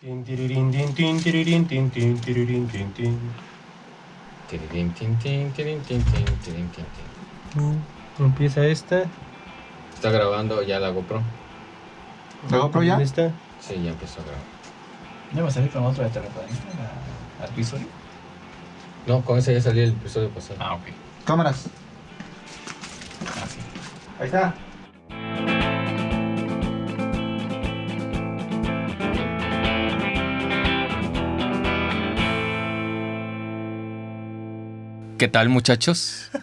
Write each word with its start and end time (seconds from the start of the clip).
Tin, 0.00 0.24
tirirín, 0.24 0.70
tin, 0.70 0.94
tin, 0.94 1.20
tirirín, 1.20 1.66
tin, 1.66 1.90
tin, 1.90 2.20
tirirín, 2.20 2.68
tin, 2.68 2.92
tin. 2.94 3.32
Tirirín, 4.46 4.94
tin, 4.94 5.18
tin, 5.18 5.52
tin, 5.52 5.82
tin, 5.82 6.04
tirín, 6.04 6.70
tin, 6.70 6.70
tin. 6.70 6.84
Mm, 7.54 7.82
Empieza 8.20 8.64
esta. 8.66 9.10
Está 9.92 10.10
grabando 10.12 10.62
ya 10.62 10.78
la 10.78 10.90
GoPro. 10.90 11.24
¿La 12.48 12.58
GoPro 12.58 12.84
ya? 12.84 12.96
¿Esta? 13.00 13.34
Sí, 13.58 13.82
ya 13.82 13.90
empezó 13.90 14.20
a 14.20 14.24
grabar. 14.24 14.46
¿Ya 15.32 15.42
va 15.42 15.48
a 15.48 15.50
salir 15.50 15.72
con 15.72 15.82
otro 15.82 16.04
de 16.04 16.10
terraplanista 16.10 16.68
la- 16.74 17.44
al? 17.44 17.88
No, 19.04 19.24
con 19.24 19.38
ese 19.38 19.52
ya 19.52 19.60
salió 19.60 19.82
el 19.82 19.94
episodio 19.94 20.30
pasado. 20.30 20.60
Ah, 20.62 20.74
ok. 20.76 20.86
Cámaras. 21.24 21.70
Ah, 23.36 23.46
sí. 23.48 23.60
Ahí 24.20 24.26
está. 24.26 24.54
¿Qué 35.18 35.28
tal, 35.28 35.48
muchachos? 35.48 36.30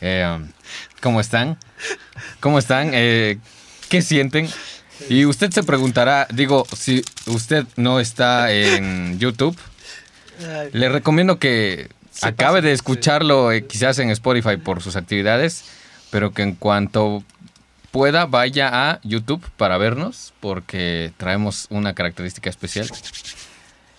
Eh, 0.00 0.26
um, 0.28 0.48
¿Cómo 1.00 1.20
están? 1.20 1.56
¿Cómo 2.40 2.58
están? 2.58 2.90
Eh, 2.92 3.38
¿Qué 3.88 4.02
sienten? 4.02 4.48
Y 5.08 5.24
usted 5.24 5.50
se 5.50 5.62
preguntará, 5.62 6.26
digo, 6.30 6.66
si 6.76 7.02
usted 7.26 7.64
no 7.76 8.00
está 8.00 8.52
en 8.52 9.18
YouTube, 9.18 9.56
le 10.72 10.88
recomiendo 10.88 11.38
que 11.38 11.88
acabe 12.20 12.60
de 12.60 12.72
escucharlo 12.72 13.52
eh, 13.52 13.66
quizás 13.66 13.98
en 13.98 14.10
Spotify 14.10 14.56
por 14.56 14.82
sus 14.82 14.96
actividades, 14.96 15.64
pero 16.10 16.32
que 16.32 16.42
en 16.42 16.54
cuanto 16.54 17.24
pueda 17.90 18.26
vaya 18.26 18.90
a 18.90 19.00
YouTube 19.04 19.44
para 19.56 19.78
vernos, 19.78 20.34
porque 20.40 21.12
traemos 21.16 21.66
una 21.70 21.94
característica 21.94 22.50
especial. 22.50 22.90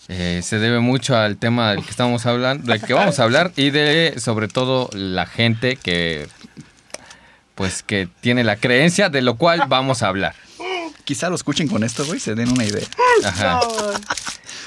Eh, 0.08 0.42
se 0.44 0.60
debe 0.60 0.80
mucho 0.80 1.18
al 1.18 1.38
tema 1.38 1.72
del 1.72 1.84
que 1.84 1.90
estamos 1.90 2.26
hablando, 2.28 2.72
del 2.72 2.82
que 2.82 2.94
vamos 2.94 3.20
a 3.20 3.24
hablar 3.24 3.52
y 3.56 3.72
de 3.72 4.16
sobre 4.18 4.48
todo 4.48 4.90
la 4.94 5.26
gente 5.26 5.78
que 5.78 6.28
pues 7.56 7.82
que 7.84 8.08
tiene 8.22 8.44
la 8.44 8.58
creencia 8.58 9.10
de 9.10 9.22
lo 9.22 9.36
cual 9.38 9.64
vamos 9.68 10.04
a 10.04 10.08
hablar. 10.10 10.36
Quizá 11.06 11.30
lo 11.30 11.36
escuchen 11.36 11.68
con 11.68 11.84
esto, 11.84 12.06
güey, 12.06 12.20
se 12.20 12.36
den 12.36 12.50
una 12.52 12.66
idea. 12.66 12.86
Ajá. 13.24 13.62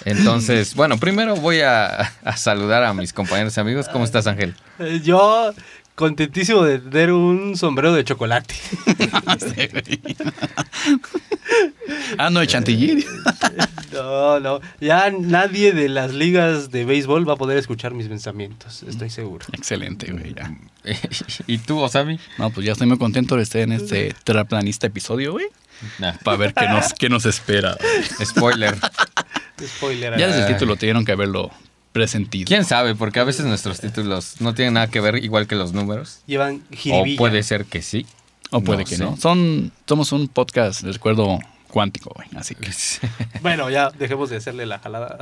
Entonces, 0.04 0.74
bueno, 0.74 0.98
primero 0.98 1.36
voy 1.36 1.60
a, 1.60 2.12
a 2.24 2.36
saludar 2.36 2.84
a 2.84 2.94
mis 2.94 3.12
compañeros 3.12 3.56
y 3.56 3.60
amigos. 3.60 3.88
¿Cómo 3.88 4.04
estás, 4.04 4.26
Ángel? 4.26 4.54
Eh, 4.78 5.00
Yo 5.02 5.52
contentísimo 5.98 6.62
de 6.62 6.78
tener 6.78 7.12
un 7.12 7.56
sombrero 7.56 7.92
de 7.92 8.04
chocolate. 8.04 8.54
ah, 12.18 12.30
no, 12.30 12.40
de 12.40 12.46
chantilly. 12.46 13.04
No, 13.90 14.38
no. 14.38 14.60
Ya 14.80 15.10
nadie 15.10 15.72
de 15.72 15.88
las 15.88 16.12
ligas 16.12 16.70
de 16.70 16.84
béisbol 16.84 17.28
va 17.28 17.32
a 17.32 17.36
poder 17.36 17.56
escuchar 17.58 17.94
mis 17.94 18.06
pensamientos, 18.06 18.84
estoy 18.84 19.10
seguro. 19.10 19.46
Excelente, 19.52 20.12
güey, 20.12 20.34
ya. 20.34 20.54
¿Y 21.48 21.58
tú, 21.58 21.80
Osami? 21.80 22.20
No, 22.36 22.50
pues 22.50 22.66
ya 22.66 22.72
estoy 22.72 22.86
muy 22.86 22.98
contento 22.98 23.34
de 23.34 23.42
estar 23.42 23.62
en 23.62 23.72
este 23.72 24.14
terraplanista 24.22 24.86
episodio, 24.86 25.32
güey. 25.32 25.46
Nah, 25.98 26.12
Para 26.22 26.36
ver 26.36 26.54
qué 26.54 26.68
nos, 26.68 26.92
qué 26.92 27.08
nos 27.08 27.24
espera. 27.24 27.76
spoiler. 28.22 28.76
Spoiler. 29.60 30.16
Ya 30.18 30.28
desde 30.28 30.42
el 30.42 30.52
título 30.52 30.76
tuvieron 30.76 31.04
que 31.04 31.12
haberlo 31.12 31.50
presentido. 31.92 32.46
¿Quién 32.46 32.64
sabe? 32.64 32.94
Porque 32.94 33.20
a 33.20 33.24
veces 33.24 33.46
nuestros 33.46 33.80
títulos 33.80 34.36
no 34.40 34.54
tienen 34.54 34.74
nada 34.74 34.86
que 34.88 35.00
ver 35.00 35.22
igual 35.24 35.46
que 35.46 35.54
los 35.56 35.72
números. 35.72 36.20
Llevan 36.26 36.62
O 36.72 36.76
jiribilla. 36.76 37.18
puede 37.18 37.42
ser 37.42 37.64
que 37.64 37.82
sí. 37.82 38.06
O 38.50 38.60
puede 38.62 38.80
No 38.84 38.88
que 38.88 38.96
sé. 38.96 39.04
no. 39.04 39.16
Son, 39.16 39.72
somos 39.86 40.12
un 40.12 40.28
podcast 40.28 40.82
de 40.82 40.92
recuerdo 40.92 41.38
cuántico, 41.68 42.10
güey. 42.14 42.28
Así 42.36 42.54
que. 42.54 42.70
Bueno, 43.42 43.68
ya 43.70 43.90
dejemos 43.90 44.30
de 44.30 44.36
hacerle 44.36 44.64
la 44.66 44.78
jalada. 44.78 45.18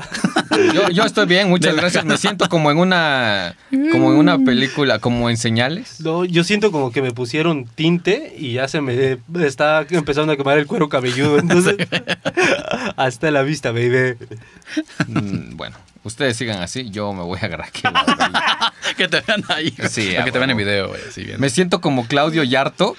Yo, 0.72 0.88
yo 0.90 1.04
estoy 1.04 1.26
bien, 1.26 1.48
muchas 1.50 1.74
gracias. 1.74 2.04
Me 2.04 2.16
siento 2.16 2.48
como 2.48 2.70
en 2.70 2.78
una 2.78 3.56
como 3.92 4.12
en 4.12 4.18
una 4.18 4.38
película, 4.38 4.98
como 5.00 5.28
en 5.28 5.36
señales. 5.36 6.00
No, 6.00 6.24
yo 6.24 6.44
siento 6.44 6.70
como 6.72 6.92
que 6.92 7.02
me 7.02 7.10
pusieron 7.12 7.64
tinte 7.66 8.34
y 8.38 8.52
ya 8.54 8.68
se 8.68 8.80
me 8.80 9.18
está 9.44 9.84
empezando 9.90 10.32
a 10.32 10.36
quemar 10.36 10.56
el 10.58 10.66
cuero 10.66 10.88
cabelludo. 10.88 11.38
Entonces, 11.40 11.76
hasta 12.96 13.30
la 13.32 13.42
vista, 13.42 13.72
baby. 13.72 14.14
Mm, 15.08 15.56
Bueno, 15.56 15.76
ustedes 16.06 16.36
sigan 16.36 16.62
así, 16.62 16.88
yo 16.90 17.12
me 17.12 17.22
voy 17.22 17.38
a 17.42 17.44
agarrar 17.46 17.68
aquí. 17.68 17.82
que 18.96 19.08
te 19.08 19.20
vean 19.20 19.42
ahí. 19.48 19.74
Sí, 19.90 20.14
que 20.24 20.30
te 20.32 20.38
vean 20.38 20.50
en 20.50 20.56
video, 20.56 20.88
güey. 20.88 21.00
Así. 21.08 21.26
Me 21.38 21.50
siento 21.50 21.80
como 21.80 22.06
Claudio 22.06 22.42
Yarto, 22.44 22.96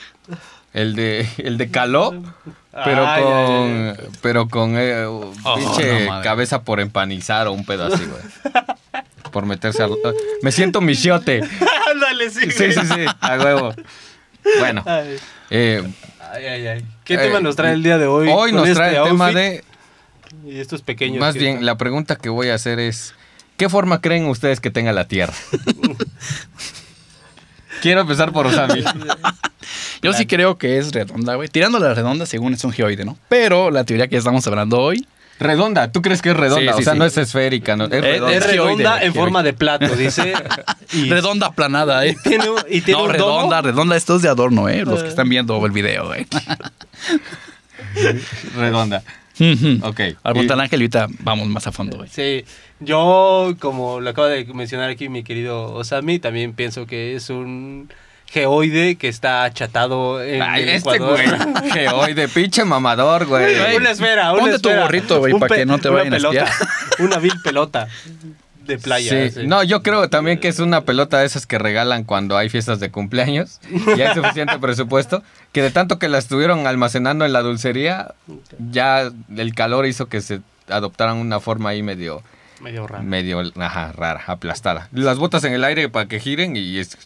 el 0.74 0.96
de 0.96 1.28
el 1.38 1.58
de 1.58 1.72
Caló, 1.72 2.22
pero 2.86 3.08
Ay, 3.08 3.24
con 3.24 3.34
ay, 3.34 3.96
ay. 4.00 4.08
pero 4.22 4.48
con 4.50 4.74
eh, 4.78 5.06
pinche 5.56 6.02
no, 6.06 6.10
madre. 6.12 6.24
cabeza 6.24 6.62
por 6.64 6.80
empanizar 6.80 7.48
o 7.48 7.54
un 7.54 7.66
pedo 7.66 7.86
así, 7.94 8.04
güey. 8.06 8.22
Por 9.32 9.46
meterse 9.46 9.84
al 9.84 9.92
Me 10.42 10.52
siento 10.52 10.82
michiote. 10.82 11.42
Ándale, 11.92 12.30
sí. 12.30 12.52
Sí, 12.52 12.72
sí, 12.72 12.80
sí, 12.86 13.06
a 13.22 13.38
huevo. 13.38 13.74
Bueno, 14.60 14.84
Ay, 14.86 15.18
eh, 15.50 15.84
ay, 16.34 16.46
ay, 16.46 16.68
ay. 16.68 16.86
¿Qué 17.04 17.16
Eh, 17.16 17.18
tema 17.18 17.40
nos 17.42 17.56
trae 17.56 17.74
el 17.74 17.84
día 17.84 17.98
de 17.98 18.06
hoy? 18.08 18.30
hoy 18.30 18.52
con 18.52 18.60
nos 18.62 18.68
este 18.70 18.76
trae 18.80 18.98
el 18.98 19.04
tema 19.04 19.32
de 19.32 19.64
Y 20.46 20.60
estos 20.60 20.82
pequeños. 20.82 21.20
Más 21.20 21.34
que 21.34 21.40
bien, 21.40 21.66
la 21.66 21.78
pregunta 21.78 22.16
que 22.16 22.30
voy 22.30 22.50
a 22.50 22.56
hacer 22.56 22.80
es, 22.80 23.14
¿qué 23.58 23.70
forma 23.70 24.02
creen 24.02 24.26
ustedes 24.26 24.60
que 24.60 24.72
tenga 24.72 24.94
la 24.94 25.08
Tierra? 25.08 25.34
Quiero 27.82 28.02
empezar 28.02 28.32
por 28.32 28.48
Osami. 28.48 28.84
Yo 30.02 30.14
sí 30.14 30.26
creo 30.26 30.58
que 30.58 30.78
es 30.80 30.92
redonda, 30.92 31.36
güey. 31.36 31.48
Tirando 31.48 31.80
la 31.80 31.94
redonda, 31.94 32.26
según 32.26 32.54
es 32.54 32.64
un 32.64 32.72
geoide, 32.72 33.06
¿no? 33.06 33.18
Pero 33.30 33.70
la 33.72 33.84
teoría 33.84 34.08
que 34.08 34.18
estamos 34.18 34.46
hablando 34.48 34.80
hoy. 34.80 35.06
Redonda, 35.40 35.92
¿tú 35.92 36.02
crees 36.02 36.24
que 36.24 36.32
es 36.32 36.38
redonda? 36.38 36.72
Sí, 36.72 36.78
sí, 36.78 36.82
o 36.82 36.84
sea, 36.84 36.94
sí. 36.94 37.00
no 37.00 37.06
es 37.06 37.16
esférica, 37.16 37.76
no, 37.76 37.86
es 37.86 37.92
Es- 37.92 38.02
redonda. 38.02 38.34
Es 38.36 38.48
redonda 38.48 39.04
en 39.04 39.14
forma 39.14 39.44
de 39.44 39.54
plato, 39.54 39.96
dice. 39.96 40.34
Y 40.94 41.10
Redonda 41.10 41.48
aplanada, 41.48 42.06
¿eh? 42.06 42.16
tiene, 42.24 42.46
y 42.70 42.80
tiene 42.82 42.98
no, 43.00 43.06
un 43.06 43.12
redonda, 43.12 43.58
domo. 43.58 43.62
redonda. 43.62 43.98
Esto 43.98 44.16
es 44.16 44.22
de 44.24 44.30
adorno, 44.30 44.68
¿eh? 44.70 44.84
Los 44.86 45.04
que 45.04 45.10
están 45.10 45.28
viendo 45.30 45.64
el 45.66 45.72
video, 45.72 46.14
¿eh? 46.16 46.26
redonda. 48.56 49.04
Ok. 49.84 50.00
Al 50.00 50.10
Y- 50.10 50.16
preguntar 50.24 50.56
al 50.56 50.62
ángel, 50.62 50.80
ahorita 50.82 51.08
vamos 51.20 51.48
más 51.48 51.68
a 51.68 51.72
fondo. 51.72 52.06
Sí, 52.10 52.44
yo, 52.80 53.56
como 53.60 54.00
lo 54.00 54.10
acaba 54.10 54.28
de 54.30 54.46
mencionar 54.54 54.90
aquí 54.90 55.10
mi 55.10 55.24
querido 55.24 55.74
Osami, 55.74 56.20
también 56.20 56.54
pienso 56.54 56.86
que 56.86 57.16
es 57.16 57.30
un 57.30 57.90
geoide 58.30 58.96
que 58.98 59.08
está 59.08 59.46
achatado 59.46 60.22
en 60.22 60.42
Ay, 60.42 60.64
el 60.64 60.70
este 60.70 60.96
Ecuador. 60.98 61.20
güey, 61.26 61.72
geoide, 61.72 62.28
pinche 62.28 62.66
mamador, 62.66 63.26
güey. 63.26 63.76
Una 63.76 63.92
esfera, 63.92 64.34
una 64.34 64.42
Ponte 64.42 64.60
tu 64.60 64.68
esfera. 64.70 64.84
gorrito, 64.84 65.20
güey, 65.20 65.34
para 65.40 65.56
que 65.56 65.66
no 65.66 65.80
te 65.80 65.88
vayan 65.90 66.14
a 66.14 66.18
pelota, 66.18 66.44
espiar. 66.44 66.70
Una 67.00 67.18
vil 67.20 67.34
pelota 67.44 67.88
de 68.68 68.78
playa. 68.78 69.10
Sí. 69.30 69.42
sí. 69.42 69.48
No, 69.48 69.64
yo 69.64 69.82
creo 69.82 70.10
también 70.10 70.40
que 70.40 70.48
es 70.50 70.60
una 70.60 70.82
pelota 70.82 71.20
de 71.20 71.26
esas 71.26 71.46
que 71.48 71.58
regalan 71.58 72.04
cuando 72.04 72.38
hay 72.38 72.50
fiestas 72.50 72.80
de 72.80 72.92
cumpleaños 72.92 73.60
y 73.96 74.02
hay 74.02 74.14
suficiente 74.14 74.60
presupuesto, 74.62 75.24
que 75.52 75.62
de 75.62 75.72
tanto 75.72 75.98
que 76.00 76.08
la 76.10 76.18
estuvieron 76.18 76.68
almacenando 76.68 77.26
en 77.26 77.34
la 77.34 77.42
dulcería, 77.42 78.14
ya 78.72 79.10
el 79.36 79.56
calor 79.56 79.86
hizo 79.88 80.08
que 80.08 80.22
se 80.22 80.42
adoptaran 80.70 81.18
una 81.18 81.40
forma 81.40 81.70
ahí 81.70 81.82
medio, 81.82 82.22
Medio 82.62 82.88
raro. 82.88 83.04
medio, 83.04 83.42
ajá, 83.56 83.92
rara, 83.94 84.24
aplastada. 84.28 84.90
Las 84.92 85.18
botas 85.18 85.44
en 85.46 85.54
el 85.54 85.64
aire 85.64 85.90
para 85.90 86.08
que 86.08 86.20
giren 86.20 86.56
y 86.58 86.78
es- 86.80 86.98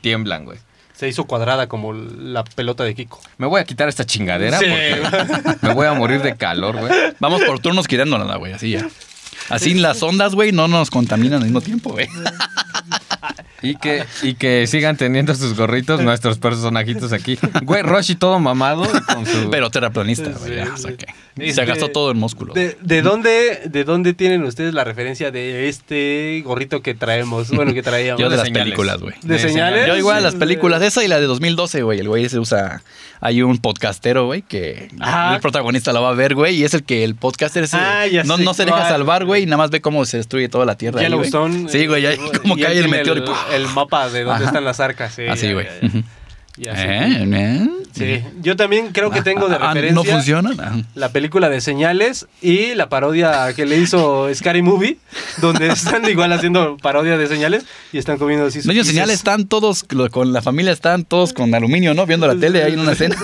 tiemblan, 0.00 0.44
güey. 0.44 0.58
Se 0.94 1.08
hizo 1.08 1.24
cuadrada 1.24 1.66
como 1.66 1.92
la 1.92 2.44
pelota 2.44 2.84
de 2.84 2.94
Kiko. 2.94 3.20
Me 3.38 3.46
voy 3.48 3.60
a 3.60 3.64
quitar 3.64 3.88
esta 3.88 4.04
chingadera 4.06 4.58
Sí. 4.58 4.64
porque 4.66 5.58
me 5.66 5.74
voy 5.74 5.86
a 5.88 5.92
morir 5.94 6.22
de 6.22 6.36
calor, 6.36 6.76
güey. 6.78 6.92
Vamos 7.20 7.42
por 7.42 7.58
turnos 7.58 7.88
quitándola, 7.88 8.36
güey, 8.36 8.52
así 8.52 8.70
ya. 8.70 8.86
Así 9.48 9.74
las 9.74 10.02
ondas, 10.02 10.34
güey, 10.34 10.52
no 10.52 10.68
nos 10.68 10.90
contaminan 10.90 11.40
al 11.40 11.44
mismo 11.44 11.60
tiempo, 11.60 11.90
güey. 11.90 12.08
Y 13.62 13.76
que, 13.76 14.04
y 14.22 14.34
que 14.34 14.66
sigan 14.66 14.96
teniendo 14.96 15.34
sus 15.34 15.56
gorritos 15.56 16.00
nuestros 16.02 16.38
personajitos 16.38 17.12
aquí. 17.12 17.38
Güey, 17.62 17.82
Roshi 17.82 18.14
todo 18.14 18.38
mamado 18.38 18.84
con 19.14 19.24
su... 19.26 19.48
Pero 19.50 19.70
terraplanista, 19.70 20.32
Sí, 20.34 20.38
güey, 20.50 20.60
o 20.60 20.76
sea 20.76 20.92
que 20.96 21.06
Este- 21.36 21.52
se 21.54 21.64
gastó 21.64 21.88
todo 21.88 22.10
el 22.10 22.16
músculo. 22.16 22.52
¿De, 22.52 22.76
de 22.82 23.02
dónde, 23.02 23.62
¿De 23.66 23.84
dónde 23.84 24.12
tienen 24.12 24.42
ustedes 24.44 24.74
la 24.74 24.84
referencia 24.84 25.30
de 25.30 25.68
este 25.68 26.42
gorrito 26.44 26.82
que 26.82 26.94
traemos? 26.94 27.48
Bueno, 27.50 27.72
que 27.72 27.82
traíamos. 27.82 28.20
Yo 28.20 28.26
de 28.28 28.32
de 28.32 28.36
las 28.36 28.46
señales. 28.46 28.64
películas, 28.64 29.00
güey. 29.00 29.14
¿De 29.22 29.38
señales? 29.38 29.86
Yo 29.86 29.96
igual 29.96 30.22
las 30.22 30.34
películas, 30.34 30.82
esa 30.82 31.02
y 31.02 31.08
la 31.08 31.18
de 31.20 31.26
2012, 31.26 31.82
güey. 31.82 32.00
El 32.00 32.08
güey 32.08 32.28
se 32.28 32.38
usa. 32.38 32.82
Hay 33.20 33.40
un 33.40 33.56
podcastero, 33.56 34.26
güey, 34.26 34.42
que 34.42 34.90
Ajá. 35.00 35.36
el 35.36 35.40
protagonista 35.40 35.94
lo 35.94 36.02
va 36.02 36.10
a 36.10 36.14
ver, 36.14 36.34
güey, 36.34 36.56
y 36.56 36.64
es 36.64 36.74
el 36.74 36.82
que 36.84 37.04
el 37.04 37.14
podcaster 37.14 37.64
ese, 37.64 37.78
Ah, 37.78 38.06
ya 38.06 38.22
no, 38.24 38.36
no 38.36 38.52
se 38.52 38.66
deja 38.66 38.86
salvar, 38.86 39.24
güey, 39.24 39.44
y 39.44 39.46
nada 39.46 39.56
más 39.56 39.70
ve 39.70 39.80
cómo 39.80 40.04
se 40.04 40.18
destruye 40.18 40.50
toda 40.50 40.66
la 40.66 40.76
tierra. 40.76 41.00
ahí, 41.00 41.10
güey. 41.10 41.30
Sí, 41.70 41.86
güey, 41.86 42.04
ahí 42.04 42.18
como 42.42 42.54
cae 42.56 42.78
el 42.78 42.88
meteoro 42.90 43.23
el, 43.52 43.68
mapa 43.68 44.08
de 44.08 44.24
dónde 44.24 44.36
Ajá. 44.44 44.44
están 44.46 44.64
las 44.64 44.80
arcas. 44.80 45.14
Sí, 45.14 45.22
Así, 45.26 45.52
güey. 45.52 45.66
¿Eh? 46.56 47.68
Sí, 47.92 48.22
yo 48.40 48.54
también 48.56 48.92
creo 48.92 49.10
que 49.10 49.22
tengo 49.22 49.48
de 49.48 49.56
Ah, 49.56 49.68
referencia 49.72 49.94
¿No 49.94 50.04
funciona? 50.04 50.50
Ah. 50.58 50.76
la 50.94 51.08
película 51.10 51.48
de 51.48 51.60
Señales 51.60 52.26
y 52.40 52.74
la 52.74 52.88
parodia 52.88 53.52
que 53.54 53.66
le 53.66 53.78
hizo 53.78 54.32
Scary 54.32 54.62
Movie, 54.62 54.98
donde 55.40 55.68
están 55.68 56.04
igual 56.10 56.32
haciendo 56.32 56.76
parodia 56.76 57.18
de 57.18 57.26
Señales 57.26 57.64
y 57.92 57.98
están 57.98 58.18
comiendo 58.18 58.46
así 58.46 58.60
No, 58.64 58.84
señales 58.84 59.16
están 59.16 59.46
todos, 59.46 59.84
con 60.12 60.32
la 60.32 60.42
familia 60.42 60.72
están 60.72 61.04
todos 61.04 61.32
con 61.32 61.52
aluminio, 61.54 61.92
¿no? 61.94 62.06
Viendo 62.06 62.26
la 62.28 62.36
tele 62.36 62.62
ahí 62.62 62.74
en 62.74 62.80
una 62.80 62.92
escena. 62.98 63.16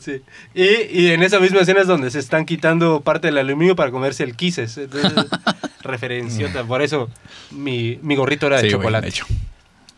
Sí. 0.00 0.22
Y, 0.54 0.64
y 1.00 1.10
en 1.10 1.22
esa 1.22 1.40
misma 1.40 1.60
escena 1.60 1.80
es 1.80 1.86
donde 1.86 2.10
se 2.10 2.18
están 2.18 2.44
quitando 2.46 3.00
parte 3.00 3.28
del 3.28 3.38
aluminio 3.38 3.76
para 3.76 3.90
comerse 3.90 4.24
el 4.24 4.36
quises. 4.36 4.76
Entonces, 4.78 5.12
referenciota. 5.86 6.64
Por 6.64 6.82
eso 6.82 7.08
mi, 7.50 7.98
mi 8.02 8.16
gorrito 8.16 8.46
era 8.46 8.56
de 8.56 8.64
Sí, 8.64 8.70
chocolate. 8.70 9.04
de 9.06 9.10
hecho. 9.10 9.26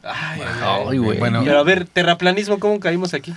Ay, 0.03 0.99
güey. 0.99 1.19
Bueno, 1.19 1.43
Pero 1.45 1.59
a 1.59 1.63
ver, 1.63 1.85
terraplanismo, 1.87 2.59
¿cómo 2.59 2.79
caímos 2.81 3.15
aquí? 3.15 3.35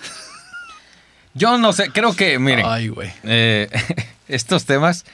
yo 1.33 1.57
no 1.57 1.73
sé, 1.73 1.89
creo 1.91 2.13
que, 2.15 2.37
miren, 2.39 2.65
Ay, 2.67 2.87
güey. 2.89 3.11
eh, 3.23 3.69
estos 4.27 4.65
temas 4.65 5.05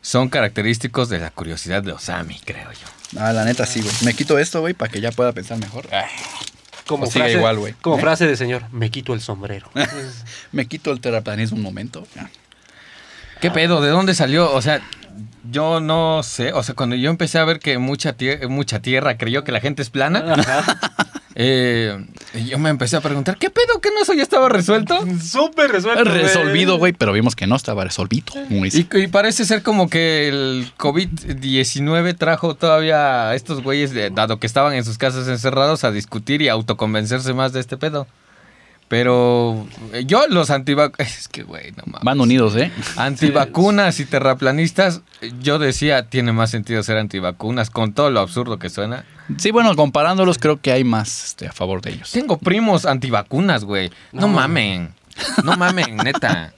son 0.00 0.28
característicos 0.28 1.08
de 1.08 1.18
la 1.18 1.30
curiosidad 1.30 1.82
de 1.82 1.92
Osami, 1.92 2.38
creo 2.44 2.70
yo. 2.72 3.20
Ah, 3.20 3.32
la 3.32 3.44
neta 3.44 3.66
sí, 3.66 3.80
güey. 3.80 3.94
Me 4.02 4.14
quito 4.14 4.38
esto, 4.38 4.60
güey, 4.60 4.74
para 4.74 4.90
que 4.90 5.00
ya 5.00 5.12
pueda 5.12 5.32
pensar 5.32 5.58
mejor. 5.58 5.86
Ay, 5.92 6.06
Como 6.86 7.04
O 7.04 7.06
sigue 7.06 7.20
frase, 7.20 7.36
igual, 7.38 7.58
güey. 7.58 7.74
Como 7.80 7.98
¿Eh? 7.98 8.00
frase 8.00 8.26
de 8.26 8.36
señor, 8.36 8.64
me 8.72 8.90
quito 8.90 9.14
el 9.14 9.20
sombrero. 9.20 9.70
me 10.52 10.66
quito 10.66 10.90
el 10.92 11.00
terraplanismo 11.00 11.56
un 11.56 11.62
momento. 11.62 12.06
Ah. 12.18 12.28
¿Qué 13.40 13.50
pedo? 13.50 13.80
¿De 13.80 13.88
dónde 13.90 14.14
salió? 14.14 14.52
O 14.52 14.62
sea, 14.62 14.80
yo 15.50 15.80
no 15.80 16.22
sé. 16.22 16.52
O 16.52 16.62
sea, 16.62 16.74
cuando 16.74 16.96
yo 16.96 17.10
empecé 17.10 17.38
a 17.38 17.44
ver 17.44 17.58
que 17.60 17.78
mucha, 17.78 18.16
tie- 18.16 18.48
mucha 18.48 18.80
tierra 18.80 19.16
creyó 19.18 19.44
que 19.44 19.52
la 19.52 19.60
gente 19.60 19.82
es 19.82 19.90
plana, 19.90 20.24
eh, 21.34 22.04
yo 22.46 22.58
me 22.58 22.70
empecé 22.70 22.96
a 22.96 23.00
preguntar, 23.00 23.36
¿qué 23.38 23.50
pedo? 23.50 23.80
¿Que 23.80 23.90
no 23.90 24.00
eso 24.02 24.12
ya 24.14 24.22
estaba 24.22 24.48
resuelto? 24.48 24.98
Súper 25.22 25.70
resuelto. 25.72 26.04
Resolvido, 26.04 26.78
güey, 26.78 26.92
pero 26.92 27.12
vimos 27.12 27.34
que 27.36 27.46
no 27.46 27.56
estaba 27.56 27.84
resolvido. 27.84 28.26
Muy 28.48 28.68
Y, 28.72 28.86
y 28.98 29.06
parece 29.08 29.44
ser 29.44 29.62
como 29.62 29.88
que 29.90 30.28
el 30.28 30.72
COVID-19 30.78 32.16
trajo 32.16 32.54
todavía 32.54 33.30
a 33.30 33.34
estos 33.34 33.62
güeyes, 33.62 33.92
dado 34.14 34.38
que 34.38 34.46
estaban 34.46 34.74
en 34.74 34.84
sus 34.84 34.98
casas 34.98 35.28
encerrados, 35.28 35.84
a 35.84 35.90
discutir 35.90 36.42
y 36.42 36.48
autoconvencerse 36.48 37.32
más 37.34 37.52
de 37.52 37.60
este 37.60 37.76
pedo. 37.76 38.06
Pero 38.94 39.66
eh, 39.92 40.04
yo, 40.06 40.22
los 40.28 40.50
antivacunas. 40.50 40.94
Es 41.18 41.26
que, 41.26 41.42
güey, 41.42 41.72
no 41.72 41.82
mames. 41.86 42.04
Van 42.04 42.20
unidos, 42.20 42.54
¿eh? 42.54 42.70
Antivacunas 42.96 43.98
y 43.98 44.04
terraplanistas, 44.04 45.00
yo 45.40 45.58
decía, 45.58 46.08
tiene 46.08 46.30
más 46.32 46.52
sentido 46.52 46.80
ser 46.84 46.98
antivacunas, 46.98 47.70
con 47.70 47.92
todo 47.92 48.10
lo 48.12 48.20
absurdo 48.20 48.60
que 48.60 48.70
suena. 48.70 49.04
Sí, 49.36 49.50
bueno, 49.50 49.74
comparándolos, 49.74 50.38
creo 50.38 50.60
que 50.60 50.70
hay 50.70 50.84
más 50.84 51.24
este, 51.24 51.48
a 51.48 51.52
favor 51.52 51.82
de 51.82 51.90
ellos. 51.90 52.12
Tengo 52.12 52.38
primos 52.38 52.86
antivacunas, 52.86 53.64
güey. 53.64 53.90
No, 54.12 54.20
No. 54.20 54.28
mamen. 54.28 54.94
No 55.42 55.56
mamen, 55.56 55.96
neta. 56.04 56.52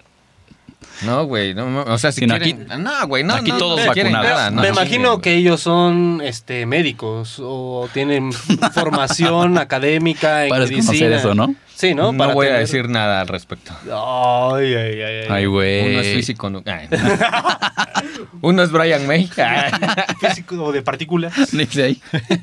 No, 1.07 1.25
güey. 1.25 1.55
No, 1.55 1.67
mames. 1.69 1.89
o 1.89 1.97
sea, 1.97 2.13
si 2.13 2.21
Sí, 2.21 2.27
no, 2.27 2.39
quieren... 2.39 2.67
no, 2.83 3.07
güey. 3.07 3.25
No, 3.25 3.33
aquí 3.33 3.51
no, 3.51 3.57
todos 3.57 3.87
vacunados. 3.87 4.13
nada, 4.29 4.51
no 4.51 4.61
me 4.61 4.69
imagino 4.69 5.23
que 5.23 5.37
ellos 5.37 5.63
son 5.63 6.21
este, 6.23 6.67
médicos 6.67 7.39
o 7.43 7.89
tienen 7.95 8.31
formación 8.75 9.57
académica 9.57 10.45
en 10.45 10.51
Para 10.51 10.67
medicina. 10.67 11.17
eso, 11.17 11.35
¿no? 11.35 11.55
Sí, 11.77 11.95
¿no? 11.95 12.11
No 12.11 12.17
Para 12.19 12.33
voy 12.33 12.47
a 12.47 12.55
decir 12.55 12.89
nada 12.89 13.21
al 13.21 13.29
respecto. 13.29 13.73
Ay, 13.85 14.75
ay, 14.75 15.03
ay, 15.03 15.27
ay. 15.29 15.45
Güey. 15.45 15.91
Uno 15.91 16.01
es 16.01 16.15
físico. 16.15 16.49
no- 16.49 16.63
Ay. 16.65 16.89
Uno 18.41 18.63
es 18.63 18.71
Brian 18.73 19.07
May. 19.07 19.29
Físico 20.21 20.73
de 20.73 20.81
partículas. 20.81 21.35
Ahí. 21.77 22.01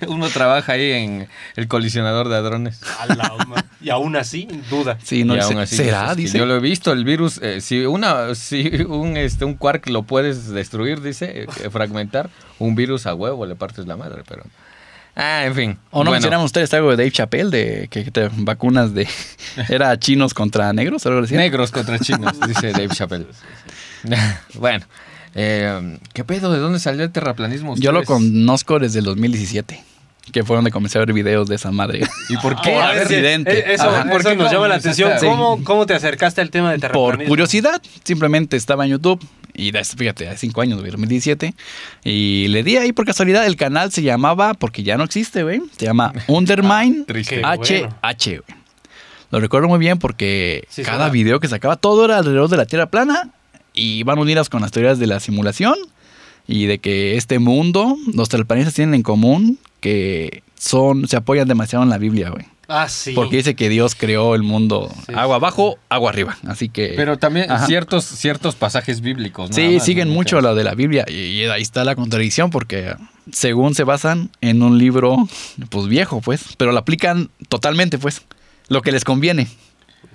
Uno 0.08 0.30
trabaja 0.30 0.74
ahí 0.74 0.92
en 0.92 1.28
el 1.56 1.68
colisionador 1.68 2.30
de 2.30 2.36
hadrones. 2.36 2.80
Y 3.82 3.90
aún 3.90 4.16
así, 4.16 4.48
duda. 4.70 4.98
Sí, 5.04 5.24
no 5.24 5.36
Y 5.36 5.40
aún 5.40 5.58
así 5.58 5.78
¿Será? 5.78 6.14
Dice. 6.14 6.38
Yo 6.38 6.46
lo 6.46 6.56
he 6.56 6.60
visto, 6.60 6.92
el 6.92 7.04
virus, 7.04 7.40
eh, 7.42 7.60
si 7.62 7.86
una 7.86 8.36
si 8.36 8.68
un 8.88 9.18
este 9.18 9.46
un 9.46 9.56
quark 9.56 9.88
lo 9.90 10.04
puedes 10.04 10.50
destruir, 10.50 11.02
dice, 11.02 11.44
eh, 11.64 11.70
fragmentar, 11.72 12.30
un 12.60 12.76
virus 12.76 13.08
a 13.08 13.16
huevo 13.16 13.46
le 13.46 13.56
partes 13.56 13.88
la 13.88 13.98
madre, 13.98 14.22
pero 14.28 14.44
ah, 15.16 15.46
en 15.46 15.56
fin. 15.56 15.78
¿O 15.92 16.00
no 16.00 16.06
Bueno, 16.06 16.12
mencionaron 16.12 16.46
ustedes 16.46 16.74
algo 16.74 16.90
de 16.92 16.98
Dave 16.98 17.12
Chappelle 17.12 17.50
de 17.50 17.88
que 17.90 18.10
te 18.12 18.30
vacunas 18.34 18.94
de 18.94 19.08
era 19.70 19.98
chinos 20.00 20.34
contra 20.34 20.72
negros 20.74 21.06
o 21.06 21.10
algo 21.10 21.24
así? 21.24 21.36
negros 21.36 21.72
contra 21.72 22.00
chinos, 22.00 22.34
dice 22.48 22.72
Dave 22.72 22.90
Chappelle. 22.90 23.28
bueno, 24.56 24.86
eh, 25.36 25.98
¿qué 26.14 26.24
pedo? 26.24 26.52
¿De 26.52 26.60
dónde 26.60 26.80
salió 26.80 27.04
el 27.04 27.12
terraplanismo? 27.12 27.76
Yo 27.78 27.92
lo 27.92 28.04
conozco 28.04 28.80
desde 28.80 29.00
el 29.00 29.06
2017, 29.06 29.84
que 30.32 30.44
fue 30.44 30.56
donde 30.58 30.72
comencé 30.72 30.98
a 30.98 31.02
ver 31.06 31.14
videos 31.14 31.48
de 31.48 31.56
esa 31.56 31.72
madre. 31.72 32.02
¿Y 32.30 32.38
por 32.38 32.60
qué? 32.62 32.72
Que, 32.74 32.82
accidente. 32.82 33.60
eh, 33.60 33.74
Eso, 33.76 33.90
Ajá, 33.90 34.10
¿por 34.10 34.22
eso 34.22 34.30
qué 34.32 34.36
nos 34.36 34.52
llama 34.52 34.68
la 34.68 34.76
atención. 34.76 35.12
¿Cómo, 35.20 35.64
¿Cómo 35.64 35.86
te 35.86 35.94
acercaste 35.94 36.42
al 36.42 36.50
tema 36.50 36.72
de 36.72 36.80
Por 36.80 36.82
terraplanismo? 36.82 37.30
curiosidad, 37.30 37.82
simplemente 38.04 38.58
estaba 38.58 38.86
en 38.86 38.92
YouTube 38.92 39.26
y 39.54 39.72
de- 39.72 39.84
fíjate, 39.84 40.28
hace 40.28 40.38
cinco 40.40 40.62
años, 40.62 40.80
güey, 40.80 40.92
2017, 40.92 41.54
y 42.04 42.48
le 42.50 42.64
di 42.64 42.78
ahí 42.78 42.92
por 42.94 43.06
casualidad, 43.06 43.46
el 43.46 43.56
canal 43.56 43.92
se 43.92 44.02
llamaba, 44.02 44.54
porque 44.54 44.84
ya 44.84 44.98
no 44.98 45.04
existe, 45.04 45.44
güey, 45.44 45.62
se 45.78 45.86
llama 45.86 46.14
Undermine 46.28 47.06
bueno. 47.08 47.48
HH, 48.02 48.26
güey. 48.26 48.60
Lo 49.32 49.40
recuerdo 49.40 49.68
muy 49.68 49.80
bien 49.80 49.98
porque 49.98 50.66
Sí, 50.70 50.84
cada 50.84 50.98
suena. 50.98 51.12
video 51.12 51.40
que 51.40 51.48
sacaba, 51.48 51.76
todo 51.76 52.06
era 52.06 52.18
alrededor 52.20 52.50
de 52.50 52.58
la 52.58 52.66
Tierra 52.68 52.86
plana 52.92 53.32
y 53.74 54.04
van 54.04 54.20
unidas 54.20 54.48
con 54.50 54.62
las 54.62 54.72
teorías 54.72 55.00
de 55.00 55.08
la 55.08 55.20
simulación 55.20 55.76
y 56.48 56.66
de 56.68 56.78
que 56.78 57.18
este 57.18 57.40
mundo, 57.40 57.98
los 58.14 58.30
terraplanistas 58.30 58.76
tienen 58.76 58.94
en 58.94 59.02
común 59.02 59.58
que 59.80 60.44
son, 60.56 61.08
se 61.08 61.16
apoyan 61.18 61.48
demasiado 61.48 61.84
en 61.84 61.90
la 61.90 61.98
Biblia, 61.98 62.30
güey. 62.30 62.46
Ah, 62.68 62.88
sí. 62.90 63.12
Porque 63.14 63.38
dice 63.38 63.56
que 63.56 63.68
Dios 63.70 63.94
creó 63.96 64.36
el 64.36 64.44
mundo 64.44 64.90
Sí. 65.06 65.14
agua 65.16 65.36
abajo, 65.36 65.78
agua 65.90 66.10
arriba. 66.12 66.38
Así 66.48 66.70
que. 66.70 66.94
Pero 66.96 67.18
también 67.18 67.52
Ajá. 67.52 67.66
ciertos 67.68 68.06
ciertos 68.06 68.56
pasajes 68.56 69.02
bíblicos, 69.02 69.50
Sí, 69.54 69.76
más, 69.76 69.86
siguen 69.86 70.08
¿no? 70.10 70.14
mucho 70.14 70.40
la 70.42 70.54
de 70.54 70.64
la 70.64 70.74
Biblia 70.74 71.06
y, 71.08 71.14
y 71.14 71.44
ahí 71.46 71.62
está 71.62 71.84
la 71.84 71.96
contradicción 71.96 72.50
porque 72.50 72.96
según 73.32 73.76
se 73.76 73.84
basan 73.84 74.30
en 74.42 74.64
un 74.64 74.78
libro 74.78 75.18
pues 75.70 75.88
viejo, 75.88 76.22
pues, 76.22 76.56
pero 76.58 76.72
lo 76.72 76.80
aplican 76.80 77.30
totalmente, 77.50 77.98
pues, 77.98 78.22
lo 78.70 78.82
que 78.82 78.92
les 78.92 79.04
conviene. 79.04 79.48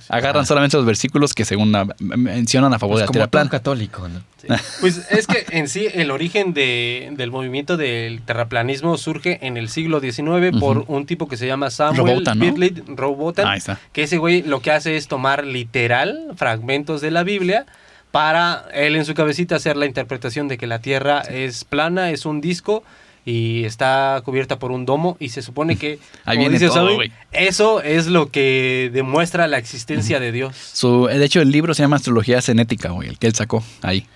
Agarran 0.08 0.46
solamente 0.46 0.76
los 0.76 0.87
versículos 0.87 1.35
que 1.35 1.44
según 1.44 1.73
la- 1.73 1.87
mencionan 1.99 2.73
a 2.73 2.79
favor 2.79 2.94
Pues 2.94 3.00
de 3.11 3.19
la 3.19 3.25
como 3.25 3.31
plana. 3.31 3.50
católico, 3.50 4.08
¿no? 4.08 4.20
Sí. 4.40 4.46
Pues 4.81 5.06
es 5.11 5.26
que 5.26 5.44
en 5.50 5.69
sí 5.69 5.87
el 5.93 6.11
origen 6.11 6.55
de- 6.55 7.12
del 7.17 7.31
movimiento 7.31 7.76
del 7.76 8.23
terraplanismo 8.23 8.96
surge 8.96 9.46
en 9.46 9.56
el 9.56 9.69
siglo 9.69 10.00
XIX 10.00 10.52
por 10.58 10.85
un 10.88 11.05
tipo 11.06 11.29
que 11.29 11.37
se 11.37 11.46
llama 11.46 11.70
Samuel 11.70 11.99
Robotham, 12.14 12.38
¿no? 12.38 12.44
Birley 12.44 12.82
Robotham, 12.87 13.46
Ahí 13.49 13.58
está. 13.58 13.79
que 13.93 14.05
ese 14.05 14.17
güey 14.19 14.43
lo 14.43 14.61
que 14.62 14.70
hace 14.70 14.96
es 14.96 15.08
tomar 15.08 15.44
literal 15.44 16.32
fragmentos 16.37 17.00
de 17.00 17.11
la 17.11 17.23
Biblia 17.25 17.67
para 18.11 18.64
él 18.73 18.96
en 18.96 19.05
su 19.05 19.14
cabecita 19.14 19.56
hacer 19.56 19.76
la 19.76 19.87
interpretación 19.87 20.49
de 20.49 20.56
que 20.56 20.67
la 20.67 20.79
Tierra 20.79 21.20
es 21.20 21.64
plana, 21.64 22.11
es 22.11 22.25
un 22.25 22.40
disco 22.40 22.82
y 23.28 23.66
está 23.66 24.22
cubierta 24.25 24.58
por 24.58 24.72
un 24.72 24.86
domo 24.86 25.19
y 25.20 25.28
se 25.28 25.42
supone 25.42 25.76
que 25.76 25.98
Ahí 26.25 26.38
como 26.38 26.48
viene 26.48 26.54
dice 26.54 26.69
todo, 26.69 26.98
eso 27.30 27.82
es 27.82 28.06
lo 28.06 28.30
que 28.30 28.90
demuestra 28.94 29.46
la 29.46 29.58
existencia 29.58 30.19
de 30.19 30.32
Dios. 30.32 30.56
Su, 30.56 31.08
de 31.08 31.22
hecho, 31.22 31.42
el 31.42 31.50
libro 31.50 31.75
se 31.75 31.82
llama 31.82 31.96
Astrología 31.96 32.40
Cenética, 32.40 32.88
güey, 32.88 33.10
el 33.10 33.19
que 33.19 33.26
él 33.26 33.34
sacó 33.34 33.62
ahí. 33.82 34.06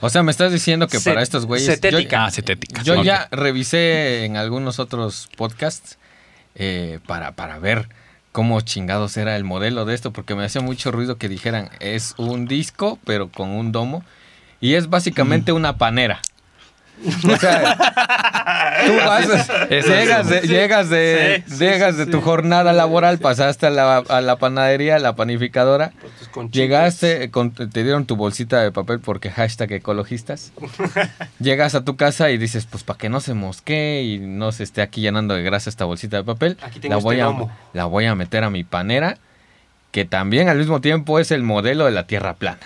O 0.00 0.08
sea, 0.08 0.22
me 0.22 0.30
estás 0.30 0.52
diciendo 0.52 0.86
que 0.86 1.00
para 1.00 1.20
estos 1.20 1.46
güeyes... 1.46 1.66
cetética. 1.66 2.26
Ah, 2.26 2.30
cetética. 2.30 2.82
Yo, 2.84 2.94
yo 2.94 3.02
ya 3.02 3.26
revisé 3.32 4.24
en 4.24 4.36
algunos 4.36 4.78
otros 4.78 5.28
podcasts 5.36 5.98
eh, 6.54 7.00
para, 7.08 7.32
para 7.32 7.58
ver 7.58 7.88
cómo 8.30 8.60
chingados 8.60 9.16
era 9.16 9.34
el 9.34 9.42
modelo 9.42 9.84
de 9.84 9.96
esto, 9.96 10.12
porque 10.12 10.36
me 10.36 10.44
hacía 10.44 10.62
mucho 10.62 10.92
ruido 10.92 11.18
que 11.18 11.28
dijeran, 11.28 11.70
es 11.80 12.14
un 12.18 12.46
disco, 12.46 13.00
pero 13.04 13.30
con 13.30 13.50
un 13.50 13.72
domo, 13.72 14.04
y 14.60 14.74
es 14.74 14.88
básicamente 14.88 15.50
una 15.50 15.76
panera. 15.76 16.22
O 17.28 17.36
sea, 17.36 17.76
tú 18.86 18.94
vas, 18.96 19.28
Eso 19.70 19.88
llegas, 19.88 20.28
de, 20.28 20.40
llegas 20.42 20.88
de, 20.90 21.42
Sí, 21.46 21.52
sí, 21.54 21.58
llegas 21.64 21.92
sí, 21.94 21.98
de 22.00 22.04
sí. 22.06 22.10
tu 22.10 22.20
jornada 22.20 22.72
laboral, 22.72 23.18
pasaste 23.18 23.66
a 23.66 23.70
la, 23.70 23.98
a 23.98 24.20
la 24.20 24.36
panadería, 24.36 24.96
a 24.96 24.98
la 24.98 25.14
panificadora, 25.16 25.92
Pues, 26.32 26.50
Llegaste, 26.50 27.30
con- 27.30 27.52
te 27.52 27.82
dieron 27.82 28.06
tu 28.06 28.16
bolsita 28.16 28.60
de 28.62 28.72
papel 28.72 29.00
porque 29.00 29.30
hashtag 29.30 29.72
ecologistas. 29.72 30.52
Llegas 31.40 31.74
a 31.74 31.84
tu 31.84 31.96
casa 31.96 32.30
y 32.30 32.38
dices, 32.38 32.66
pues 32.66 32.82
para 32.82 32.98
que 32.98 33.08
no 33.08 33.20
se 33.20 33.34
mosquee 33.34 34.02
y 34.02 34.18
no 34.18 34.52
se 34.52 34.62
esté 34.64 34.82
aquí 34.82 35.00
llenando 35.00 35.34
de 35.34 35.42
grasa 35.42 35.70
esta 35.70 35.84
bolsita 35.84 36.16
de 36.18 36.24
papel, 36.24 36.56
Aquí 36.62 36.80
tengo 36.80 36.94
la, 36.96 37.00
voy 37.00 37.20
este 37.20 37.28
a, 37.42 37.46
la 37.72 37.84
voy 37.86 38.06
a 38.06 38.14
meter 38.14 38.44
a 38.44 38.50
mi 38.50 38.64
panera, 38.64 39.18
que 39.92 40.04
también 40.04 40.48
al 40.48 40.58
mismo 40.58 40.80
tiempo 40.80 41.18
es 41.18 41.30
el 41.30 41.42
modelo 41.42 41.84
de 41.86 41.90
la 41.90 42.06
tierra 42.06 42.34
plana, 42.34 42.60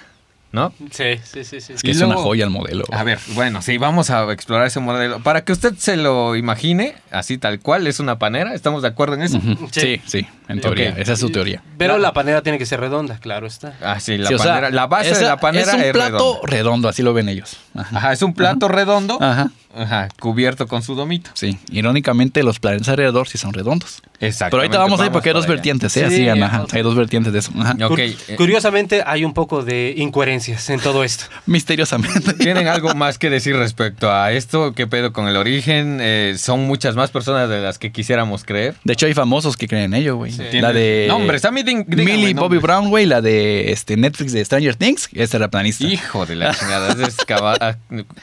¿no? 0.54 0.72
Sí, 0.92 1.18
sí, 1.24 1.42
sí, 1.44 1.60
sí. 1.60 1.72
Es 1.74 1.82
que 1.82 1.88
Y 1.88 1.90
es 1.90 1.98
luego- 1.98 2.12
una 2.14 2.22
joya 2.22 2.44
el 2.44 2.50
modelo. 2.50 2.84
A 2.92 3.02
ver, 3.02 3.18
bueno, 3.34 3.60
sí, 3.60 3.76
vamos 3.76 4.08
a 4.10 4.30
explorar 4.32 4.66
ese 4.68 4.78
modelo. 4.80 5.18
Para 5.20 5.44
que 5.44 5.52
usted 5.52 5.74
se 5.76 5.96
lo 5.96 6.36
imagine, 6.36 6.94
así 7.10 7.36
tal 7.38 7.58
cual, 7.60 7.86
es 7.88 7.98
una 8.00 8.18
panera, 8.18 8.54
¿estamos 8.54 8.80
de 8.82 8.88
acuerdo 8.88 9.14
en 9.16 9.22
eso? 9.22 9.40
Sí. 9.72 9.80
Sí, 9.80 10.00
sí, 10.06 10.26
en 10.48 10.60
teoría. 10.60 10.90
Esa 10.96 11.14
es 11.14 11.18
su 11.18 11.30
teoría. 11.30 11.60
Pero 11.76 11.94
La- 11.94 12.04
la 12.08 12.12
panera 12.12 12.40
tiene 12.42 12.56
que 12.58 12.66
ser 12.66 12.78
redonda, 12.80 13.18
claro 13.18 13.46
está. 13.48 13.74
Ah, 13.82 13.98
sí, 13.98 14.16
la 14.16 14.28
Sí, 14.28 14.34
o 14.34 14.38
sea, 14.38 14.54
panera, 14.54 14.70
la 14.70 14.86
base 14.86 15.14
de 15.14 15.22
la 15.24 15.36
panera 15.38 15.72
es 15.72 15.78
es, 15.80 15.86
un 15.86 15.92
plato 15.92 16.16
redonda. 16.44 16.46
redondo, 16.46 16.88
así 16.88 17.02
lo 17.02 17.12
ven 17.12 17.28
ellos. 17.28 17.56
Ajá. 17.74 17.96
Ajá, 17.98 18.12
es 18.12 18.22
un 18.22 18.32
plato 18.32 18.68
redondo 18.68 19.18
Ajá. 19.20 19.50
Ajá, 19.76 20.08
cubierto 20.20 20.66
con 20.66 20.82
su 20.82 20.94
domito. 20.94 21.30
Sí, 21.34 21.58
irónicamente 21.70 22.42
los 22.42 22.58
planetas 22.60 22.88
alrededor 22.88 23.28
sí 23.28 23.38
son 23.38 23.52
redondos. 23.52 24.02
Exacto. 24.20 24.52
Pero 24.56 24.62
ahorita 24.62 24.78
vamos 24.78 25.00
a 25.00 25.06
ir 25.06 25.12
porque 25.12 25.30
hay 25.30 25.34
dos 25.34 25.46
vertientes, 25.46 25.96
¿eh? 25.96 26.08
Sí, 26.08 26.28
ajá, 26.28 26.66
hay 26.72 26.82
dos 26.82 26.94
vertientes 26.94 27.32
de 27.32 27.40
eso. 27.40 27.52
ajá. 27.58 27.72
Ok, 27.86 27.98
Cur- 27.98 28.16
eh, 28.28 28.36
Curiosamente, 28.36 29.02
hay 29.04 29.24
un 29.24 29.34
poco 29.34 29.62
de 29.64 29.94
incoherencias 29.96 30.70
en 30.70 30.80
todo 30.80 31.04
esto. 31.04 31.24
Misteriosamente. 31.46 32.32
¿Tienen 32.34 32.68
algo 32.68 32.94
más 32.94 33.18
que 33.18 33.30
decir 33.30 33.56
respecto 33.56 34.10
a 34.12 34.32
esto? 34.32 34.72
¿Qué 34.74 34.86
pedo 34.86 35.12
con 35.12 35.28
el 35.28 35.36
origen? 35.36 35.98
Eh, 36.00 36.36
son 36.38 36.66
muchas 36.66 36.94
más 36.94 37.10
personas 37.10 37.48
de 37.48 37.60
las 37.60 37.78
que 37.78 37.92
quisiéramos 37.92 38.44
creer. 38.44 38.74
De 38.84 38.92
hecho, 38.92 39.06
hay 39.06 39.14
famosos 39.14 39.56
que 39.56 39.68
creen 39.68 39.84
en 39.84 39.94
ello, 39.94 40.16
güey. 40.16 40.32
Sí. 40.32 40.60
La 40.60 40.72
de. 40.72 41.06
Nombres, 41.08 41.44
a 41.44 41.50
mí 41.50 41.62
Millie 41.64 42.34
Bobby. 42.34 42.58
Brown, 42.58 42.88
güey. 42.88 43.06
La 43.06 43.20
de 43.20 43.72
este, 43.72 43.96
Netflix 43.96 44.32
de 44.32 44.44
Stranger 44.44 44.76
Things. 44.76 45.08
Es 45.12 45.30
terraplanista. 45.30 45.84
Hijo 45.84 46.24
de 46.26 46.36
la 46.36 46.54
chingada. 46.54 46.92
es 47.06 47.16
ah, 47.30 47.76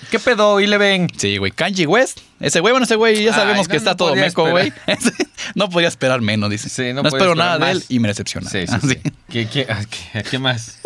¿Qué 0.09 0.19
pedo? 0.19 0.59
¿Y 0.59 0.67
le 0.67 0.77
ven? 0.77 1.07
Sí, 1.17 1.37
güey. 1.41 1.51
Kanji 1.51 1.85
West. 1.85 2.19
Ese 2.39 2.59
güey, 2.61 2.71
bueno, 2.71 2.85
ese 2.85 2.95
güey 2.95 3.21
ya 3.23 3.31
Ay, 3.31 3.35
sabemos 3.35 3.67
no, 3.67 3.71
que 3.71 3.77
está 3.77 3.91
no 3.91 3.97
todo 3.97 4.15
meco, 4.15 4.49
güey. 4.49 4.71
no 5.55 5.69
podía 5.69 5.87
esperar 5.89 6.21
menos, 6.21 6.49
dice. 6.49 6.69
Sí, 6.69 6.93
no 6.93 7.01
espero 7.01 7.35
nada 7.35 7.57
de 7.57 7.71
él 7.71 7.83
y 7.89 7.99
me 7.99 8.07
decepciona. 8.07 8.49
Sí, 8.49 8.65
sí, 8.67 8.73
Así. 8.75 8.87
sí. 8.89 8.97
¿Qué, 9.29 9.47
qué, 9.47 9.67
ah, 9.69 9.81
qué- 10.13 10.23
qué 10.23 10.39
más? 10.39 10.79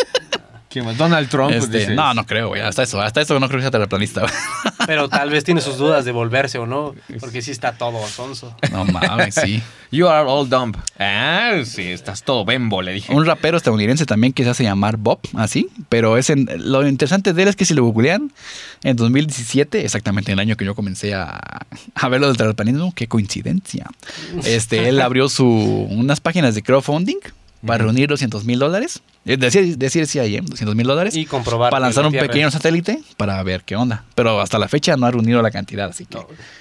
Donald 0.97 1.29
Trump. 1.29 1.51
Este, 1.51 1.79
dices. 1.79 1.95
no, 1.95 2.13
no 2.13 2.25
creo, 2.25 2.49
güey. 2.49 2.61
Hasta 2.61 2.83
eso, 2.83 3.01
hasta 3.01 3.21
eso 3.21 3.39
no 3.39 3.47
creo 3.47 3.59
que 3.59 3.63
sea 3.63 3.71
terraplanista. 3.71 4.21
güey. 4.21 4.33
Pero 4.87 5.09
tal 5.09 5.29
vez 5.29 5.43
tiene 5.43 5.61
sus 5.61 5.77
dudas 5.77 6.05
de 6.05 6.11
volverse 6.11 6.57
o 6.59 6.65
no, 6.65 6.93
porque 7.19 7.41
sí 7.41 7.51
está 7.51 7.73
todo 7.73 8.05
sonso. 8.07 8.55
No 8.71 8.85
mames, 8.85 9.35
sí. 9.35 9.61
You 9.91 10.07
are 10.09 10.27
all 10.27 10.49
dumb. 10.49 10.75
Ah, 10.99 11.53
sí, 11.63 11.83
estás 11.83 12.23
todo 12.23 12.43
bembo, 12.43 12.81
le 12.81 12.91
dije. 12.93 13.13
Un 13.13 13.25
rapero 13.25 13.55
estadounidense 13.57 14.05
también 14.05 14.33
que 14.33 14.43
se 14.43 14.49
hace 14.49 14.63
llamar 14.63 14.97
Bob, 14.97 15.19
así. 15.35 15.69
Pero 15.89 16.17
es 16.17 16.29
en- 16.29 16.49
lo 16.69 16.85
interesante 16.87 17.31
de 17.33 17.43
él 17.43 17.47
es 17.47 17.55
que 17.55 17.63
si 17.65 17.73
lo 17.73 17.83
googlean, 17.85 18.31
en 18.83 18.95
2017, 18.97 19.85
exactamente 19.85 20.31
el 20.33 20.39
año 20.39 20.57
que 20.57 20.65
yo 20.65 20.75
comencé 20.75 21.13
a, 21.13 21.39
a 21.93 22.09
ver 22.09 22.19
lo 22.19 22.27
del 22.27 22.35
terraplanismo, 22.37 22.93
qué 22.93 23.07
coincidencia. 23.07 23.87
Este, 24.43 24.89
él 24.89 24.99
abrió 25.01 25.29
su, 25.29 25.45
unas 25.47 26.19
páginas 26.19 26.55
de 26.55 26.61
crowdfunding 26.63 27.19
para 27.65 27.83
reunir 27.83 28.07
200 28.09 28.45
mil 28.45 28.59
dólares. 28.59 29.01
Es 29.25 29.39
decir, 29.39 29.77
decir 29.77 30.05
sí 30.07 30.19
ahí, 30.19 30.35
¿eh? 30.35 30.41
200 30.43 30.75
mil 30.75 30.85
dólares. 30.85 31.15
Y 31.15 31.25
comprobar. 31.25 31.71
para 31.71 31.87
lanzar 31.87 32.03
la 32.03 32.09
un 32.09 32.13
pequeño 32.15 32.51
satélite 32.51 33.01
para 33.17 33.41
ver 33.43 33.63
qué 33.63 33.75
onda. 33.75 34.03
Pero 34.13 34.39
hasta 34.39 34.59
la 34.59 34.67
fecha 34.67 34.95
no 34.97 35.05
ha 35.07 35.11
reunido 35.11 35.41
la 35.41 35.49
cantidad, 35.51 35.89
así 35.89 36.05
que 36.05 36.19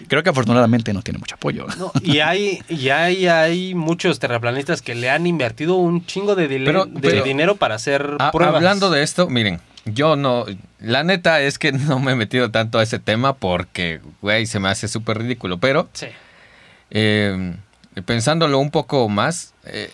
creo 0.09 0.23
que 0.23 0.31
afortunadamente 0.31 0.93
no 0.95 1.03
tiene 1.03 1.19
mucho 1.19 1.35
apoyo. 1.35 1.67
No, 1.79 1.93
y 2.03 2.21
hay, 2.21 2.61
y 2.69 2.89
hay, 2.89 3.27
hay 3.27 3.75
muchos 3.75 4.19
terraplanistas 4.19 4.81
que 4.83 4.95
le 4.95 5.11
han 5.11 5.27
invertido 5.27 5.75
un 5.75 6.07
chingo 6.07 6.35
de, 6.35 6.49
dile- 6.49 6.65
Pero- 6.67 6.87
de 6.87 7.01
pero- 7.01 7.23
dinero 7.25 7.57
para 7.57 7.75
hacer 7.75 8.17
pruebas. 8.33 8.57
hablando 8.57 8.91
de 8.91 9.03
esto, 9.03 9.29
miren, 9.29 9.61
yo 9.85 10.17
no. 10.17 10.47
La 10.81 11.05
neta 11.05 11.43
es 11.43 11.59
que 11.59 11.71
no 11.73 11.99
me 12.01 12.13
he 12.13 12.17
metido 12.17 12.51
tanto 12.51 12.79
a 12.79 12.83
ese 12.83 12.99
tema 12.99 13.35
porque, 13.35 14.01
güey, 14.23 14.47
se 14.47 14.59
me 14.59 14.69
hace 14.71 14.89
súper 14.89 15.19
ridículo. 15.19 15.59
Pero 15.59 15.89
Sí. 15.93 16.07
eh, 16.91 17.55
pensándolo 18.07 18.59
un 18.59 18.71
poco 18.71 19.09
más, 19.09 19.53
eh, 19.65 19.91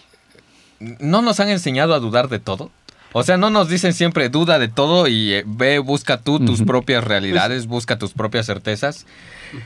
¿no 0.81 1.23
nos 1.23 1.41
han 1.41 1.49
enseñado 1.49 1.95
a 1.95 2.01
dudar 2.01 2.29
de 2.29 2.39
todo? 2.39 2.71
O 3.13 3.23
sea, 3.23 3.37
no 3.37 3.51
nos 3.51 3.69
dicen 3.69 3.93
siempre 3.93 4.29
duda 4.29 4.59
de 4.59 4.69
todo 4.69 5.09
y 5.09 5.33
eh, 5.35 5.45
ve, 5.47 5.79
busca 5.81 6.21
tú 6.21 6.39
tus 6.39 6.63
propias 6.63 7.03
realidades, 7.03 7.67
busca 7.67 7.99
tus 7.99 8.13
propias 8.13 8.47
certezas. 8.47 9.07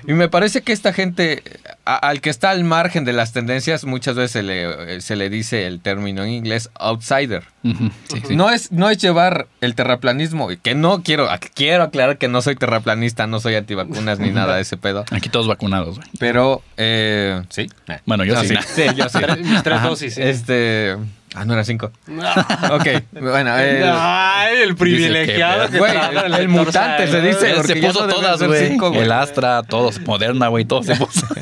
Y 0.07 0.13
me 0.13 0.29
parece 0.29 0.63
que 0.63 0.73
esta 0.73 0.93
gente, 0.93 1.43
a- 1.85 1.97
al 1.97 2.21
que 2.21 2.31
está 2.31 2.51
al 2.51 2.65
margen 2.65 3.05
de 3.05 3.13
las 3.13 3.33
tendencias, 3.33 3.85
muchas 3.85 4.17
veces 4.17 4.31
se 4.33 4.43
le, 4.43 4.97
eh, 4.97 5.01
se 5.01 5.17
le 5.17 5.31
dice 5.31 5.67
el 5.67 5.81
término 5.81 6.23
en 6.25 6.31
inglés 6.31 6.71
outsider. 6.75 7.45
Ujú, 7.65 7.91
sí, 8.13 8.23
sí. 8.29 8.37
No 8.37 8.51
es, 8.51 8.73
no 8.73 8.91
es 8.91 8.99
llevar 8.99 9.47
el 9.61 9.75
terraplanismo, 9.75 10.51
y 10.53 10.57
que 10.57 10.75
no 10.75 11.03
quiero, 11.03 11.29
quiero 11.55 11.85
aclarar 11.85 12.19
que 12.19 12.29
no 12.29 12.43
soy 12.43 12.57
terraplanista, 12.57 13.27
no 13.27 13.41
soy 13.41 13.55
antivacunas 13.55 14.19
ni 14.19 14.31
nada 14.33 14.57
de 14.57 14.63
ese 14.63 14.77
pedo. 14.77 15.05
Aquí 15.11 15.29
todos 15.29 15.47
vacunados, 15.49 15.97
güey. 15.97 16.09
Pero, 16.19 16.63
eh, 16.77 17.43
sí. 17.49 17.67
Bueno, 18.07 18.25
yo 18.25 18.35
No, 18.35 18.43
sí. 18.45 18.55
sí, 18.75 18.83
yo 18.97 19.09
sí. 19.09 19.19
Tres- 19.19 19.39
mis 19.39 19.63
tres 19.63 19.83
dosis, 19.83 20.15
sí. 20.15 20.23
Este. 20.23 20.97
Ah, 21.35 21.45
no 21.45 21.53
era 21.55 21.65
cinco. 21.65 21.91
No. 22.07 22.23
Ok, 22.73 22.87
bueno. 23.21 23.57
el- 23.59 23.83
Ay, 23.87 24.59
el 24.63 24.77
privilegiado 24.77 25.69
que 25.69 25.77
el 25.79 25.83
14 25.83 26.49
mutante 26.49 27.07
se 27.09 27.21
dice, 27.21 27.63
se 27.65 27.77
puso 27.77 28.07
todas, 28.07 28.43
güey. 28.43 28.79
El 29.03 29.13
Astra, 29.13 29.63
todos. 29.63 30.01
Moderna, 30.01 30.49
güey, 30.49 30.65
todos 30.65 30.87
se 30.87 30.97
puso. 30.97 31.27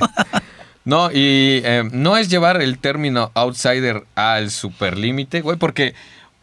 No, 0.85 1.13
y 1.13 1.61
eh, 1.65 1.85
no 1.93 2.17
es 2.17 2.29
llevar 2.29 2.61
el 2.61 2.77
término 2.79 3.31
outsider 3.35 4.03
al 4.17 4.51
superlímite, 4.51 5.41
güey, 5.41 5.57
porque 5.57 5.95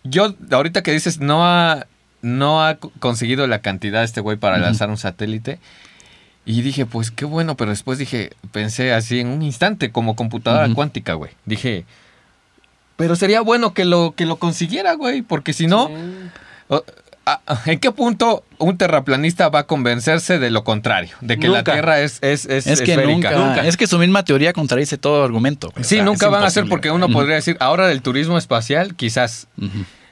yo, 0.06 0.34
ahorita 0.52 0.82
que 0.82 0.94
dices, 0.94 1.20
no 1.20 1.46
ha, 1.46 1.88
no 2.22 2.64
ha 2.66 2.76
co- 2.76 2.90
conseguido 3.00 3.48
la 3.48 3.60
cantidad 3.60 4.02
este 4.02 4.22
güey 4.22 4.38
para 4.38 4.58
lanzar 4.58 4.90
un 4.90 4.96
satélite. 4.98 5.60
Y 6.46 6.62
dije, 6.62 6.86
pues 6.86 7.12
qué 7.12 7.26
bueno, 7.26 7.56
pero 7.58 7.72
después 7.72 8.00
dije, 8.00 8.30
pensé 8.54 8.94
así 8.94 9.20
en 9.20 9.28
un 9.28 9.42
instante, 9.42 9.92
como 9.92 10.16
computadora 10.16 10.74
cuántica, 10.74 11.16
güey. 11.16 11.32
Dije, 11.46 11.84
pero 13.00 13.16
sería 13.16 13.42
bueno 13.42 13.74
que 13.74 13.84
lo, 13.86 14.14
que 14.16 14.28
lo 14.28 14.36
consiguiera, 14.36 14.94
güey, 14.94 15.24
porque 15.24 15.54
si 15.54 15.66
no, 15.66 15.88
Sí. 16.70 16.76
¿en 17.66 17.80
qué 17.80 17.92
punto 17.92 18.44
un 18.58 18.78
terraplanista 18.78 19.50
va 19.50 19.60
a 19.60 19.64
convencerse 19.68 20.40
de 20.40 20.50
lo 20.52 20.64
contrario? 20.64 21.16
De 21.22 21.38
que 21.40 21.48
la 21.48 21.60
Nunca. 21.60 21.74
Tierra 21.74 22.00
es, 22.02 22.20
es, 22.22 22.46
es, 22.46 22.68
Es 22.68 22.82
que 22.82 22.94
esférica? 22.94 23.32
nunca, 23.32 23.66
Es 23.68 23.78
que 23.78 23.88
su 23.88 23.98
misma 24.00 24.24
teoría 24.24 24.54
contradice 24.54 24.98
todo 24.98 25.24
argumento. 25.24 25.70
güey. 25.70 25.82
O 25.82 25.84
Sí, 25.88 25.96
sea, 25.96 26.04
nunca 26.04 26.28
van 26.30 26.44
a 26.44 26.50
ser 26.50 26.66
porque 26.68 26.92
uno 26.92 27.08
podría 27.10 27.36
decir, 27.36 27.58
ahora 27.60 27.88
del 27.88 28.02
turismo 28.02 28.38
espacial, 28.38 28.96
quizás 28.96 29.48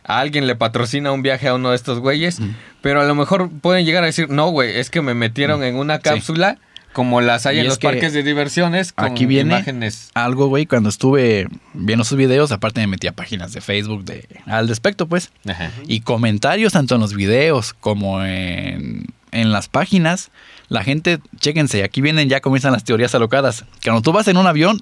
a 0.04 0.20
alguien 0.20 0.48
le 0.48 0.56
patrocina 0.56 1.12
un 1.12 1.22
viaje 1.22 1.48
a 1.48 1.56
uno 1.56 1.72
de 1.72 1.76
estos 1.76 2.00
güeyes, 2.00 2.40
pero 2.82 3.02
a 3.02 3.04
lo 3.06 3.16
mejor 3.16 3.50
pueden 3.50 3.86
llegar 3.86 4.04
a 4.04 4.06
decir, 4.08 4.30
no, 4.30 4.50
güey, 4.50 4.78
es 4.80 4.90
que 4.90 5.02
me 5.02 5.14
metieron 5.14 5.64
en 5.64 5.76
una 5.76 6.00
cápsula 6.00 6.58
como 6.94 7.22
las 7.22 7.46
hay 7.46 7.58
Y 7.58 7.60
en 7.60 7.68
los 7.68 7.78
que 7.78 7.88
parques 7.88 8.14
de 8.14 8.24
diversiones 8.24 8.92
con 8.92 9.06
aquí 9.06 9.26
viene- 9.26 9.54
imágenes. 9.56 10.10
Algo, 10.16 10.48
güey, 10.48 10.66
cuando 10.66 10.90
estuve 10.90 11.48
viendo 11.74 12.04
sus 12.04 12.18
videos, 12.18 12.52
aparte 12.52 12.82
me 12.82 12.88
metí 12.88 13.08
a 13.08 13.12
páginas 13.12 13.54
de 13.54 13.62
Facebook 13.62 14.04
de, 14.06 14.28
al 14.48 14.68
respecto, 14.68 15.08
pues. 15.08 15.32
Ajá. 15.48 15.72
Y 15.88 16.02
comentarios 16.02 16.74
tanto 16.74 16.96
en 16.96 17.02
los 17.02 17.14
videos 17.14 17.74
como 17.74 18.24
en, 18.24 19.06
en 19.32 19.52
las 19.52 19.68
páginas. 19.70 20.32
La 20.70 20.84
gente, 20.84 21.20
chéquense, 21.40 21.84
aquí 21.84 22.02
vienen, 22.02 22.30
ya 22.30 22.42
comienzan 22.42 22.74
las 22.74 22.84
teorías 22.84 23.14
alocadas. 23.16 23.64
Cuando 23.84 24.02
tú 24.02 24.12
vas 24.12 24.28
en 24.28 24.38
un 24.38 24.48
avión 24.48 24.82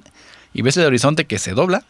y 0.53 0.62
ves 0.62 0.77
el 0.77 0.85
horizonte 0.85 1.25
que 1.25 1.38
se 1.38 1.51
dobla, 1.51 1.83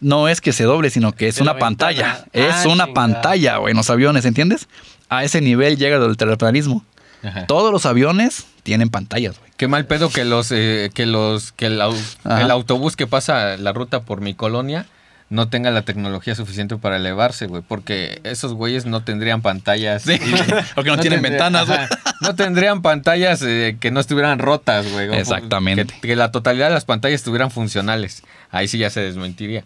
no 0.00 0.28
es 0.28 0.40
que 0.40 0.52
se 0.52 0.64
doble, 0.64 0.90
sino 0.90 1.12
que 1.12 1.26
es 1.28 1.40
una 1.40 1.54
la 1.54 1.58
pantalla. 1.58 2.24
Es 2.32 2.54
Ah, 2.54 2.62
una 2.68 2.84
chingada. 2.84 2.94
pantalla, 2.94 3.56
güey, 3.56 3.72
en 3.72 3.76
los 3.78 3.90
aviones, 3.90 4.24
¿entiendes? 4.26 4.68
A 5.08 5.24
ese 5.24 5.40
nivel 5.40 5.76
llega 5.76 5.96
el 5.96 6.16
terraplanismo. 6.16 6.84
Ajá. 7.26 7.46
Todos 7.46 7.72
los 7.72 7.86
aviones 7.86 8.46
tienen 8.62 8.88
pantallas, 8.90 9.38
güey. 9.38 9.50
Qué 9.56 9.68
mal 9.68 9.86
pedo 9.86 10.10
que 10.10 10.24
los, 10.24 10.50
eh, 10.52 10.90
que 10.94 11.06
los, 11.06 11.52
que 11.52 11.66
el, 11.66 11.80
au- 11.80 12.16
Ajá. 12.24 12.42
el 12.42 12.50
autobús 12.50 12.96
que 12.96 13.06
pasa 13.06 13.56
la 13.56 13.72
ruta 13.72 14.00
por 14.02 14.20
mi 14.20 14.34
colonia 14.34 14.86
no 15.28 15.48
tenga 15.48 15.72
la 15.72 15.82
tecnología 15.82 16.36
suficiente 16.36 16.76
para 16.76 16.96
elevarse, 16.98 17.46
güey, 17.46 17.60
porque 17.66 18.20
esos 18.22 18.52
güeyes 18.54 18.86
no 18.86 19.02
tendrían 19.02 19.42
pantallas. 19.42 20.02
Sí, 20.02 20.20
porque 20.76 20.90
no 20.92 20.98
tienen 20.98 21.20
ventanas, 21.20 21.66
güey. 21.66 21.80
No 22.20 22.36
tendrían 22.36 22.80
pantallas 22.80 23.42
eh, 23.42 23.76
que 23.80 23.90
no 23.90 23.98
estuvieran 23.98 24.38
rotas, 24.38 24.88
güey. 24.92 25.12
Exactamente. 25.14 25.86
Que, 26.00 26.08
que 26.08 26.16
la 26.16 26.30
totalidad 26.30 26.68
de 26.68 26.74
las 26.74 26.84
pantallas 26.84 27.16
estuvieran 27.16 27.50
funcionales. 27.50 28.22
Ahí 28.52 28.68
sí 28.68 28.78
ya 28.78 28.88
se 28.88 29.00
desmentiría. 29.00 29.64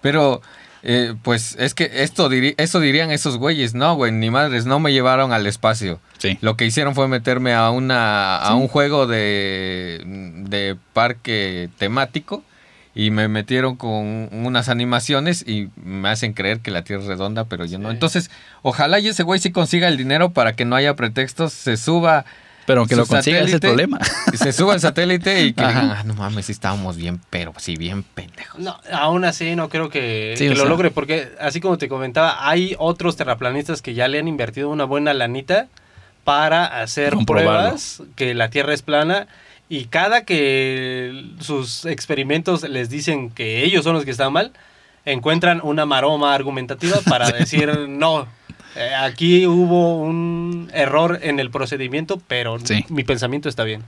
Pero, 0.00 0.42
eh, 0.82 1.14
pues, 1.22 1.56
es 1.58 1.74
que 1.74 1.90
esto 2.02 2.28
diri- 2.30 2.54
eso 2.58 2.80
dirían 2.80 3.10
esos 3.10 3.38
güeyes. 3.38 3.74
No, 3.74 3.94
güey, 3.96 4.12
ni 4.12 4.30
madres, 4.30 4.66
no 4.66 4.78
me 4.80 4.92
llevaron 4.92 5.32
al 5.32 5.46
espacio. 5.46 6.00
Sí. 6.18 6.38
Lo 6.40 6.56
que 6.56 6.64
hicieron 6.66 6.94
fue 6.94 7.08
meterme 7.08 7.52
a 7.54 7.70
una 7.70 8.36
a 8.36 8.54
un 8.54 8.68
juego 8.68 9.06
de, 9.06 10.02
de 10.04 10.76
parque 10.92 11.68
temático 11.78 12.42
y 12.94 13.10
me 13.10 13.28
metieron 13.28 13.76
con 13.76 14.30
unas 14.32 14.68
animaciones 14.70 15.44
y 15.46 15.68
me 15.76 16.08
hacen 16.08 16.32
creer 16.32 16.60
que 16.60 16.70
la 16.70 16.82
Tierra 16.82 17.02
es 17.02 17.08
redonda, 17.08 17.44
pero 17.44 17.64
yo 17.66 17.78
no. 17.78 17.90
Entonces, 17.90 18.30
ojalá 18.62 18.98
y 19.00 19.08
ese 19.08 19.22
güey 19.22 19.38
sí 19.38 19.52
consiga 19.52 19.88
el 19.88 19.96
dinero 19.98 20.30
para 20.32 20.54
que 20.54 20.64
no 20.64 20.76
haya 20.76 20.94
pretextos, 20.96 21.52
se 21.52 21.76
suba 21.76 22.24
Pero 22.66 22.80
aunque 22.80 22.96
lo 22.96 23.06
consiga, 23.06 23.38
ese 23.38 23.46
es 23.48 23.54
el 23.54 23.60
problema. 23.60 23.98
se 24.34 24.52
suba 24.52 24.74
el 24.74 24.80
satélite 24.80 25.44
y 25.44 25.52
que 25.52 25.62
digan, 25.66 25.90
ah, 25.90 26.02
no 26.04 26.14
mames, 26.14 26.46
sí 26.46 26.52
estábamos 26.52 26.96
bien, 26.96 27.20
pero 27.30 27.52
sí 27.58 27.76
bien 27.76 28.02
pendejos. 28.02 28.60
No, 28.60 28.76
aún 28.92 29.24
así 29.24 29.54
no 29.56 29.68
creo 29.68 29.88
que, 29.88 30.34
Sí, 30.36 30.44
que 30.44 30.50
o 30.50 30.54
lo 30.54 30.60
sea. 30.62 30.68
logre, 30.68 30.90
porque 30.90 31.28
así 31.40 31.60
como 31.60 31.78
te 31.78 31.88
comentaba, 31.88 32.48
hay 32.48 32.74
otros 32.78 33.16
terraplanistas 33.16 33.82
que 33.82 33.94
ya 33.94 34.08
le 34.08 34.18
han 34.18 34.28
invertido 34.28 34.68
una 34.68 34.84
buena 34.84 35.14
lanita 35.14 35.68
para 36.24 36.80
hacer 36.82 37.14
pruebas 37.24 38.02
que 38.16 38.34
la 38.34 38.50
Tierra 38.50 38.74
es 38.74 38.82
plana 38.82 39.28
y 39.68 39.84
cada 39.84 40.24
que 40.24 41.24
sus 41.40 41.84
experimentos 41.86 42.62
les 42.68 42.90
dicen 42.90 43.30
que 43.30 43.64
ellos 43.64 43.84
son 43.84 43.94
los 43.94 44.04
que 44.04 44.10
están 44.10 44.32
mal, 44.32 44.52
encuentran 45.04 45.60
una 45.62 45.86
maroma 45.86 46.34
argumentativa 46.34 46.98
para 47.08 47.30
decir 47.38 47.86
no. 47.88 48.26
Eh, 48.76 48.94
aquí 48.94 49.46
hubo 49.46 49.98
un 50.00 50.70
error 50.72 51.18
en 51.22 51.40
el 51.40 51.50
procedimiento, 51.50 52.20
pero 52.28 52.58
Sí. 52.64 52.84
mi 52.88 53.04
pensamiento 53.04 53.48
está 53.48 53.64
bien. 53.64 53.82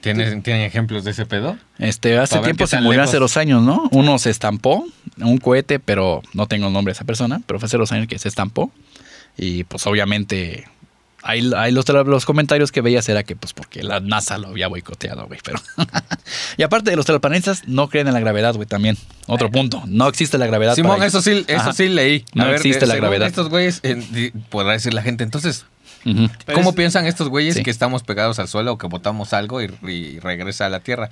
¿Tienen, 0.00 0.42
¿Tienen 0.42 0.62
ejemplos 0.62 1.02
de 1.02 1.10
ese 1.10 1.26
pedo? 1.26 1.58
Este, 1.78 2.16
hace 2.18 2.38
tiempo 2.38 2.66
se 2.68 2.76
murió 2.80 3.00
lejos. 3.00 3.10
hace 3.10 3.18
dos 3.18 3.36
años, 3.36 3.62
¿no? 3.62 3.88
Uno 3.90 4.18
se 4.20 4.30
estampó, 4.30 4.86
un 5.18 5.38
cohete, 5.38 5.80
pero 5.80 6.22
no 6.34 6.46
tengo 6.46 6.68
el 6.68 6.72
nombre 6.72 6.92
de 6.92 6.96
esa 6.96 7.04
persona, 7.04 7.40
pero 7.46 7.58
fue 7.58 7.66
hace 7.66 7.78
dos 7.78 7.90
años 7.90 8.06
que 8.06 8.16
se 8.18 8.28
estampó. 8.28 8.70
Y 9.36 9.64
pues 9.64 9.86
obviamente 9.88 10.68
ahí, 11.22 11.50
ahí 11.56 11.72
los, 11.72 11.86
los 11.88 12.24
comentarios 12.24 12.72
que 12.72 12.80
veías 12.80 13.08
era 13.08 13.22
que, 13.22 13.36
pues, 13.36 13.52
porque 13.52 13.82
la 13.82 14.00
NASA 14.00 14.38
lo 14.38 14.48
había 14.48 14.68
boicoteado, 14.68 15.26
güey. 15.26 15.40
Pero. 15.44 15.60
y 16.56 16.62
aparte 16.62 16.90
de 16.90 16.96
los 16.96 17.06
terraplanistas, 17.06 17.66
no 17.66 17.88
creen 17.88 18.08
en 18.08 18.14
la 18.14 18.20
gravedad, 18.20 18.54
güey, 18.54 18.66
también. 18.66 18.96
Otro 19.26 19.50
punto. 19.50 19.82
No 19.86 20.08
existe 20.08 20.38
la 20.38 20.46
gravedad. 20.46 20.74
Simón, 20.74 21.02
eso 21.02 21.20
sí, 21.20 21.44
eso 21.46 21.60
Ajá. 21.60 21.72
sí 21.72 21.88
leí. 21.88 22.24
No 22.34 22.48
existe 22.50 22.86
la 22.86 22.96
gravedad. 22.96 23.26
Estos 23.28 23.48
güeyes, 23.48 23.80
eh, 23.82 24.32
podrá 24.50 24.72
decir 24.72 24.94
la 24.94 25.02
gente, 25.02 25.24
entonces, 25.24 25.66
¿cómo 26.54 26.70
es- 26.70 26.74
piensan 26.76 27.06
estos 27.06 27.28
güeyes 27.28 27.54
Sí. 27.56 27.62
que 27.62 27.70
estamos 27.70 28.02
pegados 28.02 28.38
al 28.38 28.48
suelo 28.48 28.72
o 28.72 28.78
que 28.78 28.86
botamos 28.86 29.32
algo 29.32 29.60
y, 29.62 29.70
y 29.86 30.18
regresa 30.20 30.66
a 30.66 30.68
la 30.68 30.80
Tierra? 30.80 31.10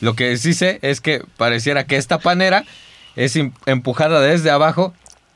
Lo 0.00 0.14
que 0.16 0.36
sí 0.36 0.54
sé 0.54 0.78
es 0.82 1.00
que 1.00 1.22
pareciera 1.36 1.84
que 1.86 1.96
esta 1.96 2.18
panera 2.18 2.64
es 3.16 3.36
empujada 3.66 4.20
desde 4.20 4.50
abajo 4.50 4.92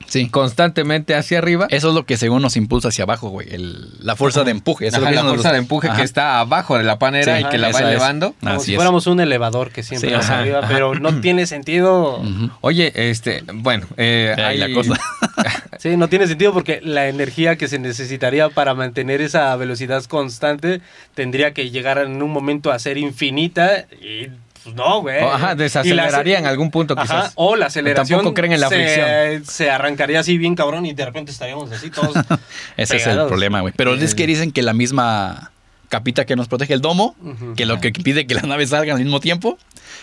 Sí. 0.08 0.28
constantemente 0.30 1.14
hacia 1.14 1.38
arriba. 1.38 1.66
Eso 1.70 1.88
es 1.90 1.94
lo 1.94 2.04
que 2.06 2.16
según 2.16 2.42
nos 2.42 2.56
impulsa 2.56 2.88
hacia 2.88 3.04
abajo, 3.04 3.28
güey. 3.28 3.46
el- 3.54 3.90
la 4.04 4.16
fuerza 4.16 4.42
de 4.44 4.50
empuje. 4.50 4.86
Eso 4.86 4.96
es 4.96 5.00
lo 5.02 5.06
Ajá, 5.06 5.10
que 5.12 5.16
la 5.16 5.22
nos- 5.22 5.32
fuerza 5.34 5.52
de 5.52 5.58
empuje 5.58 5.88
Ajá. 5.88 5.96
que 5.98 6.02
está 6.02 6.40
abajo 6.40 6.76
de 6.78 6.84
la 6.84 6.98
panera 6.98 7.36
Sí, 7.38 7.44
y 7.46 7.48
que 7.50 7.58
la 7.58 7.70
va 7.70 7.78
elevando. 7.80 8.34
Como 8.40 8.54
Así 8.54 8.66
si 8.66 8.72
es. 8.72 8.76
fuéramos 8.76 9.06
un 9.06 9.20
elevador 9.20 9.70
que 9.70 9.82
siempre 9.82 10.08
Sí, 10.08 10.14
va 10.14 10.20
hacia 10.20 10.32
ajá, 10.34 10.42
arriba, 10.42 10.58
ajá. 10.60 10.68
pero 10.68 10.94
no 10.94 11.20
tiene 11.20 11.46
sentido. 11.46 12.22
Oye, 12.62 12.92
este, 13.10 13.42
bueno, 13.54 13.86
eh, 13.96 14.34
Ahí 14.38 14.58
la 14.58 14.72
cosa. 14.72 14.94
Sí, 15.78 15.96
no 15.96 16.08
tiene 16.08 16.26
sentido 16.26 16.52
porque 16.52 16.80
la 16.82 17.06
energía 17.06 17.54
que 17.56 17.68
se 17.68 17.78
necesitaría 17.78 18.48
para 18.48 18.74
mantener 18.74 19.20
esa 19.20 19.54
velocidad 19.54 20.02
constante 20.06 20.80
tendría 21.14 21.52
que 21.54 21.70
llegar 21.70 21.98
en 21.98 22.20
un 22.20 22.30
momento 22.32 22.72
a 22.72 22.78
ser 22.80 22.98
infinita 22.98 23.86
y 24.02 24.26
pues 24.74 24.76
no, 24.76 25.00
güey. 25.02 25.18
ajá, 25.20 25.48
la- 25.48 25.54
desaceleraría 25.54 26.38
en 26.38 26.46
algún 26.46 26.70
punto 26.70 26.94
Ajá, 26.96 27.02
quizás. 27.02 27.32
o 27.36 27.56
la 27.56 27.66
aceleración 27.66 28.18
Tampoco 28.20 28.34
creen 28.34 28.52
en 28.52 28.60
la 28.60 28.68
se, 28.68 28.74
fricción. 28.76 29.44
se 29.46 29.70
arrancaría 29.70 30.20
así 30.20 30.38
bien 30.38 30.54
cabrón 30.54 30.86
y 30.86 30.92
de 30.92 31.04
repente 31.04 31.32
estaríamos 31.32 31.70
así 31.72 31.90
todos 31.90 32.14
Ese 32.76 32.96
es 32.96 33.06
el 33.06 33.26
problema, 33.26 33.60
güey. 33.60 33.72
Pero 33.76 33.94
es 33.94 34.14
que 34.14 34.26
dicen 34.26 34.52
que 34.52 34.62
la 34.62 34.72
misma 34.72 35.50
capita 35.88 36.26
que 36.26 36.36
nos 36.36 36.48
protege 36.48 36.74
el 36.74 36.80
domo, 36.80 37.16
que 37.56 37.64
lo 37.66 37.80
que 37.80 37.88
impide 37.88 38.26
que 38.26 38.34
las 38.34 38.44
naves 38.44 38.70
salgan 38.70 38.96
al 38.96 39.02
mismo 39.02 39.20
tiempo, 39.20 39.58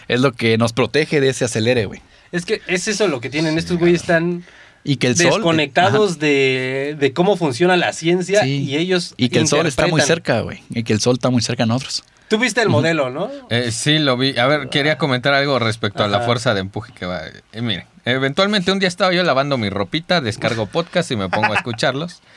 es 0.08 0.20
lo 0.20 0.32
que 0.34 0.58
nos 0.58 0.74
protege 0.74 1.20
de 1.22 1.30
ese 1.30 1.46
acelere, 1.46 1.86
güey. 1.86 2.02
Es 2.32 2.46
que 2.46 2.62
es 2.68 2.88
eso 2.88 3.08
lo 3.08 3.22
que 3.22 3.30
tienen. 3.30 3.58
Estos 3.58 3.78
güeyes 3.78 4.02
están 4.02 4.44
Y 4.84 4.98
que 4.98 5.08
el 5.08 5.16
sol. 5.16 5.26
desconectados 5.36 6.18
de, 6.20 6.96
de 7.00 7.14
cómo 7.14 7.38
funciona 7.38 7.78
la 7.78 7.94
ciencia 7.94 8.42
Sí. 8.44 8.64
y 8.64 8.78
ellos 8.78 9.14
Y 9.18 9.30
que 9.30 9.40
el 9.40 9.48
sol 9.48 9.68
está 9.68 9.88
muy 9.88 10.02
cerca, 10.02 10.42
güey. 10.42 10.62
Y 10.72 10.84
que 10.84 10.94
el 10.94 11.00
sol 11.02 11.14
está 11.14 11.30
muy 11.30 11.42
cerca 11.44 11.64
a 11.64 11.66
nosotros. 11.68 12.04
Tú 12.28 12.40
viste 12.40 12.62
el 12.62 12.70
modelo, 12.70 13.10
¿no? 13.10 13.30
Eh, 13.50 13.72
sí, 13.72 14.00
lo 14.00 14.18
vi. 14.18 14.38
A 14.38 14.48
ver, 14.48 14.70
quería 14.70 14.98
comentar 14.98 15.34
algo 15.34 15.60
respecto 15.60 16.04
a 16.04 16.08
la 16.08 16.22
fuerza 16.22 16.54
de 16.54 16.62
empuje 16.62 16.92
que 16.94 17.06
va. 17.06 17.22
Eh, 17.52 17.62
miren, 17.62 17.86
eventualmente 18.04 18.72
un 18.72 18.80
día 18.80 18.88
estaba 18.88 19.14
yo 19.14 19.24
lavando 19.24 19.58
mi 19.58 19.70
ropita, 19.70 20.22
descargo 20.22 20.66
podcast 20.66 21.12
y 21.12 21.16
me 21.16 21.30
pongo 21.30 21.54
a 21.54 21.58
escucharlos. 21.58 22.22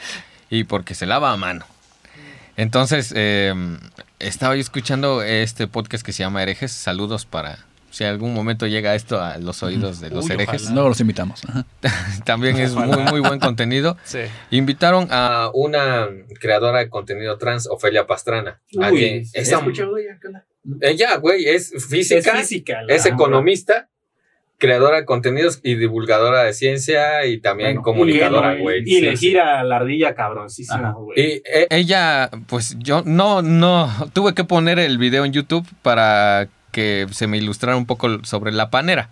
Y 0.50 0.64
porque 0.64 0.95
se 0.95 1.04
lava 1.04 1.30
a 1.30 1.37
mano. 1.37 1.66
Entonces, 2.57 3.12
eh, 3.14 3.52
estaba 4.18 4.54
yo 4.54 4.62
escuchando 4.62 5.23
este 5.23 5.66
podcast 5.66 6.02
que 6.02 6.14
se 6.14 6.23
llama 6.23 6.42
Herejes. 6.42 6.73
Saludos 6.73 7.26
para 7.26 7.59
si 7.98 8.04
algún 8.04 8.32
momento 8.32 8.68
llega 8.68 8.94
esto 8.94 9.20
a 9.20 9.38
los 9.38 9.60
oídos 9.64 10.00
de 10.00 10.10
los 10.10 10.26
Uy, 10.26 10.32
herejes. 10.34 10.62
ojalá. 10.62 10.74
Luego 10.74 10.88
los 10.90 11.00
invitamos. 11.00 11.42
Ajá. 11.48 11.66
También 12.24 12.56
es 12.58 12.72
muy, 12.74 12.96
muy 12.96 13.18
buen 13.20 13.40
contenido. 13.40 13.96
Sí. 14.04 14.20
Invitaron 14.52 15.08
a 15.10 15.50
una 15.52 16.06
creadora 16.40 16.78
de 16.78 16.88
contenido 16.88 17.36
trans, 17.38 17.66
Ofelia 17.68 18.06
Pastrana. 18.06 18.60
a 18.80 18.90
que- 18.90 19.24
esa- 19.34 19.60
ella, 20.80 21.16
güey, 21.16 21.46
es 21.46 21.72
física, 21.88 22.32
Es 22.32 22.48
física. 22.48 22.82
es 22.88 23.04
la- 23.04 23.10
economista, 23.10 23.88
creadora 24.58 24.98
de 24.98 25.04
contenidos 25.04 25.60
y 25.62 25.74
divulgadora 25.76 26.42
de 26.44 26.52
ciencia 26.52 27.24
y 27.26 27.40
también 27.40 27.70
Bueno, 27.70 27.82
comunicadora, 27.82 28.56
y- 28.58 28.60
güey. 28.60 28.82
Y 28.82 28.96
Sí, 28.96 29.00
le 29.00 29.16
sí. 29.16 29.26
gira 29.28 29.62
la 29.64 29.76
ardilla 29.76 30.14
cabroncísimo, 30.14 30.78
Ajá. 30.78 30.92
güey. 30.92 31.18
Y 31.20 31.42
eh, 31.52 31.66
ella, 31.70 32.30
pues 32.48 32.76
yo 32.78 33.02
no, 33.04 33.42
no, 33.42 33.88
tuve 34.12 34.34
que 34.34 34.44
poner 34.44 34.78
el 34.78 34.98
video 34.98 35.24
en 35.24 35.32
YouTube 35.32 35.66
para 35.82 36.48
que 36.78 37.06
se 37.12 37.26
me 37.26 37.37
ilustrara 37.38 37.76
un 37.76 37.87
poco 37.87 38.25
sobre 38.25 38.52
la 38.52 38.70
panera. 38.70 39.11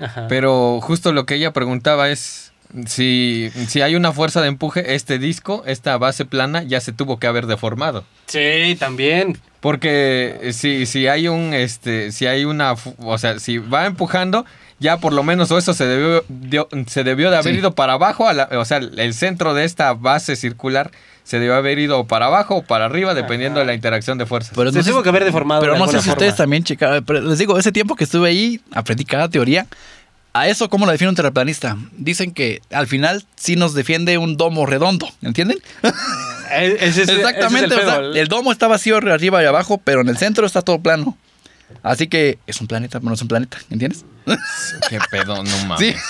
Ajá. 0.00 0.26
Pero 0.28 0.80
justo 0.80 1.12
lo 1.12 1.26
que 1.26 1.34
ella 1.34 1.52
preguntaba 1.52 2.08
es 2.08 2.52
si, 2.86 3.50
si 3.68 3.82
hay 3.82 3.94
una 3.94 4.12
fuerza 4.12 4.40
de 4.40 4.48
empuje, 4.48 4.94
este 4.94 5.18
disco, 5.18 5.62
esta 5.66 5.96
base 5.98 6.24
plana, 6.24 6.62
ya 6.62 6.80
se 6.80 6.92
tuvo 6.92 7.18
que 7.18 7.26
haber 7.26 7.46
deformado. 7.46 8.04
Sí, 8.26 8.76
también. 8.80 9.38
Porque 9.60 10.38
eh, 10.42 10.52
si, 10.52 10.86
si 10.86 11.06
hay 11.06 11.28
un, 11.28 11.54
este, 11.54 12.10
si 12.10 12.26
hay 12.26 12.44
una, 12.44 12.74
o 12.98 13.18
sea, 13.18 13.38
si 13.38 13.58
va 13.58 13.86
empujando, 13.86 14.44
ya 14.80 14.96
por 14.96 15.12
lo 15.12 15.22
menos 15.22 15.50
eso 15.52 15.72
se 15.74 15.86
debió, 15.86 16.24
dio- 16.28 16.68
se 16.86 17.04
debió 17.04 17.30
de 17.30 17.36
haber 17.36 17.52
Sí. 17.54 17.58
ido 17.60 17.74
para 17.74 17.92
abajo, 17.94 18.28
a 18.28 18.32
la- 18.32 18.48
o 18.58 18.64
sea, 18.64 18.78
el 18.78 19.14
centro 19.14 19.54
de 19.54 19.64
esta 19.64 19.92
base 19.94 20.34
circular 20.36 20.90
se 21.24 21.38
debió 21.38 21.54
haber 21.56 21.78
ido 21.78 22.06
para 22.06 22.26
abajo 22.26 22.56
o 22.56 22.62
para 22.62 22.84
arriba, 22.84 23.14
dependiendo 23.14 23.58
de 23.58 23.66
la 23.66 23.74
interacción 23.74 24.18
de 24.18 24.26
fuerzas. 24.26 24.52
Pero 24.54 24.70
Se 24.70 24.78
no 24.78 24.84
tuvo 24.84 25.02
que 25.02 25.08
haber 25.08 25.24
deformado. 25.24 25.60
Pero 25.62 25.72
de 25.72 25.78
no 25.80 25.86
sé 25.86 26.00
si 26.02 26.10
ustedes 26.10 26.32
forma. 26.32 26.36
también 26.36 26.64
checaron. 26.64 27.04
Pero 27.04 27.20
les 27.22 27.38
digo, 27.38 27.58
ese 27.58 27.72
tiempo 27.72 27.96
que 27.96 28.04
estuve 28.04 28.28
ahí, 28.28 28.60
aprendí 28.72 29.04
cada 29.04 29.28
teoría. 29.28 29.66
A 30.36 30.48
eso, 30.48 30.68
¿cómo 30.68 30.84
lo 30.84 30.92
define 30.92 31.08
un 31.10 31.14
terraplanista? 31.14 31.76
Dicen 31.96 32.32
que 32.32 32.60
al 32.72 32.86
final 32.88 33.24
sí 33.36 33.54
nos 33.56 33.72
defiende 33.72 34.18
un 34.18 34.36
domo 34.36 34.66
redondo, 34.66 35.08
¿entienden? 35.22 35.58
Eh, 36.52 36.76
ese 36.80 37.02
es- 37.04 37.08
Exactamente, 37.08 37.66
ese 37.66 37.74
es 37.76 37.80
el 37.82 37.88
o 37.88 37.90
sea, 37.90 38.00
pedo. 38.00 38.14
el 38.14 38.28
domo 38.28 38.52
está 38.52 38.66
vacío 38.66 38.96
arriba 38.96 39.42
y 39.42 39.46
abajo, 39.46 39.80
pero 39.82 40.00
en 40.00 40.08
el 40.08 40.16
centro 40.18 40.44
está 40.44 40.60
todo 40.62 40.80
plano. 40.80 41.16
Así 41.82 42.06
que 42.08 42.38
es 42.46 42.60
un 42.60 42.66
planeta, 42.66 42.98
pero 43.00 43.08
no 43.10 43.14
es 43.14 43.22
un 43.22 43.28
planeta, 43.28 43.58
¿entiendes? 43.70 44.04
Qué 44.90 44.98
pedo, 45.10 45.36
no 45.42 45.56
mames. 45.66 45.78
Sí. 45.78 46.00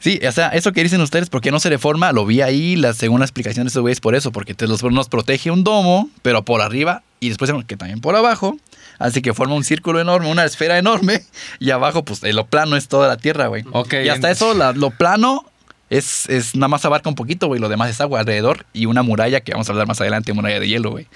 Sí, 0.00 0.20
o 0.26 0.32
sea, 0.32 0.48
eso 0.50 0.72
que 0.72 0.82
dicen 0.82 1.00
ustedes, 1.00 1.28
¿por 1.28 1.40
qué 1.40 1.50
no 1.50 1.58
se 1.58 1.70
deforma? 1.70 2.12
Lo 2.12 2.24
vi 2.24 2.40
ahí, 2.40 2.76
la 2.76 2.92
segunda 2.94 3.24
explicación 3.24 3.64
de 3.64 3.68
estos 3.68 3.80
güeyes 3.82 4.00
por 4.00 4.14
eso, 4.14 4.30
porque 4.30 4.54
te 4.54 4.66
los, 4.68 4.82
nos 4.84 5.08
protege 5.08 5.50
un 5.50 5.64
domo, 5.64 6.08
pero 6.22 6.44
por 6.44 6.60
arriba 6.60 7.02
y 7.20 7.28
después 7.28 7.50
que 7.66 7.76
también 7.76 8.00
por 8.00 8.14
abajo. 8.14 8.56
Así 9.00 9.22
que 9.22 9.32
forma 9.34 9.54
un 9.54 9.64
círculo 9.64 10.00
enorme, 10.00 10.28
una 10.30 10.44
esfera 10.44 10.78
enorme, 10.78 11.22
y 11.60 11.70
abajo, 11.70 12.04
pues 12.04 12.22
lo 12.22 12.46
plano 12.46 12.76
es 12.76 12.88
toda 12.88 13.08
la 13.08 13.16
tierra, 13.16 13.46
güey. 13.48 13.64
Ok, 13.72 13.94
y 14.04 14.08
hasta 14.08 14.30
eso, 14.30 14.54
la- 14.54 14.72
lo 14.72 14.90
plano 14.90 15.44
es, 15.90 16.28
es 16.28 16.54
nada 16.54 16.68
más 16.68 16.84
abarca 16.84 17.08
un 17.08 17.14
poquito, 17.14 17.46
güey. 17.46 17.60
Lo 17.60 17.68
demás 17.68 17.90
es 17.90 18.00
agua 18.00 18.20
alrededor 18.20 18.66
y 18.72 18.86
una 18.86 19.02
muralla 19.02 19.40
que 19.40 19.52
vamos 19.52 19.68
a 19.68 19.72
hablar 19.72 19.86
más 19.88 20.00
adelante, 20.00 20.32
muralla 20.32 20.60
de 20.60 20.68
hielo, 20.68 20.90
güey. 20.90 21.06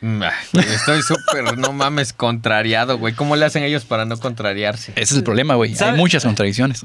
Mm, 0.00 0.22
Estoy 0.52 1.02
súper, 1.02 1.56
no 1.56 1.72
mames, 1.72 2.12
contrariado, 2.12 2.98
güey. 2.98 3.14
¿Cómo 3.14 3.36
le 3.36 3.46
hacen 3.46 3.62
ellos 3.62 3.84
para 3.84 4.04
no 4.04 4.18
contrariarse? 4.18 4.92
Ese 4.92 5.02
es 5.02 5.12
el 5.12 5.24
problema, 5.24 5.54
güey. 5.54 5.74
Hay 5.80 5.92
muchas 5.96 6.24
contradicciones. 6.24 6.82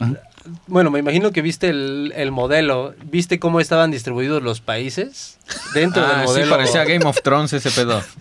Bueno, 0.68 0.90
me 0.90 1.00
imagino 1.00 1.32
que 1.32 1.42
viste 1.42 1.70
el, 1.70 2.14
el 2.16 2.32
modelo. 2.32 2.96
¿Viste 3.04 3.40
cómo 3.40 3.60
estaban 3.60 3.92
distribuidos 3.92 4.42
los 4.42 4.62
países? 4.62 5.38
Dentro 5.74 6.02
del 6.02 6.12
Ah, 6.12 6.20
sí, 6.22 6.28
modelo. 6.28 6.50
parecía 6.52 6.86
Game 6.86 7.06
of 7.06 7.22
Thrones 7.22 7.52
ese 7.54 7.72
pedo. 7.72 8.02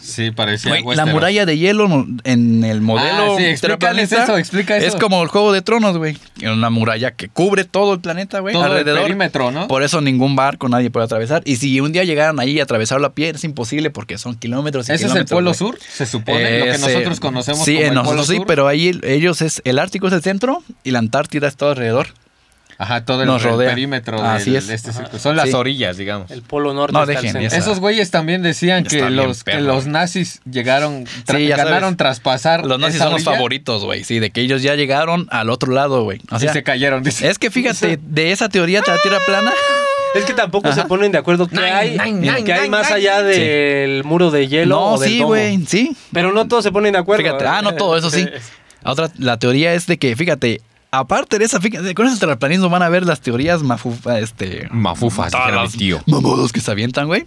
Sí, 0.00 0.30
parecía 0.30 0.70
Güey, 0.70 0.82
la 0.82 0.88
Westeros. 0.88 1.12
muralla 1.12 1.44
de 1.46 1.58
hielo 1.58 2.06
en 2.24 2.64
el 2.64 2.80
modelo 2.80 3.34
Ah, 3.34 3.36
sí, 3.36 3.44
eso, 3.44 4.36
explica 4.38 4.76
eso. 4.78 4.86
es 4.86 4.94
como 4.96 5.22
el 5.22 5.28
juego 5.28 5.52
de 5.52 5.60
tronos, 5.62 5.96
güey. 5.98 6.16
Una 6.42 6.70
muralla 6.70 7.10
que 7.10 7.28
cubre 7.28 7.64
todo 7.64 7.92
el 7.92 8.00
planeta, 8.00 8.40
güey, 8.40 8.54
Todo 8.54 8.64
el 8.64 8.72
alrededor. 8.72 9.02
perímetro, 9.02 9.50
¿no? 9.50 9.68
Por 9.68 9.82
eso 9.82 10.00
ningún 10.00 10.36
barco, 10.36 10.68
nadie 10.68 10.90
puede 10.90 11.04
atravesar. 11.04 11.42
Y 11.44 11.56
si 11.56 11.80
un 11.80 11.92
día 11.92 12.04
llegaran 12.04 12.40
ahí 12.40 12.52
y 12.52 12.60
atravesaron 12.60 13.02
la 13.02 13.10
piel, 13.12 13.36
es 13.36 13.44
imposible 13.44 13.90
porque 13.90 14.16
son 14.16 14.36
kilómetros 14.36 14.88
y 14.88 14.92
¿Ese 14.92 15.04
es 15.06 15.14
el 15.14 15.24
kilómetros, 15.26 15.36
Polo. 15.36 15.54
Sur? 15.54 15.78
Se 15.80 16.06
supone, 16.06 16.58
lo 16.60 16.64
que 16.64 16.70
Ese- 16.70 16.80
nosotros 16.86 17.20
conocemos 17.20 17.64
sí, 17.64 17.74
como 17.74 17.80
en 17.84 17.88
el 17.88 17.94
nosotros 17.94 18.16
Polo 18.26 18.26
sí, 18.32 18.36
Sur. 18.38 18.46
pero 18.46 18.68
ahí 18.68 18.88
el- 18.88 19.04
ellos 19.04 19.42
es 19.42 19.60
el 19.64 19.78
Ártico 19.78 20.06
es 20.08 20.12
el 20.14 20.22
centro 20.22 20.62
y 20.84 20.92
la 20.92 21.00
Antártida 21.00 21.46
es 21.48 21.56
todo 21.56 21.70
alrededor. 21.70 22.06
Ajá, 22.80 23.04
todo 23.04 23.22
el, 23.22 23.26
nos 23.26 23.42
el 23.44 23.50
rodea. 23.50 23.70
perímetro 23.70 24.22
Así 24.22 24.50
del- 24.50 24.58
es. 24.60 24.68
de 24.68 24.74
este 24.76 24.92
círculo. 24.92 25.18
Son 25.18 25.34
las 25.34 25.48
Sí. 25.48 25.54
orillas, 25.56 25.96
digamos. 25.96 26.30
El 26.30 26.42
polo 26.42 26.72
norte 26.74 26.92
No, 26.92 27.06
dejen. 27.06 27.36
Esos 27.38 27.80
güeyes 27.80 28.12
también 28.12 28.42
decían 28.42 28.84
que 28.84 28.96
bien 28.98 29.16
los, 29.16 29.42
que 29.42 29.60
los 29.60 29.86
nazis 29.88 30.40
llegaron, 30.48 31.04
Sí, 31.28 31.46
ya 31.48 31.56
ganaron 31.56 31.80
sabes. 31.82 31.96
traspasar 31.96 32.64
Los 32.64 32.78
nazis 32.78 32.96
esa 32.96 33.04
son 33.06 33.14
los 33.14 33.24
favoritos, 33.24 33.84
güey. 33.84 34.04
Sí, 34.04 34.20
de 34.20 34.30
que 34.30 34.40
ellos 34.42 34.62
ya 34.62 34.76
llegaron 34.76 35.26
al 35.30 35.50
otro 35.50 35.72
lado, 35.72 36.04
güey. 36.04 36.20
O 36.30 36.36
y 36.36 36.38
sea, 36.38 36.52
se 36.52 36.62
cayeron, 36.62 37.02
dice. 37.02 37.28
es 37.28 37.38
que 37.40 37.50
fíjate, 37.50 37.98
de 38.02 38.30
esa 38.30 38.48
teoría 38.48 38.80
de 38.80 38.92
la 38.92 38.98
tierra 39.02 39.18
plana, 39.26 39.52
Es 40.14 40.24
que 40.24 40.32
tampoco 40.32 40.72
se 40.72 40.84
ponen 40.84 41.12
de 41.12 41.18
acuerdo 41.18 41.46
Nine, 41.50 41.70
hay, 41.70 41.90
nine, 41.98 42.12
nine, 42.12 42.44
qué 42.44 42.52
hay 42.54 42.60
nine, 42.60 42.70
más 42.70 42.86
nine, 42.90 42.96
allá 42.96 43.22
del 43.22 44.04
muro 44.04 44.30
de 44.30 44.48
hielo 44.48 44.76
no, 44.76 44.92
o 44.94 44.98
del 44.98 45.10
sí, 45.10 45.20
güey, 45.20 45.66
sí. 45.66 45.94
Pero 46.12 46.32
no 46.32 46.48
todos 46.48 46.62
se 46.64 46.72
ponen 46.72 46.92
de 46.92 46.98
acuerdo. 47.00 47.24
Fíjate, 47.24 47.44
ah, 47.46 47.60
no 47.60 47.74
todo, 47.76 47.96
eso 47.98 48.08
sí. 48.10 48.26
Otra, 48.84 49.10
la 49.18 49.38
teoría 49.38 49.74
es 49.74 49.86
de 49.86 49.98
que, 49.98 50.14
fíjate, 50.16 50.60
aparte 50.90 51.38
de 51.38 51.44
esa, 51.44 51.60
con 51.94 52.06
esos 52.06 52.18
terraplanismo 52.18 52.68
van 52.68 52.82
a 52.82 52.88
ver 52.88 53.04
las 53.04 53.20
teorías 53.20 53.62
mafufa, 53.62 54.18
este... 54.18 54.68
Mafufas, 54.70 55.32
todas 55.32 55.52
las 55.52 55.72
tío. 55.72 56.00
Mamados 56.06 56.52
que 56.52 56.60
se 56.60 56.70
avientan, 56.70 57.06
güey. 57.06 57.26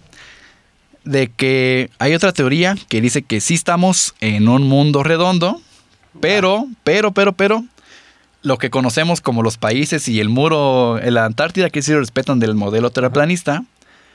De 1.04 1.28
que 1.28 1.90
hay 1.98 2.14
otra 2.14 2.32
teoría 2.32 2.76
que 2.88 3.00
dice 3.00 3.22
que 3.22 3.40
sí 3.40 3.54
estamos 3.54 4.14
en 4.20 4.48
un 4.48 4.68
mundo 4.68 5.02
redondo, 5.02 5.60
pero, 6.20 6.66
pero, 6.84 7.12
pero, 7.12 7.32
pero, 7.32 7.64
lo 8.42 8.58
que 8.58 8.70
conocemos 8.70 9.20
como 9.20 9.42
los 9.42 9.56
países 9.56 10.08
y 10.08 10.20
el 10.20 10.28
muro 10.28 11.00
en 11.00 11.14
la 11.14 11.24
Antártida, 11.24 11.70
que 11.70 11.82
sí 11.82 11.92
lo 11.92 12.00
respetan 12.00 12.40
del 12.40 12.54
modelo 12.54 12.90
terraplanista, 12.90 13.64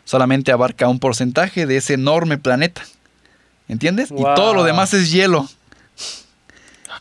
solamente 0.05 0.51
abarca 0.51 0.87
un 0.87 0.99
porcentaje 0.99 1.65
de 1.65 1.77
ese 1.77 1.93
enorme 1.93 2.37
planeta. 2.37 2.83
¿Entiendes? 3.67 4.09
Wow. 4.09 4.19
Y 4.19 4.35
todo 4.35 4.53
lo 4.53 4.63
demás 4.63 4.93
es 4.93 5.11
hielo. 5.11 5.49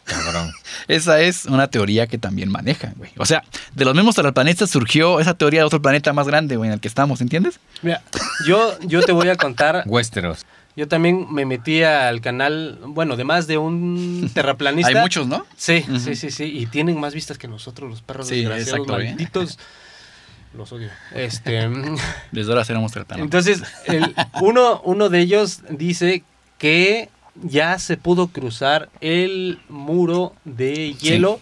Cabrón. 0.07 0.53
Esa 0.89 1.21
es 1.21 1.45
una 1.47 1.69
teoría 1.69 2.07
que 2.07 2.17
también 2.17 2.51
manejan, 2.51 2.95
güey. 2.97 3.11
O 3.19 3.27
sea, 3.27 3.43
de 3.75 3.85
los 3.85 3.95
mismos 3.95 4.15
terraplanistas 4.15 4.71
surgió 4.71 5.21
esa 5.21 5.35
teoría 5.35 5.61
de 5.61 5.67
otro 5.67 5.83
planeta 5.83 6.13
más 6.13 6.27
grande, 6.27 6.57
güey, 6.57 6.69
en 6.69 6.75
el 6.75 6.81
que 6.81 6.89
estamos, 6.89 7.21
¿entiendes? 7.21 7.59
Mira, 7.83 8.03
yo, 8.47 8.79
yo 8.81 9.03
te 9.03 9.13
voy 9.13 9.29
a 9.29 9.37
contar. 9.37 9.83
Westeros. 9.87 10.47
Yo 10.77 10.87
también 10.89 11.27
me 11.33 11.45
metí 11.47 11.83
al 11.83 12.21
canal, 12.21 12.79
bueno, 12.87 13.17
de 13.17 13.25
más 13.25 13.47
de 13.47 13.57
un 13.59 14.31
terraplanista. 14.35 14.89
Hay 14.91 14.95
muchos, 14.97 15.27
¿no? 15.27 15.45
Sí, 15.57 15.85
sí, 15.99 16.15
sí, 16.15 16.31
sí. 16.31 16.45
Y 16.45 16.67
tienen 16.67 17.01
más 17.01 17.15
vistas 17.15 17.39
que 17.39 17.49
nosotros, 17.49 17.91
los 17.91 18.03
perros 18.03 18.29
Sí, 18.29 18.37
desgraciados, 18.37 18.69
exacto, 18.81 18.93
güey. 18.95 19.09
malditos. 19.09 19.59
Los 20.55 20.71
odio. 20.73 20.89
Este. 21.15 21.69
Desde 22.31 22.51
ahora 22.53 22.65
seremos 22.65 22.93
terraplanistas. 22.93 23.47
Entonces, 23.47 23.69
el- 23.87 24.15
uno, 24.41 24.81
uno 24.85 25.09
de 25.09 25.21
ellos 25.21 25.61
dice 25.71 26.23
que 26.59 27.09
ya 27.43 27.79
se 27.79 27.97
pudo 27.97 28.29
cruzar 28.29 28.89
el 29.01 29.59
muro 29.69 30.35
de 30.45 30.95
hielo 30.95 31.41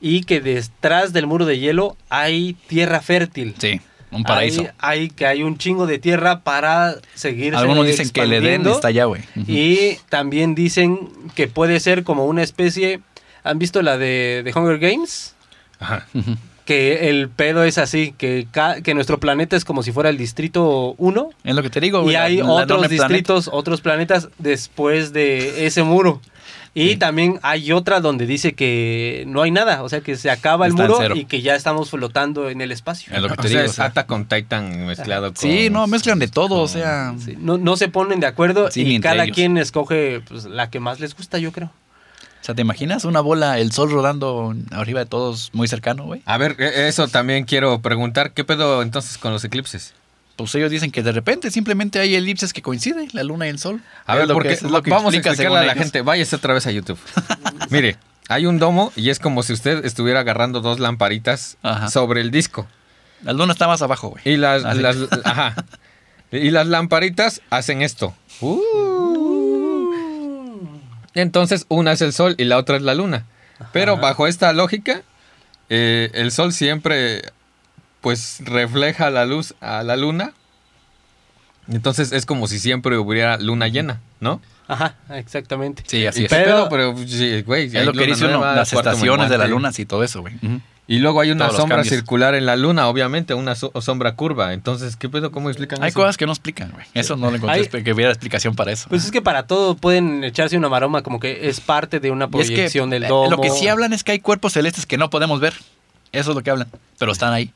y 0.00 0.22
que 0.22 0.40
detrás 0.40 1.12
del 1.12 1.26
muro 1.26 1.44
de 1.46 1.58
hielo 1.58 1.96
hay 2.08 2.54
tierra 2.66 3.00
fértil. 3.00 3.54
Sí, 3.58 3.80
un 4.10 4.22
paraíso. 4.24 4.62
Hay, 4.78 5.00
hay- 5.00 5.08
que 5.10 5.26
hay 5.26 5.42
un 5.42 5.58
chingo 5.58 5.86
de 5.86 5.98
tierra 5.98 6.40
para 6.40 6.94
seguir 7.14 7.54
Algunos 7.56 7.86
dicen 7.86 8.10
que 8.10 8.20
el 8.22 8.32
Edén 8.32 8.66
está 8.66 8.88
allá, 8.88 9.04
güey. 9.06 9.22
Y 9.48 9.96
también 10.08 10.54
dicen 10.54 11.08
que 11.34 11.48
puede 11.48 11.80
ser 11.80 12.04
como 12.04 12.26
una 12.26 12.42
especie. 12.42 13.00
¿Han 13.42 13.58
visto 13.58 13.82
la 13.82 13.98
de, 13.98 14.42
de 14.44 14.52
Hunger 14.54 14.78
Games? 14.78 15.34
Ajá. 15.78 16.06
Que 16.64 17.10
el 17.10 17.28
pedo 17.28 17.62
es 17.64 17.76
así, 17.76 18.14
que, 18.16 18.46
ca- 18.50 18.80
que 18.80 18.94
nuestro 18.94 19.20
planeta 19.20 19.54
es 19.54 19.66
como 19.66 19.82
si 19.82 19.92
fuera 19.92 20.08
el 20.08 20.16
distrito 20.16 20.94
1 20.96 21.30
Es 21.44 21.54
lo 21.54 21.62
que 21.62 21.68
te 21.68 21.78
digo, 21.80 22.00
güey. 22.02 22.14
y 22.14 22.16
hay 22.16 22.36
la 22.38 22.44
otros 22.50 22.78
planeta. 22.80 22.88
distritos, 23.06 23.50
otros 23.52 23.80
planetas 23.82 24.28
después 24.38 25.12
de 25.12 25.66
ese 25.66 25.82
muro. 25.82 26.20
Y 26.76 26.88
Sí. 26.90 26.96
también 26.96 27.38
hay 27.42 27.70
otra 27.70 28.00
donde 28.00 28.26
dice 28.26 28.54
que 28.54 29.24
no 29.28 29.42
hay 29.42 29.50
nada, 29.52 29.82
o 29.84 29.88
sea 29.88 30.00
que 30.00 30.16
se 30.16 30.28
acaba 30.30 30.66
el 30.66 30.72
Está 30.72 30.88
muro 30.88 31.14
y 31.14 31.24
que 31.26 31.40
ya 31.40 31.54
estamos 31.54 31.90
flotando 31.90 32.48
en 32.50 32.60
el 32.62 32.72
espacio. 32.72 33.14
Es 33.14 33.20
lo 33.22 33.28
que 33.28 33.34
O 33.34 33.36
te 33.36 33.42
sea, 33.48 33.58
digo. 33.60 33.70
es 33.70 33.78
o 33.78 33.92
sea. 33.92 34.06
Con 34.06 34.26
Titan 34.26 34.86
mezclado 34.86 35.28
con... 35.28 35.36
Sí, 35.36 35.68
no, 35.70 35.86
mezclan 35.86 36.18
de 36.18 36.26
todo, 36.28 36.56
o 36.62 36.66
sea. 36.66 37.14
Sí, 37.24 37.36
no, 37.38 37.58
no 37.58 37.76
se 37.76 37.86
ponen 37.88 38.18
de 38.18 38.26
acuerdo 38.26 38.70
Sí, 38.72 38.82
y 38.82 38.98
cada 39.00 39.22
ellos. 39.24 39.36
quien 39.36 39.56
escoge 39.58 40.20
pues, 40.26 40.46
la 40.46 40.68
que 40.70 40.80
más 40.80 40.98
les 40.98 41.14
gusta, 41.14 41.38
yo 41.38 41.52
creo. 41.52 41.70
O 42.44 42.46
sea, 42.46 42.54
¿te 42.54 42.60
imaginas 42.60 43.06
una 43.06 43.20
bola, 43.20 43.58
el 43.58 43.72
sol 43.72 43.90
rodando 43.90 44.54
arriba 44.70 45.00
de 45.00 45.06
todos 45.06 45.48
muy 45.54 45.66
cercano, 45.66 46.04
güey? 46.04 46.20
A 46.26 46.36
ver, 46.36 46.56
e- 46.58 46.88
eso 46.88 47.08
también 47.08 47.44
quiero 47.46 47.80
preguntar. 47.80 48.32
¿Qué 48.32 48.44
pedo 48.44 48.82
entonces 48.82 49.16
con 49.16 49.32
los 49.32 49.42
eclipses? 49.44 49.94
Pues 50.36 50.54
ellos 50.54 50.70
dicen 50.70 50.90
que 50.90 51.02
de 51.02 51.12
repente 51.12 51.50
simplemente 51.50 52.00
hay 52.00 52.14
elipses 52.16 52.52
que 52.52 52.60
coinciden, 52.60 53.08
la 53.14 53.22
luna 53.22 53.46
y 53.46 53.48
el 53.48 53.58
sol. 53.58 53.80
A 54.04 54.14
ver, 54.14 54.28
porque 54.28 54.48
que- 54.48 54.54
es 54.56 54.62
lo 54.62 54.82
que 54.82 54.90
vamos 54.90 55.06
a 55.14 55.16
explica 55.16 55.30
explicarle 55.30 55.58
a 55.60 55.62
la 55.62 55.72
ellos. 55.72 55.84
gente. 55.84 56.02
Váyase 56.02 56.36
otra 56.36 56.52
vez 56.52 56.66
a 56.66 56.70
YouTube. 56.70 56.98
Mire, 57.70 57.96
hay 58.28 58.44
un 58.44 58.58
domo 58.58 58.92
y 58.94 59.08
es 59.08 59.20
como 59.20 59.42
si 59.42 59.54
usted 59.54 59.82
estuviera 59.86 60.20
agarrando 60.20 60.60
dos 60.60 60.80
lamparitas 60.80 61.56
Ajá. 61.62 61.88
sobre 61.88 62.20
el 62.20 62.30
disco. 62.30 62.66
La 63.22 63.32
luna 63.32 63.54
está 63.54 63.66
más 63.68 63.80
abajo, 63.80 64.10
güey. 64.10 64.22
Y 64.26 64.36
las, 64.36 64.64
ajá. 65.24 65.64
Y 66.30 66.50
las 66.50 66.66
lamparitas 66.66 67.40
hacen 67.48 67.80
esto. 67.80 68.14
Entonces, 71.14 71.66
una 71.68 71.92
es 71.92 72.02
el 72.02 72.12
sol 72.12 72.34
y 72.38 72.44
la 72.44 72.58
otra 72.58 72.76
es 72.76 72.82
la 72.82 72.94
luna. 72.94 73.24
Pero 73.72 73.96
bajo 73.96 74.26
esta 74.26 74.52
lógica, 74.52 75.02
eh, 75.70 76.10
el 76.14 76.30
sol 76.32 76.52
siempre 76.52 77.22
pues 78.00 78.40
refleja 78.44 79.08
la 79.10 79.24
luz 79.24 79.54
a 79.60 79.82
la 79.82 79.96
luna. 79.96 80.32
Entonces 81.70 82.12
es 82.12 82.26
como 82.26 82.46
si 82.46 82.58
siempre 82.58 82.98
hubiera 82.98 83.38
luna 83.38 83.68
llena, 83.68 84.00
¿no? 84.20 84.42
Ajá, 84.68 84.96
exactamente. 85.10 85.82
Sí, 85.86 86.06
así 86.06 86.22
Y 86.22 86.24
es. 86.24 86.30
Pero- 86.30 86.68
pero 86.68 86.94
sí, 87.06 87.42
güey, 87.42 87.64
es 87.66 87.86
lo 87.86 87.92
que 87.92 88.06
dice 88.06 88.26
uno, 88.26 88.40
las 88.44 88.72
estaciones 88.72 89.30
de 89.30 89.38
la 89.38 89.46
luna, 89.46 89.72
sí, 89.72 89.86
todo 89.86 90.02
eso, 90.04 90.20
güey. 90.20 90.34
Y 90.86 90.98
luego 90.98 91.22
hay 91.22 91.30
una 91.30 91.48
sombra 91.50 91.78
cambios. 91.78 91.88
circular 91.94 92.34
en 92.34 92.44
la 92.44 92.56
luna, 92.56 92.88
obviamente, 92.88 93.32
una 93.32 93.54
so- 93.54 93.72
sombra 93.80 94.16
curva. 94.16 94.52
Entonces, 94.52 94.96
¿qué 94.96 95.08
pedo? 95.08 95.32
¿Cómo 95.32 95.48
explican 95.48 95.82
Hay 95.82 95.88
eso? 95.88 96.00
cosas 96.00 96.18
que 96.18 96.26
no 96.26 96.32
explican, 96.32 96.72
güey. 96.72 96.84
Eso 96.92 97.16
no 97.16 97.30
le 97.30 97.38
encontré 97.38 97.68
Hay- 97.72 97.82
que 97.82 97.92
hubiera 97.94 98.10
explicación 98.12 98.54
para 98.54 98.70
eso. 98.72 98.86
Pues 98.90 99.02
es 99.04 99.10
que 99.10 99.22
para 99.22 99.46
todo 99.46 99.76
pueden 99.76 100.22
echarse 100.24 100.58
una 100.58 100.68
maroma 100.68 101.02
como 101.02 101.20
que 101.20 101.48
es 101.48 101.60
parte 101.60 102.00
de 102.00 102.10
una 102.10 102.26
Y 102.26 102.40
es 102.40 102.48
que, 102.48 102.54
proyección 102.54 102.90
del 102.90 103.04
eh, 103.04 103.08
domo. 103.08 103.30
Lo 103.30 103.40
que 103.40 103.48
sí 103.50 103.66
hablan 103.66 103.94
es 103.94 104.04
que 104.04 104.12
hay 104.12 104.18
cuerpos 104.20 104.52
celestes 104.52 104.84
que 104.84 104.98
no 104.98 105.08
podemos 105.08 105.40
ver. 105.40 105.54
Eso 106.12 106.30
es 106.32 106.36
lo 106.36 106.42
que 106.42 106.50
hablan. 106.50 106.68
Pero 106.98 107.12
están 107.12 107.32
ahí. 107.32 107.50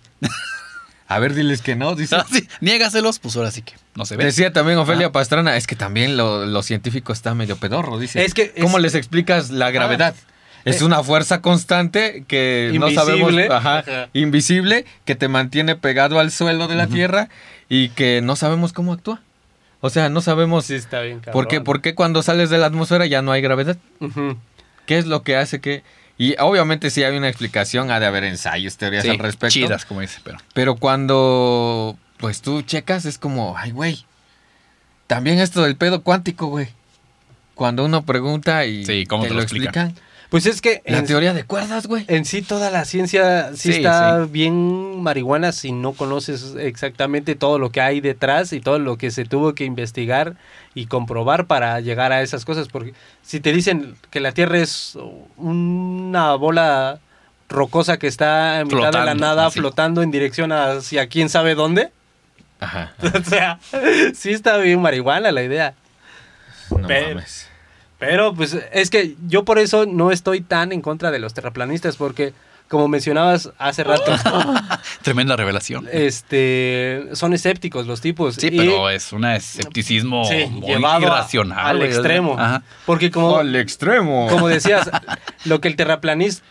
A 1.06 1.18
ver, 1.18 1.34
diles 1.34 1.60
que 1.62 1.76
no, 1.76 1.94
dice. 1.96 2.16
Ah, 2.16 2.24
sí, 2.30 2.48
Niégaselos, 2.62 3.18
pues 3.18 3.36
ahora 3.36 3.50
sí 3.50 3.60
que 3.62 3.74
no 3.94 4.06
se 4.06 4.16
ve. 4.16 4.24
Decía 4.24 4.52
también 4.54 4.78
Ofelia 4.78 5.08
Ah. 5.08 5.12
Pastrana, 5.12 5.56
es 5.58 5.66
que 5.66 5.76
también 5.76 6.16
lo, 6.16 6.46
lo 6.46 6.62
científico 6.62 7.12
está 7.12 7.34
medio 7.34 7.56
pedorro, 7.56 7.98
dice. 7.98 8.24
Es 8.24 8.32
que 8.32 8.52
es- 8.54 8.62
¿Cómo 8.62 8.78
les 8.78 8.94
explicas 8.94 9.50
la 9.50 9.70
gravedad? 9.70 10.14
Es 10.64 10.82
una 10.82 11.02
fuerza 11.02 11.40
constante 11.40 12.24
que 12.28 12.70
no 12.78 12.90
sabemos, 12.90 13.30
Invisible. 13.32 13.48
ajá, 13.54 13.78
Ajá. 13.78 14.08
invisible, 14.12 14.84
que 15.04 15.14
te 15.14 15.28
mantiene 15.28 15.76
pegado 15.76 16.18
al 16.20 16.30
suelo 16.30 16.66
de 16.68 16.74
la 16.74 16.86
Tierra 16.86 17.28
y 17.68 17.88
que 17.90 18.20
no 18.22 18.36
sabemos 18.36 18.72
cómo 18.72 18.92
actúa. 18.92 19.20
O 19.80 19.90
sea, 19.90 20.08
no 20.08 20.20
sabemos 20.20 20.66
Sí, 20.66 20.74
está 20.74 21.00
bien, 21.02 21.18
cabrón. 21.20 21.32
por 21.32 21.48
qué, 21.48 21.60
por 21.60 21.80
qué 21.80 21.94
cuando 21.94 22.22
sales 22.22 22.50
de 22.50 22.58
la 22.58 22.66
atmósfera 22.66 23.06
ya 23.06 23.22
no 23.22 23.30
hay 23.32 23.40
gravedad. 23.40 23.76
¿Qué 24.86 24.98
es 24.98 25.06
lo 25.06 25.22
que 25.22 25.36
hace 25.36 25.60
que...? 25.60 25.82
Y 26.20 26.34
obviamente 26.40 26.90
si 26.90 27.04
hay 27.04 27.16
una 27.16 27.28
explicación, 27.28 27.92
ha 27.92 28.00
de 28.00 28.06
haber 28.06 28.24
ensayos, 28.24 28.76
teorías 28.76 29.04
Sí, 29.04 29.10
al 29.10 29.18
respecto. 29.20 29.52
chidas, 29.54 29.84
como 29.84 30.00
dice, 30.00 30.18
pero. 30.24 30.38
Pero 30.52 30.74
cuando 30.74 31.96
pues 32.16 32.42
tú 32.42 32.62
checas 32.62 33.04
es 33.04 33.18
como, 33.18 33.56
ay, 33.56 33.70
güey. 33.70 34.04
También 35.06 35.38
esto 35.38 35.62
del 35.62 35.76
pedo 35.76 36.02
cuántico, 36.02 36.46
güey. 36.48 36.68
Cuando 37.54 37.84
uno 37.84 38.04
pregunta 38.04 38.64
y 38.66 38.84
Sí, 38.84 39.06
¿cómo 39.06 39.26
te 39.26 39.34
lo 39.34 39.42
explican? 39.42 39.94
Pues 40.30 40.44
es 40.44 40.60
que 40.60 40.82
La 40.84 40.98
en, 40.98 41.06
teoría 41.06 41.32
de 41.32 41.44
cuerdas, 41.44 41.86
güey. 41.86 42.04
en 42.06 42.26
sí 42.26 42.42
toda 42.42 42.70
la 42.70 42.84
ciencia 42.84 43.50
sí, 43.54 43.72
Sí, 43.72 43.78
está 43.78 44.24
sí. 44.24 44.30
bien 44.30 45.00
marihuana 45.02 45.52
si 45.52 45.72
no 45.72 45.94
conoces 45.94 46.54
exactamente 46.58 47.34
todo 47.34 47.58
lo 47.58 47.70
que 47.70 47.80
hay 47.80 48.02
detrás 48.02 48.52
y 48.52 48.60
todo 48.60 48.78
lo 48.78 48.98
que 48.98 49.10
se 49.10 49.24
tuvo 49.24 49.54
que 49.54 49.64
investigar 49.64 50.34
y 50.74 50.84
comprobar 50.84 51.46
para 51.46 51.80
llegar 51.80 52.12
a 52.12 52.20
esas 52.20 52.44
cosas. 52.44 52.68
Porque 52.68 52.92
si 53.22 53.40
te 53.40 53.52
dicen 53.54 53.96
que 54.10 54.20
la 54.20 54.32
Tierra 54.32 54.58
es 54.58 54.98
una 55.38 56.34
bola 56.34 57.00
rocosa 57.48 57.98
que 57.98 58.06
está 58.06 58.60
en 58.60 58.66
mitad 58.68 58.76
de 58.78 58.82
la 58.84 58.90
Flotando, 58.90 59.24
nada 59.24 59.46
así. 59.46 59.58
flotando 59.60 60.02
en 60.02 60.10
dirección 60.10 60.52
hacia 60.52 61.08
quién 61.08 61.30
sabe 61.30 61.54
dónde. 61.54 61.90
Ajá. 62.60 62.92
o 63.02 63.24
sea, 63.24 63.58
sí 64.14 64.32
está 64.32 64.58
bien 64.58 64.82
marihuana 64.82 65.32
la 65.32 65.42
idea. 65.42 65.74
No 66.70 66.86
Pero- 66.86 67.08
mames. 67.14 67.47
Pero 67.98 68.32
pues 68.34 68.56
es 68.72 68.90
que 68.90 69.16
yo 69.26 69.44
por 69.44 69.58
eso 69.58 69.84
no 69.86 70.10
estoy 70.12 70.40
tan 70.40 70.72
en 70.72 70.80
contra 70.82 71.10
de 71.10 71.18
los 71.18 71.34
terraplanistas 71.34 71.96
porque 71.96 72.32
como 72.68 72.86
mencionabas 72.86 73.50
hace 73.58 73.82
rato, 73.82 74.12
Tremenda 75.02 75.36
revelación. 75.36 75.88
este 75.90 77.08
son 77.14 77.32
escépticos 77.32 77.86
los 77.86 78.00
tipos. 78.02 78.34
Sí, 78.36 78.48
y- 78.52 78.58
pero 78.58 78.90
es 78.90 79.12
un 79.12 79.24
escepticismo 79.24 80.24
sí, 80.26 80.46
muy 80.50 80.66
llevado 80.68 80.98
a- 81.06 81.08
irracional. 81.08 81.58
al 81.66 81.82
extremo. 81.82 82.36
Ajá. 82.38 82.62
Porque 82.86 83.10
como, 83.10 83.38
Al 83.38 83.56
extremo. 83.56 84.28
como 84.28 84.48
decías, 84.48 84.90
lo 85.46 85.60
que 85.60 85.68
el 85.68 85.76
terraplanista 85.76 86.44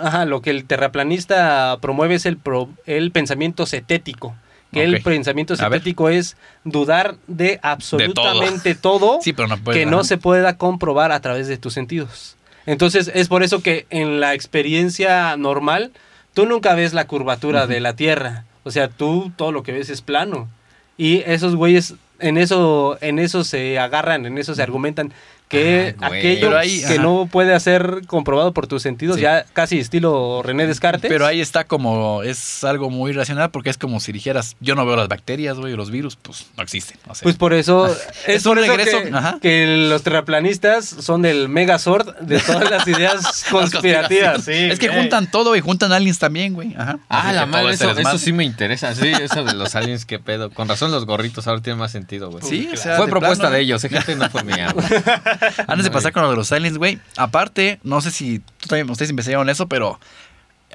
Ajá, 0.00 0.24
lo 0.24 0.40
que 0.40 0.50
el 0.50 0.66
terraplanista 0.66 1.76
promueve 1.80 2.14
es 2.14 2.24
el, 2.24 2.36
pro- 2.36 2.68
el 2.86 3.10
pensamiento 3.10 3.66
cetético. 3.66 4.36
Que 4.72 4.84
el 4.84 5.02
pensamiento 5.02 5.56
cetético 5.56 6.08
es 6.08 6.36
dudar 6.64 7.16
de 7.26 7.58
absolutamente 7.62 8.74
todo, 8.74 9.18
Sí, 9.20 9.32
pero 9.32 9.48
no 9.48 9.58
puede. 9.58 9.78
que 9.78 9.86
no 9.86 10.04
se 10.04 10.16
pueda 10.16 10.56
comprobar 10.56 11.10
a 11.12 11.20
través 11.20 11.48
de 11.48 11.56
tus 11.58 11.74
sentidos. 11.74 12.36
Entonces 12.66 13.10
es 13.14 13.28
por 13.28 13.42
eso 13.42 13.62
que 13.62 13.86
en 13.90 14.20
la 14.20 14.34
experiencia 14.34 15.36
normal 15.36 15.90
tú 16.34 16.46
nunca 16.46 16.74
ves 16.74 16.92
la 16.92 17.06
curvatura 17.06 17.66
de 17.66 17.80
la 17.80 17.94
Tierra. 17.96 18.44
O 18.62 18.70
sea, 18.70 18.88
tú 18.88 19.32
todo 19.36 19.50
lo 19.50 19.62
que 19.62 19.72
ves 19.72 19.88
es 19.90 20.02
plano. 20.02 20.48
Y 20.96 21.22
esos 21.26 21.56
güeyes 21.56 21.94
en 22.20 22.36
eso 22.38 22.98
en 23.00 23.18
eso 23.18 23.42
se 23.44 23.78
agarran, 23.78 24.26
en 24.26 24.38
eso 24.38 24.54
se 24.54 24.62
argumentan 24.62 25.12
que 25.50 25.94
güey. 25.98 26.20
aquello 26.20 26.46
Pero 26.48 26.58
ahí, 26.58 26.80
que 26.80 26.94
ajá. 26.94 27.02
no 27.02 27.28
puede 27.30 27.58
ser 27.60 28.02
comprobado 28.06 28.52
por 28.54 28.66
tus 28.68 28.82
sentidos, 28.82 29.16
Sí. 29.16 29.22
ya 29.22 29.44
casi 29.52 29.78
estilo 29.78 30.42
René 30.42 30.66
Descartes. 30.66 31.10
Pero 31.10 31.26
ahí 31.26 31.40
está 31.40 31.64
como, 31.64 32.22
es 32.22 32.64
algo 32.64 32.88
muy 32.88 33.10
irracional 33.10 33.50
porque 33.50 33.68
es 33.68 33.76
como 33.76 34.00
si 34.00 34.12
dijeras, 34.12 34.56
yo 34.60 34.74
no 34.76 34.86
veo 34.86 34.96
las 34.96 35.08
bacterias, 35.08 35.58
güey, 35.58 35.74
los 35.76 35.90
virus, 35.90 36.16
pues 36.16 36.46
no 36.56 36.62
existen. 36.62 36.96
o 37.08 37.14
sea, 37.14 37.22
Pues 37.24 37.36
por 37.36 37.52
eso 37.52 37.86
es, 38.26 38.46
un 38.46 38.58
eso 38.58 38.66
regreso, 38.68 38.98
que, 39.42 39.66
los 39.90 40.02
terraplanistas 40.02 40.84
son 40.86 41.24
el 41.26 41.48
megazord 41.48 42.16
de 42.20 42.38
todas 42.38 42.70
las 42.70 42.86
ideas 42.86 43.44
conspirativas. 43.50 44.44
Sí, 44.44 44.52
es 44.52 44.78
que 44.78 44.86
güey. 44.88 45.00
juntan 45.00 45.30
todo 45.30 45.56
y 45.56 45.60
juntan 45.60 45.92
aliens 45.92 46.18
también, 46.20 46.54
güey. 46.54 46.74
Ajá. 46.76 46.98
Ah, 47.08 47.28
Así 47.28 47.36
la 47.36 47.46
madre, 47.46 47.72
eso, 47.74 48.18
sí 48.18 48.32
me 48.32 48.44
interesa. 48.44 48.94
Sí, 48.94 49.08
eso 49.08 49.42
de 49.44 49.54
los 49.54 49.74
aliens, 49.74 50.04
qué 50.04 50.18
pedo. 50.20 50.50
Con 50.50 50.68
razón 50.68 50.92
los 50.92 51.06
gorritos 51.06 51.48
ahora 51.48 51.60
tienen 51.60 51.78
más 51.80 51.90
sentido, 51.90 52.30
güey. 52.30 52.44
Sí, 52.44 52.68
o 52.72 52.76
sea, 52.76 52.96
Fue 52.96 53.06
de 53.06 53.10
propuesta 53.10 53.42
plano, 53.44 53.56
de 53.56 53.62
ellos, 53.62 53.82
eh, 53.84 53.88
gente, 53.88 54.14
no 54.14 54.30
fue 54.30 54.44
mía. 54.44 54.72
güey. 54.72 54.86
Antes 55.66 55.84
de 55.84 55.90
pasar 55.90 56.12
con 56.12 56.22
lo 56.22 56.30
de 56.30 56.36
los 56.36 56.50
aliens, 56.52 56.78
güey. 56.78 56.98
Aparte, 57.16 57.78
no 57.82 58.00
sé 58.00 58.10
si 58.10 58.38
tú 58.60 58.68
también, 58.68 58.88
ustedes 58.90 59.10
investigaron 59.10 59.48
eso, 59.48 59.66
pero 59.68 59.98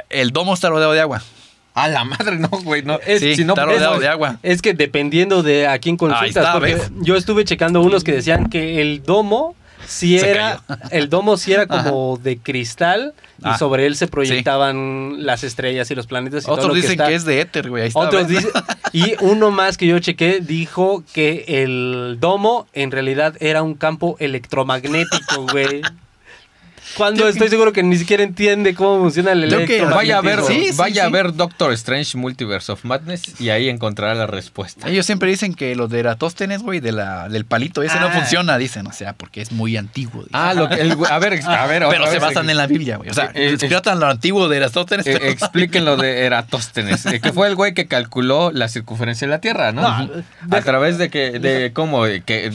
el 0.09 0.31
domo 0.31 0.53
está 0.53 0.69
rodeado 0.69 0.93
de 0.93 1.01
agua. 1.01 1.21
A 1.73 1.87
la 1.89 2.05
madre, 2.05 2.37
no, 2.37 2.47
güey, 2.49 2.83
no. 2.83 2.99
Es- 3.05 3.19
Sí, 3.19 3.35
si 3.35 3.43
no, 3.43 3.53
está 3.53 3.63
es- 3.63 3.67
rodeado 3.77 3.99
de 3.99 4.07
agua. 4.07 4.39
Es 4.43 4.61
que 4.61 4.73
dependiendo 4.73 5.43
de 5.43 5.67
a 5.67 5.77
quién 5.79 5.97
consultas, 5.97 6.45
Ahí 6.55 6.71
está, 6.71 6.89
yo 7.01 7.15
estuve 7.17 7.43
checando 7.43 7.81
unos 7.81 8.03
que 8.03 8.13
decían 8.13 8.49
que 8.49 8.81
el 8.81 9.03
domo 9.03 9.55
sí 9.87 10.19
Se 10.19 10.29
era, 10.29 10.61
el 10.91 11.09
domo 11.09 11.37
sí 11.37 11.53
era 11.53 11.67
como 11.67 12.17
de 12.17 12.37
cristal 12.37 13.13
y 13.39 13.41
Ah, 13.43 13.57
sobre 13.57 13.85
él 13.85 13.95
se 13.95 14.07
proyectaban 14.07 15.25
las 15.25 15.43
estrellas 15.43 15.91
y 15.91 15.95
los 15.95 16.07
planetas 16.07 16.43
y 16.43 16.45
todo 16.45 16.55
Otros 16.55 16.71
que 16.71 16.75
dicen 16.77 16.91
está. 16.91 17.07
que, 17.07 17.15
es 17.15 17.25
de 17.25 17.41
éter, 17.41 17.69
güey. 17.69 17.83
Ahí 17.83 17.87
está, 17.89 17.99
Otros 17.99 18.27
dicen, 18.27 18.49
y 18.93 19.13
uno 19.21 19.51
más 19.51 19.77
que 19.77 19.87
yo 19.87 19.99
chequé 19.99 20.39
dijo 20.39 21.03
que 21.13 21.43
el 21.47 22.17
domo 22.19 22.67
en 22.73 22.91
realidad 22.91 23.35
era 23.39 23.61
un 23.61 23.75
campo 23.75 24.15
electromagnético, 24.19 25.47
güey. 25.51 25.81
Cuando 26.97 27.27
estoy 27.27 27.49
seguro 27.49 27.73
que 27.73 27.83
ni 27.83 27.97
siquiera 27.97 28.23
entiende 28.23 28.73
cómo 28.75 28.99
funciona 28.99 29.31
el 29.33 29.43
electromagnetismo. 29.43 29.95
Vaya 29.95 30.17
a 30.17 30.21
ver, 30.21 30.41
Sí, 30.43 30.67
sí, 30.71 30.77
vaya 30.77 31.03
a 31.03 31.07
sí. 31.07 31.11
ver 31.13 31.33
Doctor 31.33 31.71
Strange 31.73 32.17
Multiverse 32.17 32.71
of 32.71 32.83
Madness 32.85 33.39
y 33.39 33.49
ahí 33.49 33.69
encontrará 33.69 34.13
la 34.15 34.27
respuesta. 34.27 34.87
Ellos 34.89 35.05
siempre 35.05 35.29
dicen 35.29 35.53
que 35.53 35.75
lo 35.75 35.87
de 35.87 35.99
Eratóstenes, 35.99 36.61
güey, 36.61 36.79
de 36.79 36.91
la, 36.91 37.27
del 37.29 37.45
palito, 37.45 37.81
ese 37.83 37.99
no 37.99 38.07
Ah. 38.07 38.11
funciona, 38.11 38.57
dicen. 38.57 38.87
O 38.87 38.91
sea, 38.93 39.13
porque 39.13 39.41
es 39.41 39.51
muy 39.51 39.75
antiguo. 39.77 40.21
dicen. 40.23 40.31
Ah, 40.33 40.53
lo 40.53 40.69
que, 40.69 40.75
el 40.75 40.95
güey- 40.95 41.09
a 41.09 41.19
ver, 41.19 41.41
a 41.45 41.67
ver, 41.67 41.83
pero 41.89 42.07
se 42.07 42.19
basan 42.19 42.47
eh, 42.47 42.51
en 42.51 42.57
la 42.57 42.67
Biblia, 42.67 42.97
güey. 42.97 43.09
O 43.09 43.13
sea, 43.13 43.31
Eh, 43.33 43.57
eh, 43.59 43.67
tratan 43.67 43.99
lo 43.99 44.07
antiguo 44.07 44.47
de 44.47 44.57
Eratóstenes. 44.57 45.05
eh, 45.07 45.19
expliquen 45.29 45.85
lo 45.85 45.97
de 45.97 46.25
Eratóstenes, 46.25 47.05
eh, 47.05 47.19
que 47.19 47.33
fue 47.33 47.47
el 47.47 47.55
güey 47.55 47.73
que 47.73 47.87
calculó 47.87 48.51
la 48.51 48.67
circunferencia 48.69 49.27
de 49.27 49.31
la 49.31 49.39
Tierra, 49.41 49.71
¿no? 49.71 49.81
No, 49.81 50.23
a 50.57 50.61
través 50.61 50.97
de 50.97 51.09
que, 51.09 51.39
de 51.39 51.71
cómo, 51.73 52.05
eh, 52.05 52.21
que 52.25 52.51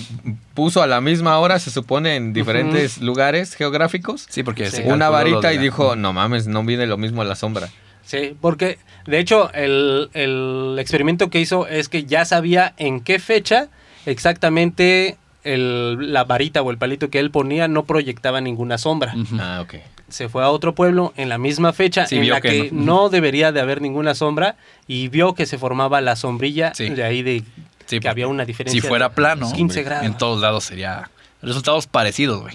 puso 0.55 0.83
a 0.83 0.87
la 0.87 1.01
misma 1.01 1.39
hora, 1.39 1.59
se 1.59 1.71
supone, 1.71 2.17
en 2.17 2.33
diferentes 2.33 2.99
lugares 2.99 3.55
geográficos, 3.55 4.27
sí, 4.29 4.43
porque 4.43 4.71
Sí. 4.71 4.83
una 4.85 5.09
varita 5.09 5.53
y 5.53 5.59
dijo, 5.59 5.97
no 5.97 6.13
mames, 6.13 6.47
no 6.47 6.65
viene 6.65 6.87
lo 6.87 6.97
mismo 6.97 7.23
a 7.23 7.25
la 7.25 7.35
sombra. 7.37 7.69
Sí, 8.05 8.37
porque 8.41 8.79
de 9.07 9.19
hecho 9.21 9.53
el, 9.53 10.11
el 10.15 10.77
experimento 10.81 11.31
que 11.31 11.41
hizo 11.41 11.69
es 11.69 11.89
que 11.89 12.05
ya 12.05 12.25
sabía 12.25 12.75
en 12.77 13.01
qué 13.01 13.19
fecha 13.21 13.69
exactamente 14.07 15.17
el- 15.45 16.13
la 16.13 16.25
varita 16.25 16.61
o 16.63 16.71
el 16.71 16.79
palito 16.79 17.09
que 17.09 17.19
él 17.19 17.31
ponía 17.31 17.67
no 17.69 17.85
proyectaba 17.85 18.41
ninguna 18.41 18.79
sombra. 18.79 19.15
Ah, 19.39 19.61
ok. 19.63 19.77
Se 20.09 20.29
fue 20.29 20.43
a 20.43 20.51
otro 20.51 20.75
pueblo 20.75 21.13
en 21.17 21.29
la 21.29 21.39
misma 21.39 21.73
fecha 21.73 22.07
Sí, 22.07 22.17
en 22.17 22.23
vio 22.23 22.35
la 22.35 22.41
que 22.41 22.49
que, 22.49 22.69
no. 22.73 22.85
no. 23.05 23.09
debería 23.11 23.53
de 23.53 23.61
haber 23.61 23.81
ninguna 23.81 24.15
sombra 24.15 24.57
y 24.89 25.09
vio 25.09 25.35
que 25.35 25.47
se 25.47 25.57
formaba 25.57 26.01
la 26.01 26.17
sombrilla 26.17 26.75
Sí. 26.75 26.89
de 26.91 27.05
ahí 27.05 27.23
de 27.23 27.45
Sí, 27.91 28.01
que 28.01 28.09
había 28.09 28.29
una 28.29 28.45
diferencia. 28.45 28.81
Si 28.81 28.87
fuera 28.87 29.09
de 29.09 29.15
plano, 29.15 29.53
15 29.53 29.83
grados. 29.83 30.07
en 30.07 30.17
todos 30.17 30.41
lados 30.41 30.65
sería 30.65 31.11
resultados 31.43 31.87
parecidos, 31.87 32.41
güey. 32.43 32.55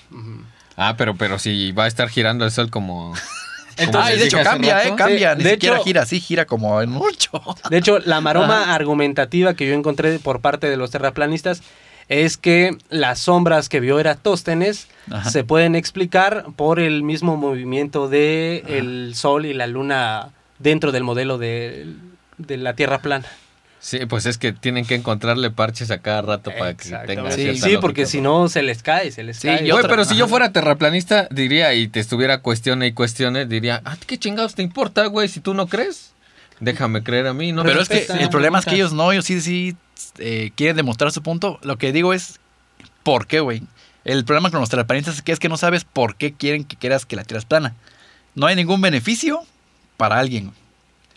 Ah, 0.78 0.96
pero, 0.98 1.16
pero 1.16 1.40
si 1.40 1.72
va 1.72 1.86
a 1.86 1.88
estar 1.88 2.10
girando 2.10 2.46
el 2.46 2.52
sol 2.52 2.70
como... 2.70 3.14
Entonces, 3.78 4.12
Ah, 4.12 4.16
y 4.16 4.20
de 4.20 4.26
hecho 4.28 4.38
cambia, 4.42 4.76
rato. 4.76 4.88
eh, 4.88 4.94
cambia. 4.96 5.32
Sí, 5.34 5.38
Ni 5.40 5.44
de 5.44 5.50
siquiera 5.52 5.76
hecho- 5.76 5.84
gira 5.84 6.02
así, 6.04 6.20
gira 6.22 6.46
como 6.46 6.82
en 6.82 6.90
mucho. 6.90 7.42
De 7.70 7.78
hecho, 7.78 8.00
la 8.00 8.22
maroma 8.22 8.74
argumentativa 8.74 9.54
que 9.54 9.68
yo 9.68 9.74
encontré 9.74 10.18
por 10.20 10.40
parte 10.40 10.70
de 10.70 10.78
los 10.78 10.92
terraplanistas 10.92 11.62
es 12.08 12.38
que 12.38 12.78
las 12.90 13.20
sombras 13.20 13.68
que 13.68 13.82
vio 13.82 14.00
Eratóstenes 14.00 14.88
Ajá. 15.12 15.30
se 15.30 15.44
pueden 15.44 15.76
explicar 15.76 16.46
por 16.56 16.80
el 16.80 17.04
mismo 17.04 17.36
movimiento 17.36 18.08
de 18.08 18.64
el 18.68 19.14
Sol 19.16 19.46
y 19.46 19.54
la 19.54 19.68
Luna 19.68 20.30
dentro 20.60 20.94
del 20.94 21.04
modelo 21.04 21.38
de, 21.38 21.88
de 22.38 22.56
la 22.58 22.76
Tierra 22.76 23.00
plana. 23.00 23.26
Sí, 23.86 24.00
pues 24.08 24.26
es 24.26 24.40
que 24.40 24.52
tienen 24.52 24.84
que 24.84 24.96
encontrarle 24.96 25.52
parches 25.52 25.92
a 25.92 26.00
cada 26.00 26.24
rato 26.24 26.50
para 26.58 26.74
que 26.74 26.86
Exactamente. 26.88 27.36
tenga 27.36 27.54
Sí, 27.68 27.78
porque 27.80 28.08
si 28.08 28.20
no 28.20 28.50
se 28.50 28.64
les 28.64 28.82
cae, 28.82 29.12
se 29.12 29.22
les 29.22 29.38
Sí, 29.38 29.48
cae. 29.48 29.58
y 29.58 29.70
Güey, 29.70 29.74
otra- 29.74 29.90
pero 29.92 30.06
si 30.06 30.16
yo 30.18 30.28
fuera 30.28 30.52
terraplanista, 30.52 31.28
diría, 31.30 31.72
y 31.76 31.88
te 31.88 32.00
estuviera 32.00 32.40
cuestione 32.40 32.88
y 32.88 32.94
cuestione, 32.94 33.46
diría, 33.46 33.84
¿a 33.86 33.96
ti 33.96 34.06
qué 34.08 34.18
chingados 34.18 34.56
te 34.56 34.64
importa, 34.64 35.06
güey? 35.06 35.28
Si 35.28 35.40
tú 35.40 35.54
no 35.54 35.68
crees, 35.68 36.14
déjame 36.60 37.04
creer 37.04 37.28
a 37.28 37.36
mí, 37.36 37.52
¿no? 37.52 37.62
Pero 37.62 37.80
es 37.80 37.88
que 37.88 38.08
el 38.20 38.30
problema 38.30 38.58
es 38.58 38.66
que 38.66 38.74
ellos 38.74 38.92
no, 38.92 39.12
ellos 39.12 39.26
sí, 39.26 39.40
sí 39.40 39.78
eh, 40.18 40.50
quieren 40.56 40.78
demostrar 40.78 41.12
su 41.12 41.22
punto. 41.22 41.60
Lo 41.62 41.78
que 41.78 41.92
digo 41.92 42.12
es, 42.16 42.40
¿por 43.04 43.28
qué, 43.28 43.40
güey? 43.40 43.62
El 44.04 44.26
problema 44.26 44.50
con 44.50 44.62
los 44.62 44.70
terraplanistas 44.72 45.18
es 45.18 45.22
que 45.22 45.32
es 45.32 45.38
que 45.38 45.48
no 45.48 45.58
sabes 45.58 45.84
por 45.84 46.16
qué 46.16 46.34
quieren 46.34 46.64
que 46.64 46.76
creas 46.76 47.06
que 47.06 47.16
la 47.16 47.24
Tierra 47.24 47.38
es 47.38 47.46
plana. 47.46 47.76
No 48.34 48.48
hay 48.48 48.56
ningún 48.56 48.82
beneficio 48.82 49.42
para 49.96 50.18
alguien. 50.18 50.54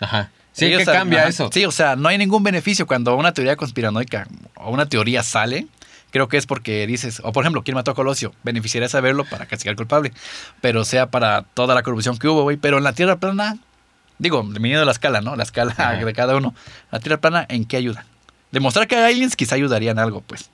Ajá. 0.01 0.31
Sí, 0.59 0.67
Ellos 0.67 0.79
que 0.81 0.85
saben- 0.87 1.01
cambia 1.01 1.21
ajá. 1.21 1.29
eso. 1.29 1.51
Sí, 1.53 1.65
o 1.65 1.71
sea, 1.71 1.97
no 1.97 2.09
hay 2.09 2.19
ningún 2.19 2.43
beneficio 2.43 2.87
cuando 2.87 3.15
una 3.17 3.33
teoría 3.33 3.57
conspiranoica 3.57 4.27
o 4.57 4.71
una 4.71 4.89
teoría 4.89 5.23
sale. 5.23 5.67
Creo 6.11 6.27
que 6.29 6.37
es 6.39 6.47
porque 6.47 6.87
dices, 6.87 7.21
o 7.23 7.33
por 7.33 7.45
ejemplo, 7.45 7.63
¿quién 7.63 7.75
mató 7.75 7.91
a 7.91 7.95
Colosio? 7.95 8.33
Beneficiaría 8.43 8.89
saberlo 8.89 9.25
para 9.25 9.47
castigar 9.47 9.73
al 9.73 9.77
culpable. 9.77 10.13
Pero 10.61 10.85
sea 10.85 11.11
para 11.11 11.43
toda 11.43 11.75
la 11.75 11.83
corrupción 11.83 12.17
que 12.19 12.29
hubo, 12.29 12.43
güey. 12.43 12.57
Pero 12.57 12.79
en 12.79 12.85
la 12.85 12.93
Tierra 12.95 13.17
plana, 13.17 13.59
digo, 14.19 14.43
dependiendo 14.43 14.81
de 14.81 14.87
la 14.87 14.93
escala, 14.93 15.21
¿no? 15.21 15.37
La 15.37 15.43
escala 15.43 15.73
Ajá. 15.77 15.97
de 15.97 16.13
cada 16.15 16.35
uno. 16.37 16.55
La 16.91 16.99
Tierra 17.01 17.19
plana, 17.19 17.45
¿en 17.51 17.67
qué 17.67 17.77
ayuda? 17.77 18.07
Demostrar 18.53 18.89
que 18.89 18.97
hay 18.97 19.13
aliens 19.15 19.37
quizá 19.37 19.55
ayudaría 19.55 19.91
en 19.91 19.99
algo, 19.99 20.23
pues. 20.23 20.51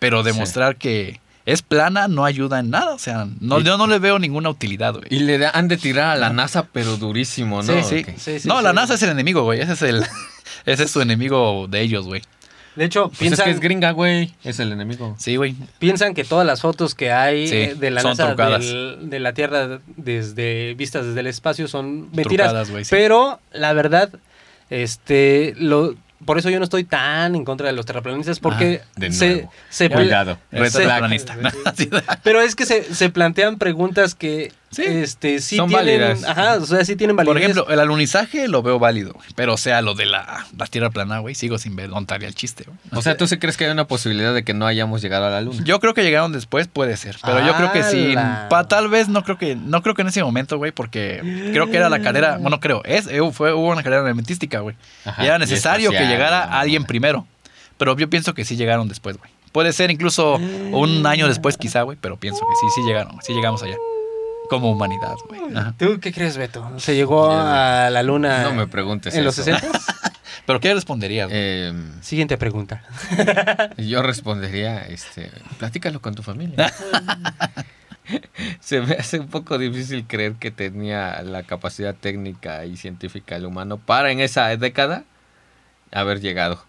Pero 0.00 0.22
demostrar 0.24 0.74
que 0.76 1.20
es 1.46 1.62
plana 1.62 2.08
no 2.08 2.24
ayuda 2.26 2.58
en 2.60 2.68
nada. 2.70 2.92
O 2.94 2.98
sea, 2.98 3.26
no, 3.40 3.60
Y- 3.60 3.62
yo 3.64 3.78
no 3.78 3.86
le 3.86 3.98
veo 3.98 4.18
ninguna 4.18 4.50
utilidad, 4.50 4.92
güey. 4.94 5.06
Y 5.10 5.20
le 5.20 5.46
han 5.46 5.68
de 5.68 5.76
tirar 5.78 6.10
a 6.10 6.16
la 6.16 6.30
NASA, 6.30 6.66
pero 6.72 6.96
durísimo, 6.98 7.62
¿no? 7.62 7.72
Sí, 7.82 7.82
sí. 7.88 8.00
Ok. 8.06 8.18
Sí, 8.18 8.40
sí, 8.40 8.48
no, 8.48 8.58
sí. 8.58 8.64
la 8.64 8.72
NASA 8.74 8.94
es 8.94 9.02
el 9.02 9.10
enemigo, 9.10 9.42
güey. 9.44 9.60
Ese 9.60 9.72
es 9.72 9.82
el... 9.82 10.04
Ese 10.66 10.82
es 10.84 10.90
su 10.90 11.00
enemigo 11.00 11.66
de 11.68 11.80
ellos, 11.80 12.06
güey. 12.06 12.22
De 12.74 12.84
hecho, 12.84 13.04
Pues 13.04 13.12
es 13.14 13.18
piensan, 13.20 13.44
que 13.46 13.50
es 13.52 13.60
gringa, 13.60 13.92
güey. 13.92 14.34
Es 14.44 14.58
el 14.60 14.70
enemigo. 14.70 15.14
Sí, 15.18 15.36
güey. 15.36 15.54
piensan 15.78 16.12
que 16.12 16.24
todas 16.24 16.46
las 16.46 16.60
fotos 16.60 16.94
que 16.94 17.10
hay 17.10 17.48
Sí, 17.48 17.78
de 17.78 17.90
la 17.90 18.02
NASA 18.02 18.34
del- 18.34 19.08
de 19.08 19.18
la 19.20 19.32
Tierra 19.32 19.78
desde 19.96 20.74
vistas 20.74 21.06
desde 21.06 21.20
el 21.20 21.26
espacio 21.28 21.68
son 21.68 22.10
mentiras. 22.12 22.48
Trucadas, 22.52 22.86
sí. 22.86 22.90
Pero 22.90 23.40
la 23.52 23.72
verdad, 23.72 24.10
este, 24.68 25.54
lo, 25.56 25.94
por 26.24 26.38
eso 26.38 26.48
yo 26.50 26.58
no 26.58 26.64
estoy 26.64 26.84
tan 26.84 27.34
en 27.34 27.44
contra 27.44 27.66
de 27.66 27.72
los 27.72 27.84
terraplanistas 27.86 28.40
porque 28.40 28.80
Ah, 28.84 28.88
de 28.96 29.12
se, 29.12 29.28
nuevo. 29.34 29.52
se 29.68 29.90
Cuidado. 29.90 30.38
Se-. 30.70 30.82
Pero 32.22 32.40
es 32.40 32.54
que 32.56 32.66
se, 32.66 32.82
se 32.94 33.10
plantean 33.10 33.58
preguntas 33.58 34.14
que 34.14 34.52
Sí. 34.76 34.82
este 34.84 35.38
sí 35.40 35.56
Son 35.56 35.68
tienen, 35.68 36.00
válidas. 36.00 36.24
ajá, 36.24 36.56
o 36.56 36.66
sea, 36.66 36.84
sí 36.84 36.96
tienen 36.96 37.16
validez. 37.16 37.32
Por 37.32 37.42
ejemplo, 37.42 37.68
el 37.68 37.80
alunizaje 37.80 38.46
lo 38.46 38.62
veo 38.62 38.78
válido, 38.78 39.14
güey. 39.14 39.26
pero 39.34 39.54
o 39.54 39.56
sea, 39.56 39.80
lo 39.80 39.94
de 39.94 40.04
la, 40.04 40.46
la 40.56 40.66
Tierra 40.66 40.90
plana, 40.90 41.18
güey, 41.20 41.34
sigo 41.34 41.56
sin 41.56 41.76
ver 41.76 41.88
dónde 41.88 42.02
estaría 42.02 42.28
el 42.28 42.34
chiste, 42.34 42.64
güey. 42.66 42.76
O 42.92 43.00
sea, 43.00 43.16
¿tú 43.16 43.26
sí 43.26 43.38
crees 43.38 43.56
que 43.56 43.64
hay 43.64 43.70
una 43.70 43.86
posibilidad 43.86 44.34
de 44.34 44.44
que 44.44 44.52
no 44.52 44.66
hayamos 44.66 45.00
llegado 45.00 45.26
a 45.26 45.30
la 45.30 45.40
luna? 45.40 45.62
Yo 45.64 45.80
creo 45.80 45.94
que 45.94 46.02
llegaron 46.02 46.32
después, 46.32 46.68
puede 46.68 46.96
ser, 46.98 47.16
pero 47.24 47.44
yo 47.46 47.54
creo 47.56 47.72
que 47.72 47.82
sí. 47.82 48.14
Pa, 48.50 48.68
tal 48.68 48.88
vez 48.88 49.08
no 49.08 49.24
creo 49.24 49.38
que 49.38 49.56
no 49.56 49.82
creo 49.82 49.94
que 49.94 50.02
en 50.02 50.08
ese 50.08 50.22
momento, 50.22 50.58
güey, 50.58 50.72
porque 50.72 51.20
creo 51.52 51.70
que 51.70 51.78
era 51.78 51.88
la 51.88 52.00
carrera, 52.00 52.36
bueno, 52.40 52.60
creo, 52.60 52.82
es 52.84 53.06
eh, 53.06 53.20
fue 53.32 53.54
hubo 53.54 53.68
una 53.68 53.82
carrera 53.82 54.02
armamentística, 54.02 54.60
güey. 54.60 54.76
Ajá, 55.04 55.22
y 55.22 55.26
era 55.26 55.36
y 55.36 55.40
necesario 55.40 55.90
que 55.90 56.06
llegara 56.06 56.46
¿no? 56.46 56.52
alguien 56.58 56.84
primero. 56.84 57.26
Pero 57.78 57.96
yo 57.96 58.10
pienso 58.10 58.34
que 58.34 58.44
sí 58.44 58.56
llegaron 58.56 58.88
después, 58.88 59.16
güey. 59.16 59.30
Puede 59.52 59.72
ser 59.72 59.90
incluso 59.90 60.34
un 60.34 61.06
año 61.06 61.28
después 61.28 61.56
quizá, 61.56 61.80
güey, 61.82 61.96
pero 61.98 62.16
pienso 62.18 62.40
que 62.40 62.54
sí, 62.60 62.66
sí 62.74 62.86
llegaron, 62.86 63.16
sí 63.22 63.32
llegamos 63.32 63.62
allá. 63.62 63.76
Como 64.48 64.70
humanidad, 64.70 65.14
güey. 65.28 65.40
¿Tú 65.78 65.98
qué 66.00 66.12
crees, 66.12 66.36
Beto? 66.36 66.78
¿Se 66.78 66.94
llegó 66.94 67.30
a 67.30 67.90
la 67.90 68.02
luna 68.02 68.42
No 68.42 68.54
me 68.54 68.66
preguntes 68.66 69.14
en 69.14 69.24
los 69.24 69.38
eso. 69.38 69.56
60? 69.58 69.78
Pero 70.46 70.60
¿qué 70.60 70.72
responderías? 70.72 71.28
Eh, 71.32 71.72
Siguiente 72.02 72.38
pregunta. 72.38 72.84
yo 73.78 74.02
respondería, 74.02 74.86
este, 74.86 75.30
platícalo 75.58 76.00
con 76.00 76.14
tu 76.14 76.22
familia. 76.22 76.72
Se 78.60 78.80
me 78.80 78.94
hace 78.94 79.18
un 79.18 79.26
poco 79.26 79.58
difícil 79.58 80.06
creer 80.06 80.34
que 80.34 80.52
tenía 80.52 81.20
la 81.22 81.42
capacidad 81.42 81.94
técnica 81.94 82.64
y 82.64 82.76
científica 82.76 83.34
el 83.34 83.44
humano 83.44 83.78
para 83.78 84.12
en 84.12 84.20
esa 84.20 84.56
década 84.56 85.02
haber 85.90 86.20
llegado. 86.20 86.64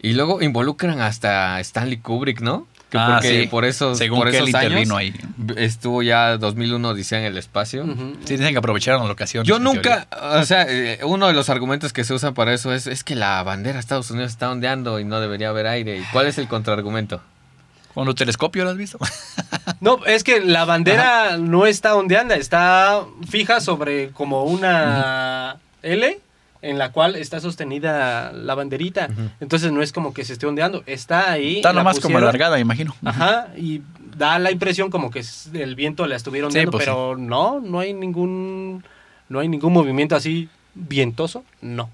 Y 0.00 0.12
luego 0.12 0.42
involucran 0.42 1.00
hasta 1.00 1.58
Stanley 1.60 1.96
Kubrick, 1.96 2.40
¿no? 2.40 2.68
Que 2.96 3.02
Ah, 3.02 3.18
porque 3.20 3.40
sí. 3.42 3.46
por 3.48 3.64
esos, 3.64 3.98
Según 3.98 4.18
por 4.20 4.28
esos 4.28 4.52
años 4.54 4.64
intervino 4.64 4.96
ahí. 4.96 5.14
estuvo 5.56 6.02
ya 6.02 6.36
2001 6.38 6.88
Odisea 6.88 7.18
en 7.20 7.24
el 7.26 7.38
espacio. 7.38 7.84
Ujú. 7.84 8.16
Sí, 8.24 8.36
dicen 8.36 8.52
que 8.52 8.58
aprovecharon 8.58 9.06
la 9.06 9.12
ocasión. 9.12 9.44
Yo 9.44 9.58
nunca, 9.58 10.06
o 10.34 10.44
sea, 10.44 10.66
eh, 10.68 10.98
uno 11.04 11.26
de 11.26 11.32
los 11.32 11.48
argumentos 11.50 11.92
que 11.92 12.04
se 12.04 12.14
usan 12.14 12.34
para 12.34 12.52
eso 12.54 12.72
es, 12.72 12.86
es 12.86 13.04
que 13.04 13.14
la 13.14 13.42
bandera 13.42 13.74
de 13.74 13.80
Estados 13.80 14.10
Unidos 14.10 14.32
está 14.32 14.50
ondeando 14.50 14.98
y 15.00 15.04
no 15.04 15.20
debería 15.20 15.48
haber 15.50 15.66
aire. 15.66 15.98
¿Y 15.98 16.02
cuál 16.12 16.26
es 16.26 16.38
el 16.38 16.48
contraargumento? 16.48 17.20
¿Con 17.94 18.04
tu 18.06 18.14
telescopio 18.14 18.64
lo 18.64 18.70
has 18.70 18.76
visto? 18.76 18.98
No, 19.80 20.04
es 20.06 20.22
que 20.24 20.40
la 20.40 20.64
bandera 20.64 21.36
no 21.38 21.66
está 21.66 21.96
ondeando, 21.96 22.34
está 22.34 23.02
fija 23.28 23.60
sobre 23.60 24.10
como 24.10 24.44
una 24.44 25.56
L 25.82 26.18
en 26.68 26.78
la 26.78 26.90
cual 26.92 27.16
está 27.16 27.40
sostenida 27.40 28.32
la 28.32 28.54
banderita. 28.54 29.08
Entonces 29.40 29.72
no 29.72 29.82
es 29.82 29.92
como 29.92 30.12
que 30.12 30.24
se 30.24 30.32
esté 30.32 30.46
ondeando, 30.46 30.82
está 30.86 31.30
ahí. 31.30 31.56
Está 31.56 31.72
nomás 31.72 32.00
como 32.00 32.18
alargada, 32.18 32.58
imagino. 32.58 32.94
Ajá, 33.04 33.48
y 33.56 33.82
da 34.16 34.38
la 34.38 34.50
impresión 34.50 34.90
como 34.90 35.10
que 35.10 35.22
el 35.54 35.74
viento 35.76 36.06
la 36.06 36.16
estuvieron 36.16 36.50
Sí, 36.50 36.58
dando, 36.58 36.72
pues 36.72 36.84
pero 36.84 37.16
no, 37.16 37.60
no 37.60 37.80
hay 37.80 37.92
ningún 37.92 38.82
no 39.28 39.40
hay 39.40 39.48
ningún 39.48 39.72
movimiento 39.72 40.16
así 40.16 40.48
vientoso, 40.74 41.44
no. 41.60 41.90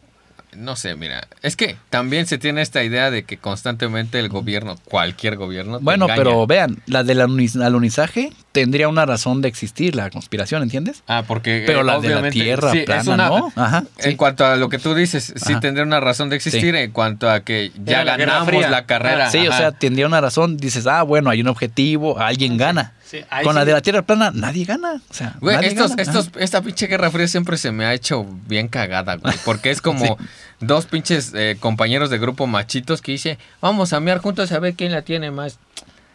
No 0.54 0.76
sé, 0.76 0.94
mira, 0.96 1.26
es 1.40 1.56
que 1.56 1.76
también 1.88 2.26
se 2.26 2.36
tiene 2.36 2.60
esta 2.60 2.84
idea 2.84 3.10
de 3.10 3.24
que 3.24 3.38
constantemente 3.38 4.18
el 4.18 4.28
gobierno, 4.28 4.76
cualquier 4.84 5.36
gobierno, 5.36 5.78
te 5.78 5.84
Bueno, 5.84 6.04
engaña. 6.04 6.22
pero 6.22 6.46
vean, 6.46 6.76
la 6.86 7.04
del 7.04 7.20
aluniz- 7.22 7.58
alunizaje, 7.64 8.32
tendría 8.52 8.88
una 8.88 9.04
razón 9.06 9.40
de 9.42 9.48
existir 9.48 9.96
la 9.96 10.10
conspiración, 10.10 10.62
¿entiendes? 10.62 11.02
Ah, 11.08 11.24
porque. 11.26 11.64
Pero 11.66 11.80
eh, 11.80 11.84
la 11.84 11.98
de 12.00 12.08
la 12.10 12.30
Tierra 12.30 12.70
sí, 12.72 12.78
es 12.78 12.84
plana, 12.84 13.12
una- 13.12 13.28
¿no? 13.28 13.52
Ajá, 13.56 13.84
En 13.98 14.10
sí. 14.12 14.16
cuanto 14.16 14.44
a 14.46 14.56
lo 14.56 14.68
que 14.68 14.78
tú 14.78 14.94
dices, 14.94 15.32
sí 15.36 15.52
Ajá. 15.52 15.60
tendría 15.60 15.84
una 15.84 16.00
razón 16.00 16.28
de 16.30 16.36
existir 16.36 16.74
en 16.76 16.90
cuanto 16.92 17.28
a 17.30 17.40
que 17.40 17.72
ya 17.84 18.04
la 18.04 18.16
ganamos 18.16 18.52
la 18.70 18.86
carrera. 18.86 19.30
Sí, 19.30 19.46
o 19.48 19.52
sea, 19.52 19.72
tendría 19.72 20.06
una 20.06 20.20
razón. 20.20 20.56
Dices, 20.56 20.86
ah, 20.86 21.02
bueno, 21.02 21.30
hay 21.30 21.40
un 21.40 21.48
objetivo, 21.48 22.18
alguien 22.18 22.56
gana. 22.56 22.92
Con 23.42 23.54
la 23.54 23.66
de 23.66 23.72
la 23.72 23.82
Tierra 23.82 24.00
plana, 24.02 24.30
nadie 24.32 24.64
gana. 24.64 24.94
O 25.10 25.14
sea, 25.14 25.34
Güey, 25.40 25.56
nadie 25.56 25.68
estos, 25.68 25.90
gana. 25.90 26.02
estos, 26.02 26.30
esta 26.38 26.62
pinche 26.62 26.86
guerra 26.86 27.10
fría 27.10 27.28
siempre 27.28 27.58
se 27.58 27.70
me 27.70 27.84
ha 27.84 27.92
hecho 27.92 28.24
bien 28.46 28.68
cagada, 28.68 29.16
güey. 29.16 29.34
Porque 29.44 29.70
es 29.70 29.82
como 29.82 30.16
dos 30.60 30.86
pinches 30.86 31.32
eh, 31.34 31.56
compañeros 31.60 32.08
de 32.08 32.18
grupo 32.18 32.46
machitos 32.46 33.02
que 33.02 33.12
dice, 33.12 33.38
vamos 33.60 33.92
a 33.92 34.00
mear 34.00 34.18
juntos 34.18 34.50
a 34.52 34.58
ver 34.60 34.72
quién 34.74 34.92
la 34.92 35.02
tiene 35.02 35.30
más. 35.30 35.58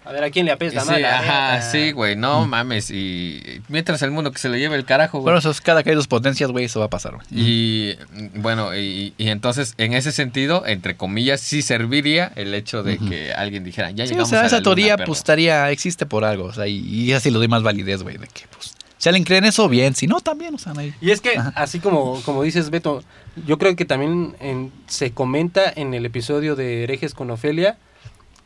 A 0.07 0.11
ver, 0.13 0.23
¿a 0.23 0.29
quién 0.31 0.45
le 0.45 0.51
apesta 0.53 0.81
Sí, 0.81 1.01
la 1.01 1.19
ajá, 1.19 1.55
neta? 1.55 1.61
sí, 1.71 1.91
güey, 1.91 2.15
no 2.15 2.45
mames. 2.47 2.89
Y 2.91 3.61
mientras 3.67 4.01
el 4.03 4.11
mundo 4.11 4.31
que 4.31 4.39
se 4.39 4.47
lo 4.47 4.55
lleve 4.55 4.75
el 4.77 4.85
carajo, 4.85 5.17
güey. 5.19 5.23
Bueno, 5.23 5.39
eso 5.39 5.51
es 5.51 5.59
cada 5.59 5.83
que 5.83 5.89
hay 5.89 5.95
dos 5.97 6.07
potencias, 6.07 6.49
güey, 6.51 6.65
eso 6.65 6.79
va 6.79 6.85
a 6.85 6.89
pasar, 6.89 7.15
güey. 7.15 7.25
Y 7.31 7.95
mm, 8.13 8.41
bueno, 8.41 8.75
y, 8.75 9.13
y 9.17 9.27
entonces 9.29 9.73
en 9.77 9.93
ese 9.93 10.11
sentido, 10.11 10.63
entre 10.65 10.95
comillas, 10.95 11.41
sí 11.41 11.61
serviría 11.61 12.31
el 12.35 12.53
hecho 12.53 12.83
de 12.83 12.97
que 12.99 13.33
alguien 13.33 13.63
dijera, 13.63 13.91
ya 13.91 14.05
Sí, 14.05 14.11
o 14.11 14.13
llegamos 14.13 14.29
sea, 14.29 14.39
a 14.39 14.41
la 14.43 14.47
esa 14.47 14.61
teoría 14.61 14.95
perro". 14.97 15.07
pues 15.07 15.19
estaría, 15.19 15.69
existe 15.71 16.05
por 16.05 16.23
algo, 16.23 16.45
o 16.45 16.53
sea, 16.53 16.67
y, 16.67 16.77
y 16.79 17.11
así 17.13 17.29
lo 17.29 17.39
doy 17.39 17.47
más 17.49 17.63
validez, 17.63 18.01
güey, 18.03 18.17
de 18.17 18.27
que 18.27 18.43
pues, 18.51 18.75
si 18.97 19.09
alguien 19.09 19.25
cree 19.25 19.39
en 19.39 19.45
eso, 19.45 19.67
bien, 19.69 19.93
si 19.93 20.07
no, 20.07 20.21
también, 20.21 20.55
o 20.55 20.57
sea, 20.57 20.73
no 20.73 20.79
hay- 20.79 20.93
Y 21.01 21.11
es 21.11 21.19
que, 21.21 21.37
Ajá. 21.37 21.51
así 21.55 21.79
como, 21.79 22.21
como 22.23 22.43
dices, 22.43 22.69
Beto, 22.69 23.03
yo 23.45 23.57
creo 23.57 23.75
que 23.75 23.85
también 23.85 24.35
en- 24.39 24.71
se 24.87 25.11
comenta 25.11 25.71
en 25.75 25.93
el 25.93 26.05
episodio 26.05 26.55
de 26.55 26.83
Herejes 26.83 27.13
con 27.13 27.29
Ofelia 27.29 27.77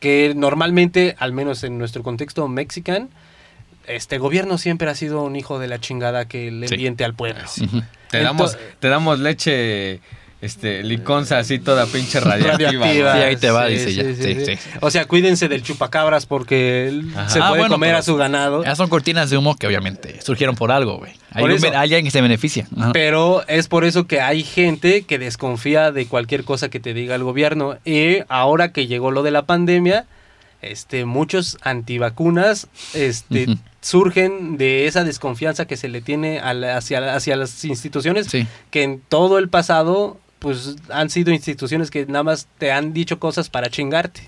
que 0.01 0.33
normalmente, 0.35 1.15
al 1.19 1.31
menos 1.31 1.63
en 1.63 1.77
nuestro 1.77 2.01
contexto 2.03 2.47
mexican, 2.49 3.09
este 3.87 4.17
gobierno 4.17 4.57
siempre 4.57 4.89
ha 4.89 4.95
sido 4.95 5.21
un 5.23 5.35
hijo 5.35 5.59
de 5.59 5.67
la 5.67 5.79
chingada 5.79 6.27
que 6.27 6.51
le 6.51 6.67
Sí. 6.67 6.75
al 7.03 7.13
pueblo. 7.13 7.41
Te 8.09 8.21
damos, 8.21 8.57
te 8.79 8.89
damos 8.89 9.19
leche, 9.19 10.01
este, 10.41 10.81
liconza 10.83 11.37
así 11.37 11.59
toda 11.59 11.85
pinche 11.85 12.19
radiactiva. 12.19 12.91
Sí, 13.15 13.21
ahí 13.21 13.35
te 13.37 13.51
va, 13.51 13.67
dice 13.67 13.93
ya. 13.93 14.03
Sí, 14.15 14.45
sí. 14.45 14.53
O 14.81 14.89
sea, 14.89 15.05
cuídense 15.05 15.47
del 15.47 15.61
chupacabras 15.61 16.25
porque 16.25 16.87
él 16.87 17.11
Ajá. 17.15 17.29
se 17.29 17.39
Ah, 17.39 17.49
puede 17.49 17.61
bueno, 17.61 17.75
comer 17.75 17.95
a 17.95 18.01
su 18.01 18.15
ganado. 18.15 18.63
Ya 18.63 18.75
son 18.75 18.89
cortinas 18.89 19.29
de 19.29 19.37
humo 19.37 19.55
que 19.55 19.67
obviamente 19.67 20.19
surgieron 20.21 20.55
por 20.55 20.71
algo, 20.71 20.97
güey. 20.97 21.13
Hay, 21.33 21.43
alguien 21.75 22.03
que 22.03 22.11
se 22.11 22.21
beneficia. 22.21 22.67
Ajá. 22.77 22.91
Pero 22.91 23.47
es 23.47 23.67
por 23.67 23.85
eso 23.85 24.07
que 24.07 24.19
hay 24.19 24.43
gente 24.43 25.03
que 25.03 25.19
desconfía 25.19 25.91
de 25.91 26.07
cualquier 26.07 26.43
cosa 26.43 26.69
que 26.69 26.79
te 26.79 26.93
diga 26.93 27.15
el 27.15 27.23
gobierno. 27.23 27.77
Y 27.85 28.17
ahora 28.27 28.71
que 28.73 28.87
llegó 28.87 29.11
lo 29.11 29.23
de 29.23 29.31
la 29.31 29.43
pandemia, 29.45 30.05
este, 30.61 31.05
muchos 31.05 31.57
antivacunas 31.61 32.67
este, 32.93 33.47
surgen 33.81 34.57
de 34.57 34.87
esa 34.87 35.03
desconfianza 35.03 35.65
que 35.65 35.75
se 35.77 35.87
le 35.89 36.01
tiene 36.01 36.39
a 36.39 36.53
la- 36.53 36.77
hacia, 36.77 37.15
hacia 37.15 37.35
las 37.35 37.63
instituciones 37.65 38.27
Sí. 38.27 38.45
que 38.69 38.83
en 38.83 39.01
todo 39.01 39.37
el 39.39 39.49
pasado 39.49 40.19
pues 40.41 40.75
han 40.89 41.11
sido 41.11 41.31
instituciones 41.31 41.91
que 41.91 42.07
nada 42.07 42.23
más 42.23 42.47
te 42.57 42.71
han 42.71 42.93
dicho 42.93 43.19
cosas 43.19 43.47
para 43.47 43.69
chingarte. 43.69 44.27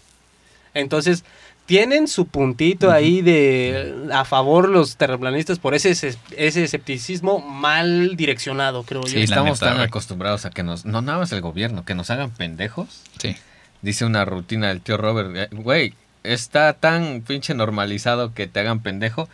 Entonces, 0.75 1.23
tienen 1.65 2.07
su 2.07 2.27
puntito 2.27 2.91
ahí 2.91 3.23
de 3.23 4.09
a 4.13 4.23
favor 4.23 4.69
los 4.69 4.95
terraplanistas 4.95 5.57
por 5.57 5.73
ese, 5.73 5.89
ese 5.89 6.63
escepticismo 6.63 7.39
mal 7.39 8.15
direccionado, 8.15 8.83
creo 8.83 9.01
yo. 9.01 9.07
Sí, 9.07 9.17
la 9.17 9.23
Estamos 9.23 9.59
neta, 9.59 9.73
tan 9.73 9.81
acostumbrados 9.81 10.45
a 10.45 10.51
que 10.51 10.61
nos, 10.61 10.85
no 10.85 11.01
nada 11.01 11.17
más 11.17 11.31
el 11.31 11.41
gobierno, 11.41 11.83
que 11.83 11.95
nos 11.95 12.11
hagan 12.11 12.29
pendejos. 12.29 13.01
Sí. 13.17 13.35
Dice 13.81 14.05
una 14.05 14.23
rutina 14.23 14.67
del 14.67 14.81
tío 14.81 14.97
Robert, 14.97 15.31
eh, 15.35 15.49
güey, 15.51 15.95
está 16.21 16.73
tan 16.73 17.21
pinche 17.21 17.55
normalizado 17.55 18.35
que 18.35 18.45
te 18.45 18.59
hagan 18.59 18.83
pendejo 18.83 19.27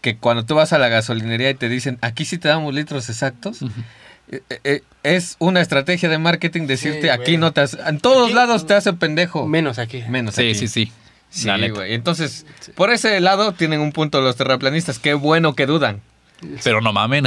que 0.00 0.16
cuando 0.16 0.44
tú 0.44 0.54
vas 0.54 0.72
a 0.72 0.78
la 0.78 0.88
gasolinería 0.88 1.50
y 1.50 1.54
te 1.54 1.68
dicen, 1.68 1.98
aquí 2.02 2.24
sí 2.24 2.38
te 2.38 2.46
damos 2.48 2.72
litros 2.72 3.10
exactos, 3.10 3.64
es 5.02 5.36
una 5.38 5.60
estrategia 5.60 6.08
de 6.08 6.18
marketing 6.18 6.66
decirte, 6.66 7.02
Sí, 7.02 7.08
aquí 7.08 7.22
güey. 7.32 7.36
no 7.38 7.52
te 7.52 7.62
hace- 7.62 7.78
en 7.86 7.98
todos 8.00 8.26
Aquí- 8.26 8.34
lados 8.34 8.66
te 8.66 8.74
hace 8.74 8.92
pendejo. 8.92 9.46
Menos 9.46 9.78
aquí. 9.78 10.02
Menos 10.08 10.34
Sí, 10.34 10.42
aquí. 10.50 10.54
sí, 10.54 10.68
sí. 10.68 10.92
Sí, 11.30 11.48
güey. 11.68 11.94
Entonces, 11.94 12.44
por 12.74 12.90
ese 12.92 13.20
lado 13.20 13.52
tienen 13.52 13.80
un 13.80 13.92
punto 13.92 14.20
los 14.20 14.36
terraplanistas. 14.36 14.98
Qué 14.98 15.14
bueno 15.14 15.54
que 15.54 15.66
dudan. 15.66 16.00
Pero 16.64 16.80
no 16.80 16.92
mamen. 16.92 17.26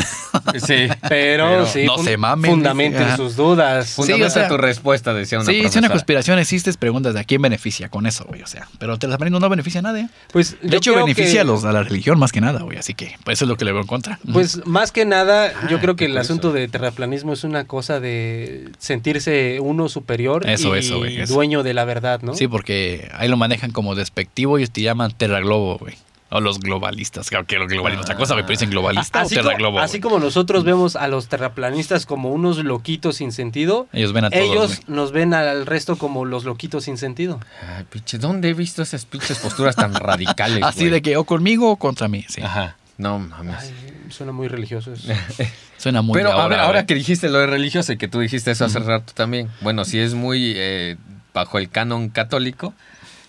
Sí. 0.65 0.87
Pero, 1.09 1.47
Pero 1.47 1.65
sí, 1.65 1.85
no 1.85 1.97
se 1.99 2.17
mamen, 2.17 2.51
fundamenten 2.51 3.03
dice, 3.05 3.17
sus 3.17 3.35
dudas. 3.35 3.91
Fundamenta 3.91 4.27
o 4.27 4.29
sea, 4.29 4.47
tu 4.47 4.57
respuesta, 4.57 5.13
decía 5.13 5.39
una 5.39 5.45
sí, 5.45 5.63
si 5.69 5.79
una 5.79 5.89
conspiración 5.89 6.39
existe, 6.39 6.69
es 6.69 6.77
preguntas 6.77 7.13
de 7.13 7.19
a 7.19 7.23
quién 7.23 7.41
beneficia 7.41 7.89
con 7.89 8.05
eso, 8.07 8.25
güey. 8.25 8.41
O 8.41 8.47
sea, 8.47 8.67
pero 8.79 8.97
terraplanismo 8.97 9.39
no 9.39 9.49
beneficia 9.49 9.79
a 9.79 9.83
nadie. 9.83 10.09
Pues, 10.31 10.57
De 10.61 10.69
yo 10.69 10.77
hecho, 10.77 10.93
creo 10.93 11.05
beneficia 11.05 11.33
que- 11.33 11.39
a, 11.39 11.43
los, 11.43 11.63
a 11.63 11.71
la 11.71 11.83
religión 11.83 12.17
más 12.19 12.31
que 12.31 12.41
nada, 12.41 12.61
güey. 12.61 12.77
Así 12.77 12.93
que, 12.93 13.15
pues 13.23 13.37
eso 13.37 13.45
es 13.45 13.49
lo 13.49 13.57
que 13.57 13.65
le 13.65 13.71
veo 13.71 13.81
en 13.81 13.87
contra. 13.87 14.19
Pues 14.31 14.61
más 14.65 14.91
que 14.91 15.05
nada, 15.05 15.51
yo 15.69 15.77
Ah, 15.77 15.81
creo 15.81 15.95
que 15.95 16.05
el 16.05 16.11
curioso. 16.11 16.33
asunto 16.33 16.51
de 16.53 16.67
terraplanismo 16.67 17.33
es 17.33 17.43
una 17.43 17.65
cosa 17.65 17.99
de 17.99 18.69
sentirse 18.79 19.59
uno 19.59 19.89
superior 19.89 20.47
Eso, 20.49 20.75
y 20.75 20.79
eso, 20.79 20.97
güey, 20.99 21.21
eso. 21.21 21.33
dueño 21.33 21.63
de 21.63 21.73
la 21.73 21.85
verdad, 21.85 22.21
¿no? 22.21 22.33
Sí, 22.35 22.47
porque 22.47 23.09
ahí 23.13 23.27
lo 23.27 23.37
manejan 23.37 23.71
como 23.71 23.95
despectivo 23.95 24.59
y 24.59 24.67
te 24.67 24.81
llaman 24.81 25.11
terraglobo, 25.15 25.77
güey. 25.77 25.95
O 26.33 26.41
los 26.41 26.59
globalistas. 26.59 27.29
Claro 27.29 27.45
que 27.45 27.57
los 27.57 27.67
globalistas 27.67 28.05
otra 28.05 28.17
cosa, 28.17 28.35
pero 28.35 28.47
dicen 28.47 28.69
globalista 28.69 29.21
así, 29.21 29.37
o 29.37 29.43
como, 29.43 29.79
así 29.79 29.99
nosotros 29.99 30.63
vemos 30.63 30.95
a 30.95 31.07
los 31.07 31.27
terraplanistas 31.27 32.05
como 32.05 32.29
unos 32.31 32.57
loquitos 32.63 33.17
sin 33.17 33.31
sentido, 33.31 33.87
Ellos 33.93 34.13
ven 34.13 34.25
a 34.25 34.29
todos, 34.29 34.43
ellos 34.43 34.81
nos 34.87 35.11
ven 35.11 35.33
al 35.33 35.65
resto 35.65 35.95
como 35.97 36.25
los 36.25 36.43
loquitos 36.43 36.85
sin 36.85 36.97
sentido. 36.97 37.39
Ay, 37.77 37.85
pinche, 37.89 38.17
¿dónde 38.17 38.49
he 38.49 38.53
visto 38.53 38.81
esas 38.81 39.05
pinches 39.05 39.37
posturas 39.37 39.75
tan 39.75 39.93
radicales, 39.93 40.63
Así 40.63 40.89
de 40.89 41.01
que 41.01 41.17
o 41.17 41.23
conmigo 41.23 41.69
o 41.71 41.75
contra 41.77 42.07
mí, 42.07 42.25
sí. 42.27 42.41
Ajá. 42.41 42.77
No 42.97 43.19
mames. 43.19 43.57
Ay, 43.59 43.73
suena 44.09 44.31
muy 44.31 44.47
religioso 44.47 44.93
eso. 44.93 45.11
Suena 45.77 46.01
muy 46.01 46.13
Pero 46.13 46.29
de 46.29 46.39
a 46.39 46.47
ver, 46.47 46.59
ahora 46.59 46.79
güey. 46.79 46.85
que 46.85 46.95
dijiste 46.95 47.27
lo 47.27 47.39
de 47.39 47.47
religioso 47.47 47.91
y 47.91 47.97
que 47.97 48.07
tú 48.07 48.19
dijiste 48.19 48.51
eso 48.51 48.63
hace 48.63 48.79
rato 48.79 49.11
también. 49.13 49.49
Bueno, 49.61 49.83
si 49.83 49.99
es 49.99 50.13
muy 50.13 50.53
eh, 50.55 50.95
bajo 51.33 51.57
el 51.57 51.69
canon 51.69 52.09
católico, 52.09 52.73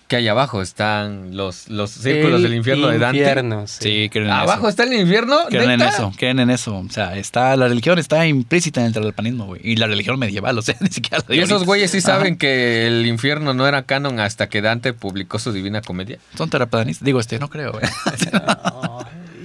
que 0.07 0.17
ahí 0.17 0.29
abajo 0.29 0.61
están 0.63 1.37
los, 1.37 1.69
los 1.69 1.91
círculos 1.91 2.37
El 2.37 2.43
del 2.45 2.55
infierno 2.55 2.89
de 2.89 2.99
Dante. 2.99 3.19
infierno, 3.19 3.67
sí. 3.67 3.79
Sí, 3.83 4.09
creen 4.11 4.27
en 4.27 4.33
¿Abajo 4.33 4.61
eso. 4.61 4.69
está 4.69 4.83
el 4.85 4.93
infierno? 4.93 5.39
Creen 5.49 5.71
en 5.71 5.83
eso, 5.83 6.13
creen 6.17 6.39
en 6.41 6.51
eso. 6.51 6.77
O 6.77 6.91
sea, 6.91 7.17
está, 7.17 7.57
la 7.57 7.69
religión 7.69 7.99
está 7.99 8.27
implícita 8.27 8.81
en 8.81 8.89
el 8.89 8.93
terraplanismo, 8.93 9.47
güey. 9.47 9.61
Y 9.65 9.77
la 9.77 9.87
religión 9.87 10.19
medieval, 10.19 10.59
o 10.59 10.63
sea, 10.63 10.77
ni 10.81 10.89
siquiera 10.89 11.25
la 11.27 11.35
Y 11.35 11.41
esos 11.41 11.65
güeyes 11.65 11.91
sí 11.91 11.99
Ajá. 11.99 12.09
saben 12.19 12.37
que 12.37 12.87
el 12.87 13.07
infierno 13.07 13.55
no 13.55 13.67
era 13.67 13.83
canon 13.85 14.21
hasta 14.21 14.49
que 14.49 14.61
Dante 14.63 14.93
publicó 14.93 15.39
su 15.39 15.53
Divina 15.53 15.81
Comedia. 15.81 16.19
Son 16.37 16.51
terraplanistas. 16.51 17.05
Digo, 17.05 17.21
este, 17.21 17.39
no 17.39 17.49
creo, 17.49 17.73
güey. 17.73 17.85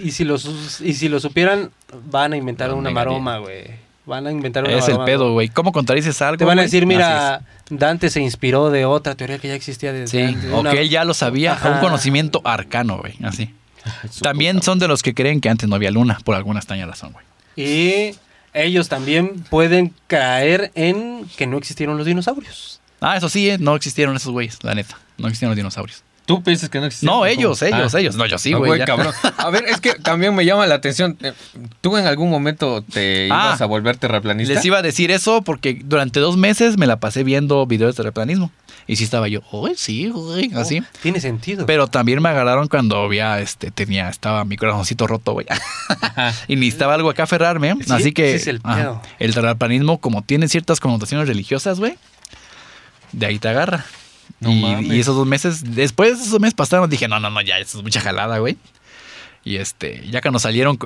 Y 0.02 0.12
si 0.12 0.24
los 0.24 0.80
y 0.80 0.94
si 0.94 1.10
lo 1.10 1.20
supieran, 1.20 1.72
van 2.10 2.32
a 2.32 2.38
inventar 2.38 2.74
una 2.74 2.90
maroma, 2.90 3.38
güey. 3.40 3.66
Van 4.10 4.26
a 4.26 4.32
inventar 4.32 4.64
una 4.64 4.74
es 4.76 4.88
el 4.88 4.98
pedo, 5.06 5.34
güey. 5.34 5.50
¿Cómo 5.50 5.72
contradices 5.72 6.20
algo? 6.24 6.38
Te 6.38 6.44
van 6.46 6.58
a 6.58 6.64
decir, 6.64 6.86
mira, 6.88 7.42
Dante 7.70 8.10
se 8.10 8.20
inspiró 8.22 8.72
de 8.72 8.84
otra 8.86 9.14
teoría 9.16 9.38
que 9.38 9.48
ya 9.48 9.54
existía 9.54 9.92
es. 9.92 10.12
desde 10.12 10.28
Sí, 10.28 10.34
antes, 10.34 10.52
o 10.52 10.60
una- 10.62 10.72
que 10.72 10.82
él 10.82 10.90
ya 10.90 11.06
lo 11.06 11.14
sabía, 11.14 11.54
Ajá. 11.54 11.70
un 11.74 11.80
conocimiento 11.80 12.42
arcano, 12.44 12.98
güey. 12.98 13.14
Así. 13.24 13.54
También 14.22 14.62
son 14.64 14.80
de 14.80 14.88
los 14.88 15.04
que 15.04 15.14
creen 15.14 15.42
que 15.42 15.50
antes 15.50 15.70
no 15.70 15.76
había 15.76 15.92
luna, 15.92 16.18
por 16.26 16.36
alguna 16.36 16.60
extraña 16.60 16.86
razón, 16.88 17.14
güey. 17.14 17.26
Y 17.56 18.16
ellos 18.54 18.90
también 18.90 19.44
pueden 19.50 19.94
caer 20.08 20.72
en 20.76 21.26
que 21.38 21.46
no 21.48 21.58
existieron 21.58 21.96
los 21.98 22.06
dinosaurios. 22.08 22.82
Ah, 23.02 23.16
eso 23.16 23.30
sí, 23.30 23.50
eh, 23.50 23.58
no 23.60 23.76
existieron 23.76 24.16
esos 24.16 24.32
güeyes, 24.34 24.58
la 24.64 24.74
neta. 24.76 24.98
No 25.20 25.28
existieron 25.28 25.52
los 25.52 25.58
dinosaurios. 25.58 26.04
¿Tú 26.30 26.44
piensas 26.44 26.70
que 26.70 26.80
no 26.80 26.86
existe? 26.86 27.08
No, 27.08 27.26
ellos, 27.26 27.60
ellos, 27.64 27.96
Ah. 27.96 28.00
ellos. 28.00 28.16
No, 28.16 28.24
yo 28.28 28.38
sí, 28.38 28.52
No, 28.52 28.60
güey. 28.60 28.78
ya. 28.78 28.86
cabrón. 28.86 29.12
A 29.38 29.50
ver, 29.50 29.66
es 29.68 29.82
que 29.82 29.96
también 29.96 30.36
me 30.36 30.46
llama 30.46 30.68
la 30.68 30.76
atención. 30.76 31.18
eh, 31.24 31.34
¿Tú 31.82 31.98
en 31.98 32.06
algún 32.06 32.30
momento 32.30 32.84
te 32.84 33.24
Ah, 33.32 33.48
ibas 33.48 33.62
a 33.62 33.66
volver 33.66 33.98
terraplanista? 33.98 34.54
Les 34.54 34.64
iba 34.64 34.78
a 34.78 34.84
decir 34.84 35.10
eso 35.10 35.42
porque 35.42 35.82
durante 35.84 36.20
dos 36.20 36.38
meses 36.38 36.78
me 36.78 36.86
la 36.86 37.00
pasé 37.00 37.24
viendo 37.24 37.66
videos 37.66 37.96
de 37.96 37.98
terraplanismo. 38.04 38.52
Y 38.86 38.98
sí 38.98 39.04
estaba 39.06 39.28
yo, 39.28 39.42
uy, 39.52 39.74
sí, 39.76 40.10
güey, 40.10 40.52
así. 40.54 40.82
Oh, 40.82 40.86
tiene 41.02 41.20
sentido. 41.20 41.66
Pero 41.66 41.88
también 41.88 42.22
me 42.22 42.30
agarraron 42.30 42.68
cuando 42.68 42.98
había, 42.98 43.40
este, 43.40 43.72
tenía, 43.72 44.08
estaba 44.10 44.46
mi 44.46 44.56
corazoncito 44.56 45.08
roto, 45.08 45.34
güey. 45.34 45.48
y 46.48 46.56
necesitaba 46.58 46.94
algo 46.94 47.10
acá 47.10 47.24
aferrarme. 47.24 47.74
Sí, 47.84 47.92
así 47.92 48.12
que 48.12 48.36
es 48.36 48.46
el 48.46 48.60
ajá, 48.64 49.02
el 49.18 49.34
terraplanismo, 49.34 50.00
como 50.00 50.22
tiene 50.22 50.48
ciertas 50.48 50.80
connotaciones 50.80 51.28
religiosas, 51.28 51.80
güey, 51.80 51.98
de 53.14 53.26
ahí 53.26 53.40
te 53.40 53.48
agarra. 53.50 53.84
No 54.40 54.52
y, 54.52 54.62
mames. 54.62 54.86
y 54.88 55.00
esos 55.00 55.16
dos 55.16 55.28
meses, 55.28 55.76
después 55.76 56.18
de 56.18 56.26
esos 56.26 56.40
meses 56.40 56.54
pasaron, 56.54 56.90
dije, 56.90 57.08
no, 57.08 57.20
no, 57.20 57.30
no, 57.30 57.42
ya, 57.42 57.58
eso 57.60 57.78
es 57.78 57.84
mucha 57.84 58.02
jalada, 58.02 58.40
güey. 58.40 58.58
Y 59.44 59.56
este, 59.56 60.06
ya 60.10 60.22
que 60.22 60.32
nos 60.32 60.42
salieron, 60.42 60.78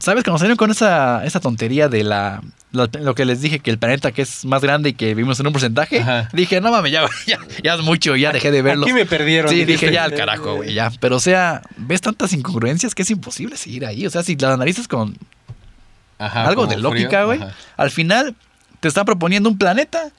¿sabes? 0.00 0.22
Que 0.22 0.30
nos 0.30 0.40
salieron 0.40 0.56
con 0.56 0.70
esa, 0.70 1.24
esa 1.24 1.40
tontería 1.40 1.88
de 1.88 2.04
la, 2.04 2.40
lo, 2.70 2.86
lo 3.00 3.14
que 3.14 3.24
les 3.24 3.40
dije, 3.40 3.58
que 3.58 3.70
el 3.70 3.78
planeta 3.78 4.12
que 4.12 4.22
es 4.22 4.44
más 4.44 4.62
grande 4.62 4.90
y 4.90 4.92
que 4.92 5.08
vivimos 5.08 5.40
en 5.40 5.46
un 5.48 5.52
porcentaje, 5.52 6.00
Ajá. 6.00 6.28
dije, 6.32 6.60
no 6.60 6.70
mames, 6.70 6.92
ya, 6.92 7.04
ya, 7.26 7.38
ya 7.62 7.74
es 7.74 7.80
mucho, 7.82 8.14
ya 8.16 8.32
dejé 8.32 8.50
de 8.50 8.62
verlo. 8.62 8.84
Aquí 8.84 8.92
me 8.92 9.06
perdieron. 9.06 9.50
Sí, 9.50 9.64
dije 9.64 9.92
ya 9.92 10.04
al 10.04 10.14
carajo, 10.14 10.56
güey, 10.56 10.72
ya. 10.72 10.92
Pero 11.00 11.16
o 11.16 11.20
sea, 11.20 11.62
ves 11.76 12.00
tantas 12.00 12.32
incongruencias 12.32 12.94
que 12.94 13.02
es 13.02 13.10
imposible 13.10 13.56
seguir 13.56 13.84
ahí. 13.84 14.06
O 14.06 14.10
sea, 14.10 14.22
si 14.22 14.36
la 14.36 14.52
analizas 14.52 14.86
con 14.88 15.16
Ajá, 16.18 16.46
algo 16.46 16.66
de 16.66 16.76
lógica, 16.78 17.24
güey, 17.24 17.40
al 17.76 17.90
final 17.90 18.36
te 18.80 18.88
están 18.88 19.04
proponiendo 19.04 19.48
un 19.48 19.58
planeta 19.58 20.10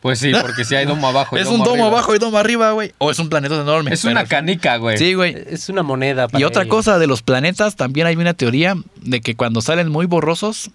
Pues 0.00 0.18
sí, 0.20 0.32
porque 0.40 0.64
si 0.64 0.74
hay 0.76 0.86
domo 0.86 1.08
abajo 1.08 1.36
y 1.36 1.40
es 1.40 1.48
un 1.48 1.58
domo 1.58 1.70
arriba. 1.72 1.86
abajo 1.88 2.14
y 2.14 2.18
domo 2.18 2.38
arriba, 2.38 2.70
güey. 2.72 2.92
O 2.98 3.10
es 3.10 3.18
un 3.18 3.28
planeta 3.28 3.60
enorme. 3.60 3.92
Es 3.92 4.04
una 4.04 4.24
canica, 4.26 4.76
güey. 4.76 4.96
Sí, 4.96 5.14
güey. 5.14 5.36
Es 5.48 5.68
una 5.68 5.82
moneda. 5.82 6.28
para 6.28 6.40
Y 6.40 6.44
otra 6.44 6.62
ellos. 6.62 6.70
cosa 6.74 6.98
de 6.98 7.06
los 7.06 7.22
planetas, 7.22 7.76
también 7.76 8.06
hay 8.06 8.16
una 8.16 8.34
teoría 8.34 8.76
de 9.02 9.20
que 9.20 9.34
cuando 9.34 9.60
salen 9.60 9.88
muy 9.88 10.06
borrosos, 10.06 10.70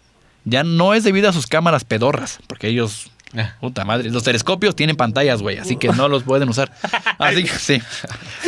ya 0.46 0.64
no 0.64 0.94
es 0.94 1.04
debido 1.06 1.30
a 1.30 1.34
sus 1.34 1.48
cámaras 1.48 1.86
pedorras, 1.86 2.40
porque 2.48 2.68
ellos, 2.68 3.10
Ah. 3.36 3.56
puta 3.62 3.84
madre, 3.84 4.12
los 4.12 4.22
telescopios 4.22 4.76
tienen 4.76 4.96
pantallas, 4.96 5.42
güey, 5.42 5.58
así 5.58 5.76
que 5.76 5.88
no 5.88 6.08
los 6.08 6.22
pueden 6.22 6.50
usar. 6.50 6.72
Así 7.18 7.44
que 7.44 7.50
sí. 7.50 7.82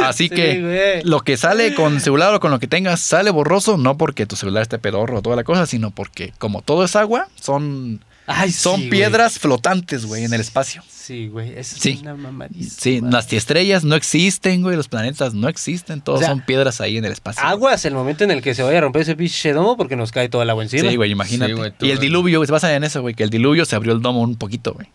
Así 0.03 0.27
Sí, 0.27 0.29
que 0.29 1.01
lo 1.05 1.21
que 1.21 1.37
sale 1.37 1.73
con 1.73 1.99
celular 2.01 2.35
o 2.35 2.39
con 2.39 2.51
lo 2.51 2.59
que 2.59 2.67
tengas 2.67 2.99
sale 2.99 3.31
borroso, 3.31 3.77
no 3.77 3.97
porque 3.97 4.27
tu 4.27 4.35
celular 4.35 4.61
esté 4.61 4.77
pedorro 4.77 5.17
o 5.17 5.21
toda 5.23 5.35
la 5.37 5.43
cosa, 5.43 5.65
sino 5.65 5.89
porque 5.89 6.33
como 6.37 6.61
todo 6.61 6.83
es 6.83 6.95
agua, 6.95 7.29
son, 7.41 8.01
Ay, 8.27 8.51
son 8.51 8.81
sí, 8.81 8.87
piedras 8.89 9.37
flotantes, 9.37 10.05
güey, 10.05 10.23
en 10.23 10.33
el 10.33 10.41
espacio. 10.41 10.83
Sí, 10.89 11.27
güey. 11.27 11.53
Es 11.57 11.67
Sí. 11.67 11.99
una 12.01 12.15
mamadísima. 12.15 12.71
Sí, 12.79 13.01
las 13.01 13.31
estrellas 13.31 13.83
no 13.83 13.93
existen, 13.95 14.63
güey, 14.63 14.75
los 14.75 14.87
planetas 14.87 15.35
no 15.35 15.47
existen, 15.47 16.01
todos 16.01 16.17
O 16.17 16.21
sea, 16.21 16.29
son 16.29 16.41
piedras 16.41 16.81
ahí 16.81 16.97
en 16.97 17.05
el 17.05 17.11
espacio. 17.11 17.43
Aguas 17.43 17.85
el 17.85 17.93
momento 17.93 18.23
en 18.23 18.31
el 18.31 18.41
que 18.41 18.55
se 18.55 18.63
vaya 18.63 18.79
a 18.79 18.81
romper 18.81 19.03
ese 19.03 19.15
pinche 19.15 19.53
domo 19.53 19.77
porque 19.77 19.95
nos 19.95 20.11
cae 20.11 20.27
todo 20.29 20.41
el 20.41 20.49
agua 20.49 20.63
encima. 20.63 20.89
Sí, 20.89 20.95
güey, 20.95 21.11
imagínate. 21.11 21.51
Sí, 21.53 21.57
güey, 21.57 21.71
tú- 21.77 21.85
y 21.85 21.91
el 21.91 21.99
diluvio, 21.99 22.39
güey, 22.39 22.47
se 22.47 22.51
basa 22.53 22.73
en 22.75 22.83
eso, 22.83 23.01
güey, 23.01 23.13
que 23.13 23.23
el 23.23 23.29
diluvio 23.29 23.65
se 23.65 23.75
abrió 23.75 23.93
el 23.93 24.01
domo 24.01 24.21
un 24.21 24.35
poquito, 24.37 24.73
güey. 24.73 24.87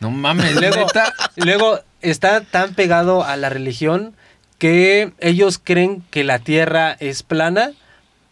No 0.00 0.10
mames, 0.10 0.54
luego, 0.54 0.76
neta. 0.86 1.12
luego 1.36 1.80
está 2.02 2.42
tan 2.42 2.74
pegado 2.74 3.24
a 3.24 3.36
la 3.36 3.48
religión 3.48 4.14
que 4.58 5.12
ellos 5.18 5.58
creen 5.62 6.02
que 6.10 6.22
la 6.22 6.38
Tierra 6.38 6.96
es 7.00 7.22
plana 7.22 7.72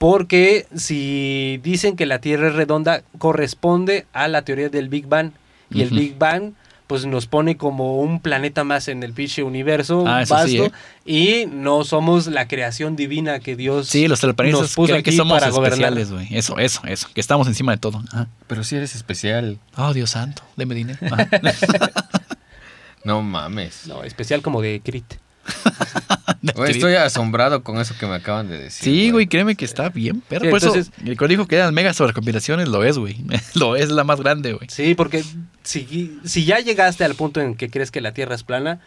porque 0.04 0.66
si 0.74 1.58
dicen 1.62 1.96
que 1.96 2.04
la 2.04 2.18
Tierra 2.18 2.48
es 2.48 2.54
redonda 2.54 3.02
corresponde 3.16 4.04
a 4.12 4.28
la 4.28 4.42
teoría 4.42 4.68
del 4.68 4.90
Big 4.90 5.06
Bang 5.06 5.30
y 5.70 5.80
el. 5.80 5.88
Big 5.88 6.18
Bang 6.18 6.52
pues 6.86 7.06
nos 7.06 7.26
pone 7.26 7.56
como 7.56 7.98
un 7.98 8.20
planeta 8.20 8.64
más 8.64 8.88
en 8.88 9.02
el 9.02 9.14
pinche 9.14 9.42
universo 9.42 10.04
Ah, 10.06 10.20
eso 10.20 10.36
sí, 10.46 10.58
vasto 10.58 10.76
y 11.06 11.46
no 11.46 11.84
somos 11.84 12.26
la 12.26 12.46
creación 12.48 12.96
divina 12.96 13.40
que 13.40 13.56
Dios 13.56 13.88
Sí, 13.88 14.06
los 14.06 14.22
nos 14.22 14.74
puso 14.74 14.88
creen 14.88 15.02
que 15.02 15.08
aquí 15.08 15.16
somos 15.16 15.38
para 15.40 15.50
especiales, 15.50 16.12
güey. 16.12 16.28
Eso, 16.36 16.58
eso, 16.58 16.82
eso. 16.86 17.08
Que 17.14 17.22
estamos 17.22 17.46
encima 17.46 17.72
de 17.72 17.78
todo. 17.78 18.02
Ajá. 18.12 18.28
Pero 18.46 18.62
si 18.62 18.76
eres 18.76 18.94
especial. 18.94 19.58
Oh, 19.74 19.94
Dios 19.94 20.10
santo, 20.10 20.42
deme 20.58 20.74
dinero. 20.74 20.98
Ajá. 21.10 21.30
No 23.04 23.20
mames. 23.20 23.86
No, 23.86 24.02
especial 24.02 24.40
como 24.40 24.62
de 24.62 24.80
Crit. 24.82 25.04
Güey, 26.54 26.72
estoy 26.72 26.94
asombrado 26.94 27.62
con 27.62 27.78
eso 27.80 27.94
que 27.98 28.06
me 28.06 28.14
acaban 28.14 28.48
de 28.48 28.58
decir. 28.58 28.84
Sí, 28.84 29.10
güey, 29.10 29.26
créeme 29.26 29.54
que 29.56 29.64
está 29.64 29.88
bien. 29.88 30.22
Pero 30.28 30.44
Sí, 30.44 30.50
por 30.50 30.60
entonces- 30.62 30.90
eso, 30.94 31.10
el 31.10 31.16
código 31.16 31.46
que 31.46 31.56
eran 31.56 31.72
mega 31.72 31.94
sobrecompilaciones 31.94 32.68
lo 32.68 32.84
es, 32.84 32.98
güey. 32.98 33.16
lo 33.54 33.76
es 33.76 33.88
la 33.90 34.04
más 34.04 34.20
grande, 34.20 34.52
güey. 34.52 34.68
Sí, 34.68 34.94
porque 34.94 35.24
si, 35.62 36.18
si 36.24 36.44
ya 36.44 36.58
llegaste 36.60 37.04
al 37.04 37.14
punto 37.14 37.40
en 37.40 37.54
que 37.54 37.70
crees 37.70 37.90
que 37.90 38.00
la 38.02 38.12
Tierra 38.12 38.34
es 38.34 38.42
plana, 38.42 38.80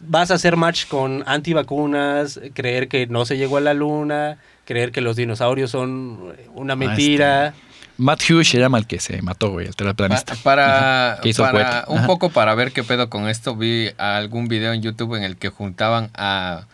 vas 0.00 0.30
a 0.30 0.34
hacer 0.34 0.56
match 0.56 0.86
con 0.88 1.22
antivacunas, 1.26 2.40
creer 2.54 2.88
que 2.88 3.06
no 3.06 3.24
se 3.24 3.36
llegó 3.36 3.58
a 3.58 3.60
la 3.60 3.74
luna, 3.74 4.38
creer 4.64 4.90
que 4.90 5.00
los 5.00 5.16
dinosaurios 5.16 5.70
son 5.70 6.34
una 6.54 6.74
mentira. 6.76 7.54
Matt 7.98 8.22
Hughes 8.30 8.48
se 8.48 8.58
llama 8.58 8.78
el 8.78 8.86
que 8.86 9.00
se 9.00 9.20
mató, 9.22 9.50
güey, 9.50 9.66
el 9.66 9.76
terraplanista. 9.76 10.34
para 10.42 11.12
Ajá, 11.14 11.20
que 11.20 11.28
hizo 11.30 11.42
para 11.42 11.84
un 11.88 11.98
Ajá. 11.98 12.06
poco 12.06 12.30
para 12.30 12.54
ver 12.54 12.72
qué 12.72 12.84
pedo 12.84 13.10
con 13.10 13.28
esto, 13.28 13.56
vi 13.56 13.90
algún 13.98 14.46
video 14.48 14.72
en 14.72 14.82
YouTube 14.82 15.16
en 15.16 15.24
el 15.24 15.36
que 15.36 15.48
juntaban 15.50 16.10
a. 16.14 16.66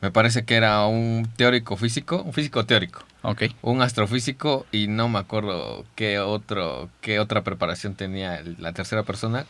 Me 0.00 0.10
parece 0.10 0.44
que 0.44 0.56
era 0.56 0.84
un 0.86 1.28
teórico 1.36 1.76
físico, 1.76 2.20
un 2.22 2.32
físico 2.32 2.66
teórico, 2.66 3.04
Ok. 3.22 3.44
un 3.62 3.82
astrofísico 3.82 4.66
y 4.72 4.88
no 4.88 5.08
me 5.08 5.20
acuerdo 5.20 5.84
qué 5.94 6.18
otro 6.18 6.90
qué 7.00 7.20
otra 7.20 7.42
preparación 7.44 7.94
tenía 7.94 8.42
la 8.58 8.72
tercera 8.72 9.04
persona 9.04 9.46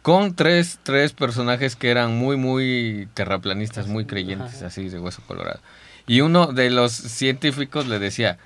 con 0.00 0.34
tres, 0.34 0.78
tres 0.82 1.12
personajes 1.12 1.76
que 1.76 1.90
eran 1.90 2.16
muy 2.16 2.38
muy 2.38 3.08
terraplanistas, 3.12 3.86
muy 3.86 4.06
creyentes, 4.06 4.62
así 4.62 4.88
de 4.88 4.98
hueso 4.98 5.20
colorado. 5.26 5.60
Y 6.06 6.22
uno 6.22 6.46
de 6.46 6.70
los 6.70 6.92
científicos 6.92 7.86
le 7.86 7.98
decía, 7.98 8.38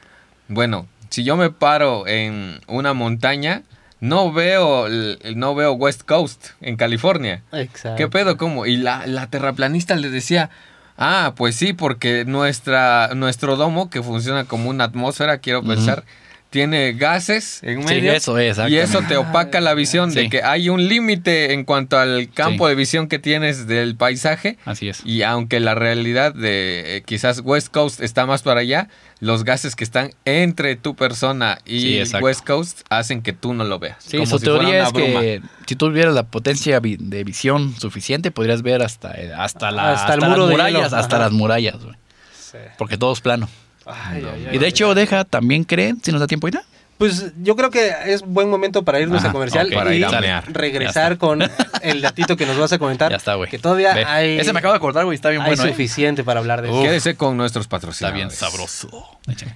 bueno, 0.48 0.86
si 1.10 1.24
yo 1.24 1.36
me 1.36 1.50
paro 1.50 2.06
en 2.06 2.60
una 2.66 2.94
montaña, 2.94 3.62
no 4.00 4.32
veo, 4.32 4.86
el- 4.86 5.18
no 5.36 5.54
veo 5.54 5.72
West 5.72 6.02
Coast 6.02 6.50
en 6.60 6.76
California. 6.76 7.42
Exacto. 7.52 7.96
¿Qué 7.96 8.08
pedo? 8.08 8.36
¿Cómo? 8.36 8.66
Y 8.66 8.76
la, 8.76 9.06
la 9.06 9.26
terraplanista 9.28 9.96
le 9.96 10.08
decía, 10.10 10.50
ah, 10.96 11.32
pues 11.36 11.56
sí, 11.56 11.72
porque 11.72 12.24
nuestra, 12.24 13.10
nuestro 13.14 13.56
domo, 13.56 13.90
que 13.90 14.02
funciona 14.02 14.44
como 14.44 14.70
una 14.70 14.84
atmósfera, 14.84 15.38
quiero 15.38 15.62
pensar, 15.62 16.04
tiene 16.50 16.94
gases 16.94 17.62
en 17.62 17.82
Sí, 17.86 17.94
medio. 17.96 18.12
eso 18.12 18.38
es, 18.38 18.56
y 18.68 18.78
eso 18.78 19.02
te 19.06 19.18
opaca 19.18 19.60
la 19.60 19.74
visión 19.74 20.12
de 20.14 20.22
Sí. 20.22 20.30
que 20.30 20.42
hay 20.42 20.70
un 20.70 20.88
límite 20.88 21.52
en 21.52 21.64
cuanto 21.64 21.98
al 21.98 22.30
campo 22.32 22.66
Sí. 22.66 22.70
de 22.70 22.74
visión 22.74 23.06
que 23.08 23.18
tienes 23.18 23.66
del 23.66 23.96
paisaje. 23.96 24.56
Así 24.64 24.88
es. 24.88 25.04
Y 25.04 25.22
aunque 25.24 25.60
la 25.60 25.74
realidad 25.74 26.32
de 26.34 26.96
eh, 26.96 27.02
quizás 27.02 27.40
West 27.44 27.68
Coast 27.68 28.00
está 28.00 28.24
más 28.24 28.42
para 28.42 28.60
allá, 28.60 28.88
los 29.20 29.44
gases 29.44 29.76
que 29.76 29.84
están 29.84 30.12
entre 30.24 30.76
tu 30.76 30.94
persona 30.96 31.58
y 31.66 32.04
Sí. 32.06 32.16
West 32.22 32.46
Coast 32.46 32.80
hacen 32.88 33.20
que 33.20 33.34
tú 33.34 33.52
no 33.52 33.64
lo 33.64 33.78
veas. 33.78 33.96
Sí, 34.02 34.16
como 34.16 34.26
su 34.30 34.38
si 34.38 34.46
fuera 34.46 34.60
teoría 34.60 34.78
una 34.80 34.86
es 34.88 34.92
bruma. 34.94 35.20
que 35.20 35.42
si 35.66 35.76
tú 35.76 35.88
tuvieras 35.90 36.14
la 36.14 36.22
potencia 36.22 36.80
de 36.80 37.24
visión 37.24 37.74
suficiente, 37.78 38.30
podrías 38.30 38.62
ver 38.62 38.80
hasta, 38.82 39.12
eh, 39.20 39.32
hasta, 39.36 39.70
la, 39.70 39.92
Hasta 39.92 40.14
el 40.14 40.20
hasta 40.20 40.28
muro 40.30 40.42
las 40.46 40.50
murallas, 40.50 40.92
hasta 40.94 41.18
las 41.18 41.32
murallas, 41.32 41.76
güey. 41.84 41.96
Sí. 42.40 42.56
Porque 42.78 42.96
todo 42.96 43.12
es 43.12 43.20
plano. 43.20 43.50
Ay, 43.88 44.24
ay, 44.32 44.48
Y 44.52 44.58
de 44.58 44.64
ay. 44.66 44.70
hecho, 44.70 44.94
deja, 44.94 45.24
también 45.24 45.64
creen, 45.64 45.98
si 46.02 46.12
nos 46.12 46.20
da 46.20 46.26
tiempo 46.26 46.46
ahorita. 46.46 46.62
Pues 46.98 47.32
yo 47.42 47.54
creo 47.54 47.70
que 47.70 47.92
es 48.06 48.22
buen 48.22 48.50
momento 48.50 48.82
para 48.84 48.98
irnos 48.98 49.20
Ajá, 49.20 49.28
a 49.28 49.32
comercial 49.32 49.72
y 49.72 50.52
regresar 50.52 51.16
con 51.16 51.40
el 51.82 52.00
datito 52.00 52.36
que 52.36 52.44
nos 52.44 52.58
vas 52.58 52.72
a 52.72 52.78
comentar. 52.80 53.10
Ya 53.12 53.16
está, 53.18 53.34
güey. 53.36 53.48
Que 53.48 53.58
todavía 53.60 53.94
Ve. 53.94 54.04
hay, 54.04 54.38
Ese 54.40 54.52
me 54.52 54.58
acabo 54.58 54.72
de 54.72 54.78
acordar, 54.78 55.04
güey, 55.04 55.14
está 55.14 55.30
bien 55.30 55.42
hay 55.42 55.48
bueno, 55.50 55.64
¿eh? 55.64 55.68
suficiente 55.68 56.24
para 56.24 56.40
hablar 56.40 56.60
de 56.60 56.68
eso. 56.70 56.82
Quédese 56.82 57.14
con 57.14 57.36
nuestros 57.36 57.66
Está 57.66 57.76
patrocinadores. 57.76 58.16
bien 58.26 58.30
sabroso. 58.32 59.06
Échame. 59.28 59.54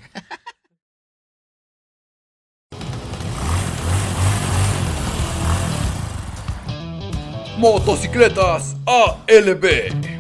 Motocicletas 7.59 8.77
ALB. 8.87 10.12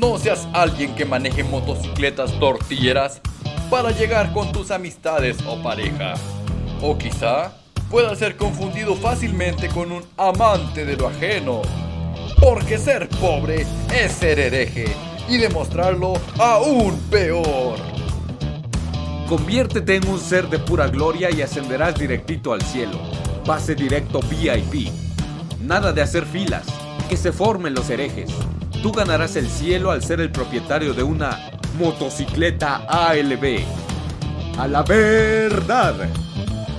No 0.00 0.16
seas 0.16 0.48
alguien 0.54 0.94
que 0.94 1.04
maneje 1.04 1.44
motocicletas 1.44 2.32
tortilleras 2.40 3.20
para 3.68 3.90
llegar 3.90 4.32
con 4.32 4.50
tus 4.50 4.70
amistades 4.70 5.36
o 5.46 5.62
pareja. 5.62 6.14
O 6.80 6.96
quizá 6.96 7.52
pueda 7.90 8.16
ser 8.16 8.38
confundido 8.38 8.96
fácilmente 8.96 9.68
con 9.68 9.92
un 9.92 10.02
amante 10.16 10.86
de 10.86 10.96
lo 10.96 11.08
ajeno. 11.08 11.60
Porque 12.40 12.78
ser 12.78 13.10
pobre 13.10 13.66
es 13.94 14.12
ser 14.12 14.38
hereje 14.38 14.86
y 15.28 15.36
demostrarlo 15.36 16.14
aún 16.38 16.98
peor. 17.10 17.78
Conviértete 19.28 19.96
en 19.96 20.08
un 20.08 20.18
ser 20.18 20.48
de 20.48 20.60
pura 20.60 20.88
gloria 20.88 21.30
y 21.30 21.42
ascenderás 21.42 21.94
directito 21.96 22.54
al 22.54 22.62
cielo. 22.62 22.98
Pase 23.44 23.74
directo 23.74 24.20
VIP. 24.20 24.90
Nada 25.60 25.92
de 25.92 26.00
hacer 26.00 26.24
filas. 26.24 26.64
Que 27.10 27.18
se 27.18 27.32
formen 27.32 27.74
los 27.74 27.90
herejes. 27.90 28.30
Tú 28.82 28.92
ganarás 28.92 29.36
el 29.36 29.48
cielo 29.50 29.90
al 29.90 30.02
ser 30.02 30.20
el 30.20 30.30
propietario 30.30 30.94
de 30.94 31.02
una 31.02 31.50
motocicleta 31.78 32.76
ALB. 32.88 33.60
A 34.58 34.66
la 34.66 34.82
verdad. 34.82 36.08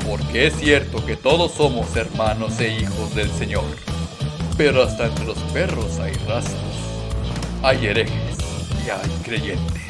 Porque 0.10 0.48
es 0.48 0.56
cierto 0.56 1.06
que 1.06 1.16
todos 1.16 1.52
somos 1.52 1.96
hermanos 1.96 2.60
e 2.60 2.80
hijos 2.80 3.14
del 3.14 3.30
Señor. 3.30 3.66
Pero 4.58 4.82
hasta 4.82 5.06
entre 5.06 5.26
los 5.26 5.38
perros 5.54 6.00
hay 6.00 6.14
razas. 6.28 6.56
Hay 7.62 7.86
herejes 7.86 8.38
y 8.84 8.90
hay 8.90 9.10
creyentes. 9.24 9.82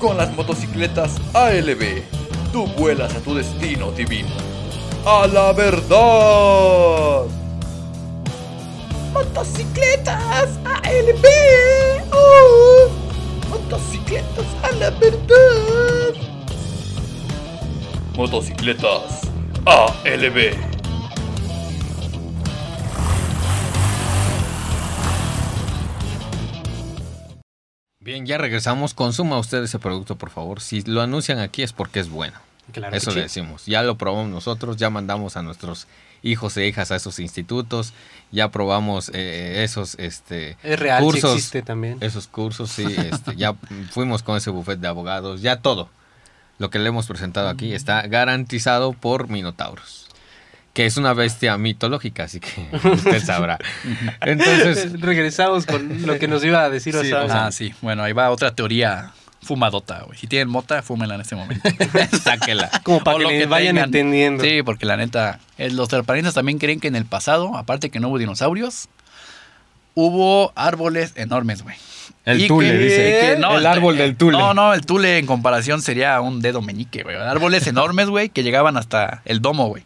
Con 0.00 0.16
las 0.16 0.34
motocicletas 0.34 1.20
ALB, 1.34 2.02
tú 2.52 2.66
vuelas 2.76 3.14
a 3.14 3.20
tu 3.20 3.36
destino 3.36 3.92
divino. 3.92 4.28
¡A 5.06 5.28
la 5.28 5.52
verdad! 5.52 7.41
¡Motocicletas 9.12 10.58
ALB! 10.64 11.26
¡Oh! 12.12 12.88
¡Motocicletas 13.50 14.46
a 14.62 14.70
la 14.76 14.90
verdad! 14.90 16.14
Motocicletas 18.16 19.22
ALB. 19.66 20.56
Bien, 28.00 28.26
ya 28.26 28.36
regresamos. 28.38 28.94
Consuma 28.94 29.38
usted 29.38 29.62
ese 29.62 29.78
producto, 29.78 30.16
por 30.16 30.30
favor. 30.30 30.60
Si 30.60 30.82
lo 30.82 31.02
anuncian 31.02 31.38
aquí 31.38 31.62
es 31.62 31.72
porque 31.72 32.00
es 32.00 32.10
bueno. 32.10 32.38
Claro 32.72 32.96
Eso 32.96 33.10
que 33.10 33.16
le 33.16 33.28
sí. 33.28 33.40
decimos. 33.40 33.66
Ya 33.66 33.82
lo 33.82 33.96
probamos 33.96 34.28
nosotros, 34.30 34.76
ya 34.76 34.90
mandamos 34.90 35.36
a 35.36 35.42
nuestros 35.42 35.86
hijos 36.22 36.56
e 36.56 36.66
hijas 36.66 36.90
a 36.90 36.96
esos 36.96 37.18
institutos, 37.18 37.92
ya 38.30 38.50
probamos 38.50 39.10
eh, 39.14 39.62
esos 39.64 39.96
este, 39.98 40.56
Es 40.62 40.78
real, 40.78 41.02
cursos. 41.02 41.34
existe 41.34 41.62
también. 41.62 41.98
Esos 42.00 42.26
cursos, 42.28 42.70
sí, 42.70 42.84
este, 43.12 43.36
ya 43.36 43.54
fuimos 43.90 44.22
con 44.22 44.36
ese 44.36 44.50
buffet 44.50 44.78
de 44.78 44.88
abogados, 44.88 45.42
ya 45.42 45.56
todo. 45.56 45.88
Lo 46.58 46.70
que 46.70 46.78
le 46.78 46.88
hemos 46.88 47.06
presentado 47.06 47.48
aquí 47.48 47.74
está 47.74 48.02
garantizado 48.06 48.92
por 48.92 49.28
Minotauros. 49.28 50.06
que 50.74 50.86
es 50.86 50.96
una 50.96 51.12
bestia 51.12 51.58
mitológica, 51.58 52.24
así 52.24 52.40
que 52.40 52.68
usted 52.92 53.22
sabrá. 53.22 53.58
Entonces, 54.20 54.92
Regresamos 55.00 55.66
con 55.66 56.06
lo 56.06 56.18
que 56.18 56.28
nos 56.28 56.44
iba 56.44 56.62
a 56.62 56.70
decir 56.70 56.94
Sí, 56.94 57.10
Ah, 57.12 57.50
sí. 57.52 57.74
Bueno, 57.82 58.02
ahí 58.04 58.12
va 58.12 58.30
otra 58.30 58.54
teoría 58.54 59.12
fumadota, 59.42 60.02
güey. 60.06 60.18
Si 60.18 60.26
tienen 60.26 60.48
mota, 60.48 60.82
fúmenla 60.82 61.16
en 61.16 61.20
este 61.22 61.34
momento. 61.36 61.68
sáquela. 62.22 62.70
Como 62.84 63.02
para 63.02 63.16
O 63.16 63.18
que 63.18 63.24
lo 63.24 63.30
le 63.30 63.46
vayan 63.46 63.74
tengan. 63.74 63.84
entendiendo. 63.88 64.44
Sí, 64.44 64.62
porque 64.62 64.86
la 64.86 64.96
neta, 64.96 65.40
eh, 65.58 65.70
los 65.70 65.88
terraplanistas 65.88 66.34
también 66.34 66.58
creen 66.58 66.80
que 66.80 66.88
en 66.88 66.96
el 66.96 67.04
pasado, 67.06 67.56
aparte 67.56 67.90
que 67.90 68.00
no 68.00 68.08
hubo 68.08 68.18
dinosaurios, 68.18 68.88
hubo 69.94 70.52
árboles 70.54 71.12
enormes, 71.16 71.62
güey. 71.62 71.76
El 72.24 72.40
Y 72.42 72.46
tule, 72.46 72.70
que- 72.70 72.78
dice. 72.78 72.96
que 73.34 73.36
no, 73.40 73.58
el 73.58 73.66
árbol 73.66 73.96
del 73.98 74.16
tule. 74.16 74.38
No, 74.38 74.54
no, 74.54 74.74
el 74.74 74.86
tule 74.86 75.18
en 75.18 75.26
comparación 75.26 75.82
sería 75.82 76.20
un 76.20 76.40
dedo 76.40 76.62
meñique, 76.62 77.02
güey. 77.02 77.16
Árboles 77.16 77.66
enormes, 77.66 78.08
güey, 78.08 78.28
que 78.28 78.42
llegaban 78.42 78.76
hasta 78.76 79.22
el 79.24 79.40
domo, 79.40 79.66
güey. 79.66 79.84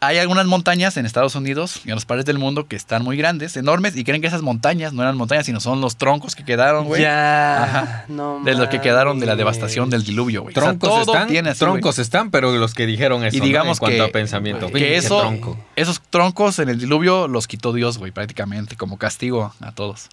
Hay 0.00 0.18
algunas 0.18 0.46
montañas 0.46 0.96
en 0.96 1.06
Estados 1.06 1.34
Unidos 1.34 1.80
y 1.84 1.88
en 1.88 1.96
los 1.96 2.04
países 2.04 2.24
del 2.24 2.38
mundo 2.38 2.68
que 2.68 2.76
están 2.76 3.02
muy 3.02 3.16
grandes, 3.16 3.56
enormes, 3.56 3.96
y 3.96 4.04
creen 4.04 4.20
que 4.20 4.28
esas 4.28 4.42
montañas 4.42 4.92
no 4.92 5.02
eran 5.02 5.16
montañas, 5.16 5.44
sino 5.46 5.58
son 5.58 5.80
los 5.80 5.96
troncos 5.96 6.36
que 6.36 6.44
quedaron, 6.44 6.84
güey. 6.84 7.02
Ya. 7.02 7.64
Ajá. 7.64 8.04
No 8.06 8.40
De 8.44 8.54
los 8.54 8.68
que 8.68 8.80
quedaron 8.80 9.18
de 9.18 9.26
la 9.26 9.34
devastación 9.34 9.90
del 9.90 10.04
diluvio, 10.04 10.42
güey. 10.42 10.52
O 10.52 10.54
sea, 10.54 10.68
Troncos 10.70 10.88
todo 10.88 11.00
están, 11.14 11.26
tiene 11.28 11.50
así, 11.50 11.64
güey. 11.64 11.72
troncos 11.80 11.98
están, 11.98 12.30
pero 12.30 12.52
los 12.52 12.74
que 12.74 12.86
dijeron 12.86 13.24
eso, 13.24 13.36
Y 13.36 13.40
¿no? 13.40 13.46
digamos 13.46 13.78
en 13.78 13.80
cuanto 13.80 14.04
que- 14.04 14.08
a 14.08 14.12
pensamiento. 14.12 14.66
que 14.68 14.72
Pinche 14.74 14.96
eso, 14.98 15.18
tronco. 15.18 15.58
esos 15.74 16.00
troncos 16.10 16.60
en 16.60 16.68
el 16.68 16.78
diluvio 16.78 17.26
los 17.26 17.48
quitó 17.48 17.72
Dios, 17.72 17.98
güey, 17.98 18.12
prácticamente, 18.12 18.76
como 18.76 18.98
castigo 18.98 19.52
a 19.60 19.72
todos. 19.72 20.10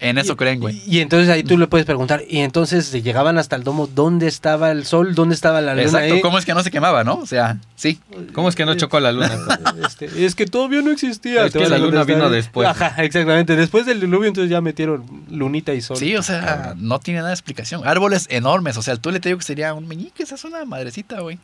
En 0.00 0.18
eso 0.18 0.36
creen, 0.36 0.58
güey. 0.60 0.82
Y, 0.86 0.96
y 0.96 1.00
entonces 1.00 1.28
ahí 1.28 1.42
tú 1.42 1.58
le 1.58 1.66
puedes 1.66 1.84
preguntar, 1.84 2.22
y 2.28 2.38
entonces 2.38 2.90
llegaban 2.92 3.38
hasta 3.38 3.56
el 3.56 3.62
domo, 3.62 3.86
¿dónde 3.86 4.26
estaba 4.26 4.70
el 4.70 4.86
sol? 4.86 5.14
¿Dónde 5.14 5.34
estaba 5.34 5.60
la 5.60 5.72
luna? 5.74 5.82
Exacto, 5.82 6.14
ahí? 6.14 6.20
¿cómo 6.20 6.38
es 6.38 6.44
que 6.44 6.54
no 6.54 6.62
se 6.62 6.70
quemaba, 6.70 7.04
no? 7.04 7.16
O 7.16 7.26
sea, 7.26 7.58
sí. 7.76 8.00
¿Cómo 8.32 8.48
es 8.48 8.56
que 8.56 8.64
no 8.64 8.74
chocó 8.74 9.00
la 9.00 9.12
luna? 9.12 9.30
Este, 9.86 10.24
es 10.24 10.34
que 10.34 10.46
todavía 10.46 10.80
no 10.80 10.90
existía. 10.90 11.46
Es 11.46 11.52
que 11.52 11.60
la 11.68 11.78
luna 11.78 11.98
contestar. 11.98 12.06
vino 12.06 12.30
después. 12.30 12.68
Ajá, 12.68 13.02
exactamente. 13.02 13.56
Después 13.56 13.86
del 13.86 14.00
diluvio 14.00 14.28
entonces 14.28 14.50
ya 14.50 14.60
metieron 14.60 15.04
lunita 15.30 15.74
y 15.74 15.80
sol. 15.80 15.96
Sí, 15.96 16.16
o 16.16 16.22
sea, 16.22 16.74
no 16.76 16.98
tiene 16.98 17.18
nada 17.18 17.28
de 17.30 17.34
explicación. 17.34 17.86
Árboles 17.86 18.26
enormes, 18.30 18.76
o 18.76 18.82
sea, 18.82 18.96
tú 18.96 19.10
le 19.10 19.20
te 19.20 19.28
digo 19.28 19.38
que 19.38 19.44
sería 19.44 19.74
un 19.74 19.86
meñique, 19.86 20.22
esa 20.22 20.34
es 20.36 20.44
una 20.44 20.64
madrecita, 20.64 21.20
güey. 21.20 21.38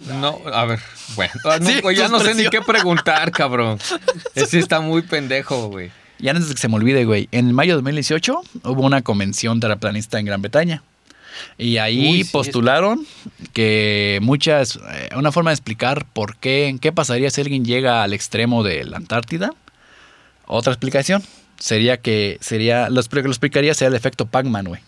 No, 0.00 0.40
a 0.52 0.64
ver, 0.64 0.80
bueno. 1.14 1.32
ah, 1.44 1.58
no, 1.60 1.66
Sí, 1.68 1.82
ya 1.94 2.08
no 2.08 2.20
sé 2.20 2.34
ni 2.34 2.48
qué 2.48 2.62
preguntar, 2.62 3.30
cabrón. 3.32 3.78
Ese 4.34 4.58
está 4.58 4.80
muy 4.80 5.02
pendejo, 5.02 5.68
güey. 5.68 5.90
Y 6.20 6.28
antes 6.28 6.48
de 6.48 6.54
que 6.54 6.60
se 6.60 6.68
me 6.68 6.76
olvide, 6.76 7.04
güey, 7.04 7.28
en 7.32 7.52
mayo 7.52 7.72
de 7.72 7.76
2018 7.76 8.42
hubo 8.64 8.82
una 8.84 9.02
convención 9.02 9.58
terraplanista 9.60 10.18
en 10.18 10.26
Gran 10.26 10.42
Bretaña. 10.42 10.82
Y 11.56 11.78
ahí 11.78 12.10
Uy, 12.10 12.24
sí, 12.24 12.30
postularon 12.30 13.06
que 13.52 14.18
muchas, 14.20 14.78
eh, 14.92 15.08
una 15.16 15.32
forma 15.32 15.50
de 15.50 15.54
explicar 15.54 16.04
por 16.12 16.36
qué, 16.36 16.76
qué 16.80 16.92
pasaría 16.92 17.30
si 17.30 17.40
alguien 17.40 17.64
llega 17.64 18.02
al 18.02 18.12
extremo 18.12 18.62
de 18.62 18.84
la 18.84 18.98
Antártida. 18.98 19.54
Otra 20.46 20.72
explicación 20.72 21.22
sería 21.58 21.98
que 21.98 22.36
sería, 22.40 22.90
lo, 22.90 23.00
lo 23.00 23.30
explicaría 23.30 23.72
sería 23.72 23.88
el 23.88 23.94
efecto 23.94 24.26
Pac-Man, 24.26 24.66
güey. 24.66 24.80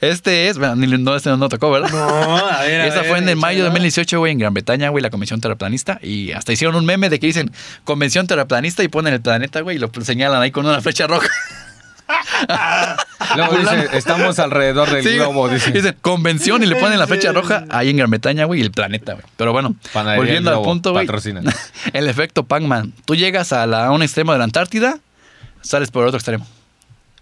Este 0.00 0.48
es, 0.48 0.58
bueno, 0.58 0.76
ni- 0.76 0.86
no, 0.86 1.14
este 1.16 1.30
no 1.30 1.48
tocó, 1.48 1.70
¿verdad? 1.70 1.90
No, 1.90 2.36
a 2.36 2.62
ver. 2.62 2.80
a 2.82 2.86
Esa 2.86 3.00
ver, 3.02 3.08
fue 3.08 3.18
en 3.18 3.28
el 3.28 3.36
mayo 3.36 3.58
de 3.58 3.68
échala. 3.68 3.70
2018, 3.70 4.18
güey, 4.18 4.32
en 4.32 4.38
Gran 4.38 4.54
Bretaña, 4.54 4.88
güey, 4.90 5.02
la 5.02 5.10
convención 5.10 5.40
terraplanista. 5.40 5.98
Y 6.02 6.32
hasta 6.32 6.52
hicieron 6.52 6.76
un 6.76 6.84
meme 6.86 7.08
de 7.10 7.18
que 7.20 7.26
dicen 7.26 7.50
convención 7.84 8.26
terraplanista 8.26 8.82
y 8.82 8.88
ponen 8.88 9.14
el 9.14 9.20
planeta, 9.20 9.60
güey, 9.60 9.76
y 9.76 9.78
lo 9.78 9.90
señalan 10.02 10.40
ahí 10.42 10.50
con 10.50 10.66
una 10.66 10.80
flecha 10.80 11.06
roja. 11.06 11.28
Luego 13.36 13.56
dice, 13.56 13.88
estamos 13.96 14.38
alrededor 14.38 14.90
del 14.90 15.02
Sí, 15.02 15.14
globo, 15.14 15.48
dice. 15.48 15.70
Dicen 15.70 15.96
convención 16.02 16.62
y 16.62 16.66
le 16.66 16.76
ponen 16.76 16.98
la 16.98 17.06
flecha 17.06 17.32
roja 17.32 17.64
ahí 17.70 17.90
en 17.90 17.96
Gran 17.96 18.10
Bretaña, 18.10 18.44
güey, 18.44 18.60
y 18.60 18.62
el 18.62 18.70
planeta, 18.72 19.14
güey. 19.14 19.24
Pero 19.36 19.52
bueno, 19.52 19.74
Panadería 19.92 20.18
volviendo 20.22 20.50
El 20.50 20.56
al 20.58 20.62
punto, 20.62 20.92
güey. 20.92 21.06
patrocina. 21.06 21.40
El 21.92 22.08
efecto 22.08 22.42
Pac-Man. 22.44 22.92
Tú 23.06 23.14
llegas 23.14 23.52
a, 23.52 23.66
la- 23.66 23.86
a 23.86 23.90
un 23.92 24.02
extremo 24.02 24.32
de 24.32 24.38
la 24.38 24.44
Antártida, 24.44 24.98
sales 25.62 25.90
por 25.90 26.04
otro 26.04 26.18
extremo. 26.18 26.46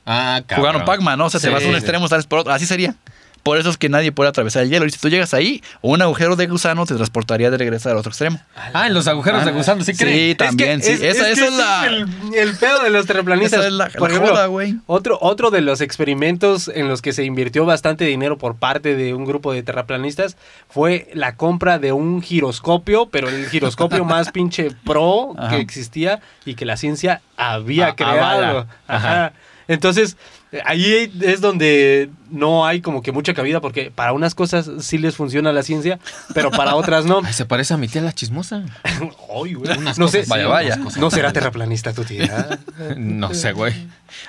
Ah, 0.06 0.42
cabrón. 0.46 0.66
Jugaron 0.72 0.84
Pac-Man, 0.86 1.18
¿no? 1.18 1.26
O 1.26 1.30
sea, 1.30 1.40
te 1.40 1.46
Sí, 1.48 1.52
vas 1.52 1.62
a 1.62 1.66
un 1.66 1.72
sí. 1.72 1.78
extremo, 1.78 2.08
sales 2.08 2.26
por 2.26 2.40
otro. 2.40 2.52
Así 2.52 2.66
sería. 2.66 2.94
Por 3.42 3.56
eso 3.56 3.70
es 3.70 3.78
que 3.78 3.88
nadie 3.88 4.12
puede 4.12 4.28
atravesar 4.28 4.64
el 4.64 4.68
hielo. 4.68 4.84
Y 4.84 4.90
si 4.90 4.98
tú 4.98 5.08
llegas 5.08 5.32
ahí, 5.32 5.62
un 5.80 6.02
agujero 6.02 6.36
de 6.36 6.46
gusano 6.46 6.84
te 6.84 6.94
transportaría 6.94 7.50
de 7.50 7.56
regreso 7.56 7.88
al 7.88 7.96
otro 7.96 8.10
extremo. 8.10 8.38
Ah, 8.74 8.86
en 8.86 8.92
los 8.92 9.08
agujeros 9.08 9.46
de 9.46 9.52
gusano, 9.52 9.82
¿sí 9.82 9.94
Sí, 9.94 10.04
creen? 10.04 10.36
también, 10.36 10.82
sí. 10.82 10.90
esa 10.92 11.00
que 11.00 11.08
esa 11.32 11.46
es 11.46 11.52
la... 11.54 11.86
el, 11.86 12.06
el 12.34 12.54
pedo 12.58 12.82
de 12.82 12.90
los 12.90 13.06
terraplanistas. 13.06 13.60
Esa 13.60 13.68
es 13.68 13.72
la- 13.72 13.88
Por 13.88 14.10
la 14.10 14.16
ejemplo, 14.16 14.34
joda, 14.34 14.44
güey. 14.46 14.76
Otro, 14.84 15.16
otro 15.22 15.50
de 15.50 15.62
los 15.62 15.80
experimentos 15.80 16.68
en 16.68 16.88
los 16.88 17.00
que 17.00 17.14
se 17.14 17.24
invirtió 17.24 17.64
bastante 17.64 18.04
dinero 18.04 18.36
por 18.36 18.56
parte 18.56 18.94
de 18.94 19.14
un 19.14 19.24
grupo 19.24 19.54
de 19.54 19.62
terraplanistas 19.62 20.36
fue 20.68 21.08
la 21.14 21.36
compra 21.36 21.78
de 21.78 21.92
un 21.92 22.20
giroscopio, 22.20 23.08
pero 23.08 23.30
el 23.30 23.48
giroscopio 23.48 24.04
más 24.04 24.32
pinche 24.32 24.70
pro 24.84 25.32
Ajá. 25.38 25.48
que 25.56 25.62
existía 25.62 26.20
y 26.44 26.56
que 26.56 26.66
la 26.66 26.76
ciencia 26.76 27.22
había 27.38 27.86
Ah, 27.86 27.96
creado. 27.96 28.18
avala. 28.20 28.66
Ajá. 28.86 29.08
Ajá. 29.08 29.32
Entonces, 29.70 30.16
ahí 30.64 31.12
es 31.20 31.40
donde 31.40 32.10
no 32.28 32.66
hay 32.66 32.80
como 32.80 33.02
que 33.02 33.12
mucha 33.12 33.34
cabida 33.34 33.60
porque 33.60 33.92
para 33.92 34.12
unas 34.12 34.34
cosas 34.34 34.68
sí 34.80 34.98
les 34.98 35.14
funciona 35.14 35.52
la 35.52 35.62
ciencia, 35.62 36.00
pero 36.34 36.50
para 36.50 36.74
otras 36.74 37.04
no. 37.04 37.20
Ay, 37.24 37.32
se 37.32 37.46
parece 37.46 37.74
a 37.74 37.76
mi 37.76 37.86
tía 37.86 38.02
la 38.02 38.12
chismosa. 38.12 38.64
Ay, 38.84 39.54
güey. 39.54 39.78
Unas 39.78 39.96
no 39.96 40.08
sé, 40.08 40.18
cosas 40.24 40.28
Vaya, 40.28 40.48
vaya. 40.48 40.76
no 40.76 41.08
será 41.12 41.32
terraplanista 41.32 41.92
tu 41.92 42.02
tía. 42.02 42.58
No 42.96 43.32
sé, 43.32 43.52
güey. 43.52 43.72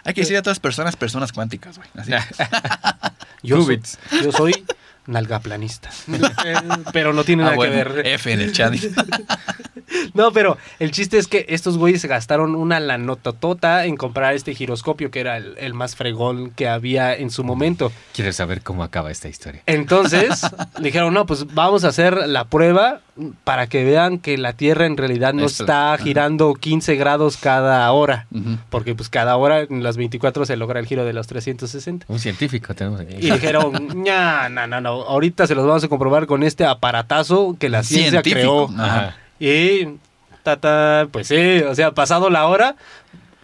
Hay 0.03 0.13
que 0.13 0.21
decir 0.21 0.37
a 0.37 0.43
todas 0.43 0.59
personas, 0.59 0.95
personas 0.95 1.31
cuánticas, 1.31 1.77
güey. 1.77 1.89
Así. 1.95 2.11
Yo 3.41 3.63
soy, 3.63 3.81
yo 4.23 4.31
soy 4.31 4.53
nalgaplanista. 5.11 5.89
Eh, 6.45 6.55
pero 6.93 7.13
no 7.13 7.23
tiene 7.23 7.43
Ah, 7.43 7.45
nada 7.45 7.55
bueno, 7.55 7.73
que 7.73 7.83
ver. 8.01 8.07
F 8.07 8.31
en 8.33 8.41
el 8.41 8.51
chat. 8.53 8.73
No, 10.13 10.31
pero 10.31 10.57
el 10.79 10.91
chiste 10.91 11.17
es 11.17 11.27
que 11.27 11.45
estos 11.49 11.77
güeyes 11.77 11.99
se 12.01 12.07
gastaron 12.07 12.55
una 12.55 12.79
lanototota 12.79 13.85
en 13.85 13.97
comprar 13.97 14.33
este 14.33 14.55
giroscopio 14.55 15.11
que 15.11 15.19
era 15.19 15.35
el, 15.37 15.55
el 15.57 15.73
más 15.73 15.95
fregón 15.97 16.51
que 16.51 16.69
había 16.69 17.13
en 17.13 17.29
su 17.29 17.43
momento. 17.43 17.91
¿Quieres 18.13 18.37
saber 18.37 18.61
cómo 18.61 18.83
acaba 18.83 19.11
esta 19.11 19.27
historia? 19.27 19.61
Entonces 19.65 20.41
dijeron, 20.81 21.13
no, 21.13 21.25
pues 21.25 21.53
vamos 21.53 21.83
a 21.83 21.89
hacer 21.89 22.27
la 22.27 22.45
prueba 22.45 23.01
para 23.43 23.67
que 23.67 23.83
vean 23.83 24.17
que 24.19 24.37
la 24.37 24.53
Tierra 24.53 24.85
en 24.85 24.95
realidad 24.95 25.33
no 25.33 25.45
Esto- 25.45 25.63
está 25.63 25.97
girando 26.01 26.53
15 26.53 26.95
grados 26.95 27.35
cada 27.37 27.91
hora. 27.91 28.27
Porque 28.69 28.95
pues 28.95 29.09
cada 29.09 29.35
hora 29.35 29.61
en 29.61 29.83
las 29.83 29.97
24 29.97 30.45
se 30.45 30.55
logra 30.55 30.79
el 30.79 30.85
giro 30.85 31.03
de 31.03 31.11
los 31.13 31.27
360. 31.27 32.05
Un 32.07 32.19
científico 32.19 32.73
tenemos 32.73 33.01
aquí. 33.01 33.15
Y 33.19 33.29
dijeron, 33.31 33.89
no, 33.93 34.49
no, 34.49 34.67
no, 34.67 34.79
no, 34.81 35.00
ahorita 35.07 35.47
se 35.47 35.55
los 35.55 35.65
vamos 35.65 35.83
a 35.83 35.87
comprobar 35.87 36.27
con 36.27 36.43
este 36.43 36.65
aparatazo 36.65 37.55
que 37.59 37.69
la 37.69 37.83
ciencia 37.83 38.21
Científico. 38.21 38.67
creó. 38.67 38.81
Ajá. 38.83 39.15
Y, 39.39 39.87
tata, 40.43 41.07
pues 41.11 41.27
sí, 41.27 41.59
o 41.67 41.75
sea, 41.75 41.91
pasado 41.93 42.29
la 42.29 42.45
hora, 42.47 42.75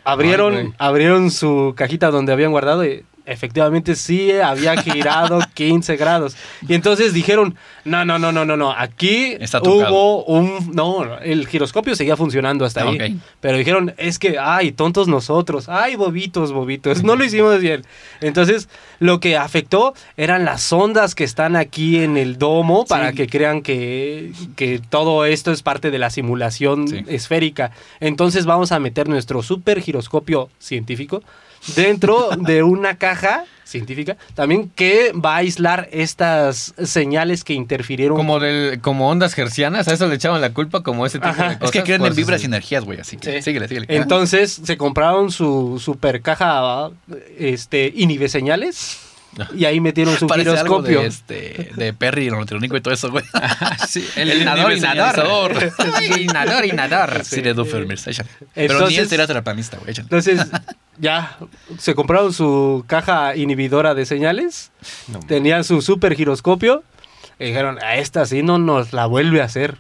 abrieron, 0.04 0.56
Ay, 0.56 0.74
abrieron 0.78 1.32
su 1.32 1.74
cajita 1.76 2.12
donde 2.12 2.32
habían 2.34 2.52
guardado 2.52 2.86
y 2.86 3.04
efectivamente 3.28 3.96
sí 3.96 4.32
había 4.32 4.76
girado 4.82 5.40
15 5.54 5.96
grados. 5.98 6.36
Y 6.68 6.74
entonces 6.74 7.14
dijeron, 7.14 7.56
no, 7.86 8.04
no, 8.06 8.18
no, 8.18 8.32
no, 8.32 8.46
no, 8.46 8.58
no, 8.58 8.72
aquí 8.72 9.36
Está 9.40 9.62
hubo 9.62 10.24
un... 10.26 10.72
No, 10.74 11.18
el 11.20 11.48
giroscopio 11.48 11.96
seguía 11.96 12.18
funcionando 12.18 12.66
hasta 12.66 12.82
Ah, 12.84 12.90
ahí. 12.90 13.20
Pero 13.42 13.58
dijeron, 13.58 13.94
es 13.98 14.18
que, 14.20 14.38
ay, 14.40 14.72
tontos 14.72 15.08
nosotros, 15.08 15.70
ay, 15.70 15.96
bobitos, 15.96 16.52
bobitos, 16.52 17.04
no 17.04 17.16
lo 17.16 17.24
hicimos 17.24 17.60
bien. 17.60 17.84
Entonces, 18.22 18.70
lo 19.00 19.20
que 19.20 19.38
afectó 19.38 19.94
eran 20.18 20.46
las 20.46 20.72
ondas 20.74 21.16
que 21.16 21.24
están 21.24 21.56
aquí 21.56 21.98
en 21.98 22.18
el 22.18 22.38
domo 22.38 22.86
para 22.86 23.12
Sí. 23.12 23.16
que 23.18 23.28
crean 23.28 23.62
que, 23.62 24.32
que 24.56 24.80
todo 24.90 25.26
esto 25.26 25.52
es 25.52 25.62
parte 25.64 25.92
de 25.92 26.00
la 26.00 26.10
simulación 26.10 26.88
Sí. 26.88 27.04
esférica. 27.08 27.72
Entonces, 28.00 28.46
vamos 28.46 28.72
a 28.72 28.80
meter 28.80 29.08
nuestro 29.08 29.42
super 29.44 29.82
giroscopio 29.82 30.50
científico 30.60 31.24
dentro 31.76 32.30
de 32.38 32.64
una 32.64 32.98
caja 32.98 33.46
científica 33.64 34.16
también 34.34 34.70
que 34.70 35.12
va 35.14 35.34
a 35.34 35.38
aislar 35.38 35.90
estas 35.92 36.74
señales 36.82 37.44
que 37.44 37.54
interfirieron 37.54 38.16
Como, 38.16 38.40
del, 38.40 38.80
como 38.80 39.10
ondas 39.10 39.38
hercianas, 39.38 39.90
a 39.90 39.94
eso 39.94 40.08
le 40.08 40.16
echaban 40.16 40.40
la 40.40 40.54
culpa, 40.54 40.84
como 40.84 41.06
ese 41.06 41.18
tipo 41.20 41.28
Ajá. 41.30 41.50
de 41.50 41.60
cosas. 41.60 41.66
Es 41.76 41.82
que 41.82 41.84
creen 41.84 42.02
en 42.02 42.08
eso 42.08 42.16
vibras 42.16 42.42
y 42.44 42.46
energías, 42.46 42.86
güey. 42.86 43.00
Así 43.02 43.18
que 43.18 43.34
Sí. 43.38 43.42
síguele, 43.42 43.68
síguele. 43.68 43.88
Entonces 43.90 44.62
se 44.64 44.78
compraron 44.78 45.32
su 45.32 45.82
super 45.84 46.22
caja 46.22 46.92
este, 47.38 47.92
inhibe 47.94 48.30
señales 48.30 49.00
y 49.56 49.66
ahí 49.66 49.80
metieron 49.80 50.18
su 50.18 50.28
Parece 50.28 50.50
algo 50.52 50.84
giroscopio. 50.84 51.02
de, 51.02 51.08
este, 51.08 51.72
de 51.76 51.94
Perry, 51.94 52.28
el 52.28 52.34
electrónico 52.36 52.78
y 52.78 52.82
todo 52.82 52.94
eso, 52.94 53.12
güey. 53.12 53.24
Sí, 53.88 54.08
el, 54.16 54.32
El 54.32 54.42
inador, 54.42 54.74
inador. 54.74 55.74
Ay, 55.96 56.24
inador, 56.24 56.66
inador. 56.66 57.24
Sí, 57.24 57.42
de 57.42 57.52
échale. 57.52 58.30
Pero 58.54 58.88
ni 58.88 58.96
sería 58.96 59.28
teraplanista, 59.28 59.78
güey. 59.78 59.92
échale. 59.92 60.06
Entonces 60.06 60.42
ya 60.98 61.38
se 61.78 61.96
compraron 61.96 62.34
su 62.34 62.84
caja 62.88 63.36
inhibidora 63.36 63.94
de 63.94 64.06
señales, 64.06 64.72
No, 65.08 65.20
tenían 65.20 65.64
su 65.64 65.82
super 65.82 66.16
giroscopio 66.16 66.84
y 67.40 67.46
dijeron, 67.46 67.78
a 67.84 67.98
esta 67.98 68.26
sí 68.26 68.42
no 68.44 68.58
nos 68.58 68.94
la 68.94 69.06
vuelve 69.06 69.42
a 69.42 69.46
hacer. 69.46 69.78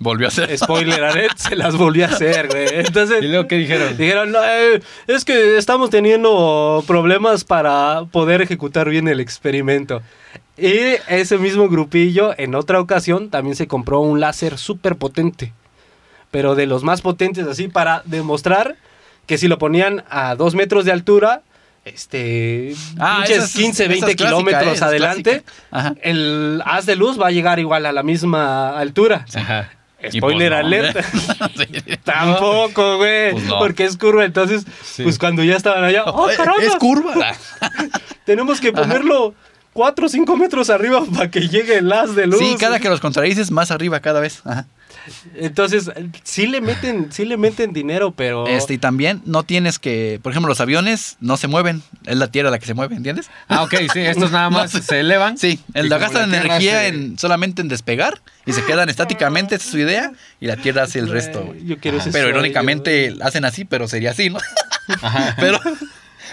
Volvió 0.00 0.28
a 0.28 0.30
ser. 0.30 0.56
Spoiler 0.56 1.02
alert, 1.02 1.36
se 1.38 1.56
las 1.56 1.76
volvió 1.76 2.04
a 2.06 2.08
hacer, 2.08 2.48
güey. 2.48 2.66
Entonces, 2.72 3.22
¿Y 3.22 3.28
luego 3.28 3.48
qué 3.48 3.56
dijeron? 3.56 3.96
dijeron, 3.96 4.30
no, 4.32 4.38
eh, 4.44 4.80
es 5.06 5.24
que 5.24 5.56
estamos 5.58 5.90
teniendo 5.90 6.84
problemas 6.86 7.44
para 7.44 8.04
poder 8.10 8.40
ejecutar 8.42 8.88
bien 8.88 9.08
el 9.08 9.20
experimento. 9.20 10.00
Y 10.56 10.72
ese 11.08 11.38
mismo 11.38 11.68
grupillo, 11.68 12.34
en 12.36 12.54
otra 12.54 12.80
ocasión, 12.80 13.30
también 13.30 13.56
se 13.56 13.66
compró 13.68 14.00
un 14.00 14.20
láser 14.20 14.58
súper 14.58 14.96
potente. 14.96 15.52
Pero 16.30 16.54
de 16.54 16.66
los 16.66 16.82
más 16.84 17.00
potentes, 17.00 17.46
así, 17.46 17.68
para 17.68 18.02
demostrar 18.04 18.76
que 19.26 19.38
si 19.38 19.48
lo 19.48 19.58
ponían 19.58 20.04
a 20.10 20.34
dos 20.34 20.54
metros 20.54 20.84
de 20.84 20.92
altura, 20.92 21.42
este, 21.84 22.74
Ah, 22.98 23.18
pinches 23.24 23.36
esa 23.36 23.44
es- 23.46 23.52
15, 23.54 23.82
esa 23.84 23.88
20 23.92 24.10
es 24.10 24.16
clásica, 24.16 24.26
kilómetros 24.26 24.80
eh, 24.80 24.84
adelante, 24.84 25.42
el 26.02 26.62
haz 26.66 26.86
de 26.86 26.96
luz 26.96 27.20
va 27.20 27.28
a 27.28 27.30
llegar 27.30 27.58
igual 27.58 27.86
a 27.86 27.92
la 27.92 28.02
misma 28.02 28.78
altura. 28.78 29.24
Ajá. 29.34 29.70
Spoiler 30.12 30.52
pues 30.52 30.62
no. 30.62 30.66
alert. 30.66 30.96
Sí. 31.56 31.96
Tampoco, 32.04 32.98
güey. 32.98 33.32
Pues 33.32 33.44
no. 33.44 33.58
Porque 33.58 33.84
es 33.84 33.96
curva. 33.96 34.24
Entonces, 34.24 34.64
Sí. 34.84 35.02
pues 35.02 35.18
cuando 35.18 35.42
ya 35.42 35.56
estaban 35.56 35.82
allá, 35.84 36.04
¡oh, 36.06 36.28
caramba! 36.36 36.62
Es 36.62 36.76
curva. 36.76 37.14
Tenemos 38.24 38.60
que 38.60 38.72
ponerlo 38.72 39.34
4 39.72 40.06
o 40.06 40.08
5 40.08 40.36
metros 40.36 40.70
arriba 40.70 41.02
para 41.14 41.30
que 41.30 41.48
llegue 41.48 41.78
el 41.78 41.92
haz 41.92 42.14
de 42.14 42.26
luz. 42.26 42.38
Sí, 42.38 42.56
cada 42.58 42.78
que 42.78 42.88
los 42.88 43.00
contradices, 43.00 43.50
más 43.50 43.70
arriba 43.70 44.00
cada 44.00 44.20
vez. 44.20 44.42
Ajá. 44.44 44.66
Entonces, 45.34 45.90
sí 46.24 46.46
le 46.46 46.60
meten, 46.60 47.10
sí 47.12 47.24
le 47.24 47.36
meten 47.36 47.72
dinero, 47.72 48.12
pero. 48.12 48.46
Este, 48.46 48.74
y 48.74 48.78
también 48.78 49.22
no 49.24 49.42
tienes 49.42 49.78
que, 49.78 50.20
por 50.22 50.32
ejemplo, 50.32 50.48
los 50.48 50.60
aviones 50.60 51.16
no 51.20 51.36
se 51.36 51.48
mueven, 51.48 51.82
es 52.06 52.16
la 52.16 52.28
Tierra 52.30 52.50
la 52.50 52.58
que 52.58 52.66
se 52.66 52.74
mueve, 52.74 52.96
¿entiendes? 52.96 53.30
Ah, 53.48 53.62
ok, 53.62 53.74
sí, 53.92 54.00
estos 54.00 54.30
nada 54.32 54.50
más 54.50 54.74
No. 54.74 54.82
se 54.82 55.00
elevan. 55.00 55.38
Sí, 55.38 55.60
el 55.74 55.86
Y 55.86 55.88
la 55.88 55.98
gastan 55.98 56.30
la 56.30 56.38
energía 56.38 56.80
se- 56.80 56.88
en, 56.88 57.18
solamente 57.18 57.62
en 57.62 57.68
despegar 57.68 58.20
y 58.46 58.52
se 58.52 58.64
quedan 58.64 58.88
estáticamente, 58.88 59.54
esa 59.56 59.64
es 59.64 59.70
su 59.70 59.78
idea, 59.78 60.12
y 60.40 60.46
la 60.46 60.56
Tierra 60.56 60.84
hace 60.84 60.98
el 60.98 61.08
resto. 61.08 61.42
güey. 61.42 61.64
Yo 61.66 61.78
quiero 61.78 61.98
ese 61.98 62.10
Pero 62.10 62.24
sueño. 62.24 62.38
irónicamente 62.38 63.14
hacen 63.22 63.44
así, 63.44 63.64
pero 63.64 63.88
sería 63.88 64.10
así, 64.12 64.30
¿no? 64.30 64.38
pero, 65.38 65.60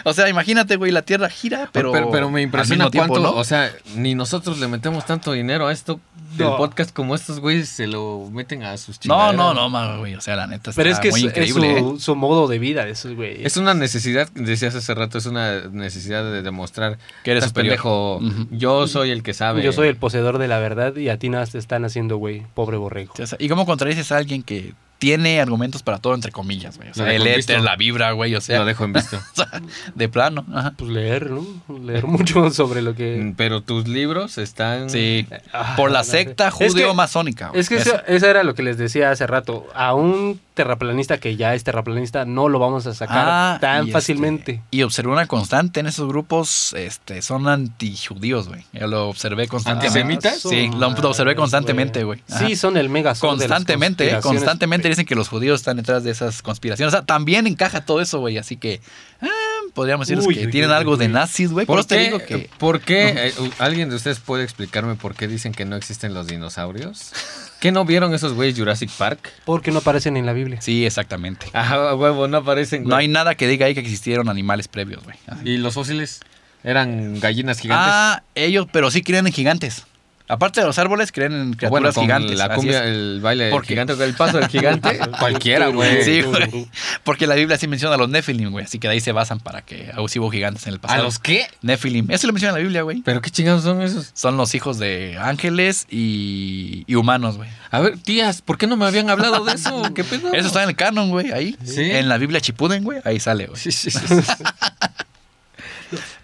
o 0.03 0.13
sea, 0.13 0.29
imagínate, 0.29 0.75
güey, 0.75 0.91
la 0.91 1.01
Tierra 1.01 1.29
gira, 1.29 1.69
pero. 1.71 1.91
Pero, 1.91 2.11
pero, 2.11 2.29
me 2.31 2.41
impresiona 2.41 2.89
tiempo, 2.89 3.13
cuánto, 3.13 3.31
¿no? 3.31 3.37
o 3.39 3.43
sea, 3.43 3.71
ni 3.95 4.15
nosotros 4.15 4.59
le 4.59 4.67
metemos 4.67 5.05
tanto 5.05 5.31
dinero 5.33 5.67
a 5.67 5.73
esto 5.73 5.99
del 6.37 6.47
No. 6.47 6.57
podcast 6.57 6.91
como 6.93 7.15
estos 7.15 7.39
güeyes 7.39 7.69
se 7.69 7.87
lo 7.87 8.29
meten 8.31 8.63
a 8.63 8.77
sus 8.77 8.95
No, 8.97 8.99
chingaderas. 9.01 9.35
no, 9.35 9.53
no, 9.53 9.69
ma, 9.69 9.97
güey, 9.97 10.15
o 10.15 10.21
sea, 10.21 10.35
la 10.35 10.47
neta 10.47 10.69
está 10.71 10.81
Pero 10.81 10.89
es 10.93 10.99
que 10.99 11.07
es, 11.09 11.13
muy 11.13 11.21
es 11.21 11.25
increíble. 11.27 11.79
su, 11.79 11.95
¿eh? 11.95 11.99
su 11.99 12.15
modo 12.15 12.47
de 12.47 12.59
vida 12.59 12.85
de 12.85 12.91
esos 12.91 13.13
güeyes. 13.15 13.45
Es 13.45 13.57
una 13.57 13.73
necesidad, 13.73 14.29
decías 14.33 14.75
hace 14.75 14.93
rato, 14.93 15.17
es 15.17 15.25
una 15.25 15.61
necesidad 15.71 16.23
de 16.23 16.41
demostrar 16.41 16.97
Que 17.23 17.31
eres 17.31 17.43
"Estás 17.45 17.49
superior". 17.49 17.75
pendejo, 17.75 18.21
yo 18.51 18.87
soy 18.87 19.11
el 19.11 19.23
que 19.23 19.33
sabe. 19.33 19.63
Yo 19.63 19.71
soy 19.71 19.87
el 19.87 19.95
poseedor 19.95 20.37
de 20.37 20.47
la 20.47 20.59
verdad 20.59 20.95
y 20.95 21.09
a 21.09 21.17
ti 21.19 21.29
nada 21.29 21.45
te 21.45 21.57
están 21.57 21.85
haciendo, 21.85 22.17
güey. 22.17 22.43
Pobre 22.53 22.77
borrego. 22.77 23.13
O 23.19 23.25
sea, 23.27 23.37
¿Y 23.39 23.47
cómo 23.49 23.65
contradices 23.65 24.11
a 24.11 24.17
alguien 24.17 24.43
que 24.43 24.73
tiene 24.97 25.41
argumentos 25.41 25.83
para 25.83 25.99
todo, 25.99 26.15
entre 26.15 26.31
comillas, 26.31 26.77
güey? 26.77 26.89
O 26.89 26.93
sea, 26.93 27.13
el 27.13 27.27
éter, 27.27 27.61
la 27.61 27.75
vibra, 27.75 28.13
güey, 28.13 28.33
o 28.33 28.39
sea, 28.41 28.59
Lo 28.59 28.65
dejo 28.65 28.85
en 28.85 28.93
visto. 28.93 29.17
o 29.33 29.35
sea, 29.35 29.61
de 29.93 30.09
plano. 30.09 30.45
Ajá. 30.53 30.73
Pues 30.77 30.89
leer, 30.89 31.31
¿no? 31.31 31.45
Leer 31.83 32.05
mucho 32.07 32.49
sobre 32.51 32.81
lo 32.81 32.95
que. 32.95 33.33
Pero 33.35 33.61
tus 33.61 33.87
libros 33.89 34.37
están... 34.37 34.89
Sí, 34.89 35.27
Ah, 35.51 35.73
por 35.75 35.91
la 35.91 35.99
no 35.99 36.03
secta 36.27 36.47
Es 36.49 36.53
que- 36.55 36.67
judeo-masónica. 36.69 37.49
güey. 37.49 37.61
Es 37.61 37.69
que 37.69 37.75
Eso. 37.77 37.95
era 38.27 38.43
lo 38.43 38.53
que 38.55 38.63
les 38.63 38.77
decía 38.77 39.11
hace 39.11 39.25
rato. 39.27 39.67
A 39.75 39.93
un 39.93 40.39
terraplanista 40.53 41.17
que 41.17 41.35
ya 41.35 41.53
es 41.53 41.63
terraplanista 41.65 42.23
no 42.25 42.47
lo 42.47 42.59
vamos 42.59 42.87
a 42.87 42.93
sacar 42.93 43.25
Ah, 43.27 43.57
tan 43.59 43.77
y 43.77 43.79
este, 43.89 43.91
fácilmente. 43.91 44.61
y 44.71 44.83
observé 44.83 45.11
una 45.11 45.27
constante 45.27 45.81
en 45.81 45.87
esos 45.87 46.07
grupos, 46.07 46.73
este, 46.77 47.21
son 47.21 47.47
antijudíos, 47.49 48.47
güey. 48.47 48.63
Yo 48.71 48.87
lo 48.87 49.09
observé 49.09 49.47
constantemente. 49.47 50.29
¿Antisemitas? 50.29 50.39
Sí, 50.41 50.69
lo, 50.77 50.89
lo 50.91 51.09
observé 51.09 51.35
constantemente, 51.35 52.03
güey. 52.05 52.21
Sí, 52.27 52.55
son 52.55 52.77
el 52.77 52.87
mega 52.89 53.09
de 53.09 53.13
las 53.15 53.19
Constantemente, 53.19 54.09
eh, 54.09 54.19
constantemente 54.21 54.87
dicen 54.89 55.05
que 55.05 55.15
los 55.15 55.27
judíos 55.27 55.59
están 55.59 55.77
detrás 55.77 56.03
de 56.03 56.11
esas 56.11 56.41
conspiraciones. 56.41 56.93
O 56.93 56.97
sea, 56.97 57.05
también 57.05 57.47
encaja 57.47 57.85
todo 57.85 57.99
eso, 58.01 58.19
güey. 58.19 58.37
Así 58.37 58.55
que 58.57 58.79
ah, 59.21 59.27
podríamos 59.75 60.07
decir 60.07 60.23
Uy, 60.27 60.33
que 60.33 60.45
uy, 60.47 60.51
tienen 60.51 60.71
uy, 60.71 60.75
algo 60.75 60.93
uy. 60.93 60.97
de 60.97 61.07
nazis, 61.09 61.51
güey. 61.51 61.67
Por 61.67 61.75
¿Por 61.75 61.79
eso 61.81 61.87
te 61.89 61.97
qué, 61.97 62.03
digo 62.05 62.17
que. 62.19 62.49
¿Por 62.57 62.81
qué? 62.81 63.27
eh, 63.27 63.33
¿Alguien 63.59 63.89
de 63.89 63.95
ustedes 63.95 64.19
puede 64.19 64.43
explicarme 64.43 64.95
por 64.95 65.13
qué 65.13 65.27
dicen 65.27 65.51
que 65.51 65.65
no 65.65 65.75
existen 65.75 66.15
los 66.15 66.25
dinosaurios? 66.25 67.11
¿Qué 67.59 67.71
no 67.71 67.85
vieron 67.85 68.13
esos 68.15 68.33
güeyes 68.33 68.57
Jurassic 68.57 68.89
Park? 68.91 69.31
Porque 69.45 69.71
no 69.71 69.79
aparecen 69.79 70.17
en 70.17 70.25
la 70.25 70.33
Biblia. 70.33 70.61
Sí, 70.61 70.85
exactamente. 70.85 71.47
Ajá, 71.53 71.93
huevo, 71.95 72.27
no 72.27 72.37
aparecen. 72.37 72.83
No 72.85 72.95
hay 72.95 73.07
nada 73.07 73.35
que 73.35 73.47
diga 73.47 73.67
ahí 73.67 73.73
que 73.75 73.79
existieron 73.81 74.29
animales 74.29 74.67
previos, 74.67 75.03
güey. 75.03 75.17
¿Y 75.43 75.57
los 75.57 75.73
fósiles? 75.75 76.21
¿Eran 76.63 77.19
gallinas 77.19 77.59
gigantes? 77.59 77.91
Ah, 77.93 78.23
ellos, 78.33 78.65
pero 78.71 78.89
sí 78.89 79.03
creen 79.03 79.27
en 79.27 79.33
gigantes. 79.33 79.85
Aparte 80.27 80.59
de 80.59 80.65
los 80.65 80.79
árboles, 80.79 81.11
creen 81.11 81.33
en 81.33 81.51
bueno, 81.51 81.57
criaturas 81.57 81.95
con 81.95 82.03
gigantes. 82.05 82.37
la 82.37 82.55
cumbia, 82.55 82.83
el 82.83 83.19
baile 83.21 83.45
del 83.45 83.61
gigante, 83.61 83.93
el 84.03 84.13
paso 84.15 84.39
del 84.39 84.47
gigante, 84.47 84.99
cualquiera, 85.19 85.67
güey. 85.67 86.03
Sí, 86.03 86.21
güey. 86.23 86.67
Porque 87.03 87.27
la 87.27 87.35
Biblia 87.35 87.57
sí 87.57 87.67
menciona 87.67 87.95
a 87.95 87.97
los 87.97 88.09
Nephilim, 88.09 88.49
güey. 88.51 88.65
Así 88.65 88.79
que 88.79 88.87
de 88.87 88.93
ahí 88.93 89.01
se 89.01 89.11
basan 89.11 89.39
para 89.39 89.61
que 89.61 89.91
ah, 89.93 90.01
sí 90.07 90.19
hubo 90.19 90.31
gigantes 90.31 90.65
en 90.65 90.73
el 90.73 90.79
¿A 90.79 90.81
pasado. 90.81 91.03
los 91.03 91.19
qué? 91.19 91.47
Nephilim. 91.61 92.09
Eso 92.09 92.25
lo 92.25 92.33
menciona 92.33 92.53
la 92.53 92.59
Biblia, 92.59 92.81
güey. 92.81 93.01
¿Pero 93.03 93.21
qué 93.21 93.29
chingados 93.29 93.63
son 93.63 93.81
esos? 93.81 94.09
Son 94.13 94.35
los 94.37 94.55
hijos 94.55 94.79
de 94.79 95.17
ángeles 95.19 95.85
y, 95.89 96.83
y 96.87 96.95
humanos, 96.95 97.37
güey. 97.37 97.49
A 97.69 97.81
ver, 97.81 97.97
tías, 97.97 98.41
¿por 98.41 98.57
qué 98.57 98.67
no 98.67 98.77
me 98.77 98.85
habían 98.85 99.09
hablado 99.09 99.43
de 99.45 99.53
eso? 99.53 99.83
¿Qué 99.95 100.03
pedo? 100.03 100.33
Eso 100.33 100.47
está 100.47 100.63
en 100.63 100.69
el 100.69 100.75
canon, 100.75 101.09
güey, 101.09 101.31
ahí. 101.31 101.55
¿Sí? 101.63 101.91
En 101.91 102.09
la 102.09 102.17
Biblia 102.17 102.41
Chipuden, 102.41 102.83
güey, 102.83 102.99
ahí 103.03 103.19
sale, 103.19 103.47
güey. 103.47 103.59
Sí, 103.59 103.71
sí, 103.71 103.91
sí. 103.91 103.99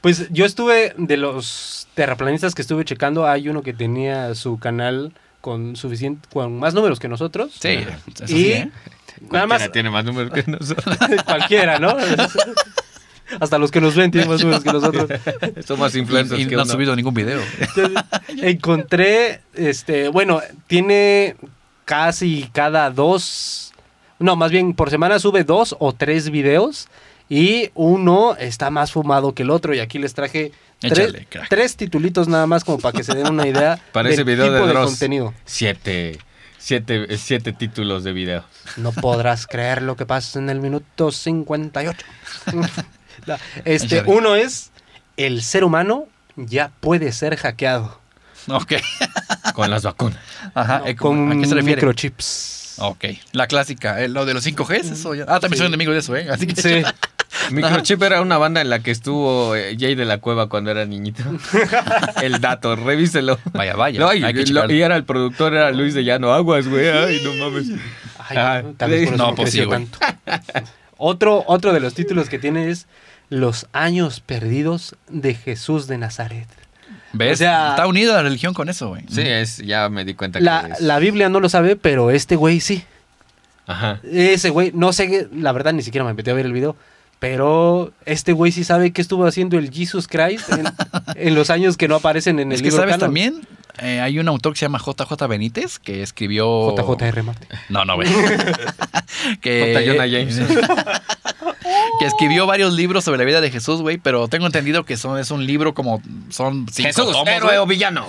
Pues 0.01 0.27
yo 0.31 0.45
estuve, 0.45 0.93
de 0.97 1.17
los 1.17 1.87
terraplanistas 1.93 2.55
que 2.55 2.63
estuve 2.63 2.83
checando, 2.85 3.27
hay 3.27 3.47
uno 3.47 3.61
que 3.61 3.73
tenía 3.73 4.33
su 4.33 4.57
canal 4.57 5.13
con 5.41 5.75
suficiente, 5.75 6.27
con 6.33 6.57
más 6.57 6.73
números 6.73 6.99
que 6.99 7.07
nosotros. 7.07 7.51
Sí, 7.59 7.69
eso 7.69 8.23
y 8.25 8.27
sí, 8.27 8.51
¿eh? 8.53 8.71
nada 9.29 9.45
más, 9.45 9.59
Cualquiera 9.59 9.71
tiene 9.71 9.89
más 9.91 10.05
números 10.05 10.31
que 10.33 10.43
nosotros. 10.49 10.97
cualquiera, 11.25 11.77
¿no? 11.79 11.95
Hasta 13.39 13.57
los 13.57 13.71
que 13.71 13.79
nos 13.79 13.95
ven 13.95 14.11
tienen 14.11 14.29
más 14.29 14.41
números 14.41 14.63
que 14.63 14.73
nosotros. 14.73 15.09
Somos 15.65 15.95
influencers 15.95 16.39
Y, 16.39 16.43
y 16.43 16.47
que 16.47 16.55
no 16.55 16.63
han 16.63 16.67
subido 16.67 16.95
ningún 16.95 17.13
video. 17.13 17.39
Entonces, 17.59 18.03
encontré, 18.41 19.41
este, 19.53 20.09
bueno, 20.09 20.41
tiene 20.67 21.35
casi 21.85 22.49
cada 22.53 22.89
dos, 22.89 23.71
no, 24.17 24.35
más 24.35 24.51
bien 24.51 24.73
por 24.73 24.89
semana 24.89 25.19
sube 25.19 25.43
dos 25.43 25.75
o 25.79 25.93
tres 25.93 26.29
videos 26.29 26.87
y 27.33 27.71
uno 27.75 28.35
está 28.35 28.69
más 28.71 28.91
fumado 28.91 29.33
que 29.33 29.43
el 29.43 29.51
otro 29.51 29.73
y 29.73 29.79
aquí 29.79 29.99
les 29.99 30.13
traje 30.13 30.51
tres, 30.79 30.91
Échale, 30.99 31.25
crack. 31.29 31.47
tres 31.47 31.77
titulitos 31.77 32.27
nada 32.27 32.45
más 32.45 32.65
como 32.65 32.77
para 32.77 32.91
que 32.97 33.05
se 33.05 33.13
den 33.15 33.27
una 33.29 33.47
idea 33.47 33.79
Para 33.93 34.09
ese 34.09 34.25
video 34.25 34.43
tipo 34.47 34.55
de 34.57 34.61
de 34.63 34.67
Dross. 34.67 34.89
contenido. 34.89 35.33
Siete, 35.45 36.19
siete, 36.57 37.17
siete 37.17 37.53
títulos 37.53 38.03
de 38.03 38.11
video. 38.11 38.43
No 38.75 38.91
podrás 38.91 39.47
creer 39.47 39.81
lo 39.81 39.95
que 39.95 40.05
pasa 40.05 40.39
en 40.39 40.49
el 40.49 40.59
minuto 40.59 41.09
58. 41.13 42.05
La- 43.25 43.39
este, 43.65 44.03
uno 44.05 44.35
es 44.35 44.71
el 45.15 45.41
ser 45.41 45.63
humano 45.63 46.07
ya 46.35 46.71
puede 46.81 47.11
ser 47.13 47.35
hackeado 47.37 47.99
Ok. 48.49 48.73
Con 49.53 49.69
las 49.71 49.83
vacunas. 49.83 50.17
Ajá. 50.53 50.79
No, 50.79 50.87
eh, 50.87 50.95
con 50.97 51.31
¿A 51.31 51.35
qué 51.39 51.45
se 51.47 51.55
refiere? 51.55 51.75
microchips. 51.77 52.75
Ok. 52.79 53.05
La 53.33 53.45
clásica, 53.47 54.01
eh, 54.01 54.07
lo 54.09 54.25
de 54.25 54.33
los 54.33 54.45
5G, 54.45 54.91
eso 54.91 55.13
ya. 55.13 55.23
Ah, 55.27 55.39
también 55.39 55.53
Sí. 55.53 55.57
soy 55.59 55.67
enemigo 55.67 55.91
de 55.93 55.99
eso, 55.99 56.15
¿eh? 56.15 56.27
Así 56.29 56.47
que. 56.47 56.59
Sí. 56.61 56.81
Microchip 57.51 58.01
era 58.03 58.21
una 58.21 58.37
banda 58.37 58.61
en 58.61 58.69
la 58.69 58.79
que 58.79 58.91
estuvo 58.91 59.55
eh, 59.55 59.75
Jay 59.79 59.95
de 59.95 60.05
la 60.05 60.19
Cueva 60.19 60.47
cuando 60.49 60.71
era 60.71 60.85
niñito. 60.85 61.23
El 62.21 62.39
dato, 62.41 62.75
revíselo. 62.75 63.39
Vaya, 63.53 63.75
vaya. 63.75 63.99
No, 63.99 64.13
y, 64.13 64.19
lo- 64.19 64.63
era 64.69 64.95
el 64.95 65.03
productor, 65.03 65.53
era 65.53 65.71
Luis 65.71 65.93
de 65.93 66.03
Llano 66.03 66.33
Aguas, 66.33 66.67
güey. 66.67 66.87
Ay, 66.89 67.21
no 67.23 67.33
mames. 67.33 67.69
Ay, 68.29 68.37
Ah, 68.37 68.63
tal 68.77 68.91
vez 68.91 69.05
por 69.05 69.15
eso 69.15 69.27
no, 69.27 69.35
pues 69.35 69.51
sí, 69.51 69.63
güey. 69.63 69.87
Otro, 70.97 71.43
otro 71.47 71.73
de 71.73 71.79
los 71.79 71.93
títulos 71.93 72.29
que 72.29 72.39
tiene 72.39 72.69
es 72.69 72.87
Los 73.29 73.67
años 73.73 74.19
perdidos 74.19 74.95
de 75.09 75.33
Jesús 75.33 75.87
de 75.87 75.97
Nazaret. 75.97 76.47
¿Ves? 77.13 77.33
o 77.33 77.35
sea- 77.37 77.69
Está 77.71 77.87
unida 77.87 78.13
la 78.13 78.23
religión 78.23 78.53
con 78.53 78.69
eso, 78.69 78.89
güey. 78.89 79.03
Sí, 79.09 79.21
es, 79.21 79.57
ya 79.57 79.89
me 79.89 80.05
di 80.05 80.13
cuenta 80.13 80.39
La, 80.39 80.65
que 80.67 80.71
es. 80.73 80.81
la 80.81 80.99
Biblia 80.99 81.27
no 81.29 81.39
lo 81.39 81.49
sabe, 81.49 81.75
pero 81.75 82.11
este 82.11 82.35
güey 82.35 82.59
sí. 82.59 82.83
Ajá. 83.67 83.99
Ese 84.03 84.49
güey, 84.49 84.71
no 84.73 84.91
sé, 84.93 85.27
la 85.33 85.51
verdad 85.51 85.73
ni 85.73 85.81
siquiera 85.81 86.05
me 86.05 86.13
metí 86.13 86.29
a 86.29 86.33
ver 86.33 86.45
el 86.45 86.53
video, 86.53 86.75
pero 87.21 87.93
este 88.07 88.33
güey 88.33 88.51
sí 88.51 88.63
sabe 88.63 88.89
qué 88.93 88.99
estuvo 88.99 89.27
haciendo 89.27 89.59
el 89.59 89.71
Jesus 89.71 90.07
Christ 90.07 90.51
en, 90.53 90.65
en 91.15 91.35
los 91.35 91.51
años 91.51 91.77
que 91.77 91.87
no 91.87 91.97
aparecen 91.97 92.39
en 92.39 92.47
el 92.51 92.55
Es 92.55 92.61
que 92.63 92.69
libro 92.69 92.79
sabes 92.79 92.93
canon. 92.95 92.99
también, 93.07 93.41
Eh, 93.77 94.01
hay 94.01 94.17
un 94.17 94.27
autor 94.27 94.53
que 94.53 94.59
se 94.59 94.65
llama 94.65 94.79
JJ 94.79 95.27
Benítez 95.29 95.77
que 95.77 96.01
escribió. 96.01 96.75
JJR 96.75 97.21
Mate. 97.21 97.47
No, 97.69 97.85
no, 97.85 97.93
güey. 97.95 98.09
que, 99.41 99.71
J. 99.75 99.85
Jonah 99.85 100.09
James. 100.09 100.39
que 101.99 102.05
escribió 102.07 102.47
varios 102.47 102.73
libros 102.73 103.03
sobre 103.03 103.19
la 103.19 103.23
vida 103.23 103.39
de 103.39 103.51
Jesús, 103.51 103.81
güey, 103.81 103.97
pero 103.99 104.27
tengo 104.27 104.47
entendido 104.47 104.83
que 104.83 104.97
son, 104.97 105.19
es 105.19 105.29
un 105.29 105.45
libro 105.45 105.75
como 105.75 106.01
son 106.29 106.65
cinco 106.71 106.87
Jesús, 106.87 107.11
tomos, 107.11 107.27
héroe 107.27 107.59
o 107.59 107.67
villano. 107.67 108.05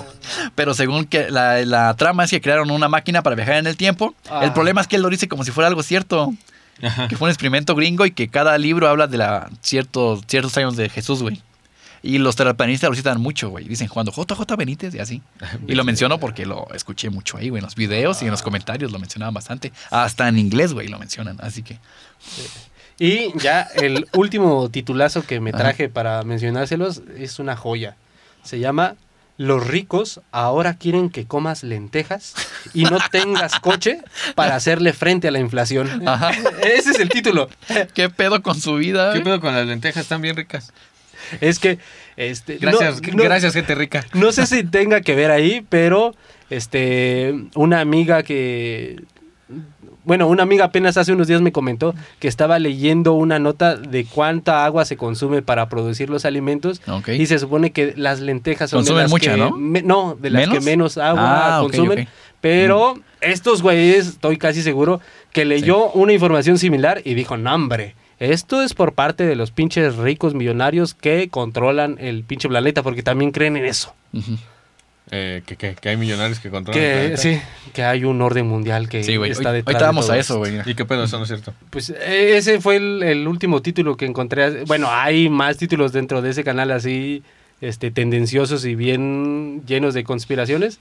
Pero 0.54 0.72
según 0.72 1.04
que 1.04 1.30
la, 1.30 1.64
la 1.66 1.94
trama 1.96 2.24
es 2.24 2.30
que 2.30 2.40
crearon 2.40 2.70
una 2.70 2.88
máquina 2.88 3.22
para 3.22 3.36
viajar 3.36 3.56
en 3.56 3.66
el 3.66 3.76
tiempo. 3.76 4.14
Ah. 4.30 4.40
El 4.44 4.54
problema 4.54 4.80
es 4.80 4.86
que 4.86 4.96
él 4.96 5.02
lo 5.02 5.10
dice 5.10 5.28
como 5.28 5.44
si 5.44 5.50
fuera 5.50 5.68
algo 5.68 5.82
cierto. 5.82 6.32
Que 7.08 7.16
fue 7.16 7.26
un 7.26 7.30
experimento 7.30 7.74
gringo 7.74 8.04
y 8.06 8.10
que 8.10 8.28
cada 8.28 8.58
libro 8.58 8.88
habla 8.88 9.06
de 9.06 9.16
la 9.16 9.50
ciertos, 9.60 10.22
ciertos 10.26 10.56
años 10.56 10.76
de 10.76 10.88
Jesús, 10.88 11.22
güey. 11.22 11.40
Y 12.02 12.18
los 12.18 12.34
terraplanistas 12.34 12.90
lo 12.90 12.96
citan 12.96 13.20
mucho, 13.20 13.50
güey. 13.50 13.68
Dicen 13.68 13.86
cuando 13.86 14.10
JJ 14.10 14.56
Benítez 14.56 14.94
y 14.94 14.98
así. 14.98 15.22
Y 15.68 15.76
lo 15.76 15.84
menciono 15.84 16.18
porque 16.18 16.44
lo 16.44 16.66
escuché 16.74 17.10
mucho 17.10 17.36
ahí, 17.36 17.48
güey, 17.48 17.60
en 17.60 17.64
los 17.64 17.76
videos 17.76 18.20
y 18.22 18.24
en 18.24 18.32
los 18.32 18.42
comentarios 18.42 18.90
lo 18.90 18.98
mencionaban 18.98 19.32
bastante. 19.32 19.72
Hasta 19.90 20.26
en 20.26 20.38
inglés, 20.38 20.72
güey, 20.72 20.88
lo 20.88 20.98
mencionan. 20.98 21.36
Así 21.40 21.62
que. 21.62 21.78
Y 22.98 23.36
ya 23.38 23.62
el 23.76 24.08
último 24.14 24.68
titulazo 24.68 25.22
que 25.22 25.38
me 25.38 25.50
Ajá. 25.50 25.58
traje 25.58 25.88
para 25.88 26.24
mencionárselos 26.24 27.02
es 27.16 27.38
una 27.38 27.56
joya. 27.56 27.96
Se 28.42 28.58
llama 28.58 28.96
Los 29.42 29.66
ricos 29.66 30.20
ahora 30.30 30.74
quieren 30.74 31.10
que 31.10 31.26
comas 31.26 31.62
lentejas 31.64 32.34
y 32.74 32.84
no 32.84 32.98
tengas 33.10 33.58
coche 33.60 34.00
para 34.34 34.54
hacerle 34.54 34.92
frente 34.92 35.28
a 35.28 35.30
la 35.30 35.40
inflación. 35.40 36.06
Ajá. 36.08 36.30
Ese 36.62 36.90
es 36.90 37.00
el 37.00 37.08
título. 37.08 37.48
¿Qué 37.94 38.08
pedo 38.08 38.40
con 38.42 38.60
su 38.60 38.74
vida? 38.76 39.06
¿Qué 39.12 39.18
güey? 39.18 39.24
pedo 39.24 39.40
con 39.40 39.54
las 39.54 39.66
lentejas? 39.66 40.02
Están 40.04 40.22
bien 40.22 40.36
ricas. 40.36 40.72
Es 41.40 41.58
que 41.58 41.78
este 42.16 42.58
Gracias, 42.58 43.00
no- 43.02 43.14
no- 43.14 43.22
gracias, 43.24 43.54
gente 43.54 43.74
rica. 43.74 44.04
No 44.12 44.32
sé 44.32 44.46
si 44.46 44.64
tenga 44.64 45.00
que 45.00 45.14
ver 45.14 45.30
ahí, 45.30 45.64
pero 45.68 46.14
este 46.50 47.34
una 47.54 47.80
amiga 47.80 48.22
que 48.22 49.02
bueno, 50.04 50.26
una 50.26 50.42
amiga 50.42 50.64
apenas 50.64 50.96
hace 50.96 51.12
unos 51.12 51.28
días 51.28 51.40
me 51.40 51.52
comentó 51.52 51.94
que 52.18 52.28
estaba 52.28 52.58
leyendo 52.58 53.12
una 53.12 53.38
nota 53.38 53.76
de 53.76 54.04
cuánta 54.04 54.64
agua 54.64 54.84
se 54.84 54.96
consume 54.96 55.42
para 55.42 55.68
producir 55.68 56.10
los 56.10 56.24
alimentos 56.24 56.80
y 57.14 57.26
se 57.26 57.38
supone 57.38 57.70
que 57.72 57.94
las 57.96 58.20
lentejas 58.20 58.70
son 58.70 58.80
de 58.96 59.02
las 59.02 59.10
mucha, 59.10 59.32
que 59.32 59.38
¿no? 59.40 59.56
me- 59.56 59.82
no, 59.82 60.16
de 60.20 60.30
las 60.30 60.40
¿Menos? 60.48 60.58
que 60.58 60.64
menos 60.64 60.98
agua 60.98 61.58
Ah, 61.58 61.60
consumen, 61.62 62.08
pero 62.40 62.94
estos 63.20 63.62
güeyes 63.62 64.08
estoy 64.08 64.36
casi 64.38 64.62
seguro 64.62 65.00
que 65.32 65.44
leyó 65.44 65.90
una 65.92 66.12
información 66.12 66.58
similar 66.58 67.00
y 67.04 67.14
dijo, 67.14 67.36
"No, 67.36 67.54
hombre, 67.54 67.94
esto 68.18 68.62
es 68.62 68.74
por 68.74 68.92
parte 68.94 69.24
de 69.24 69.36
los 69.36 69.50
pinches 69.52 69.96
ricos 69.96 70.34
millonarios 70.34 70.94
que 70.94 71.28
controlan 71.28 71.96
el 72.00 72.24
pinche 72.24 72.48
planeta 72.48 72.82
porque 72.82 73.02
también 73.04 73.30
creen 73.30 73.56
en 73.56 73.64
eso." 73.66 73.94
Eh, 75.14 75.42
que, 75.44 75.56
que- 75.56 75.74
que 75.74 75.88
hay 75.90 75.98
millonarios 75.98 76.40
que 76.40 76.48
controlan 76.48 76.82
el 76.82 77.10
Que 77.10 77.16
sí, 77.18 77.38
que 77.74 77.82
hay 77.84 78.04
un 78.04 78.22
orden 78.22 78.46
mundial 78.46 78.88
que 78.88 79.04
Sí, 79.04 79.12
está 79.12 79.20
Hoy- 79.20 79.28
detrás 79.28 79.52
Ahorita 79.66 79.78
de 79.78 79.84
vamos 79.84 80.06
todo 80.06 80.14
a 80.16 80.18
eso, 80.18 80.38
güey. 80.38 80.54
¿Y 80.64 80.74
qué 80.74 80.86
pedo? 80.86 81.04
Eso 81.04 81.18
no 81.18 81.24
es 81.24 81.28
cierto. 81.28 81.52
Pues 81.68 81.90
eh, 81.90 82.38
ese 82.38 82.62
fue 82.62 82.76
el, 82.76 83.02
el 83.02 83.28
último 83.28 83.60
título 83.60 83.98
que 83.98 84.06
encontré. 84.06 84.64
Bueno, 84.64 84.88
hay 84.90 85.28
más 85.28 85.58
títulos 85.58 85.92
dentro 85.92 86.22
de 86.22 86.30
ese 86.30 86.44
canal 86.44 86.70
así, 86.70 87.22
este, 87.60 87.90
tendenciosos 87.90 88.64
y 88.64 88.74
bien 88.74 89.62
llenos 89.66 89.92
de 89.92 90.02
conspiraciones. 90.02 90.80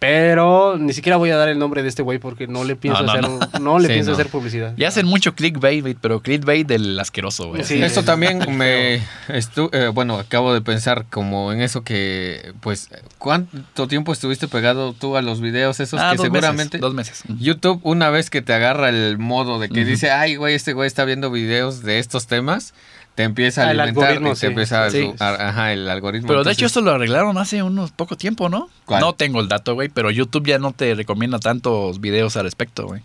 Pero 0.00 0.78
ni 0.78 0.94
siquiera 0.94 1.18
voy 1.18 1.28
a 1.30 1.36
dar 1.36 1.50
el 1.50 1.58
nombre 1.58 1.82
de 1.82 1.90
este 1.90 2.00
güey 2.02 2.18
porque 2.18 2.46
no 2.46 2.64
le 2.64 2.74
pienso 2.74 3.02
No, 3.02 3.06
no, 3.20 3.38
hacer, 3.42 3.60
no. 3.60 3.78
le 3.78 3.86
Sí, 3.88 3.92
pienso 3.92 4.10
no. 4.12 4.14
hacer 4.14 4.28
publicidad. 4.28 4.72
Ya 4.78 4.88
hacen 4.88 5.04
mucho 5.04 5.34
clickbait, 5.34 5.96
pero 6.00 6.20
clickbait 6.22 6.66
del 6.66 6.98
asqueroso, 6.98 7.48
güey. 7.48 7.64
Sí. 7.64 7.82
Esto 7.82 8.02
también 8.02 8.38
me 8.56 9.02
estu- 9.28 9.68
eh, 9.72 9.88
bueno, 9.88 10.18
acabo 10.18 10.54
de 10.54 10.62
pensar 10.62 11.04
como 11.10 11.52
en 11.52 11.60
eso 11.60 11.82
que 11.84 12.54
pues 12.60 12.88
¿cuánto 13.18 13.88
tiempo 13.88 14.12
estuviste 14.14 14.48
pegado 14.48 14.94
tú 14.94 15.18
a 15.18 15.22
los 15.22 15.42
videos 15.42 15.80
esos 15.80 16.00
Ah, 16.00 16.12
que 16.12 16.16
dos 16.16 16.24
seguramente 16.24 16.78
meses. 16.78 16.80
Dos 16.80 16.94
meses. 16.94 17.22
YouTube 17.38 17.80
una 17.82 18.08
vez 18.08 18.30
que 18.30 18.40
te 18.40 18.54
agarra 18.54 18.88
el 18.88 19.18
modo 19.18 19.58
de 19.58 19.68
que 19.68 19.84
dice, 19.84 20.10
"Ay, 20.10 20.36
güey, 20.36 20.54
este 20.54 20.72
güey 20.72 20.86
está 20.86 21.04
viendo 21.04 21.30
videos 21.30 21.82
de 21.82 21.98
estos 21.98 22.26
temas", 22.26 22.72
te 23.14 23.24
empieza 23.24 23.66
a 23.66 23.70
el 23.72 23.80
alimentar 23.80 24.04
algoritmo, 24.10 24.28
y 24.28 24.32
te 24.32 24.40
sí. 24.40 24.46
empieza 24.46 24.84
a 24.84 24.90
Sí. 24.90 25.02
su- 25.16 25.22
a- 25.22 25.48
ajá, 25.48 25.72
el 25.72 25.88
algoritmo. 25.88 26.28
Pero 26.28 26.44
de 26.44 26.52
hecho 26.52 26.66
esto 26.66 26.80
lo 26.80 26.92
arreglaron 26.92 27.36
hace 27.38 27.62
unos 27.62 27.90
poco 27.90 28.16
tiempo, 28.16 28.48
¿no? 28.48 28.68
¿Cuál? 28.86 29.00
No 29.00 29.12
tengo 29.14 29.40
el 29.40 29.48
dato, 29.48 29.74
güey, 29.74 29.88
pero 29.88 30.10
YouTube 30.10 30.46
ya 30.46 30.58
no 30.58 30.72
te 30.72 30.94
recomienda 30.94 31.38
tantos 31.38 32.00
videos 32.00 32.36
al 32.36 32.44
respecto, 32.44 32.86
güey. 32.86 33.02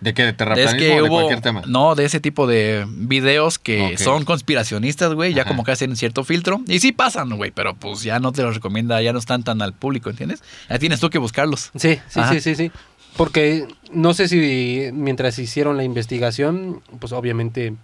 ¿de 0.00 0.14
qué 0.14 0.22
de 0.22 0.28
Es 0.28 0.36
terraplanismo 0.36 0.78
que 0.78 0.92
o 0.92 0.94
de 0.94 1.02
hubo 1.08 1.16
cualquier 1.16 1.40
tema? 1.40 1.62
no 1.66 1.96
de 1.96 2.04
ese 2.04 2.20
tipo 2.20 2.46
de 2.46 2.86
videos 2.88 3.58
que 3.58 3.98
son 3.98 4.24
conspiracionistas, 4.24 5.12
güey, 5.12 5.34
ya 5.34 5.42
Ajá. 5.42 5.48
como 5.50 5.64
que 5.64 5.72
hacen 5.72 5.96
cierto 5.96 6.22
filtro 6.22 6.60
y 6.68 6.78
sí 6.78 6.92
pasan, 6.92 7.30
güey, 7.36 7.50
pero 7.50 7.74
pues 7.74 8.04
ya 8.04 8.20
no 8.20 8.30
te 8.30 8.42
los 8.42 8.54
recomienda, 8.54 9.02
ya 9.02 9.12
no 9.12 9.18
están 9.18 9.42
tan 9.42 9.60
al 9.60 9.72
público, 9.72 10.08
¿entiendes? 10.08 10.40
Ya 10.70 10.78
tienes 10.78 11.00
tú 11.00 11.10
que 11.10 11.18
buscarlos. 11.18 11.72
Sí, 11.74 11.98
sí, 12.08 12.20
Ajá. 12.20 12.32
sí, 12.32 12.40
sí, 12.40 12.54
sí. 12.54 12.70
Porque 13.16 13.66
no 13.90 14.14
sé 14.14 14.28
si 14.28 14.90
mientras 14.92 15.36
hicieron 15.40 15.76
la 15.76 15.82
investigación, 15.82 16.80
pues 17.00 17.12
obviamente 17.12 17.74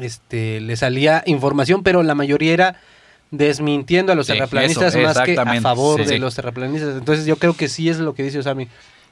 este, 0.00 0.60
le 0.60 0.76
salía 0.76 1.22
información, 1.26 1.82
pero 1.82 2.02
la 2.02 2.14
mayoría 2.14 2.52
era 2.52 2.80
desmintiendo 3.30 4.12
a 4.12 4.14
los 4.14 4.26
Sí, 4.26 4.32
terraplanistas 4.34 4.94
eso, 4.94 5.02
más 5.02 5.18
que 5.20 5.38
a 5.38 5.60
favor 5.60 6.00
sí, 6.00 6.06
de 6.06 6.12
sí. 6.14 6.18
los 6.18 6.34
terraplanistas. 6.34 6.96
Entonces 6.96 7.26
yo 7.26 7.36
creo 7.36 7.54
que 7.56 7.68
sí 7.68 7.88
es 7.88 7.98
lo 7.98 8.14
que 8.14 8.22
dice 8.22 8.38
Osami. 8.38 8.68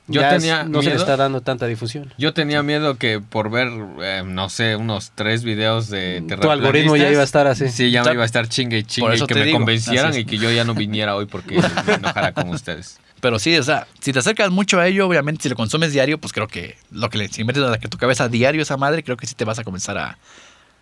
Yo 0.06 0.20
Ya 0.20 0.28
tenía 0.36 0.60
es- 0.62 0.68
no 0.68 0.80
se 0.80 0.90
le 0.90 0.94
miedo. 0.96 1.02
está 1.02 1.16
dando 1.16 1.40
tanta 1.40 1.66
difusión. 1.66 2.12
Yo 2.18 2.34
tenía 2.34 2.62
miedo 2.62 2.96
que 2.96 3.20
por 3.20 3.50
ver, 3.50 3.68
eh, 4.02 4.22
no 4.24 4.50
sé, 4.50 4.76
unos 4.76 5.12
tres 5.14 5.44
videos 5.44 5.88
de 5.88 6.22
Tu 6.28 6.34
algoritmo 6.50 6.94
ya 6.96 7.04
terraplanistas, 7.06 7.12
iba 7.12 7.20
a 7.22 7.24
estar 7.24 7.46
así. 7.46 7.68
Sí, 7.70 7.90
ya 7.90 8.04
me 8.04 8.12
iba 8.12 8.22
a 8.22 8.26
estar 8.26 8.46
chingue 8.46 8.78
y 8.78 8.82
Por 8.82 8.90
chingue 8.90 9.12
y 9.12 9.16
eso 9.16 9.26
que 9.26 9.34
te 9.34 9.40
me 9.40 9.46
digo, 9.46 9.58
convencieran 9.58 10.14
y 10.14 10.26
que 10.26 10.36
yo 10.36 10.50
ya 10.52 10.64
no 10.64 10.74
viniera 10.74 11.16
hoy 11.16 11.24
porque 11.24 11.58
me 11.86 11.94
enojara 11.94 12.32
con 12.32 12.50
ustedes. 12.50 13.00
Pero 13.22 13.38
sí, 13.38 13.56
o 13.56 13.62
sea, 13.62 13.86
si 14.00 14.12
te 14.12 14.18
acercas 14.18 14.50
mucho 14.50 14.78
a 14.78 14.86
ello, 14.86 15.06
obviamente 15.08 15.42
si 15.44 15.48
lo 15.48 15.56
consumes 15.56 15.92
diario, 15.94 16.18
pues 16.18 16.34
creo 16.34 16.48
que 16.48 16.76
lo 16.92 17.08
que 17.08 17.16
le 17.16 17.28
si 17.28 17.42
metes 17.42 17.62
a 17.62 17.78
tu 17.78 17.96
cabeza 17.96 18.28
diario 18.28 18.60
esa 18.60 18.76
madre, 18.76 19.02
creo 19.02 19.16
que 19.16 19.26
sí 19.26 19.34
te 19.34 19.46
vas 19.46 19.58
a 19.58 19.64
comenzar 19.64 19.96
a, 19.96 20.18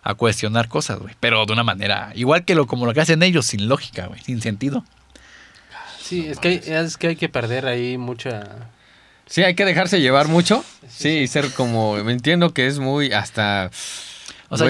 a 0.03 0.15
cuestionar 0.15 0.67
cosas, 0.67 0.99
güey. 0.99 1.15
Pero 1.19 1.45
de 1.45 1.53
una 1.53 1.63
manera, 1.63 2.11
igual 2.15 2.43
que 2.45 2.55
lo 2.55 2.67
como 2.67 2.85
lo 2.85 2.93
que 2.93 3.01
hacen 3.01 3.23
ellos, 3.23 3.45
sin 3.45 3.67
lógica, 3.67 4.07
güey, 4.07 4.21
sin 4.21 4.41
sentido. 4.41 4.83
Sí, 6.01 6.27
es 6.27 6.39
que, 6.39 6.47
hay, 6.49 6.61
es 6.65 6.97
que 6.97 7.07
hay 7.07 7.15
que 7.15 7.29
perder 7.29 7.65
ahí 7.65 7.97
mucha... 7.97 8.43
Sí, 9.25 9.41
hay 9.41 9.55
que 9.55 9.63
dejarse 9.63 10.01
llevar 10.01 10.27
mucho. 10.27 10.63
Sí, 10.89 11.09
y 11.09 11.27
ser 11.27 11.49
como, 11.51 11.95
me 12.03 12.11
entiendo 12.11 12.53
que 12.53 12.67
es 12.67 12.79
muy 12.79 13.13
hasta... 13.13 13.71
O 14.49 14.57
sea, 14.57 14.67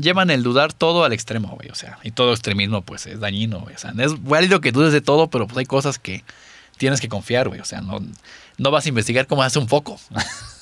llevan 0.00 0.30
el 0.30 0.42
dudar 0.42 0.72
todo 0.72 1.04
al 1.04 1.12
extremo, 1.12 1.48
güey. 1.48 1.68
O 1.68 1.74
sea, 1.74 1.98
y 2.02 2.12
todo 2.12 2.32
extremismo, 2.32 2.80
pues, 2.80 3.06
es 3.06 3.20
dañino, 3.20 3.60
güey. 3.60 3.74
O 3.74 3.78
sea, 3.78 3.92
es 3.98 4.22
válido 4.22 4.62
que 4.62 4.72
dudes 4.72 4.94
de 4.94 5.02
todo, 5.02 5.28
pero 5.28 5.46
pues 5.46 5.58
hay 5.58 5.66
cosas 5.66 5.98
que 5.98 6.24
tienes 6.78 7.02
que 7.02 7.10
confiar, 7.10 7.48
güey. 7.48 7.60
O 7.60 7.64
sea, 7.66 7.82
no, 7.82 7.98
no 8.56 8.70
vas 8.70 8.86
a 8.86 8.88
investigar 8.88 9.26
cómo 9.26 9.42
hace 9.42 9.58
un 9.58 9.68
foco. 9.68 10.00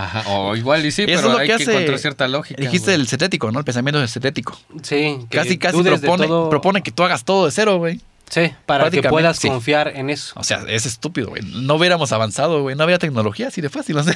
Ajá, 0.00 0.22
o 0.30 0.54
igual 0.56 0.86
y 0.86 0.92
sí, 0.92 1.02
Eso 1.02 1.10
es 1.12 1.16
pero 1.20 1.32
lo 1.32 1.38
hay 1.38 1.48
que 1.48 1.56
que, 1.56 1.62
hace- 1.62 1.72
encontrar 1.72 1.98
cierta 1.98 2.28
lógica. 2.28 2.60
Dijiste 2.62 2.92
güey. 2.92 3.00
el 3.00 3.08
cetético, 3.08 3.50
¿no? 3.50 3.58
El 3.58 3.64
pensamiento 3.64 4.02
es 4.02 4.12
cetético. 4.12 4.58
Sí, 4.82 5.18
que 5.28 5.36
Casi, 5.36 5.58
casi 5.58 5.82
propone, 5.82 6.26
todo- 6.28 6.48
propone 6.50 6.82
que 6.82 6.92
tú 6.92 7.02
hagas 7.02 7.24
todo 7.24 7.46
de 7.46 7.50
cero, 7.52 7.78
güey. 7.78 8.00
Sí, 8.30 8.52
para 8.66 8.90
que 8.90 9.02
puedas 9.02 9.38
sí. 9.38 9.48
confiar 9.48 9.88
en 9.96 10.10
eso. 10.10 10.34
O 10.36 10.44
sea, 10.44 10.62
es 10.68 10.84
estúpido, 10.84 11.30
güey. 11.30 11.40
No 11.42 11.76
hubiéramos 11.76 12.12
avanzado, 12.12 12.60
güey. 12.60 12.76
No 12.76 12.82
habría 12.82 12.98
tecnología 12.98 13.48
así 13.48 13.62
de 13.62 13.70
fácil. 13.70 13.96
O 13.96 14.02
sea, 14.04 14.14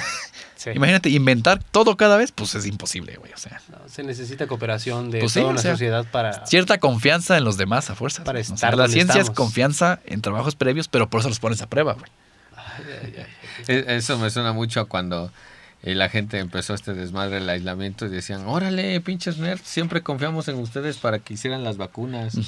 Sí. 0.54 0.70
imagínate, 0.76 1.08
inventar 1.08 1.60
todo 1.72 1.96
cada 1.96 2.16
vez, 2.18 2.30
pues 2.30 2.54
es 2.54 2.66
imposible, 2.66 3.16
güey. 3.16 3.32
O 3.32 3.36
sea, 3.38 3.60
No, 3.70 3.78
se 3.88 4.04
necesita 4.04 4.46
cooperación 4.46 5.10
de 5.10 5.18
Pues 5.20 5.32
sí, 5.32 5.40
toda 5.40 5.54
o 5.54 5.58
sea, 5.58 5.72
sociedad 5.72 6.04
para... 6.12 6.46
cierta 6.46 6.78
confianza 6.78 7.36
en 7.38 7.42
los 7.44 7.56
demás 7.56 7.88
a 7.90 7.94
fuerzas. 7.96 8.24
Para 8.24 8.38
güey. 8.38 8.42
O 8.42 8.46
sea, 8.46 8.54
estar 8.54 8.76
la 8.76 8.86
ciencia 8.86 9.20
es 9.20 9.30
confianza 9.30 9.98
en 10.04 10.20
trabajos 10.20 10.54
previos, 10.56 10.86
pero 10.88 11.08
por 11.10 11.20
eso 11.20 11.28
los 11.30 11.40
pones 11.40 11.60
a 11.62 11.66
prueba, 11.66 11.94
güey. 11.94 12.10
E- 13.68 13.84
Eso 13.96 14.18
me 14.18 14.30
suena 14.30 14.52
mucho 14.52 14.80
a 14.80 14.84
cuando 14.86 15.32
eh, 15.82 15.94
la 15.94 16.08
gente 16.08 16.38
empezó 16.38 16.74
este 16.74 16.94
desmadre 16.94 17.36
del 17.40 17.48
aislamiento 17.48 18.06
y 18.06 18.08
decían, 18.08 18.46
órale, 18.46 19.00
pinches 19.00 19.38
nerds, 19.38 19.66
siempre 19.66 20.02
confiamos 20.02 20.48
en 20.48 20.56
ustedes 20.56 20.96
para 20.98 21.18
que 21.18 21.34
hicieran 21.34 21.64
las 21.64 21.76
vacunas, 21.76 22.38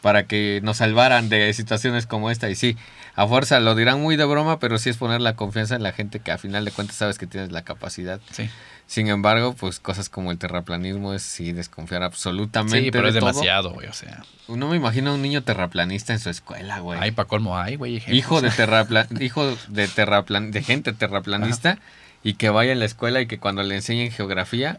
para 0.00 0.26
que 0.26 0.60
nos 0.62 0.76
salvaran 0.76 1.28
de 1.28 1.52
situaciones 1.54 2.06
como 2.06 2.30
esta. 2.30 2.48
Y 2.50 2.54
sí, 2.54 2.76
a 3.16 3.26
fuerza 3.26 3.58
lo 3.58 3.74
dirán 3.74 4.00
muy 4.00 4.16
de 4.16 4.24
broma, 4.24 4.60
pero 4.60 4.78
sí 4.78 4.90
es 4.90 4.96
poner 4.96 5.20
la 5.20 5.34
confianza 5.34 5.74
en 5.74 5.82
la 5.82 5.90
gente 5.92 6.20
que 6.20 6.30
a 6.30 6.38
final 6.38 6.64
de 6.64 6.70
cuentas 6.70 6.96
sabes 6.96 7.18
que 7.18 7.26
tienes 7.26 7.50
la 7.50 7.62
capacidad. 7.62 8.20
Sí. 8.30 8.48
Sin 8.86 9.08
embargo, 9.08 9.54
pues 9.54 9.80
cosas 9.80 10.08
como 10.08 10.30
el 10.30 10.38
terraplanismo 10.38 11.12
es 11.12 11.22
sí 11.22 11.52
desconfiar 11.52 12.02
absolutamente 12.04 12.80
Sí, 12.84 12.90
pero 12.90 13.08
es 13.08 13.14
todo. 13.14 13.26
demasiado, 13.26 13.72
güey. 13.72 13.86
O 13.88 13.92
sea, 13.92 14.22
No 14.46 14.68
me 14.68 14.76
imagino 14.76 15.10
a 15.10 15.14
un 15.14 15.20
niño 15.20 15.42
terraplanista 15.42 16.12
en 16.14 16.20
su 16.20 16.30
escuela, 16.30 16.78
güey. 16.78 16.98
hay 16.98 17.10
para 17.10 17.28
colmo, 17.28 17.58
hay, 17.58 17.74
güey. 17.76 18.00
hijo 18.06 18.40
de 18.40 18.50
terrapla 18.50 19.06
hijo 19.20 19.54
de 19.68 19.88
terraplan 19.88 20.52
de 20.52 20.62
gente 20.62 20.92
terraplanista 20.94 21.78
y 22.24 22.34
que 22.34 22.50
vaya 22.50 22.72
a 22.72 22.76
la 22.76 22.84
escuela 22.84 23.20
y 23.20 23.26
que 23.26 23.38
cuando 23.38 23.62
le 23.62 23.74
enseñen 23.76 24.10
geografía 24.10 24.78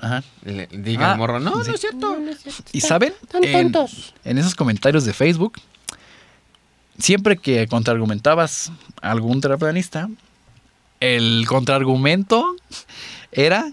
Ajá. 0.00 0.22
le 0.44 0.66
diga 0.68 1.08
Ah, 1.08 1.12
al 1.12 1.18
morro, 1.18 1.40
no, 1.40 1.62
sí. 1.64 1.68
no 1.70 1.74
es 1.74 1.80
cierto. 1.80 2.16
¿Y 2.72 2.80
saben? 2.80 3.12
Tan 3.30 3.44
En, 3.44 3.72
tontos. 3.72 4.14
en 4.24 4.38
esos 4.38 4.54
comentarios 4.54 5.04
de 5.04 5.12
Facebook, 5.12 5.54
siempre 6.98 7.36
que 7.36 7.66
contraargumentabas 7.66 8.70
a 9.02 9.10
algún 9.10 9.40
terraplanista, 9.40 10.08
el 11.00 11.44
contraargumento 11.48 12.54
era 13.32 13.70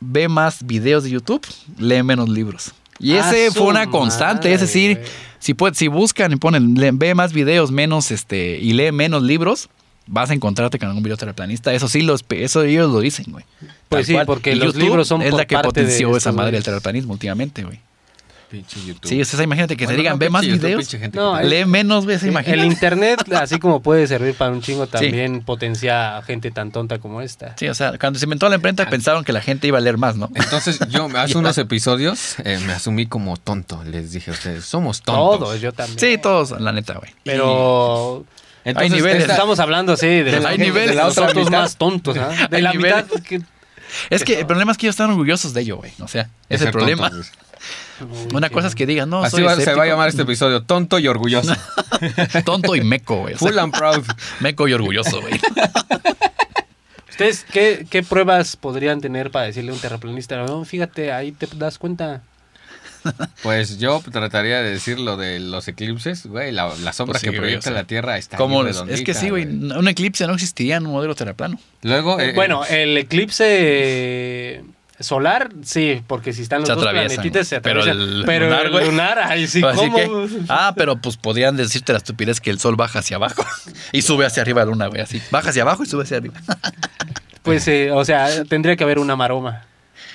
ve 0.00 0.28
más 0.28 0.66
videos 0.66 1.04
de 1.04 1.10
YouTube, 1.10 1.46
lee 1.78 2.02
menos 2.02 2.28
libros. 2.28 2.72
Y 2.98 3.14
Ah, 3.16 3.30
ese 3.30 3.50
fue 3.50 3.66
una 3.66 3.88
constante, 3.88 4.52
es 4.52 4.60
decir, 4.60 5.00
si, 5.38 5.54
puede- 5.54 5.74
si 5.74 5.88
buscan 5.88 6.32
y 6.32 6.36
ponen 6.36 6.74
ve 6.98 7.14
más 7.14 7.32
videos 7.32 7.70
menos 7.70 8.10
este 8.10 8.58
y 8.60 8.72
lee 8.72 8.92
menos 8.92 9.22
libros, 9.22 9.68
vas 10.06 10.30
a 10.30 10.34
encontrarte 10.34 10.78
con 10.78 10.88
algún 10.88 11.02
video 11.02 11.16
terraplanista. 11.16 11.72
Eso 11.72 11.88
sí, 11.88 12.02
los, 12.02 12.24
eso 12.30 12.62
ellos 12.62 12.90
lo 12.92 13.00
dicen, 13.00 13.26
güey. 13.28 13.44
Pues 13.60 13.70
Tal 13.88 14.04
sí, 14.04 14.12
cual. 14.14 14.26
porque 14.26 14.52
Y 14.52 14.56
los 14.56 14.74
libros 14.74 15.08
son 15.08 15.22
es 15.22 15.30
por 15.30 15.40
la 15.40 15.46
que 15.46 15.54
parte 15.54 15.80
de 15.80 15.86
potenció 15.86 16.08
esa 16.10 16.16
estos 16.16 16.34
madre 16.34 16.52
del 16.52 16.62
terraplanismo 16.62 17.12
últimamente, 17.12 17.62
güey. 17.64 17.80
Pinche 18.52 18.84
YouTube. 18.84 19.08
Sí, 19.08 19.18
o 19.18 19.24
sea, 19.24 19.42
imagínate 19.42 19.78
que 19.78 19.86
Bueno, 19.86 19.96
te 19.96 20.02
digan, 20.02 20.12
no, 20.12 20.18
ve 20.18 20.28
más 20.28 20.44
YouTube, 20.44 20.60
videos. 20.60 21.14
No, 21.14 21.40
Lee 21.40 21.64
menos, 21.64 22.04
güey, 22.04 22.18
se 22.18 22.28
El 22.28 22.66
internet, 22.66 23.20
así 23.32 23.58
como 23.58 23.80
puede 23.80 24.06
servir 24.06 24.34
para 24.34 24.50
un 24.50 24.60
chingo, 24.60 24.86
también 24.86 25.40
potencia 25.40 26.18
a 26.18 26.22
gente 26.22 26.50
tan 26.50 26.70
tonta 26.70 26.98
como 26.98 27.22
esta. 27.22 27.56
Sí, 27.56 27.66
o 27.68 27.74
sea, 27.74 27.96
cuando 27.98 28.18
se 28.18 28.26
inventó 28.26 28.50
la 28.50 28.56
imprenta 28.56 28.86
pensaron 28.90 29.24
que 29.24 29.32
la 29.32 29.40
gente 29.40 29.68
iba 29.68 29.78
a 29.78 29.80
leer 29.80 29.96
más, 29.96 30.16
¿no? 30.16 30.30
Entonces 30.34 30.78
yo 30.90 31.08
hace 31.16 31.38
unos 31.38 31.56
episodios 31.56 32.38
eh, 32.44 32.60
me 32.66 32.74
asumí 32.74 33.06
como 33.06 33.38
tonto. 33.38 33.82
Les 33.84 34.12
dije 34.12 34.30
a 34.30 34.34
ustedes, 34.34 34.66
somos 34.66 35.00
tontos. 35.00 35.38
Todos, 35.38 35.60
yo 35.62 35.72
también. 35.72 35.98
Sí, 35.98 36.18
todos, 36.18 36.50
la 36.60 36.72
neta, 36.72 36.92
güey. 36.92 37.10
Pero 37.24 38.26
Entonces, 38.64 38.92
Hay 38.92 38.96
niveles. 38.98 39.20
esta- 39.22 39.32
estamos 39.34 39.58
hablando, 39.58 39.96
sí, 39.96 40.06
de, 40.06 40.32
los- 40.32 40.44
Hay 40.44 40.56
de 40.58 41.00
otra 41.00 41.34
mitad. 41.34 41.50
más 41.50 41.76
tontos. 41.76 42.14
De 42.14 42.20
Hay 42.56 42.62
la 42.62 42.72
niveles. 42.72 43.04
mitad 43.06 43.20
que- 43.22 43.42
Es 44.10 44.24
que 44.24 44.40
el 44.40 44.46
problema 44.46 44.72
es 44.72 44.78
que 44.78 44.86
ellos 44.86 44.94
están 44.94 45.10
orgullosos 45.10 45.52
de 45.54 45.60
ello, 45.62 45.76
güey. 45.78 45.92
O 46.00 46.08
sea, 46.08 46.28
es 46.48 46.60
el 46.62 46.70
problema. 46.70 47.10
tontos. 47.10 47.30
Una 48.32 48.50
cosa 48.50 48.66
es 48.68 48.74
que 48.74 48.86
digan, 48.86 49.08
no, 49.10 49.22
Así 49.22 49.36
soy 49.36 49.44
va- 49.44 49.54
se 49.56 49.74
va 49.74 49.84
a 49.84 49.86
llamar 49.86 50.08
este 50.08 50.22
episodio, 50.22 50.62
tonto 50.62 50.98
y 50.98 51.06
orgulloso. 51.06 51.54
Tonto 52.44 52.74
y 52.74 52.80
meco, 52.80 53.16
güey. 53.18 53.34
O 53.34 53.38
sea, 53.38 53.48
Full 53.48 53.58
and 53.58 53.76
proud. 53.76 54.04
meco 54.40 54.66
y 54.66 54.72
orgulloso, 54.72 55.20
güey. 55.20 55.34
¿Ustedes 57.10 57.44
qué, 57.52 57.86
qué 57.90 58.02
pruebas 58.02 58.56
podrían 58.56 59.00
tener 59.00 59.30
para 59.30 59.44
decirle 59.46 59.70
a 59.70 59.74
un 59.74 59.80
terraplanista? 59.80 60.36
No, 60.44 60.64
fíjate, 60.64 61.12
ahí 61.12 61.30
te 61.32 61.46
das 61.54 61.78
cuenta. 61.78 62.22
Pues 63.42 63.78
yo 63.78 64.02
trataría 64.12 64.62
de 64.62 64.70
decir 64.70 64.98
lo 64.98 65.16
de 65.16 65.40
los 65.40 65.66
eclipses, 65.68 66.26
güey, 66.26 66.52
la, 66.52 66.72
la 66.82 66.92
sombra 66.92 67.12
Pues 67.14 67.20
sí, 67.22 67.26
que 67.26 67.30
güey, 67.30 67.40
proyecta 67.40 67.70
o 67.70 67.72
sea, 67.72 67.82
la 67.82 67.86
Tierra 67.86 68.16
está 68.18 68.36
¿Cómo? 68.36 68.62
bien 68.62 68.74
Es 68.88 69.02
que 69.02 69.14
sí, 69.14 69.30
güey. 69.30 69.44
Un 69.44 69.88
eclipse 69.88 70.26
no 70.26 70.34
existiría 70.34 70.76
en 70.76 70.86
un 70.86 70.92
modelo 70.92 71.14
terraplano. 71.14 71.58
Luego, 71.82 72.20
eh, 72.20 72.32
bueno, 72.34 72.64
el 72.64 72.96
eclipse 72.98 73.44
eh, 73.48 74.64
solar, 75.00 75.48
sí, 75.64 76.02
porque 76.06 76.32
si 76.32 76.42
están 76.42 76.60
los 76.60 76.68
Se 76.68 76.74
dos 76.74 76.86
planetitas 76.88 77.48
se 77.48 77.60
pero 77.60 77.80
atraviesan. 77.80 78.12
el 78.18 78.22
Pero 78.24 78.44
lunar, 78.46 78.66
el 78.66 78.72
güey. 78.72 78.84
lunar, 78.86 79.18
ahí 79.18 79.46
sí, 79.48 79.60
Así 79.64 79.76
¿cómo? 79.78 79.96
que- 79.96 80.28
ah, 80.48 80.74
pero 80.76 80.96
pues 80.96 81.16
podrían 81.16 81.56
decirte 81.56 81.92
la 81.92 81.98
estupidez 81.98 82.40
que 82.40 82.50
el 82.50 82.60
sol 82.60 82.76
baja 82.76 83.00
hacia 83.00 83.16
abajo 83.16 83.44
y 83.92 84.02
sube 84.02 84.26
hacia 84.26 84.42
arriba 84.42 84.60
la 84.64 84.70
luna, 84.70 84.86
güey. 84.86 85.00
Así. 85.00 85.20
Baja 85.30 85.50
hacia 85.50 85.62
abajo 85.62 85.82
y 85.82 85.86
sube 85.86 86.04
hacia 86.04 86.18
arriba. 86.18 86.34
Pues, 87.42 87.66
eh, 87.66 87.90
o 87.90 88.04
sea, 88.04 88.44
tendría 88.44 88.76
que 88.76 88.84
haber 88.84 89.00
una 89.00 89.16
maroma. 89.16 89.66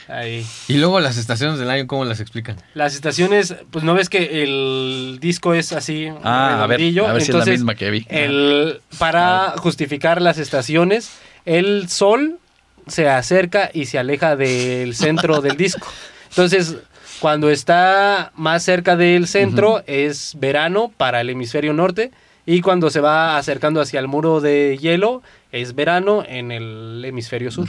Ahí. 0.07 0.45
y 0.67 0.77
luego 0.77 0.99
las 0.99 1.17
estaciones 1.17 1.59
del 1.59 1.69
año, 1.69 1.85
¿cómo 1.87 2.05
las 2.05 2.19
explican? 2.19 2.55
Las 2.73 2.95
estaciones, 2.95 3.55
pues 3.71 3.83
no 3.83 3.93
ves 3.93 4.09
que 4.09 4.43
el 4.43 5.17
disco 5.19 5.53
es 5.53 5.73
así, 5.73 6.07
Ah, 6.23 6.63
a 6.63 6.67
ver, 6.67 6.79
a 6.81 7.13
ver 7.13 7.21
si 7.21 7.31
es 7.31 7.35
la 7.35 7.41
Entonces, 7.41 7.51
misma 7.59 7.75
que 7.75 7.89
vi. 7.91 8.05
El, 8.09 8.81
para 8.97 9.55
justificar 9.57 10.21
las 10.21 10.37
estaciones, 10.37 11.11
el 11.45 11.89
sol 11.89 12.39
se 12.87 13.09
acerca 13.09 13.69
y 13.73 13.85
se 13.85 13.99
aleja 13.99 14.35
del 14.35 14.95
centro 14.95 15.41
del 15.41 15.57
disco. 15.57 15.87
Entonces, 16.29 16.77
cuando 17.19 17.49
está 17.49 18.31
más 18.35 18.63
cerca 18.63 18.95
del 18.95 19.27
centro 19.27 19.83
es 19.87 20.35
verano 20.39 20.91
para 20.95 21.19
el 21.21 21.29
hemisferio 21.31 21.73
norte 21.73 22.11
y 22.45 22.61
cuando 22.61 22.89
se 22.89 23.01
va 23.01 23.37
acercando 23.37 23.81
hacia 23.81 23.99
el 23.99 24.07
muro 24.07 24.39
de 24.39 24.77
hielo 24.79 25.21
es 25.51 25.75
verano 25.75 26.23
en 26.27 26.51
el 26.51 27.03
hemisferio 27.03 27.51
sur. 27.51 27.67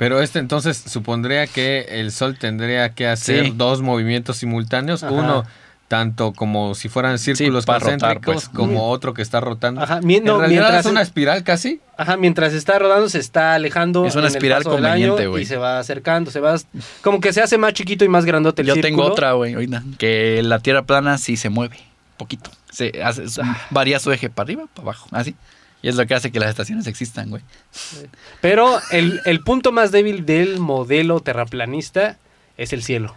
Pero 0.00 0.22
este 0.22 0.38
entonces 0.38 0.78
supondría 0.78 1.46
que 1.46 1.86
el 2.00 2.10
Sol 2.10 2.38
tendría 2.38 2.94
que 2.94 3.06
hacer 3.06 3.44
Sí. 3.44 3.52
dos 3.54 3.82
movimientos 3.82 4.38
simultáneos, 4.38 5.02
Ajá. 5.02 5.12
uno 5.12 5.44
tanto 5.88 6.32
como 6.32 6.74
si 6.74 6.88
fueran 6.88 7.18
círculos 7.18 7.66
para 7.66 7.80
rotar, 7.80 7.98
concéntricos, 8.20 8.34
pues. 8.46 8.48
como 8.56 8.88
otro 8.88 9.12
que 9.12 9.20
está 9.20 9.40
rotando. 9.40 9.82
Ajá, 9.82 10.00
mi- 10.00 10.20
no, 10.20 10.34
en 10.36 10.40
realidad 10.40 10.60
mientras- 10.62 10.86
es 10.86 10.90
una 10.90 11.02
espiral 11.02 11.44
casi. 11.44 11.80
Ajá, 11.98 12.16
mientras 12.16 12.54
está 12.54 12.78
rodando 12.78 13.10
se 13.10 13.18
está 13.18 13.52
alejando. 13.54 14.06
Es 14.06 14.14
una 14.14 14.22
en 14.22 14.30
el 14.30 14.36
espiral 14.36 14.62
paso 14.62 14.76
del 14.76 14.86
año 14.86 15.08
conveniente, 15.08 15.26
güey. 15.26 15.42
Y 15.42 15.46
se 15.46 15.56
va 15.58 15.78
acercando, 15.80 16.30
se 16.30 16.40
va... 16.40 16.54
Como 17.02 17.20
que 17.20 17.34
se 17.34 17.42
hace 17.42 17.58
más 17.58 17.74
chiquito 17.74 18.02
y 18.04 18.08
más 18.08 18.24
grandote 18.24 18.62
el 18.62 18.68
Yo 18.68 18.74
círculo. 18.74 18.96
tengo 18.96 19.04
otra, 19.12 19.32
güey, 19.32 19.54
que 19.98 20.40
la 20.42 20.60
Tierra 20.60 20.82
plana 20.84 21.18
sí 21.18 21.36
se 21.36 21.50
mueve, 21.50 21.76
poquito. 22.16 22.50
Se 22.70 23.02
hace, 23.04 23.24
es- 23.24 23.38
varía 23.68 23.98
su 23.98 24.12
eje 24.12 24.30
para 24.30 24.44
arriba, 24.46 24.64
para 24.72 24.82
abajo, 24.84 25.08
así. 25.12 25.34
Y 25.82 25.88
es 25.88 25.96
lo 25.96 26.06
que 26.06 26.14
hace 26.14 26.30
que 26.30 26.40
las 26.40 26.50
estaciones 26.50 26.86
existan, 26.86 27.30
güey. 27.30 27.42
Pero 28.40 28.80
el, 28.90 29.20
el 29.24 29.40
punto 29.40 29.72
más 29.72 29.92
débil 29.92 30.26
del 30.26 30.58
modelo 30.60 31.20
terraplanista 31.20 32.18
es 32.56 32.72
el 32.72 32.82
cielo. 32.82 33.14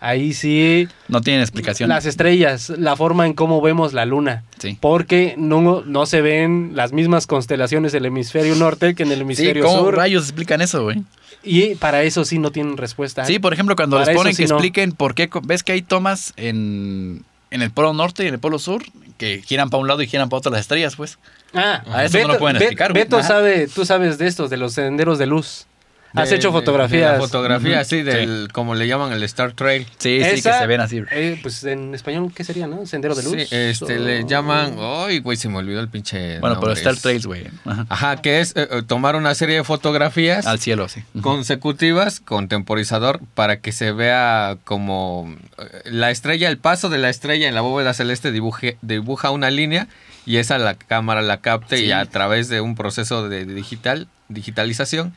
Ahí 0.00 0.32
sí, 0.32 0.86
No 1.08 1.20
tienen 1.22 1.42
explicación. 1.42 1.88
las 1.88 2.06
estrellas, 2.06 2.70
la 2.70 2.94
forma 2.94 3.26
en 3.26 3.32
cómo 3.34 3.60
vemos 3.60 3.92
la 3.94 4.04
luna. 4.06 4.44
Sí. 4.58 4.78
Porque 4.80 5.34
no, 5.36 5.82
no 5.84 6.06
se 6.06 6.20
ven 6.20 6.70
las 6.74 6.92
mismas 6.92 7.26
constelaciones 7.26 7.90
del 7.92 8.06
hemisferio 8.06 8.54
norte 8.54 8.94
que 8.94 9.02
en 9.02 9.08
el 9.10 9.16
Sí, 9.18 9.22
hemisferio 9.22 9.64
¿cómo 9.64 9.78
sur. 9.80 9.96
rayos 9.96 10.24
explican 10.24 10.60
eso, 10.60 10.84
güey? 10.84 11.02
Y 11.42 11.74
para 11.76 12.02
eso 12.04 12.24
sí 12.24 12.38
no 12.38 12.52
tienen 12.52 12.76
respuesta. 12.76 13.24
Sí, 13.24 13.38
por 13.40 13.52
ejemplo, 13.52 13.74
cuando 13.74 13.96
Para 13.96 14.06
les 14.06 14.16
ponen 14.16 14.34
sí 14.34 14.44
que 14.44 14.48
no. 14.48 14.54
expliquen 14.56 14.92
por 14.92 15.14
qué, 15.16 15.28
ves 15.42 15.62
que 15.64 15.72
hay 15.72 15.82
tomas 15.82 16.32
en, 16.36 17.24
en 17.50 17.62
el 17.62 17.70
polo 17.70 17.92
norte 17.92 18.24
y 18.24 18.28
en 18.28 18.34
el 18.34 18.40
polo 18.40 18.58
sur 18.58 18.82
que 19.16 19.42
giran 19.42 19.70
para 19.70 19.80
un 19.80 19.88
lado 19.88 20.02
y 20.02 20.06
giran 20.06 20.28
para 20.28 20.38
otro 20.38 20.52
las 20.52 20.60
estrellas, 20.60 20.96
pues. 20.96 21.18
Ah, 21.54 21.82
A 21.92 22.04
eso 22.04 22.18
no 22.18 22.28
lo 22.28 22.38
pueden 22.38 22.56
explicar. 22.56 22.92
Beto 22.92 23.22
sabe, 23.22 23.66
tú 23.66 23.84
sabes 23.84 24.18
de 24.18 24.26
estos, 24.26 24.50
de 24.50 24.56
los 24.56 24.74
senderos 24.74 25.18
de 25.18 25.26
luz. 25.26 25.66
Has 26.14 26.30
De- 26.30 26.36
hecho 26.36 26.48
de- 26.48 26.54
de 26.54 26.60
fotografías. 26.60 27.12
la 27.12 27.18
fotografía, 27.18 27.84
sí, 27.84 28.02
del, 28.02 28.48
como 28.52 28.74
le 28.74 28.86
llaman 28.88 29.12
el 29.12 29.22
Star 29.24 29.52
Trail. 29.52 29.84
Sí, 29.98 30.20
sí, 30.22 30.30
que 30.30 30.34
Esa, 30.34 30.58
se 30.60 30.66
ven 30.66 30.80
así. 30.80 31.02
eh, 31.10 31.38
pues 31.42 31.62
en 31.64 31.94
español, 31.94 32.32
¿qué 32.34 32.44
sería, 32.44 32.66
no? 32.66 32.86
Sendero 32.86 33.14
de 33.14 33.22
luz. 33.22 33.32
Sí, 33.34 33.46
este, 33.54 33.98
O- 33.98 34.02
le 34.02 34.24
llaman... 34.26 34.76
Ay, 34.80 35.18
güey, 35.20 35.36
se 35.36 35.48
me 35.48 35.58
olvidó 35.58 35.80
el 35.80 35.88
pinche 35.88 36.40
Bueno, 36.40 36.58
pero. 36.60 36.72
Star 36.72 36.96
Trails, 36.96 37.26
güey. 37.26 37.46
Ajá. 37.66 37.86
Ajá, 37.90 38.16
que 38.22 38.40
es 38.40 38.52
eh, 38.56 38.68
eh, 38.70 38.82
tomar 38.86 39.16
una 39.16 39.34
serie 39.34 39.56
de 39.56 39.64
fotografías 39.64 40.46
Al 40.46 40.58
cielo, 40.58 40.88
sí. 40.88 41.02
Consecutivas 41.20 42.20
con 42.20 42.48
temporizador 42.48 43.20
para 43.34 43.60
que 43.60 43.72
se 43.72 43.92
vea 43.92 44.56
como 44.64 45.34
eh, 45.58 45.82
la 45.84 46.10
estrella, 46.10 46.48
el 46.48 46.58
paso 46.58 46.88
de 46.88 46.98
la 46.98 47.10
estrella 47.10 47.48
en 47.48 47.54
la 47.54 47.60
bóveda 47.60 47.94
celeste 47.94 48.32
dibuje, 48.32 48.76
dibuja 48.82 49.30
una 49.30 49.50
línea 49.50 49.88
y 50.26 50.36
esa 50.38 50.58
la 50.58 50.74
cámara 50.74 51.22
la 51.22 51.38
capte 51.42 51.78
y 51.78 51.86
Sí. 51.86 51.92
a 51.92 52.04
través 52.06 52.48
de 52.48 52.60
un 52.60 52.74
proceso 52.76 53.28
de 53.28 53.44
digital, 53.44 54.08
digitalización 54.28 55.14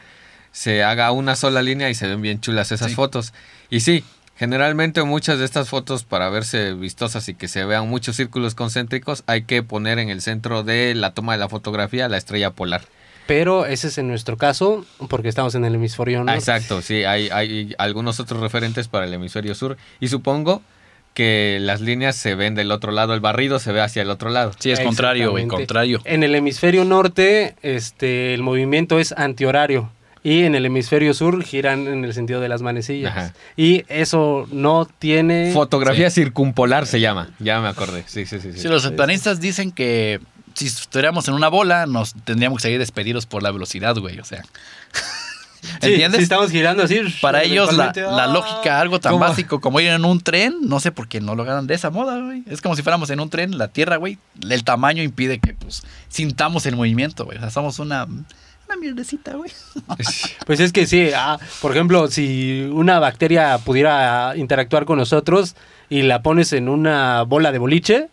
se 0.51 0.83
haga 0.83 1.11
una 1.11 1.35
sola 1.35 1.61
línea 1.61 1.89
y 1.89 1.95
se 1.95 2.07
ven 2.07 2.21
bien 2.21 2.41
chulas 2.41 2.71
esas 2.71 2.89
Sí. 2.89 2.95
fotos. 2.95 3.33
Y 3.69 3.79
sí, 3.81 4.03
generalmente 4.35 5.03
muchas 5.03 5.39
de 5.39 5.45
estas 5.45 5.69
fotos 5.69 6.03
para 6.03 6.29
verse 6.29 6.73
vistosas 6.73 7.29
y 7.29 7.35
que 7.35 7.47
se 7.47 7.63
vean 7.65 7.87
muchos 7.87 8.15
círculos 8.15 8.55
concéntricos 8.55 9.23
hay 9.27 9.43
que 9.43 9.63
poner 9.63 9.99
en 9.99 10.09
el 10.09 10.21
centro 10.21 10.63
de 10.63 10.95
la 10.95 11.13
toma 11.13 11.33
de 11.33 11.39
la 11.39 11.47
fotografía 11.49 12.09
la 12.09 12.17
estrella 12.17 12.51
polar. 12.51 12.81
Pero 13.27 13.65
ese 13.65 13.87
es 13.87 13.97
en 13.97 14.07
nuestro 14.07 14.35
caso, 14.35 14.83
porque 15.09 15.29
estamos 15.29 15.55
en 15.55 15.63
el 15.63 15.75
hemisferio 15.75 16.19
Ah, 16.21 16.23
norte. 16.23 16.39
Exacto, 16.39 16.81
sí, 16.81 17.03
hay, 17.03 17.29
hay 17.29 17.73
algunos 17.77 18.19
otros 18.19 18.41
referentes 18.41 18.87
para 18.87 19.05
el 19.05 19.13
hemisferio 19.13 19.53
sur 19.55 19.77
y 19.99 20.07
supongo 20.09 20.61
que 21.13 21.57
las 21.61 21.81
líneas 21.81 22.15
se 22.15 22.35
ven 22.35 22.55
del 22.55 22.71
otro 22.71 22.91
lado, 22.91 23.13
el 23.13 23.19
barrido 23.19 23.59
se 23.59 23.71
ve 23.71 23.81
hacia 23.81 24.01
el 24.01 24.09
otro 24.09 24.29
lado. 24.31 24.53
Sí, 24.59 24.71
es 24.71 24.79
contrario, 24.79 25.25
Exactamente. 25.25 25.55
contrario. 25.55 26.01
En 26.05 26.23
el 26.23 26.33
hemisferio 26.35 26.83
norte, 26.83 27.55
este, 27.61 28.33
el 28.33 28.41
movimiento 28.43 28.97
es 28.99 29.11
antihorario. 29.13 29.91
Y 30.23 30.43
en 30.43 30.53
el 30.53 30.65
hemisferio 30.65 31.13
sur 31.13 31.43
giran 31.43 31.87
en 31.87 32.05
el 32.05 32.13
sentido 32.13 32.41
de 32.41 32.47
las 32.47 32.61
manecillas. 32.61 33.11
Ajá. 33.11 33.33
Y 33.57 33.85
eso 33.87 34.47
no 34.51 34.87
tiene... 34.99 35.51
Fotografía 35.51 36.11
circumpolar 36.11 36.85
se 36.85 36.99
llama, 36.99 37.31
ya 37.39 37.59
me 37.59 37.67
acordé. 37.67 38.03
Sí, 38.05 38.25
sí, 38.25 38.39
sí. 38.39 38.53
sí. 38.53 38.59
Sí, 38.59 38.67
los 38.67 38.87
planistas 38.91 39.41
dicen 39.41 39.71
que 39.71 40.19
si 40.53 40.67
estuviéramos 40.67 41.27
en 41.27 41.33
una 41.33 41.47
bola, 41.47 41.85
nos 41.85 42.13
tendríamos 42.13 42.57
que 42.57 42.63
seguir 42.63 42.79
despedidos 42.79 43.25
por 43.25 43.43
la 43.43 43.51
velocidad, 43.51 43.95
güey. 43.97 44.19
O 44.19 44.25
sea. 44.25 44.43
¿Entiendes? 45.81 46.17
sí 46.17 46.23
estamos 46.23 46.49
girando 46.49 46.83
así. 46.83 46.99
Para 47.21 47.43
ellos 47.43 47.75
la, 47.75 47.93
¡ah! 47.95 48.27
lógica, 48.27 48.79
algo 48.79 48.99
tan 48.99 49.13
¿Cómo? 49.13 49.25
básico 49.25 49.61
como 49.61 49.79
ir 49.79 49.89
en 49.89 50.05
un 50.05 50.19
tren, 50.19 50.55
no 50.63 50.79
sé 50.79 50.91
por 50.91 51.07
qué 51.07 51.21
no 51.21 51.35
lo 51.35 51.43
ganan 51.43 51.67
de 51.67 51.75
esa 51.75 51.91
moda, 51.91 52.19
güey. 52.19 52.43
Es 52.47 52.61
como 52.61 52.75
si 52.75 52.81
fuéramos 52.81 53.09
en 53.11 53.19
un 53.19 53.29
tren, 53.29 53.57
la 53.57 53.67
Tierra, 53.67 53.97
güey. 53.97 54.17
El 54.49 54.63
tamaño 54.63 55.03
impide 55.03 55.39
que, 55.39 55.53
pues, 55.53 55.83
sintamos 56.09 56.65
el 56.65 56.75
movimiento, 56.75 57.25
güey. 57.25 57.37
O 57.37 57.41
sea, 57.41 57.51
somos 57.51 57.77
una, 57.77 58.07
una 58.71 58.79
mierdecita, 58.79 59.33
güey. 59.35 59.51
Pues 60.45 60.59
es 60.59 60.71
que 60.73 60.87
sí, 60.87 61.11
ah, 61.15 61.37
por 61.61 61.71
ejemplo, 61.71 62.07
si 62.07 62.67
una 62.71 62.99
bacteria 62.99 63.57
pudiera 63.59 64.33
interactuar 64.35 64.85
con 64.85 64.97
nosotros 64.97 65.55
y 65.89 66.03
la 66.03 66.21
pones 66.21 66.53
en 66.53 66.69
una 66.69 67.23
bola 67.23 67.51
de 67.51 67.57
boliche, 67.59 68.07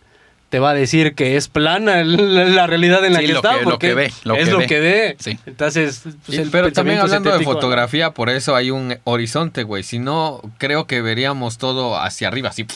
te 0.51 0.59
va 0.61 0.71
a 0.71 0.75
decir 0.75 1.15
que 1.15 1.37
es 1.37 1.49
plana 1.49 2.03
la, 2.05 2.67
realidad 2.67 3.05
en 3.05 3.13
la 3.13 3.21
Sí, 3.21 3.27
que 3.27 3.33
lo 3.33 3.39
está, 3.39 3.59
que- 3.59 3.65
lo 3.65 3.71
porque 3.73 3.89
que 3.89 3.95
ve, 3.95 4.13
lo 4.25 4.35
es 4.35 4.45
que 4.47 4.51
lo 4.53 4.59
ve. 4.59 4.67
que 4.67 4.81
ve. 4.81 5.17
Sí. 5.19 5.39
Entonces, 5.47 6.03
pues, 6.25 6.39
el 6.39 6.51
pero 6.51 6.73
también 6.73 6.99
hablando 6.99 7.37
de 7.37 7.45
fotografía, 7.45 8.13
por 8.13 8.31
eso 8.31 8.55
hay 8.57 8.71
un 8.71 8.97
horizonte, 9.05 9.63
güey. 9.65 9.83
Si 9.83 9.99
no, 9.99 10.41
creo 10.59 10.87
que 10.87 11.03
veríamos 11.03 11.59
todo 11.59 12.01
hacia 12.01 12.29
arriba, 12.29 12.49
así. 12.49 12.67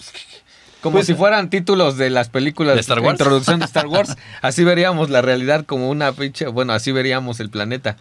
Como 0.82 0.96
Pues, 0.96 1.06
si 1.06 1.14
fueran 1.14 1.48
títulos 1.48 1.96
de 1.96 2.10
las 2.10 2.28
películas 2.28 2.74
¿De 2.74 2.80
Star 2.80 2.98
Wars? 3.00 3.14
introducción 3.14 3.60
de 3.60 3.66
Star 3.66 3.86
Wars. 3.86 4.16
así 4.42 4.64
veríamos 4.64 5.08
la 5.10 5.22
realidad 5.22 5.64
como 5.64 5.88
una 5.88 6.12
pinche. 6.12 6.46
Bueno, 6.48 6.72
así 6.72 6.92
veríamos 6.92 7.40
el 7.40 7.48
planeta. 7.50 7.96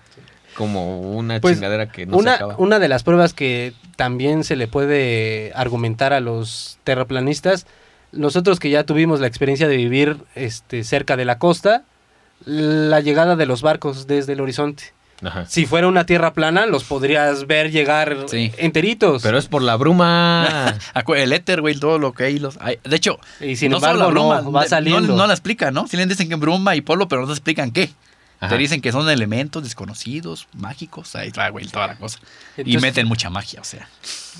Como 0.55 0.99
una 1.13 1.39
Pues, 1.39 1.55
chingadera 1.55 1.89
que 1.91 2.05
no 2.05 2.17
una, 2.17 2.31
se 2.31 2.35
acaba. 2.35 2.55
una 2.57 2.79
de 2.79 2.89
las 2.89 3.03
pruebas 3.03 3.33
que 3.33 3.73
también 3.95 4.43
se 4.43 4.55
le 4.57 4.67
puede 4.67 5.51
argumentar 5.55 6.11
a 6.11 6.19
los 6.19 6.77
terraplanistas, 6.83 7.67
nosotros 8.11 8.59
que 8.59 8.69
ya 8.69 8.83
tuvimos 8.83 9.19
la 9.21 9.27
experiencia 9.27 9.67
de 9.69 9.77
vivir 9.77 10.17
este, 10.35 10.83
cerca 10.83 11.15
de 11.15 11.23
la 11.23 11.37
costa, 11.37 11.83
la 12.45 12.99
llegada 12.99 13.35
de 13.35 13.45
los 13.45 13.61
barcos 13.61 14.07
desde 14.07 14.33
el 14.33 14.41
horizonte. 14.41 14.93
Ajá. 15.23 15.45
Si 15.47 15.65
fuera 15.65 15.87
una 15.87 16.05
tierra 16.05 16.33
plana, 16.33 16.65
los 16.65 16.83
podrías 16.83 17.45
ver 17.47 17.71
llegar 17.71 18.17
Sí. 18.27 18.51
enteritos. 18.57 19.21
Pero 19.21 19.37
es 19.37 19.47
por 19.47 19.61
la 19.61 19.75
bruma. 19.75 20.75
El 21.15 21.33
éter, 21.33 21.61
güey, 21.61 21.75
todo 21.75 21.99
lo 21.99 22.13
que 22.13 22.23
hay. 22.25 22.39
Los, 22.39 22.57
hay- 22.61 22.79
de 22.83 22.95
hecho, 22.95 23.19
Y 23.39 23.55
sin 23.55 23.71
solo 23.71 23.91
embargo, 23.91 24.11
no, 24.11 24.51
va 24.51 24.63
de- 24.63 24.69
saliendo. 24.69 25.01
No, 25.09 25.15
no 25.17 25.27
la 25.27 25.33
explican, 25.33 25.73
¿no? 25.73 25.87
Sí 25.87 25.97
le 25.97 26.05
dicen 26.05 26.29
que 26.29 26.35
bruma 26.35 26.75
y 26.75 26.81
polvo, 26.81 27.07
pero 27.07 27.21
no 27.21 27.27
te 27.27 27.33
explican 27.33 27.71
qué. 27.71 27.89
Ajá. 28.41 28.49
Te 28.55 28.57
dicen 28.57 28.81
que 28.81 28.91
son 28.91 29.07
elementos 29.09 29.63
desconocidos, 29.63 30.47
mágicos, 30.57 31.15
ahí 31.15 31.29
va, 31.29 31.49
güey, 31.49 31.67
toda 31.67 31.87
la 31.87 31.95
cosa. 31.95 32.19
y 32.57 32.75
meten 32.79 33.07
mucha 33.07 33.29
magia, 33.29 33.61
o 33.61 33.63
sea. 33.63 33.87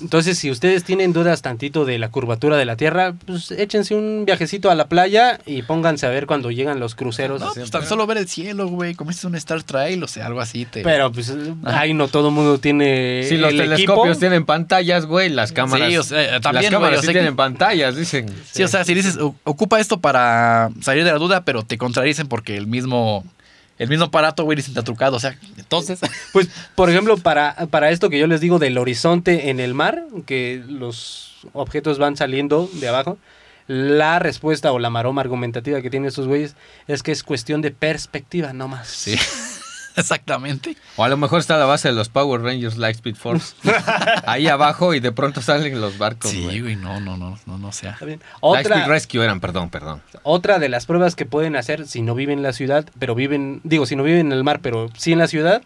Entonces, 0.00 0.38
si 0.38 0.50
ustedes 0.50 0.82
tienen 0.84 1.12
dudas 1.12 1.40
tantito 1.42 1.84
de 1.84 1.98
la 1.98 2.08
curvatura 2.10 2.56
de 2.56 2.64
la 2.64 2.76
Tierra, 2.76 3.14
pues 3.26 3.52
échense 3.52 3.94
un 3.94 4.24
viajecito 4.24 4.70
a 4.70 4.74
la 4.74 4.88
playa 4.88 5.38
y 5.46 5.62
pónganse 5.62 6.06
a 6.06 6.08
ver 6.08 6.26
cuando 6.26 6.50
llegan 6.50 6.80
los 6.80 6.94
cruceros. 6.96 7.40
No, 7.40 7.52
pues 7.54 7.70
tan 7.70 7.86
solo 7.86 8.06
ver 8.08 8.18
el 8.18 8.26
cielo, 8.28 8.66
güey, 8.68 8.94
como 8.96 9.10
es 9.12 9.22
un 9.24 9.36
Star 9.36 9.62
Trail, 9.62 10.02
o 10.02 10.08
sea, 10.08 10.26
algo 10.26 10.40
así. 10.40 10.64
Te... 10.64 10.82
Pero 10.82 11.12
pues 11.12 11.32
ahí 11.64 11.94
no 11.94 12.08
todo 12.08 12.28
el 12.28 12.34
mundo 12.34 12.58
tiene 12.58 13.24
Si 13.28 13.36
los 13.36 13.52
el 13.52 13.58
telescopios 13.58 14.06
equipo. 14.06 14.18
tienen 14.18 14.44
pantallas, 14.46 15.06
güey, 15.06 15.28
las 15.28 15.52
cámaras. 15.52 15.88
Sí, 15.88 15.96
o 15.96 16.02
sea, 16.02 16.40
también, 16.40 16.42
las 16.42 16.52
güey, 16.64 16.70
cámaras 16.70 17.00
sí 17.02 17.06
que- 17.06 17.12
tienen 17.12 17.36
pantallas, 17.36 17.94
dicen. 17.94 18.26
Sí, 18.50 18.64
o 18.64 18.68
sea, 18.68 18.84
si 18.84 18.94
dices, 18.94 19.16
"O- 19.18 19.36
ocupa 19.44 19.78
esto 19.78 20.00
para 20.00 20.70
salir 20.80 21.04
de 21.04 21.12
la 21.12 21.18
duda, 21.18 21.44
pero 21.44 21.62
te 21.62 21.78
contradicen 21.78 22.26
porque 22.28 22.56
el 22.56 22.66
mismo, 22.66 23.24
el 23.82 23.88
mismo 23.88 24.04
aparato, 24.04 24.44
güey, 24.44 24.54
dicen 24.54 24.70
está 24.70 24.84
trucado, 24.84 25.16
o 25.16 25.20
sea, 25.20 25.36
entonces... 25.58 26.00
Pues, 26.32 26.48
por 26.76 26.88
ejemplo, 26.88 27.18
para, 27.18 27.54
para 27.66 27.90
esto 27.90 28.08
que 28.08 28.18
yo 28.18 28.26
les 28.26 28.40
digo 28.40 28.58
del 28.58 28.78
horizonte 28.78 29.50
en 29.50 29.60
el 29.60 29.74
mar, 29.74 30.04
que 30.24 30.62
los 30.66 31.46
objetos 31.52 31.98
van 31.98 32.16
saliendo 32.16 32.70
de 32.74 32.88
abajo, 32.88 33.18
la 33.66 34.18
respuesta 34.18 34.72
o 34.72 34.78
la 34.78 34.88
maroma 34.88 35.20
argumentativa 35.20 35.82
que 35.82 35.90
tienen 35.90 36.08
estos 36.08 36.28
güeyes 36.28 36.54
es 36.86 37.02
que 37.02 37.12
es 37.12 37.22
cuestión 37.22 37.60
de 37.60 37.72
perspectiva, 37.72 38.52
no 38.52 38.68
más. 38.68 38.88
Sí, 38.88 39.16
exactamente. 39.96 40.76
O 40.96 41.04
a 41.04 41.08
lo 41.08 41.16
mejor 41.16 41.40
está 41.40 41.56
la 41.58 41.64
base 41.64 41.88
de 41.88 41.94
los 41.94 42.08
Power 42.08 42.40
Rangers 42.42 42.76
Lightspeed 42.76 43.16
Force. 43.16 43.54
Ahí 44.26 44.48
abajo 44.48 44.94
y 44.94 45.00
de 45.00 45.12
pronto 45.12 45.42
salen 45.42 45.80
los 45.80 45.98
barcos, 45.98 46.30
Sí, 46.30 46.42
güey. 46.44 46.60
güey, 46.60 46.76
no, 46.76 47.00
no, 47.00 47.16
no, 47.16 47.38
no, 47.46 47.58
no, 47.58 47.72
sea... 47.72 47.92
Está 47.92 48.04
bien. 48.04 48.20
Lightspeed 48.42 48.86
Rescue 48.86 49.24
eran, 49.24 49.40
perdón, 49.40 49.70
perdón. 49.70 50.02
otra 50.22 50.58
de 50.58 50.68
las 50.68 50.86
pruebas 50.86 51.16
que 51.16 51.26
pueden 51.26 51.56
hacer 51.56 51.86
si 51.86 52.02
no 52.02 52.14
viven 52.14 52.38
en 52.38 52.42
la 52.42 52.52
ciudad, 52.52 52.86
pero 52.98 53.14
viven, 53.14 53.60
digo, 53.64 53.86
si 53.86 53.96
no 53.96 54.02
viven 54.02 54.26
en 54.26 54.32
el 54.32 54.44
mar, 54.44 54.60
pero 54.62 54.88
sí 54.96 55.12
en 55.12 55.18
la 55.18 55.26
ciudad, 55.28 55.62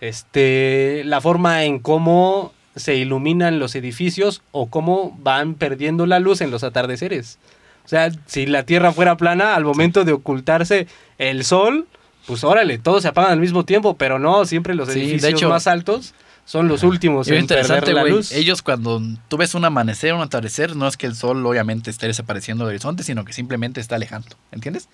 este, 0.00 1.02
la 1.04 1.20
forma 1.20 1.64
en 1.64 1.78
cómo 1.78 2.52
se 2.74 2.96
iluminan 2.96 3.58
los 3.58 3.74
edificios 3.74 4.42
o 4.50 4.66
cómo 4.68 5.16
van 5.20 5.54
perdiendo 5.54 6.06
la 6.06 6.18
luz 6.18 6.40
en 6.40 6.50
los 6.50 6.64
atardeceres. 6.64 7.38
O 7.84 7.88
sea, 7.88 8.10
si 8.26 8.46
la 8.46 8.64
Tierra 8.64 8.92
fuera 8.92 9.16
plana, 9.16 9.54
al 9.54 9.64
momento 9.64 10.04
de 10.04 10.12
ocultarse 10.12 10.86
el 11.18 11.44
sol, 11.44 11.86
pues 12.26 12.44
órale, 12.44 12.78
todos 12.78 13.02
se 13.02 13.08
apagan 13.08 13.32
al 13.32 13.40
mismo 13.40 13.64
tiempo, 13.64 13.96
pero 13.96 14.18
no, 14.18 14.44
siempre 14.44 14.74
los 14.74 14.88
Sí, 14.88 14.94
de 15.00 15.04
edificios 15.06 15.32
hecho- 15.40 15.48
más 15.48 15.66
altos 15.66 16.14
son 16.44 16.66
los 16.68 16.82
últimos 16.82 17.28
en 17.28 17.34
perder 17.34 17.42
interesante, 17.42 17.92
la 17.92 18.04
luz. 18.04 18.32
ellos 18.32 18.62
cuando 18.62 19.00
tú 19.28 19.36
ves 19.36 19.54
un 19.54 19.64
amanecer, 19.64 20.12
un 20.14 20.22
atardecer, 20.22 20.74
no 20.74 20.88
es 20.88 20.96
que 20.96 21.06
el 21.06 21.14
sol 21.14 21.44
obviamente 21.46 21.90
esté 21.90 22.08
desapareciendo 22.08 22.64
del 22.64 22.70
horizonte, 22.74 23.04
sino 23.04 23.24
que 23.24 23.32
simplemente 23.32 23.80
está 23.80 23.94
alejando, 23.94 24.36
¿entiendes? 24.50 24.88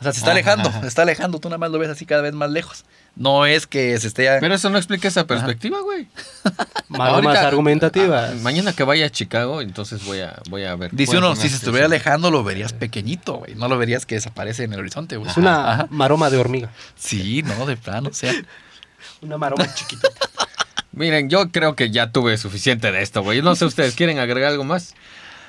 O 0.00 0.02
sea, 0.02 0.12
se 0.12 0.18
está 0.18 0.30
Ajá, 0.30 0.32
alejando, 0.32 0.68
ajá. 0.70 0.80
se 0.80 0.86
está 0.88 1.02
alejando, 1.02 1.38
tú 1.40 1.48
nada 1.48 1.58
más 1.58 1.70
lo 1.70 1.78
ves 1.78 1.90
así 1.90 2.06
cada 2.06 2.22
vez 2.22 2.32
más 2.32 2.50
lejos. 2.50 2.84
No 3.16 3.44
es 3.44 3.66
que 3.66 3.98
se 3.98 4.06
esté... 4.08 4.28
Pero 4.40 4.54
eso 4.54 4.70
no 4.70 4.78
explica 4.78 5.08
esa 5.08 5.26
perspectiva, 5.26 5.80
güey. 5.82 6.08
Maromas 6.88 7.36
Ahorita- 7.36 7.48
argumentativas. 7.48 8.30
ah, 8.30 8.34
mañana 8.40 8.72
que 8.72 8.82
vaya 8.82 9.06
a 9.06 9.10
Chicago, 9.10 9.60
entonces 9.60 10.04
voy 10.06 10.20
a, 10.20 10.40
voy 10.48 10.64
a 10.64 10.74
ver. 10.76 10.90
Dice 10.92 11.18
uno, 11.18 11.36
si 11.36 11.48
se 11.50 11.56
estuviera 11.56 11.86
alejando 11.86 12.30
lo 12.30 12.42
verías 12.42 12.72
pequeñito, 12.72 13.34
güey. 13.34 13.54
No 13.56 13.68
lo 13.68 13.76
verías 13.76 14.06
que 14.06 14.14
desaparece 14.14 14.64
en 14.64 14.72
el 14.72 14.78
horizonte, 14.80 15.16
güey. 15.18 15.30
es 15.30 15.36
una 15.36 15.72
Ajá. 15.72 15.86
maroma 15.90 16.30
de 16.30 16.38
hormiga. 16.38 16.70
Sí, 16.96 17.42
no, 17.42 17.66
de 17.66 17.76
plano, 17.76 18.08
o 18.10 18.14
sea... 18.14 18.32
Una 19.20 19.36
maroma 19.36 19.72
chiquita. 19.74 20.08
Miren, 20.92 21.28
yo 21.28 21.50
creo 21.50 21.76
que 21.76 21.90
ya 21.90 22.10
tuve 22.10 22.38
suficiente 22.38 22.90
de 22.90 23.02
esto, 23.02 23.22
güey. 23.22 23.42
No 23.42 23.54
sé, 23.54 23.64
¿ustedes 23.66 23.94
quieren 23.94 24.18
agregar 24.18 24.50
algo 24.52 24.64
más? 24.64 24.94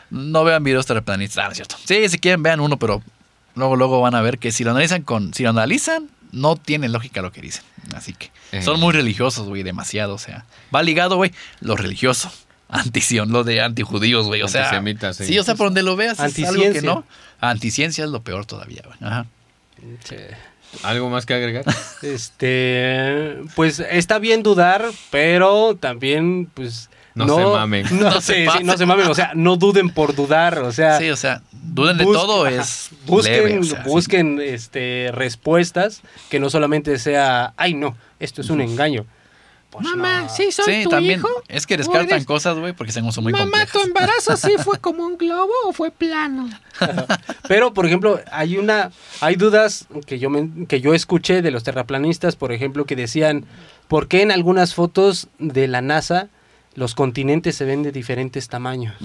No 0.09 0.43
vean 0.43 0.63
videos 0.63 0.85
terraplanistas, 0.85 1.43
ah, 1.43 1.45
no 1.47 1.51
es 1.51 1.57
cierto. 1.57 1.75
Sí, 1.85 2.09
si 2.09 2.19
quieren 2.19 2.43
vean 2.43 2.59
uno, 2.59 2.77
pero 2.77 3.01
luego 3.55 3.75
luego 3.75 4.01
van 4.01 4.15
a 4.15 4.21
ver 4.21 4.37
que 4.39 4.51
si 4.51 4.63
lo 4.63 4.71
analizan 4.71 5.01
con 5.03 5.33
si 5.33 5.43
lo 5.43 5.49
analizan 5.49 6.09
no 6.31 6.55
tiene 6.55 6.87
lógica 6.89 7.21
lo 7.21 7.31
que 7.31 7.41
dicen. 7.41 7.63
Así 7.95 8.13
que 8.13 8.31
Eh. 8.51 8.61
son 8.61 8.79
muy 8.79 8.93
religiosos, 8.93 9.47
güey, 9.47 9.63
demasiado, 9.63 10.13
o 10.15 10.17
sea, 10.17 10.45
va 10.73 10.81
ligado, 10.83 11.15
güey, 11.17 11.31
lo 11.59 11.75
religioso. 11.75 12.31
Antición, 12.69 13.31
lo 13.33 13.43
de 13.43 13.61
antijudíos, 13.61 14.27
güey. 14.27 14.41
O 14.43 14.47
sea, 14.47 14.63
Antisemitas, 14.65 15.17
sí. 15.17 15.25
sí. 15.25 15.39
o 15.39 15.43
sea, 15.43 15.55
por 15.55 15.67
donde 15.67 15.83
lo 15.83 15.95
veas, 15.97 16.19
es 16.21 16.47
algo 16.47 16.71
que 16.71 16.81
no. 16.81 17.03
Anticiencia 17.41 18.05
es 18.05 18.09
lo 18.11 18.21
peor 18.23 18.45
todavía, 18.45 18.81
güey. 18.85 18.97
Ajá. 19.01 19.25
Sí. 20.05 20.15
¿Algo 20.83 21.09
más 21.09 21.25
que 21.25 21.33
agregar? 21.33 21.65
Este, 22.01 23.37
pues 23.55 23.79
está 23.79 24.19
bien 24.19 24.43
dudar, 24.43 24.85
pero 25.09 25.75
también, 25.77 26.45
pues. 26.53 26.89
No 27.14 27.36
se 27.36 27.43
mamen. 27.45 27.86
No, 27.91 28.09
No 28.12 28.22
se 28.22 28.45
sí, 28.47 28.64
no 28.64 28.78
se 28.78 28.86
mamen, 28.86 29.07
o 29.07 29.16
sea, 29.16 29.32
no 29.36 29.57
duden 29.57 29.89
por 29.89 30.16
dudar, 30.16 30.59
o 30.59 30.72
sea. 30.72 30.97
Sí, 30.97 31.09
o 31.09 31.16
sea, 31.18 31.41
duden 31.51 31.97
de 31.97 32.05
todo, 32.05 32.47
es 32.47 32.89
busquen, 33.05 33.34
leve, 33.34 33.59
o 33.59 33.64
sea, 33.64 33.84
sí. 33.84 33.89
busquen 33.89 34.39
este, 34.41 35.09
respuestas 35.14 36.01
que 36.30 36.39
no 36.39 36.49
solamente 36.49 36.97
sea, 36.99 37.53
ay 37.57 37.74
no, 37.74 37.95
esto 38.20 38.41
es 38.41 38.49
un 38.49 38.62
engaño. 38.62 39.05
Pues 39.70 39.88
no. 39.95 40.28
sí, 40.30 40.49
Sí, 40.51 40.84
también 40.89 41.22
es 41.47 41.66
que 41.66 41.78
descartan 41.78 42.26
cosas, 42.26 42.57
güey, 42.57 42.74
porque 42.74 42.91
son 42.91 43.09
son 43.14 43.24
muy 43.24 43.32
complejas. 43.32 43.74
embarazo 43.86 44.36
sí 44.36 44.55
fue 44.62 44.80
como 44.82 45.05
un 45.05 45.18
globo 45.18 45.53
o 45.66 45.72
fue 45.72 45.91
plano? 45.91 46.49
Pero, 47.47 47.74
por 47.74 47.86
ejemplo, 47.86 48.20
hay 48.34 48.57
una, 48.57 48.91
hay 49.22 49.36
dudas 49.38 49.88
que 50.05 50.20
yo 50.20 50.30
me- 50.30 50.68
que 50.68 50.82
yo 50.82 50.93
escuché 50.93 51.41
de 51.41 51.51
los 51.51 51.64
terraplanistas, 51.64 52.36
por 52.36 52.51
ejemplo, 52.51 52.84
que 52.86 52.97
decían, 52.97 53.45
¿por 53.88 54.09
qué 54.09 54.22
en 54.24 54.32
algunas 54.34 54.74
fotos 54.76 55.30
de 55.39 55.70
la 55.70 55.80
NASA 55.82 56.28
los 56.76 56.95
continentes 56.95 57.55
se 57.55 57.65
ven 57.65 57.84
de 57.84 57.91
diferentes 57.91 58.47
tamaños? 58.47 58.95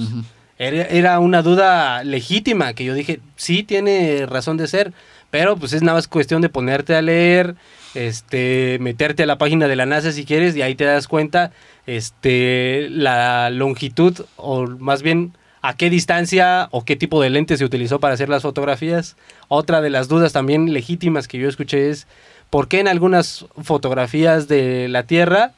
Era 0.58 1.20
una 1.20 1.42
duda 1.42 2.02
legítima 2.02 2.72
que 2.72 2.84
yo 2.84 2.94
dije, 2.94 3.20
sí 3.36 3.62
tiene 3.62 4.24
razón 4.26 4.56
de 4.56 4.66
ser, 4.66 4.92
pero 5.30 5.56
pues 5.56 5.74
es 5.74 5.82
nada 5.82 5.98
más 5.98 6.08
cuestión 6.08 6.40
de 6.40 6.48
ponerte 6.48 6.94
a 6.94 7.02
leer, 7.02 7.56
este, 7.94 8.78
meterte 8.80 9.24
a 9.24 9.26
la 9.26 9.36
página 9.36 9.68
de 9.68 9.76
la 9.76 9.84
NASA 9.84 10.12
si 10.12 10.24
quieres 10.24 10.56
y 10.56 10.62
ahí 10.62 10.74
te 10.74 10.84
das 10.84 11.08
cuenta, 11.08 11.52
este, 11.86 12.88
la 12.90 13.50
longitud 13.50 14.24
o 14.36 14.66
más 14.66 15.02
bien 15.02 15.32
a 15.60 15.76
qué 15.76 15.90
distancia 15.90 16.68
o 16.70 16.84
qué 16.84 16.96
tipo 16.96 17.20
de 17.20 17.28
lente 17.28 17.56
se 17.56 17.64
utilizó 17.64 18.00
para 18.00 18.14
hacer 18.14 18.28
las 18.28 18.42
fotografías. 18.42 19.16
Otra 19.48 19.80
de 19.80 19.90
las 19.90 20.08
dudas 20.08 20.32
también 20.32 20.72
legítimas 20.72 21.28
que 21.28 21.38
yo 21.38 21.48
escuché 21.48 21.90
es 21.90 22.06
por 22.50 22.68
qué 22.68 22.80
en 22.80 22.88
algunas 22.88 23.46
fotografías 23.62 24.48
de 24.48 24.88
la 24.88 25.02
Tierra 25.02 25.52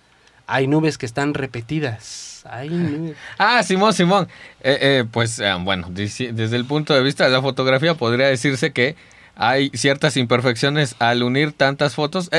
hay 0.48 0.66
nubes 0.66 0.98
que 0.98 1.06
están 1.06 1.34
repetidas. 1.34 2.42
Hay 2.50 2.70
nubes. 2.70 3.16
Ah, 3.38 3.62
Simón, 3.62 3.92
Simón. 3.92 4.28
Eh, 4.62 4.78
eh, 4.80 5.04
pues 5.10 5.38
eh, 5.38 5.54
bueno, 5.60 5.88
desde 5.90 6.56
el 6.56 6.64
punto 6.64 6.94
de 6.94 7.02
vista 7.02 7.24
de 7.24 7.30
la 7.30 7.42
fotografía 7.42 7.94
podría 7.94 8.26
decirse 8.26 8.72
que 8.72 8.96
hay 9.36 9.70
ciertas 9.74 10.16
imperfecciones 10.16 10.96
al 10.98 11.22
unir 11.22 11.52
tantas 11.52 11.94
fotos. 11.94 12.30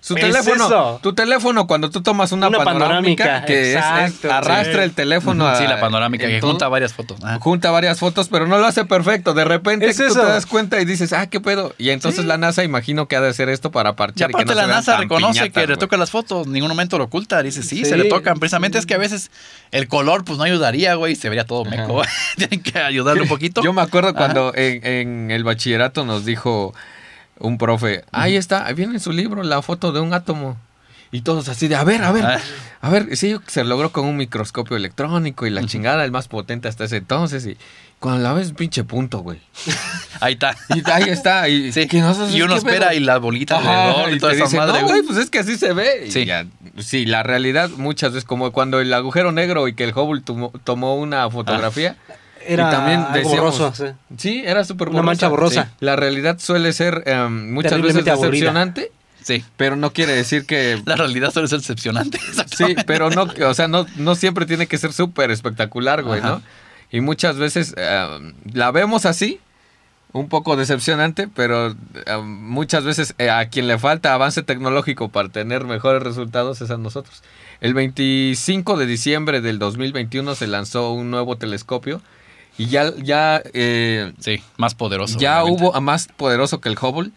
Su 0.00 0.14
Es 0.14 0.20
teléfono, 0.20 0.66
eso. 0.66 1.00
tu 1.02 1.14
teléfono 1.14 1.66
cuando 1.66 1.90
tú 1.90 2.00
tomas 2.00 2.30
una, 2.30 2.46
Una 2.46 2.58
panorámica, 2.58 3.24
panorámica, 3.24 3.44
que 3.46 3.72
es- 3.72 3.76
arrastra 4.24 4.64
sí. 4.64 4.78
el 4.78 4.92
teléfono 4.92 5.48
a- 5.48 5.56
Sí, 5.56 5.64
la 5.66 5.80
panorámica 5.80 6.26
que 6.28 6.38
todo- 6.40 6.50
junta 6.50 6.68
varias 6.68 6.92
fotos. 6.92 7.18
Ajá. 7.24 7.38
junta 7.40 7.70
varias 7.72 7.98
fotos, 7.98 8.28
pero 8.28 8.46
no 8.46 8.58
lo 8.58 8.66
hace 8.66 8.84
perfecto. 8.84 9.34
De 9.34 9.44
repente 9.44 9.86
Es 9.88 9.96
tú 9.96 10.04
eso. 10.04 10.20
te 10.20 10.26
das 10.26 10.46
cuenta 10.46 10.80
y 10.80 10.84
dices, 10.84 11.12
ah, 11.12 11.26
qué 11.28 11.40
pedo. 11.40 11.74
Y 11.78 11.90
entonces 11.90 12.20
Sí. 12.20 12.26
la 12.26 12.38
NASA 12.38 12.62
imagino 12.62 13.08
que 13.08 13.16
ha 13.16 13.20
de 13.20 13.30
hacer 13.30 13.48
esto 13.48 13.72
para 13.72 13.90
Y 13.90 13.92
parchar. 13.94 14.30
y 14.30 14.34
que 14.34 14.42
aparte 14.42 14.54
no 14.54 14.60
la 14.60 14.66
NASA 14.68 14.96
reconoce 14.98 15.32
piñatas, 15.32 15.48
que 15.52 15.60
güey. 15.60 15.66
retoca 15.66 15.96
las 15.96 16.10
fotos, 16.10 16.46
en 16.46 16.52
ningún 16.52 16.68
momento 16.68 16.98
lo 16.98 17.04
oculta, 17.04 17.42
dice 17.42 17.62
sí, 17.64 17.84
se 17.84 17.96
le 17.96 18.04
tocan. 18.04 18.38
Precisamente 18.38 18.78
es 18.78 18.86
que 18.86 18.94
a 18.94 18.98
veces 18.98 19.30
el 19.72 19.88
color 19.88 20.24
pues 20.24 20.38
no 20.38 20.44
ayudaría, 20.44 20.94
güey, 20.94 21.16
se 21.16 21.28
vería 21.28 21.44
todo 21.46 21.64
meco. 21.64 21.94
güey. 21.94 22.08
Tienen 22.36 22.62
que 22.62 22.78
ayudarle 22.78 23.22
un 23.22 23.28
poquito. 23.36 23.60
Yo 23.62 23.72
me 23.72 23.82
acuerdo 23.82 24.14
cuando 24.14 24.52
en, 24.54 24.86
en 24.86 25.30
el 25.32 25.42
bachillerato 25.42 26.04
nos 26.04 26.24
dijo 26.24 26.74
un 27.38 27.58
profe, 27.58 28.04
ahí 28.12 28.36
está, 28.36 28.66
ahí 28.66 28.74
viene 28.74 28.94
en 28.94 29.00
su 29.00 29.12
libro 29.12 29.42
la 29.42 29.62
foto 29.62 29.92
de 29.92 30.00
un 30.00 30.12
átomo. 30.14 30.56
Y 31.12 31.20
todos 31.22 31.48
así 31.48 31.68
de, 31.68 31.76
a 31.76 31.84
ver, 31.84 32.02
a 32.02 32.10
ver, 32.10 32.24
Ah. 32.26 32.38
a 32.82 32.90
ver, 32.90 33.16
sí, 33.16 33.36
se 33.46 33.62
logró 33.62 33.92
con 33.92 34.04
un 34.06 34.16
microscopio 34.16 34.76
electrónico 34.76 35.46
y 35.46 35.50
la 35.50 35.64
chingada, 35.64 36.04
el 36.04 36.10
más 36.10 36.26
potente 36.26 36.66
hasta 36.66 36.84
ese 36.84 36.96
entonces. 36.96 37.46
Y 37.46 37.56
cuando 38.00 38.22
la 38.22 38.32
ves, 38.32 38.52
pinche 38.52 38.82
punto, 38.82 39.20
güey. 39.20 39.38
Ahí 40.20 40.32
está. 40.34 40.56
Y 40.74 40.82
ahí 40.90 41.04
está. 41.08 41.48
Y, 41.48 41.70
Sí. 41.72 41.86
que 41.86 42.00
no 42.00 42.12
sabes 42.12 42.34
Y 42.34 42.42
uno 42.42 42.56
espera 42.56 42.88
pedo. 42.88 42.98
y 42.98 43.04
la 43.04 43.18
bolita 43.18 43.56
Ajá, 43.58 43.84
alrededor 43.90 44.12
y, 44.12 44.16
y 44.16 44.18
toda 44.18 44.32
esa 44.32 44.56
madre, 44.56 44.80
no, 44.82 44.88
güey. 44.88 45.02
pues 45.02 45.18
es 45.18 45.30
que 45.30 45.38
así 45.38 45.56
se 45.56 45.72
ve. 45.72 46.10
Sí. 46.10 46.24
ya, 46.26 46.44
sí, 46.78 47.06
la 47.06 47.22
realidad 47.22 47.70
muchas 47.76 48.12
veces, 48.12 48.24
como 48.24 48.50
cuando 48.50 48.80
el 48.80 48.92
agujero 48.92 49.30
negro 49.30 49.68
y 49.68 49.74
que 49.74 49.84
el 49.84 49.92
Hubble 49.96 50.22
tomó, 50.22 50.50
tomó 50.64 50.96
una 50.96 51.30
fotografía. 51.30 51.96
Era 52.46 52.68
y 52.68 52.70
también 52.70 53.04
decíamos, 53.12 53.58
borroso, 53.58 53.74
sí. 53.74 53.84
Sí, 54.18 54.42
era 54.44 54.64
súper 54.64 54.88
Una 54.88 55.02
mancha 55.02 55.28
borrosa. 55.28 55.64
Sí. 55.64 55.70
La 55.80 55.96
realidad 55.96 56.38
suele 56.38 56.72
ser 56.72 57.02
em, 57.06 57.52
muchas 57.52 57.72
veces 57.72 58.04
Terriblemente 58.04 58.10
aburrida. 58.10 58.30
decepcionante, 58.30 58.92
Sí. 59.22 59.44
pero 59.56 59.74
no 59.76 59.92
quiere 59.92 60.12
decir 60.12 60.46
que... 60.46 60.80
La 60.86 60.94
realidad 60.96 61.32
suele 61.32 61.48
ser 61.48 61.58
decepcionante. 61.58 62.18
Sí, 62.56 62.74
pero 62.86 63.10
no, 63.10 63.26
o 63.48 63.54
sea, 63.54 63.68
no, 63.68 63.86
no 63.96 64.14
siempre 64.14 64.46
tiene 64.46 64.66
que 64.66 64.78
ser 64.78 64.92
súper 64.92 65.30
espectacular, 65.30 66.02
güey, 66.02 66.20
Ajá. 66.20 66.28
¿no? 66.30 66.42
Y 66.90 67.00
muchas 67.00 67.36
veces 67.36 67.74
em, 67.76 68.32
la 68.52 68.70
vemos 68.70 69.04
así, 69.04 69.40
un 70.12 70.28
poco 70.28 70.56
decepcionante, 70.56 71.28
pero 71.28 71.72
eh, 71.72 72.16
muchas 72.22 72.84
veces 72.84 73.14
eh, 73.18 73.28
a 73.28 73.48
quien 73.50 73.66
le 73.66 73.78
falta 73.78 74.14
avance 74.14 74.42
tecnológico 74.42 75.08
para 75.10 75.28
tener 75.28 75.64
mejores 75.64 76.02
resultados 76.02 76.60
es 76.62 76.70
a 76.70 76.78
nosotros. 76.78 77.22
El 77.60 77.74
25 77.74 78.76
de 78.78 78.86
diciembre 78.86 79.40
del 79.42 79.58
2021 79.58 80.34
se 80.34 80.46
lanzó 80.46 80.92
un 80.92 81.10
nuevo 81.10 81.36
telescopio 81.36 82.00
y 82.58 82.66
ya, 82.66 82.92
ya, 82.96 83.42
eh, 83.54 84.12
Sí, 84.18 84.42
más 84.56 84.74
poderoso. 84.74 85.18
ya 85.18 85.42
obviamente. 85.42 85.64
hubo, 85.66 85.76
a 85.76 85.80
más 85.80 86.08
poderoso 86.16 86.60
que 86.60 86.68
el 86.68 86.76
Hubble, 86.80 87.10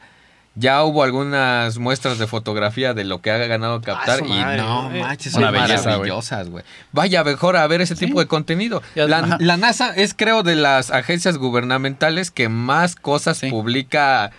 ya 0.56 0.84
hubo 0.84 1.04
algunas 1.04 1.78
muestras 1.78 2.18
de 2.18 2.28
fotografía 2.28 2.94
de 2.94 3.06
lo 3.06 3.22
que 3.22 3.32
ha 3.32 3.38
ganado 3.38 3.80
captar 3.82 4.20
su 4.20 4.26
y 4.26 4.30
madre, 4.30 4.58
no 4.58 4.90
manches, 4.90 5.34
Una 5.36 5.48
son 5.52 5.56
maravillosas, 5.86 6.50
güey. 6.50 6.66
Vaya 6.92 7.24
mejor 7.24 7.56
a 7.56 7.66
ver 7.68 7.80
ese 7.82 7.96
Sí. 7.96 8.08
tipo 8.08 8.20
de 8.20 8.28
contenido. 8.28 8.82
La, 8.96 9.38
la 9.40 9.58
NASA 9.58 9.94
es 9.96 10.14
creo 10.14 10.44
de 10.44 10.56
las 10.56 10.92
agencias 10.92 11.38
gubernamentales 11.38 12.32
que 12.32 12.50
más 12.50 12.96
cosas 12.96 13.38
Sí. 13.38 13.50
publica 13.50 14.32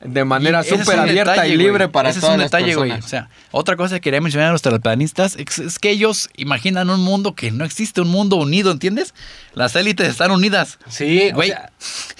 de 0.00 0.24
manera 0.24 0.62
súper 0.62 0.98
abierta 0.98 1.32
detalle, 1.32 1.54
y 1.54 1.56
libre 1.56 1.88
para 1.88 2.10
Ese 2.10 2.20
todas 2.20 2.34
es 2.34 2.36
un 2.36 2.40
las 2.42 2.50
detalle, 2.50 2.74
güey. 2.76 2.90
personas. 2.90 3.04
O 3.06 3.08
sea, 3.08 3.28
otra 3.50 3.76
cosa 3.76 3.96
que 3.96 4.00
quería 4.00 4.20
mencionar 4.20 4.50
a 4.50 4.52
los 4.52 4.62
terraplanistas 4.62 5.34
es, 5.36 5.58
es 5.58 5.78
que 5.80 5.90
ellos 5.90 6.30
imaginan 6.36 6.88
un 6.90 7.00
mundo 7.00 7.34
que 7.34 7.50
no 7.50 7.64
existe, 7.64 8.00
un 8.00 8.08
mundo 8.08 8.36
unido, 8.36 8.70
¿entiendes? 8.70 9.12
Las 9.54 9.74
élites 9.74 10.08
están 10.08 10.30
unidas. 10.30 10.78
Sí, 10.88 11.30
Güey, 11.32 11.50
o 11.50 11.54
sea, 11.54 11.72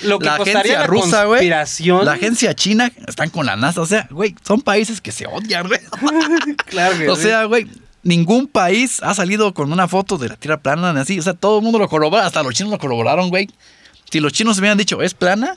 lo 0.02 0.18
que 0.18 0.26
la 0.26 0.36
costaría 0.38 0.60
agencia 0.60 0.78
la 0.80 0.86
rusa, 0.88 1.24
güey. 1.24 1.48
La 1.48 2.12
agencia 2.12 2.54
china 2.54 2.90
están 3.06 3.30
con 3.30 3.46
la 3.46 3.54
NASA. 3.54 3.80
O 3.80 3.86
sea, 3.86 4.08
güey, 4.10 4.34
son 4.44 4.60
países 4.60 5.00
que 5.00 5.12
se 5.12 5.26
odian, 5.26 5.68
güey. 5.68 5.80
Claro 6.66 6.98
que 6.98 7.08
O 7.08 7.14
sea, 7.16 7.44
güey, 7.44 7.68
ningún 8.02 8.48
país 8.48 9.00
ha 9.02 9.14
salido 9.14 9.54
con 9.54 9.72
una 9.72 9.86
foto 9.86 10.18
de 10.18 10.30
la 10.30 10.36
Tierra 10.36 10.58
plana 10.58 10.92
ni 10.92 11.00
así. 11.00 11.18
O 11.18 11.22
sea, 11.22 11.34
todo 11.34 11.58
el 11.58 11.62
mundo 11.62 11.78
lo 11.78 11.88
corrobora. 11.88 12.26
Hasta 12.26 12.42
los 12.42 12.54
chinos 12.54 12.72
lo 12.72 12.78
corroboraron, 12.78 13.28
güey. 13.28 13.48
Si 14.10 14.18
los 14.18 14.32
chinos 14.32 14.58
hubieran 14.58 14.78
dicho, 14.78 15.00
¿es 15.00 15.14
plana? 15.14 15.56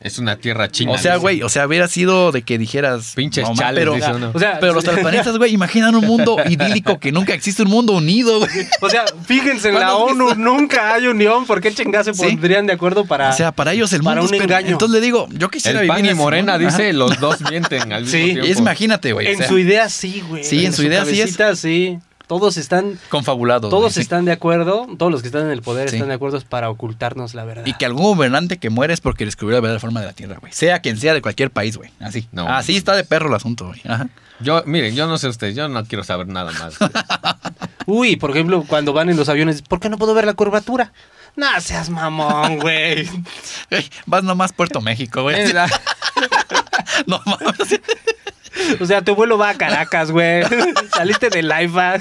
Es 0.00 0.18
una 0.18 0.36
tierra 0.36 0.68
china. 0.70 0.92
o 0.92 0.98
sea, 0.98 1.16
güey, 1.16 1.42
o 1.42 1.48
sea, 1.48 1.66
hubiera 1.66 1.88
sido 1.88 2.30
de 2.30 2.42
que 2.42 2.58
dijeras... 2.58 3.12
Pinches 3.16 3.48
chales, 3.54 3.80
pero, 3.80 3.94
dice 3.94 4.12
uno. 4.12 4.30
o 4.34 4.38
sea, 4.38 4.58
pero 4.60 4.74
los 4.74 4.84
terraplanistas, 4.84 5.36
güey, 5.38 5.52
imaginan 5.54 5.94
un 5.94 6.04
mundo 6.04 6.36
idílico 6.48 7.00
que 7.00 7.10
nunca 7.12 7.32
existe 7.34 7.62
un 7.62 7.70
mundo 7.70 7.94
unido, 7.94 8.38
güey. 8.38 8.50
O 8.82 8.90
sea, 8.90 9.04
fíjense, 9.26 9.68
en 9.70 9.74
la 9.74 9.92
¿Cuándo 9.92 10.26
has 10.28 10.32
ONU 10.32 10.34
nunca 10.36 10.94
hay 10.94 11.06
unión. 11.06 11.46
¿Por 11.46 11.60
qué 11.60 11.72
chingados 11.72 12.06
se 12.06 12.14
Sí. 12.14 12.22
pondrían 12.32 12.66
de 12.66 12.74
acuerdo 12.74 13.04
para...? 13.06 13.30
O 13.30 13.32
sea, 13.32 13.52
para 13.52 13.72
ellos 13.72 13.92
el 13.94 14.02
para 14.02 14.20
mundo 14.20 14.28
un 14.30 14.34
es 14.36 14.42
engaño. 14.42 14.68
Entonces 14.68 14.94
le 15.00 15.04
digo, 15.04 15.28
yo 15.32 15.48
quisiera 15.50 15.80
El 15.80 15.88
vivir 15.88 16.04
pan 16.04 16.06
y 16.12 16.14
Morena 16.14 16.52
mundo. 16.58 16.68
dice, 16.70 16.92
los 16.92 17.18
dos 17.18 17.40
mienten 17.50 17.92
al 17.92 18.06
Sí, 18.06 18.18
mismo 18.18 18.42
tiempo. 18.44 18.60
Imagínate, 18.62 19.12
güey. 19.12 19.26
o 19.26 19.30
en 19.30 19.38
sea, 19.38 19.48
su 19.48 19.58
idea 19.58 19.88
sí, 19.88 20.22
güey. 20.28 20.44
Sí, 20.44 20.66
en 20.66 20.72
su 20.72 20.82
idea 20.82 21.04
sí 21.04 21.20
es. 21.20 21.36
sí. 21.58 21.98
Todos 22.26 22.56
están, 22.56 22.98
confabulados. 23.08 23.70
todos 23.70 23.94
sí. 23.94 24.00
están 24.00 24.24
de 24.24 24.32
acuerdo, 24.32 24.88
todos 24.98 25.12
los 25.12 25.22
que 25.22 25.28
están 25.28 25.42
en 25.42 25.50
el 25.52 25.62
poder 25.62 25.88
Sí. 25.88 25.96
están 25.96 26.08
de 26.08 26.14
acuerdo 26.14 26.40
para 26.48 26.70
ocultarnos 26.70 27.34
la 27.34 27.44
verdad. 27.44 27.64
Y 27.66 27.74
que 27.74 27.86
algún 27.86 28.02
gobernante 28.02 28.58
que 28.58 28.68
muere 28.68 28.92
es 28.94 29.00
porque 29.00 29.24
descubrió 29.24 29.56
la 29.56 29.60
verdadera 29.60 29.80
forma 29.80 30.00
de 30.00 30.06
la 30.06 30.12
Tierra, 30.12 30.38
güey. 30.40 30.52
Sea 30.52 30.80
quien 30.80 30.98
sea 30.98 31.14
de 31.14 31.22
cualquier 31.22 31.50
país, 31.50 31.76
güey. 31.76 31.90
Así. 32.00 32.26
No. 32.32 32.48
Así 32.48 32.76
está 32.76 32.96
de 32.96 33.04
perro 33.04 33.28
el 33.28 33.34
asunto, 33.34 33.66
güey. 33.68 33.80
Ajá. 33.86 34.08
Yo, 34.40 34.62
miren, 34.66 34.94
yo 34.94 35.06
no 35.06 35.16
sé 35.18 35.28
ustedes, 35.28 35.54
yo 35.54 35.68
no 35.68 35.84
quiero 35.84 36.02
saber 36.04 36.26
nada 36.26 36.52
más. 36.52 36.74
Uy, 37.86 38.16
por 38.16 38.30
ejemplo, 38.32 38.64
cuando 38.66 38.92
van 38.92 39.08
en 39.08 39.16
los 39.16 39.28
aviones, 39.28 39.62
¿por 39.62 39.78
qué 39.80 39.88
no 39.88 39.96
puedo 39.96 40.12
ver 40.12 40.26
la 40.26 40.34
curvatura? 40.34 40.92
No 41.36 41.46
seas 41.60 41.90
mamón, 41.90 42.58
güey. 42.58 43.08
Vas 44.06 44.24
nomás 44.24 44.52
Puerto 44.52 44.80
México, 44.80 45.22
güey. 45.22 45.52
No 47.06 47.20
mames. 47.26 47.80
O 48.80 48.86
sea, 48.86 49.02
tu 49.02 49.14
vuelo 49.14 49.38
va 49.38 49.50
a 49.50 49.54
Caracas, 49.54 50.10
güey. 50.10 50.42
Saliste 50.94 51.28
de 51.30 51.42
live 51.42 52.00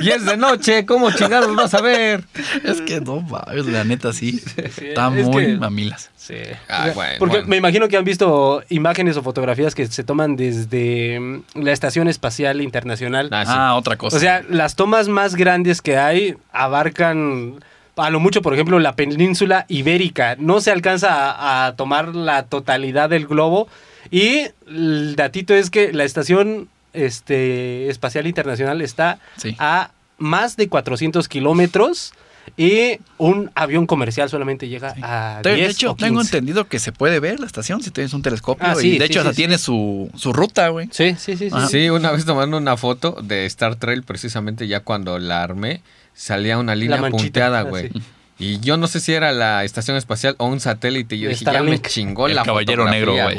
y 0.00 0.10
es 0.10 0.24
de 0.24 0.36
noche, 0.36 0.84
¿cómo 0.86 1.10
chingados 1.10 1.54
vas 1.56 1.74
a 1.74 1.80
ver? 1.80 2.24
Es 2.64 2.80
que 2.82 3.00
no 3.00 3.20
mames, 3.20 3.66
la 3.66 3.84
neta 3.84 4.12
sí. 4.12 4.42
Está 4.56 5.12
es 5.18 5.26
muy 5.26 5.46
que- 5.46 5.56
mamilas. 5.56 6.10
Sí. 6.16 6.36
Ah, 6.70 6.88
bueno, 6.94 7.16
porque 7.18 7.36
bueno. 7.36 7.48
me 7.48 7.56
imagino 7.58 7.86
que 7.88 7.98
han 7.98 8.04
visto 8.04 8.62
imágenes 8.70 9.16
o 9.18 9.22
fotografías 9.22 9.74
que 9.74 9.86
se 9.86 10.04
toman 10.04 10.36
desde 10.36 11.20
mm, 11.20 11.42
la 11.62 11.72
Estación 11.72 12.08
Espacial 12.08 12.62
Internacional. 12.62 13.28
Ah, 13.30 13.44
sí. 13.44 13.52
Ah, 13.54 13.74
otra 13.74 13.96
cosa. 13.96 14.16
O 14.16 14.20
sea, 14.20 14.42
las 14.48 14.74
tomas 14.74 15.08
más 15.08 15.34
grandes 15.34 15.82
que 15.82 15.98
hay 15.98 16.34
abarcan 16.50 17.56
a 17.96 18.10
lo 18.10 18.20
mucho, 18.20 18.42
por 18.42 18.54
ejemplo, 18.54 18.78
la 18.78 18.96
península 18.96 19.66
ibérica. 19.68 20.34
No 20.38 20.60
se 20.60 20.70
alcanza 20.72 21.30
a, 21.30 21.66
a 21.66 21.76
tomar 21.76 22.14
la 22.14 22.44
totalidad 22.44 23.10
del 23.10 23.26
globo. 23.26 23.68
Y 24.14 24.46
el 24.68 25.16
datito 25.16 25.54
es 25.54 25.70
que 25.70 25.92
la 25.92 26.04
Estación 26.04 26.68
este, 26.92 27.88
Espacial 27.90 28.28
Internacional 28.28 28.80
está 28.80 29.18
Sí. 29.36 29.56
a 29.58 29.90
más 30.18 30.56
de 30.56 30.68
400 30.68 31.26
kilómetros 31.26 32.12
y 32.56 32.98
un 33.18 33.50
avión 33.56 33.86
comercial 33.86 34.28
solamente 34.28 34.68
llega 34.68 34.94
a 35.02 35.40
De, 35.42 35.54
10 35.56 35.66
de 35.66 35.72
hecho, 35.72 35.90
o 35.92 35.96
tengo 35.96 36.20
15. 36.20 36.36
entendido 36.36 36.68
que 36.68 36.78
se 36.78 36.92
puede 36.92 37.18
ver 37.18 37.40
la 37.40 37.46
estación 37.46 37.82
si 37.82 37.90
tienes 37.90 38.12
un 38.14 38.22
telescopio. 38.22 38.64
Ah, 38.64 38.76
sí, 38.76 38.90
y 38.94 38.98
de 38.98 39.06
sí, 39.06 39.12
hecho, 39.12 39.12
sí, 39.14 39.18
hasta 39.18 39.30
sí. 39.32 39.36
tiene 39.36 39.58
su, 39.58 40.08
su 40.14 40.32
ruta, 40.32 40.68
güey. 40.68 40.88
Sí, 40.92 41.16
sí, 41.18 41.36
sí. 41.36 41.50
sí. 41.50 41.56
Ajá. 41.56 41.66
Sí, 41.66 41.90
una 41.90 42.12
vez 42.12 42.24
tomando 42.24 42.56
una 42.56 42.76
foto 42.76 43.16
de 43.20 43.46
Star 43.46 43.74
Trail, 43.74 44.04
precisamente 44.04 44.68
ya 44.68 44.78
cuando 44.78 45.18
la 45.18 45.42
armé, 45.42 45.80
salía 46.12 46.56
una 46.58 46.76
línea 46.76 46.98
manchita, 47.00 47.22
punteada, 47.24 47.58
ah, 47.58 47.62
güey. 47.62 47.88
sí. 47.90 48.02
Y 48.36 48.58
yo 48.58 48.76
no 48.76 48.88
sé 48.88 48.98
si 48.98 49.12
era 49.12 49.30
la 49.30 49.62
estación 49.62 49.96
espacial 49.96 50.34
o 50.38 50.46
un 50.46 50.58
satélite. 50.58 51.14
Y 51.14 51.20
yo 51.20 51.28
dije, 51.28 51.44
ya 51.44 51.62
me 51.62 51.80
chingó 51.80 52.26
El 52.26 52.34
la 52.34 52.42
caballero 52.42 52.84
negro, 52.90 53.12
güey. 53.12 53.38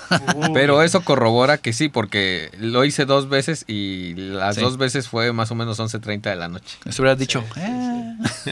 Pero 0.54 0.82
eso 0.82 1.00
corrobora 1.02 1.58
que 1.58 1.72
sí, 1.72 1.88
porque 1.88 2.50
lo 2.58 2.84
hice 2.84 3.06
dos 3.06 3.28
veces 3.28 3.64
y 3.66 4.14
las 4.14 4.54
Sí. 4.54 4.60
dos 4.60 4.78
veces 4.78 5.08
fue 5.08 5.32
más 5.32 5.50
o 5.50 5.56
menos 5.56 5.80
11.30 5.80 6.20
de 6.30 6.36
la 6.36 6.48
noche. 6.48 6.78
Les 6.84 6.98
hubieras 7.00 7.18
dicho, 7.18 7.44
eh, 7.56 8.14
Sí, 8.44 8.50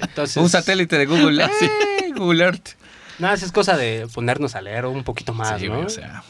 entonces, 0.00 0.36
Un 0.36 0.48
satélite 0.48 0.96
de 0.96 1.06
Google. 1.06 1.44
¡eh! 1.60 2.12
Google 2.14 2.44
Earth. 2.44 2.68
Nada, 3.18 3.34
esa 3.34 3.46
es 3.46 3.52
cosa 3.52 3.76
de 3.76 4.06
ponernos 4.14 4.54
a 4.54 4.60
leer 4.60 4.86
un 4.86 5.02
poquito 5.02 5.34
más, 5.34 5.58
sí, 5.60 5.66
¿no? 5.68 5.74
güey, 5.74 5.86
o 5.86 5.90
sea, 5.90 6.22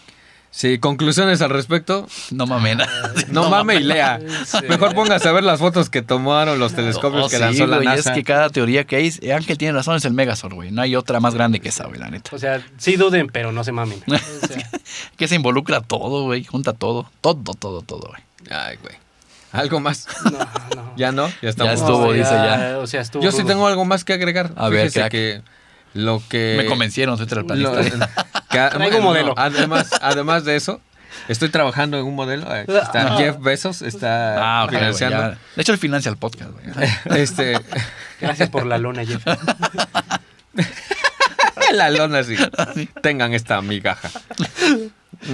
Sí, 0.51 0.78
conclusiones 0.78 1.42
al 1.42 1.51
respecto. 1.51 2.07
no 2.30 2.47
mames. 2.47 2.78
No, 3.28 3.51
mame 3.51 3.74
y 3.76 3.80
lea. 3.82 4.18
Sí. 4.47 4.59
Mejor 4.68 4.94
póngase 4.94 5.28
a 5.28 5.32
ver 5.32 5.44
las 5.44 5.59
fotos 5.59 5.90
que 5.90 6.01
tomaron 6.01 6.59
los 6.59 6.72
telescopios 6.74 7.24
Oh, 7.26 7.28
que 7.28 7.36
sí, 7.36 7.42
lanzó 7.42 7.66
la 7.66 7.76
güey, 7.76 7.88
NASA. 7.88 8.11
Es 8.11 8.14
que 8.16 8.24
cada 8.24 8.49
teoría 8.49 8.84
que 8.84 8.97
hay, 8.97 9.12
Ángel 9.34 9.59
tiene 9.59 9.74
razón, 9.74 9.97
es 9.97 10.05
el 10.07 10.14
Megazord, 10.14 10.55
güey. 10.55 10.70
No 10.70 10.80
hay 10.80 10.97
otra 10.97 11.20
más 11.20 11.34
grande 11.34 11.61
que 11.61 11.68
esa, 11.68 11.86
güey, 11.86 12.01
la 12.01 12.09
neta. 12.09 12.30
O 12.34 12.38
sea, 12.38 12.64
sí 12.78 12.97
duden, 12.97 13.26
pero 13.28 13.53
no 13.53 13.64
se 13.64 13.72
mamen. 13.72 14.03
O 14.07 14.18
sea, 14.47 14.70
Que 15.18 15.28
se 15.28 15.34
involucra 15.34 15.80
todo, 15.82 16.24
güey, 16.24 16.44
junta 16.44 16.72
todo. 16.72 17.11
Todo, 17.20 17.53
todo, 17.55 17.82
todo, 17.82 18.09
güey. 18.09 18.22
Ay, 18.51 18.76
güey. 18.80 18.94
¿Algo 19.53 19.80
más? 19.80 20.07
no, 20.24 20.30
no. 20.30 20.92
¿Ya 20.97 21.12
no? 21.12 21.28
Ya 21.42 21.51
estamos. 21.51 21.74
Ya 21.74 21.80
estuvo, 21.80 22.07
No, 22.07 22.12
dice 22.12 22.30
ya. 22.30 22.78
O 22.80 22.86
sea, 22.86 23.01
estuvo 23.03 23.22
Yo 23.22 23.30
sí 23.32 23.38
rudo. 23.38 23.49
tengo 23.49 23.66
algo 23.66 23.84
más 23.84 24.05
que 24.05 24.12
agregar. 24.14 24.53
A 24.57 24.68
ver, 24.68 24.80
Fíjese 24.90 25.01
crack. 25.01 25.11
que 25.12 25.42
lo 25.97 26.22
que... 26.28 26.55
Me 26.57 26.66
convencieron, 26.66 27.16
soy 27.16 27.26
lo- 27.26 27.30
terraplanista. 27.30 28.09
que- 28.51 28.68
Traigo 28.70 28.99
un 28.99 29.05
modelo. 29.05 29.34
además, 29.36 29.90
además 30.01 30.44
de 30.44 30.57
eso, 30.57 30.80
estoy 31.28 31.49
trabajando 31.49 31.99
en 31.99 32.05
un 32.07 32.14
modelo. 32.14 32.53
Está. 32.55 33.16
Jeff 33.16 33.36
Bezos 33.40 33.82
está 33.82 34.62
Ah, 34.62 34.68
financiando. 34.68 35.36
De 35.57 35.62
hecho, 35.62 35.72
él 35.72 35.78
financia 35.78 36.11
el 36.11 36.16
podcast, 36.16 36.51
güey. 36.53 36.66
este, 37.20 37.59
Gracias 38.20 38.49
por 38.51 38.66
la 38.66 38.78
lona, 38.78 39.05
Jeff. 39.05 39.24
la 41.72 41.90
lona 41.90 42.22
sí. 42.24 42.36
Tengan 43.03 43.32
esta 43.34 43.61
migaja. 43.62 44.11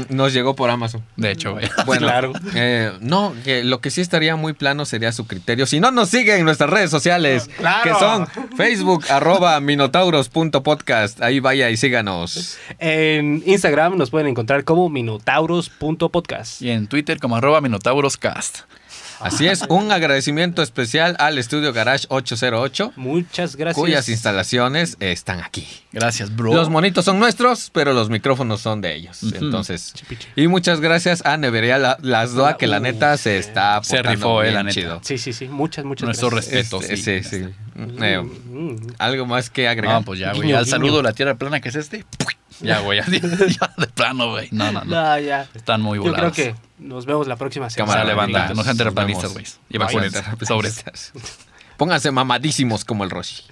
Nos 0.09 0.33
llegó 0.33 0.55
por 0.57 0.70
Amazon. 0.70 1.03
De 1.16 1.30
hecho, 1.30 1.53
güey. 1.53 1.68
Bueno, 1.87 2.07
Claro. 2.07 2.33
eh, 2.55 2.93
no, 3.01 3.35
que 3.45 3.64
lo 3.64 3.80
que 3.80 3.91
sí 3.91 4.01
estaría 4.01 4.37
muy 4.37 4.53
plano 4.53 4.85
sería 4.85 5.12
su 5.12 5.26
criterio. 5.26 5.66
Si 5.66 5.80
no 5.80 5.91
nos 5.91 6.09
siguen 6.09 6.39
en 6.41 6.45
nuestras 6.45 6.70
redes 6.70 6.91
sociales, 6.91 7.49
Claro. 7.57 7.83
que 7.83 7.99
son 7.99 8.26
Facebook, 8.57 9.05
arroba 9.11 9.61
minotauros.podcast. 9.61 11.20
Ahí 11.22 11.41
vaya 11.41 11.70
y 11.70 11.76
síganos. 11.76 12.59
En 12.78 13.43
Instagram 13.47 13.97
nos 13.97 14.11
pueden 14.11 14.28
encontrar 14.28 14.64
como 14.64 14.89
minotauros.podcast. 14.89 16.62
Y 16.62 16.70
en 16.70 16.87
Twitter 16.87 17.18
como 17.20 17.37
arroba 17.37 17.61
minotauroscast. 17.61 18.61
Así 19.23 19.47
es, 19.47 19.62
un 19.68 19.91
agradecimiento 19.93 20.62
especial 20.62 21.16
al 21.18 21.39
estudio 21.39 21.73
Garage 21.73 22.07
808, 22.09 22.93
Muchas 22.97 23.57
gracias. 23.57 23.81
cuyas 23.81 24.09
instalaciones 24.09 24.97
están 25.01 25.41
aquí. 25.43 25.66
Gracias, 25.93 26.35
bro. 26.35 26.55
Los 26.55 26.68
monitos 26.70 27.05
son 27.05 27.18
nuestros, 27.18 27.70
pero 27.73 27.93
los 27.93 28.11
micrófonos 28.11 28.61
son 28.61 28.81
de 28.81 28.95
ellos. 28.97 29.23
Entonces, 29.23 29.95
y 30.37 30.49
muchas 30.49 30.81
gracias 30.81 31.25
a 31.25 31.37
Nevería 31.37 31.79
La- 31.79 31.99
Las 32.01 32.33
Doa, 32.35 32.57
que 32.57 32.66
la 32.66 32.79
Uh, 32.79 32.83
neta 32.83 33.16
se 33.16 33.39
está 33.39 33.83
Se 33.83 34.03
rifó, 34.03 34.41
eh, 34.43 34.45
bien 34.45 34.55
la 34.55 34.62
neta. 34.64 34.75
chido. 34.75 35.01
Sí, 35.03 35.18
sí, 35.18 35.33
sí. 35.33 35.49
Muchas, 35.49 35.85
muchas 35.85 36.07
Nuestro 36.07 36.31
gracias. 36.31 36.55
respeto, 36.55 36.81
Este, 36.83 37.23
sí. 37.23 37.23
sí, 37.23 37.45
sí. 37.47 37.55
Mm, 37.75 38.03
Eh, 38.03 38.20
mm. 38.23 38.77
¿Algo 38.99 39.27
más 39.27 39.51
que 39.51 39.68
agregar? 39.68 39.97
No, 40.01 40.03
pues 40.05 40.18
ya, 40.20 40.31
güey. 40.31 40.43
Guiño, 40.43 40.59
Al 40.59 40.64
guiño. 40.64 40.70
saludo 40.77 40.97
de 40.99 41.03
la 41.05 41.12
tierra 41.12 41.35
plana 41.37 41.61
que 41.61 41.68
es 41.68 41.75
este. 41.77 42.05
Ya, 42.62 42.80
güey. 42.80 43.00
Ya, 43.10 43.46
ya 43.48 43.74
de 43.76 43.86
plano, 43.88 44.30
güey. 44.30 44.48
No, 44.52 44.72
no, 44.72 44.84
no. 44.84 44.96
No, 44.96 45.18
ya. 45.18 45.48
Están 45.54 45.82
muy 45.82 45.96
Yo 45.98 46.02
creo 46.04 46.14
volados. 46.14 46.36
que 46.36 46.54
nos 46.78 47.06
vemos 47.06 47.26
la 47.26 47.36
próxima 47.36 47.68
semana. 47.70 48.02
Cámara, 48.04 48.22
amiguitos. 48.24 48.56
No 48.56 48.64
sean 48.64 48.76
terraplanistas, 48.76 49.32
güey. 49.32 49.44
Y 49.68 49.78
Vayan 49.78 50.10
vacúnense. 50.10 50.46
Sobres. 50.46 50.84
Pónganse 51.76 52.12
mamadísimos 52.12 52.84
como 52.84 53.02
el 53.02 53.10
Roshi. 53.10 53.42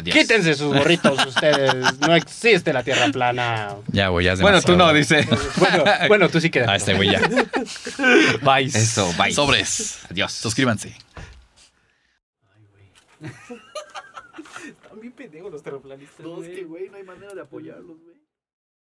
Adiós. 0.00 0.16
Quítense 0.16 0.54
sus 0.54 0.74
gorritos 0.74 1.24
ustedes. 1.26 1.98
No 2.00 2.16
existe 2.16 2.72
la 2.72 2.82
tierra 2.82 3.12
plana. 3.12 3.76
Ya, 3.92 4.08
güey. 4.08 4.26
Ya 4.26 4.32
es 4.32 4.40
Bueno, 4.40 4.60
tú 4.60 4.76
no, 4.76 4.92
dice. 4.92 5.28
Bueno, 5.56 5.84
bueno 6.08 6.28
tú 6.28 6.40
sí 6.40 6.50
quedas. 6.50 6.68
Ah, 6.68 6.76
este 6.76 6.94
güey 6.94 7.10
ya. 7.12 7.20
Bye. 8.42 8.64
Eso, 8.66 9.12
bye. 9.16 9.32
Sobres. 9.32 10.00
Adiós. 10.10 10.32
Suscríbanse. 10.32 10.96
Están 13.22 15.00
bien 15.00 15.12
pendejos 15.12 15.52
los 15.52 15.62
terraplanistas. 15.62 16.20
No, 16.26 16.32
es 16.32 16.36
güey. 16.38 16.54
que, 16.54 16.64
güey, 16.64 16.88
no 16.88 16.96
hay 16.96 17.04
manera 17.04 17.34
de 17.34 17.42
apoyarlos, 17.42 17.98
güey. 18.02 18.09